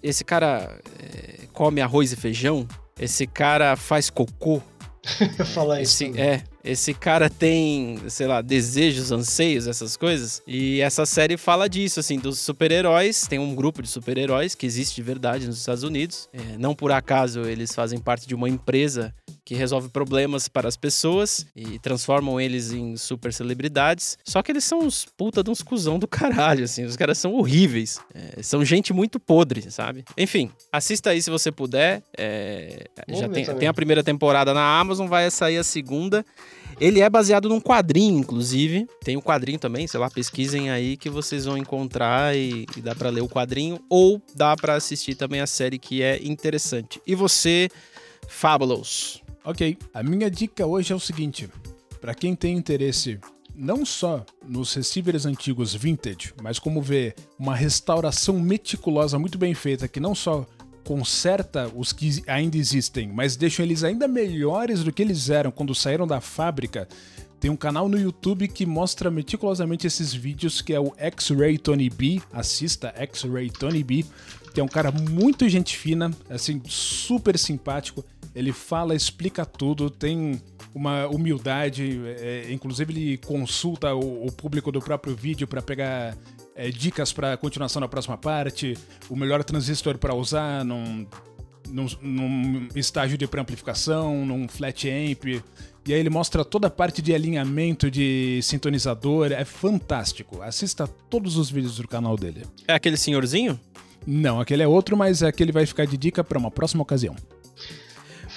esse 0.00 0.24
cara 0.24 0.78
é, 1.02 1.46
come 1.52 1.80
arroz 1.80 2.12
e 2.12 2.16
feijão, 2.16 2.64
esse 2.98 3.26
cara 3.26 3.74
faz 3.76 4.08
cocô, 4.08 4.62
falar 5.54 5.80
isso. 5.80 6.04
esse, 6.04 6.20
é, 6.20 6.42
esse 6.64 6.92
cara 6.92 7.30
tem, 7.30 7.98
sei 8.08 8.26
lá, 8.26 8.42
desejos, 8.42 9.12
anseios, 9.12 9.66
essas 9.66 9.96
coisas. 9.96 10.42
E 10.46 10.80
essa 10.80 11.06
série 11.06 11.36
fala 11.36 11.68
disso, 11.68 12.00
assim, 12.00 12.18
dos 12.18 12.38
super-heróis. 12.38 13.26
Tem 13.26 13.38
um 13.38 13.54
grupo 13.54 13.82
de 13.82 13.88
super-heróis 13.88 14.54
que 14.54 14.66
existe 14.66 14.96
de 14.96 15.02
verdade 15.02 15.46
nos 15.46 15.58
Estados 15.58 15.82
Unidos. 15.82 16.28
É, 16.32 16.58
não 16.58 16.74
por 16.74 16.92
acaso 16.92 17.42
eles 17.42 17.74
fazem 17.74 17.98
parte 17.98 18.26
de 18.26 18.34
uma 18.34 18.48
empresa 18.48 19.14
que 19.46 19.54
resolve 19.54 19.88
problemas 19.88 20.48
para 20.48 20.66
as 20.66 20.76
pessoas 20.76 21.46
e 21.54 21.78
transformam 21.78 22.40
eles 22.40 22.72
em 22.72 22.96
super 22.96 23.32
celebridades. 23.32 24.18
Só 24.24 24.42
que 24.42 24.50
eles 24.50 24.64
são 24.64 24.80
uns 24.80 25.06
puta 25.16 25.40
de 25.40 25.48
uns 25.48 25.62
cuzão 25.62 26.00
do 26.00 26.08
caralho, 26.08 26.64
assim. 26.64 26.84
Os 26.84 26.96
caras 26.96 27.16
são 27.16 27.32
horríveis. 27.32 28.00
É, 28.12 28.42
são 28.42 28.64
gente 28.64 28.92
muito 28.92 29.20
podre, 29.20 29.70
sabe? 29.70 30.04
Enfim, 30.18 30.50
assista 30.72 31.10
aí 31.10 31.22
se 31.22 31.30
você 31.30 31.52
puder. 31.52 32.02
É, 32.18 32.88
já 33.08 33.28
tem, 33.28 33.44
tem 33.44 33.68
a 33.68 33.72
primeira 33.72 34.02
temporada 34.02 34.52
na 34.52 34.80
Amazon, 34.80 35.06
vai 35.06 35.30
sair 35.30 35.58
a 35.58 35.64
segunda. 35.64 36.26
Ele 36.80 37.00
é 37.00 37.08
baseado 37.08 37.48
num 37.48 37.60
quadrinho, 37.60 38.18
inclusive. 38.18 38.88
Tem 39.04 39.16
o 39.16 39.22
quadrinho 39.22 39.60
também, 39.60 39.86
sei 39.86 40.00
lá, 40.00 40.10
pesquisem 40.10 40.70
aí 40.70 40.96
que 40.96 41.08
vocês 41.08 41.44
vão 41.44 41.56
encontrar 41.56 42.36
e, 42.36 42.66
e 42.76 42.80
dá 42.80 42.96
pra 42.96 43.10
ler 43.10 43.22
o 43.22 43.28
quadrinho. 43.28 43.78
Ou 43.88 44.20
dá 44.34 44.56
pra 44.56 44.74
assistir 44.74 45.14
também 45.14 45.40
a 45.40 45.46
série 45.46 45.78
que 45.78 46.02
é 46.02 46.20
interessante. 46.20 47.00
E 47.06 47.14
você, 47.14 47.68
Fabulous? 48.26 49.24
Ok, 49.46 49.78
a 49.94 50.02
minha 50.02 50.28
dica 50.28 50.66
hoje 50.66 50.92
é 50.92 50.96
o 50.96 50.98
seguinte: 50.98 51.48
para 52.00 52.16
quem 52.16 52.34
tem 52.34 52.56
interesse 52.56 53.20
não 53.54 53.86
só 53.86 54.26
nos 54.44 54.74
receivers 54.74 55.24
antigos 55.24 55.72
vintage, 55.72 56.34
mas 56.42 56.58
como 56.58 56.82
ver 56.82 57.14
uma 57.38 57.54
restauração 57.54 58.40
meticulosa 58.40 59.20
muito 59.20 59.38
bem 59.38 59.54
feita 59.54 59.86
que 59.86 60.00
não 60.00 60.16
só 60.16 60.44
conserta 60.84 61.70
os 61.76 61.92
que 61.92 62.24
ainda 62.26 62.56
existem, 62.56 63.06
mas 63.06 63.36
deixam 63.36 63.64
eles 63.64 63.84
ainda 63.84 64.08
melhores 64.08 64.82
do 64.82 64.92
que 64.92 65.00
eles 65.00 65.30
eram 65.30 65.52
quando 65.52 65.76
saíram 65.76 66.08
da 66.08 66.20
fábrica. 66.20 66.88
Tem 67.38 67.48
um 67.50 67.56
canal 67.56 67.88
no 67.88 67.98
YouTube 67.98 68.48
que 68.48 68.66
mostra 68.66 69.12
meticulosamente 69.12 69.86
esses 69.86 70.12
vídeos, 70.12 70.60
que 70.60 70.72
é 70.72 70.80
o 70.80 70.92
X-Ray 70.96 71.56
Tony 71.58 71.88
B. 71.88 72.20
Assista 72.32 72.92
X-Ray 72.96 73.50
Tony 73.50 73.84
B. 73.84 74.04
Que 74.52 74.60
é 74.60 74.64
um 74.64 74.68
cara 74.68 74.90
muito 74.90 75.46
gente 75.48 75.76
fina, 75.76 76.10
assim, 76.30 76.62
super 76.66 77.38
simpático. 77.38 78.02
Ele 78.36 78.52
fala, 78.52 78.94
explica 78.94 79.46
tudo, 79.46 79.88
tem 79.88 80.38
uma 80.74 81.06
humildade, 81.06 82.02
é, 82.18 82.52
inclusive 82.52 82.92
ele 82.92 83.16
consulta 83.16 83.94
o, 83.94 84.26
o, 84.26 84.30
público 84.30 84.70
do 84.70 84.78
próprio 84.78 85.16
vídeo 85.16 85.48
para 85.48 85.62
pegar 85.62 86.14
é, 86.54 86.68
dicas 86.68 87.14
para 87.14 87.34
continuação 87.38 87.80
na 87.80 87.88
próxima 87.88 88.18
parte, 88.18 88.76
o 89.08 89.16
melhor 89.16 89.42
transistor 89.42 89.96
para 89.96 90.14
usar 90.14 90.66
num, 90.66 91.06
num, 91.70 91.86
num 92.02 92.68
estágio 92.74 93.16
de 93.16 93.26
pré-amplificação, 93.26 94.26
num 94.26 94.46
flat 94.46 94.86
amp. 94.86 95.24
E 95.86 95.94
aí 95.94 95.98
ele 95.98 96.10
mostra 96.10 96.44
toda 96.44 96.66
a 96.66 96.70
parte 96.70 97.00
de 97.00 97.14
alinhamento 97.14 97.90
de 97.90 98.40
sintonizador, 98.42 99.32
é 99.32 99.46
fantástico. 99.46 100.42
Assista 100.42 100.86
todos 100.86 101.38
os 101.38 101.50
vídeos 101.50 101.76
do 101.76 101.88
canal 101.88 102.18
dele. 102.18 102.42
É 102.68 102.74
aquele 102.74 102.98
senhorzinho? 102.98 103.58
Não, 104.06 104.40
aquele 104.40 104.62
é 104.62 104.68
outro, 104.68 104.94
mas 104.94 105.22
aquele 105.22 105.52
vai 105.52 105.64
ficar 105.64 105.86
de 105.86 105.96
dica 105.96 106.22
para 106.22 106.38
uma 106.38 106.50
próxima 106.50 106.82
ocasião. 106.82 107.16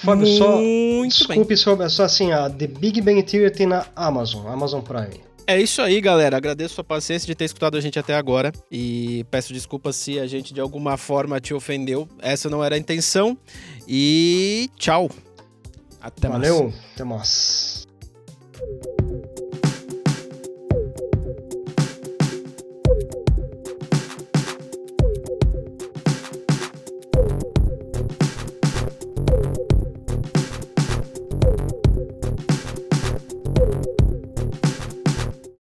Fábio, 0.04 0.28
só 0.28 0.60
desculpe 1.08 1.58
sobre 1.58 1.90
só 1.90 2.04
assim, 2.04 2.32
a 2.32 2.50
The 2.50 2.68
Big 2.68 3.02
Bang 3.02 3.22
Theory 3.24 3.52
tem 3.52 3.68
na 3.68 3.86
Amazon, 3.96 4.48
Amazon 4.48 4.82
Prime. 4.82 5.30
É 5.50 5.60
isso 5.60 5.82
aí, 5.82 6.00
galera. 6.00 6.38
Agradeço 6.38 6.74
a 6.74 6.76
sua 6.76 6.84
paciência 6.84 7.26
de 7.26 7.34
ter 7.34 7.46
escutado 7.46 7.76
a 7.76 7.82
gente 7.82 7.98
até 7.98 8.14
agora 8.14 8.52
e 8.72 9.26
peço 9.32 9.52
desculpas 9.52 9.96
se 9.96 10.20
a 10.20 10.28
gente 10.28 10.54
de 10.54 10.62
alguma 10.62 10.96
forma 10.96 11.40
te 11.42 11.56
ofendeu. 11.56 12.08
Essa 12.22 12.52
não 12.52 12.64
era 12.64 12.76
a 12.76 12.78
intenção. 12.78 13.36
E 13.88 14.70
tchau. 14.78 15.10
Até 16.00 16.28
Valeu. 16.28 16.66
mais. 16.66 16.76
Valeu. 16.76 16.84
Até 16.94 17.04
mais. 17.04 17.88